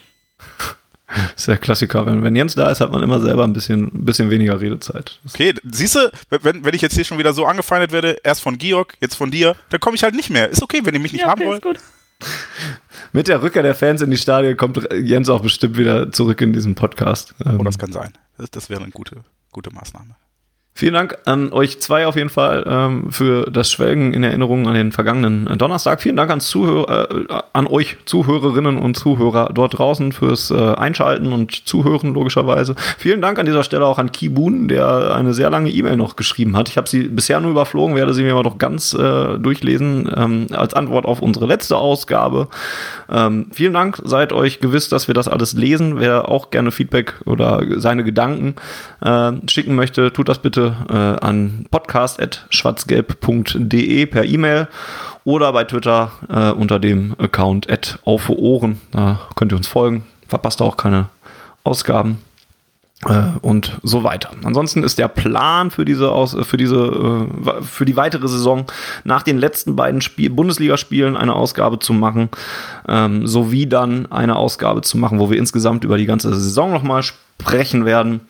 Das 1.15 1.33
ist 1.37 1.49
der 1.49 1.59
Klassiker. 1.59 2.07
Wenn, 2.07 2.23
wenn 2.23 2.35
Jens 2.37 2.55
da 2.55 2.71
ist, 2.71 2.81
hat 2.81 2.91
man 2.93 3.03
immer 3.03 3.21
selber 3.21 3.45
ein 3.45 3.53
bisschen, 3.53 3.85
ein 3.95 4.05
bisschen 4.05 4.31
weniger 4.31 4.61
Redezeit. 4.61 5.19
Okay, 5.29 5.55
siehst 5.71 5.95
du, 5.95 6.11
wenn, 6.31 6.65
wenn 6.65 6.75
ich 6.75 6.83
jetzt 6.83 6.95
hier 6.95 7.05
schon 7.05 7.19
wieder 7.19 7.33
so 7.33 7.47
angefeindet 7.47 7.93
werde, 7.93 8.19
erst 8.25 8.43
von 8.43 8.59
Georg, 8.59 8.95
jetzt 9.01 9.15
von 9.15 9.31
dir, 9.31 9.55
dann 9.71 9.81
komme 9.81 9.97
ich 9.97 10.03
halt 10.03 10.15
nicht 10.15 10.31
mehr. 10.31 10.49
Ist 10.51 10.63
okay, 10.63 10.81
wenn 10.85 10.95
ihr 10.95 11.01
mich 11.01 11.13
nicht 11.13 11.23
Ja, 11.23 11.29
haben 11.29 11.41
okay, 11.43 11.49
wollt. 11.51 11.59
ist 11.59 11.63
gut. 11.63 11.81
Mit 13.13 13.29
der 13.29 13.43
Rückkehr 13.43 13.63
der 13.63 13.75
Fans 13.75 14.01
in 14.03 14.11
die 14.11 14.17
Stadien 14.17 14.57
kommt 14.57 14.89
Jens 14.93 15.29
auch 15.29 15.41
bestimmt 15.43 15.77
wieder 15.77 16.11
zurück 16.11 16.41
in 16.41 16.53
diesen 16.53 16.75
Podcast. 16.75 17.35
Ähm, 17.45 17.59
Oh, 17.61 17.65
das 17.65 17.79
kann 17.79 17.93
sein. 17.93 18.13
Das, 18.39 18.51
das 18.51 18.71
wäre 18.71 18.83
eine 18.83 18.91
gute, 18.93 19.17
gute 19.53 19.71
Maßnahme. 19.73 20.17
Vielen 20.77 20.95
Dank 20.95 21.19
an 21.25 21.53
euch 21.53 21.81
zwei 21.81 22.05
auf 22.05 22.17
jeden 22.17 22.31
Fall 22.31 22.65
ähm, 22.67 23.13
für 23.13 23.49
das 23.49 23.71
Schwelgen 23.71 24.13
in 24.13 24.25
Erinnerung 24.25 24.67
an 24.67 24.75
den 24.75 24.91
vergangenen 24.91 25.47
äh, 25.47 25.57
Donnerstag. 25.57 26.03
Vielen 26.03 26.17
Dank 26.17 26.31
ans 26.31 26.53
äh, 26.53 27.07
an 27.53 27.69
euch 27.69 27.97
Zuhörerinnen 28.07 28.79
und 28.79 28.97
Zuhörer 28.97 29.53
dort 29.55 29.79
draußen 29.79 30.11
fürs 30.11 30.51
äh, 30.51 30.57
Einschalten 30.57 31.33
und 31.33 31.69
Zuhören 31.69 32.13
logischerweise. 32.13 32.75
Vielen 32.99 33.21
Dank 33.21 33.39
an 33.39 33.47
dieser 33.47 33.63
Stelle 33.63 33.87
auch 33.87 33.99
an 33.99 34.11
Kibun, 34.11 34.67
der 34.67 35.15
eine 35.15 35.33
sehr 35.33 35.49
lange 35.49 35.71
E-Mail 35.71 35.97
noch 35.97 36.17
geschrieben 36.17 36.57
hat. 36.57 36.69
Ich 36.69 36.77
habe 36.77 36.89
sie 36.89 37.05
bisher 37.05 37.39
nur 37.39 37.53
überflogen, 37.53 37.95
werde 37.95 38.13
sie 38.13 38.25
mir 38.25 38.33
aber 38.33 38.43
noch 38.43 38.59
ganz 38.59 38.95
äh, 38.95 39.39
durchlesen 39.39 40.13
ähm, 40.17 40.47
als 40.51 40.75
Antwort 40.75 41.07
auf 41.07 41.23
unsere 41.23 41.47
letzte 41.47 41.77
Ausgabe. 41.77 42.49
Ähm, 43.09 43.47
vielen 43.53 43.75
Dank, 43.75 44.03
seid 44.03 44.33
euch 44.33 44.59
gewiss, 44.59 44.89
dass 44.89 45.07
wir 45.07 45.15
das 45.15 45.29
alles 45.29 45.53
lesen. 45.53 46.01
Wer 46.01 46.29
auch 46.29 46.51
gerne 46.51 46.73
Feedback 46.73 47.15
oder 47.27 47.63
seine 47.77 48.03
Gedanken 48.03 48.57
äh, 49.03 49.31
schicken 49.47 49.77
möchte, 49.77 50.13
tut 50.13 50.29
das 50.29 50.41
bitte 50.41 50.64
äh, 50.89 51.17
an 51.25 51.67
podcast.schwarzgelb.de 51.71 54.07
per 54.07 54.25
E-Mail 54.25 54.69
oder 55.25 55.53
bei 55.53 55.65
Twitter 55.65 56.13
äh, 56.29 56.51
unter 56.51 56.79
dem 56.79 57.15
Account 57.19 57.67
auf 58.05 58.31
Ohren. 58.31 58.81
Da 58.93 59.21
könnt 59.35 59.53
ihr 59.53 59.57
uns 59.57 59.69
folgen. 59.69 60.05
Verpasst 60.29 60.63
auch 60.63 60.77
keine 60.77 61.09
Ausgaben 61.65 62.19
äh, 63.07 63.23
und 63.41 63.79
so 63.83 64.05
weiter. 64.05 64.31
Ansonsten 64.45 64.83
ist 64.83 64.99
der 64.99 65.09
Plan 65.09 65.71
für 65.71 65.85
diese 65.85 66.13
Aus 66.13 66.37
für 66.43 66.57
diese 66.57 66.77
äh, 66.77 67.63
für 67.63 67.85
die 67.85 67.97
weitere 67.97 68.29
Saison 68.29 68.67
nach 69.05 69.23
den 69.23 69.39
letzten 69.39 69.77
beiden 69.77 70.01
Spiel 70.01 70.31
Bundesligaspielen 70.31 71.17
eine 71.17 71.35
Ausgabe 71.35 71.79
zu 71.79 71.93
machen, 71.93 72.31
ähm, 72.89 73.27
sowie 73.27 73.67
dann 73.67 74.11
eine 74.11 74.37
Ausgabe 74.37 74.83
zu 74.83 74.99
machen, 74.99 75.19
wo 75.19 75.31
wir 75.31 75.39
insgesamt 75.39 75.85
über 75.85 75.99
die 75.99 76.07
ganze 76.07 76.35
Saison 76.35 76.73
nochmal 76.73 77.03
sprechen 77.03 77.85
werden. 77.85 78.21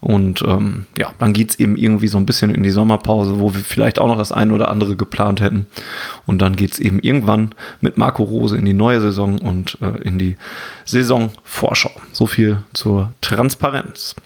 Und 0.00 0.42
ähm, 0.42 0.86
ja, 0.96 1.12
dann 1.18 1.32
geht's 1.32 1.56
eben 1.56 1.76
irgendwie 1.76 2.08
so 2.08 2.16
ein 2.16 2.24
bisschen 2.24 2.54
in 2.54 2.62
die 2.62 2.70
Sommerpause, 2.70 3.38
wo 3.38 3.52
wir 3.52 3.60
vielleicht 3.60 3.98
auch 3.98 4.06
noch 4.06 4.16
das 4.16 4.32
eine 4.32 4.54
oder 4.54 4.70
andere 4.70 4.96
geplant 4.96 5.40
hätten. 5.40 5.66
Und 6.26 6.40
dann 6.40 6.56
geht's 6.56 6.78
eben 6.78 7.00
irgendwann 7.00 7.54
mit 7.80 7.98
Marco 7.98 8.22
Rose 8.22 8.56
in 8.56 8.64
die 8.64 8.72
neue 8.72 9.00
Saison 9.00 9.38
und 9.38 9.76
äh, 9.82 10.00
in 10.02 10.18
die 10.18 10.36
Saisonvorschau. 10.86 11.92
So 12.12 12.26
viel 12.26 12.62
zur 12.72 13.12
Transparenz. 13.20 14.16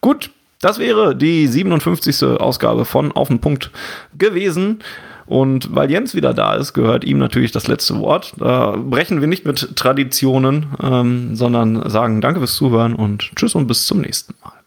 Gut, 0.00 0.30
das 0.60 0.78
wäre 0.78 1.16
die 1.16 1.46
57. 1.46 2.22
Ausgabe 2.24 2.84
von 2.84 3.12
Auf 3.12 3.28
den 3.28 3.40
Punkt 3.40 3.70
gewesen. 4.16 4.80
Und 5.24 5.74
weil 5.74 5.90
Jens 5.90 6.14
wieder 6.14 6.32
da 6.32 6.54
ist, 6.54 6.72
gehört 6.72 7.04
ihm 7.04 7.18
natürlich 7.18 7.52
das 7.52 7.68
letzte 7.68 7.98
Wort. 8.00 8.32
Da 8.38 8.76
brechen 8.76 9.20
wir 9.20 9.28
nicht 9.28 9.44
mit 9.44 9.76
Traditionen, 9.76 10.66
ähm, 10.82 11.36
sondern 11.36 11.88
sagen 11.90 12.22
Danke 12.22 12.40
fürs 12.40 12.54
Zuhören 12.54 12.94
und 12.94 13.30
Tschüss 13.36 13.54
und 13.54 13.66
bis 13.66 13.86
zum 13.86 14.00
nächsten 14.00 14.34
Mal. 14.42 14.57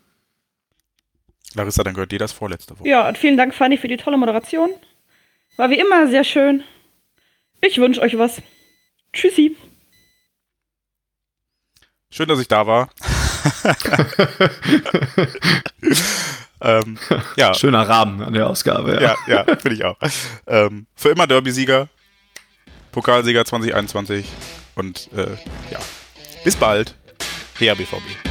Larissa, 1.56 1.84
dann 1.84 1.94
gehört 1.94 2.12
dir 2.12 2.20
das 2.20 2.32
vorletzte 2.32 2.78
Wort. 2.78 2.88
Ja, 2.88 3.08
und 3.08 3.18
vielen 3.18 3.38
Dank, 3.38 3.54
Fanny, 3.54 3.78
für 3.78 3.88
die 3.88 3.98
tolle 3.98 4.18
Moderation. 4.18 4.70
War 5.58 5.70
wie 5.70 5.80
immer 5.80 6.08
sehr 6.08 6.24
schön. 6.24 6.64
Ich 7.62 7.78
wünsche 7.78 8.02
euch 8.02 8.18
was. 8.18 8.42
Tschüssi. 9.14 9.56
Schön, 12.10 12.28
dass 12.28 12.40
ich 12.40 12.48
da 12.48 12.68
war. 12.68 12.90
ähm, 16.62 16.98
ja, 17.38 17.54
Schöner 17.54 17.88
Rahmen 17.88 18.22
an 18.22 18.34
der 18.34 18.48
Ausgabe. 18.48 19.00
ja, 19.02 19.16
ja, 19.28 19.44
finde 19.44 19.74
ich 19.74 19.86
auch. 19.86 19.98
Ähm, 20.48 20.88
für 20.96 21.10
immer 21.10 21.28
Derby-Sieger, 21.28 21.88
Pokalsieger 22.92 23.46
2021 23.46 24.26
und 24.76 25.10
äh, 25.14 25.38
ja, 25.72 25.80
bis 26.44 26.56
bald. 26.56 26.96
Her 27.60 27.76
BVB. 27.76 28.31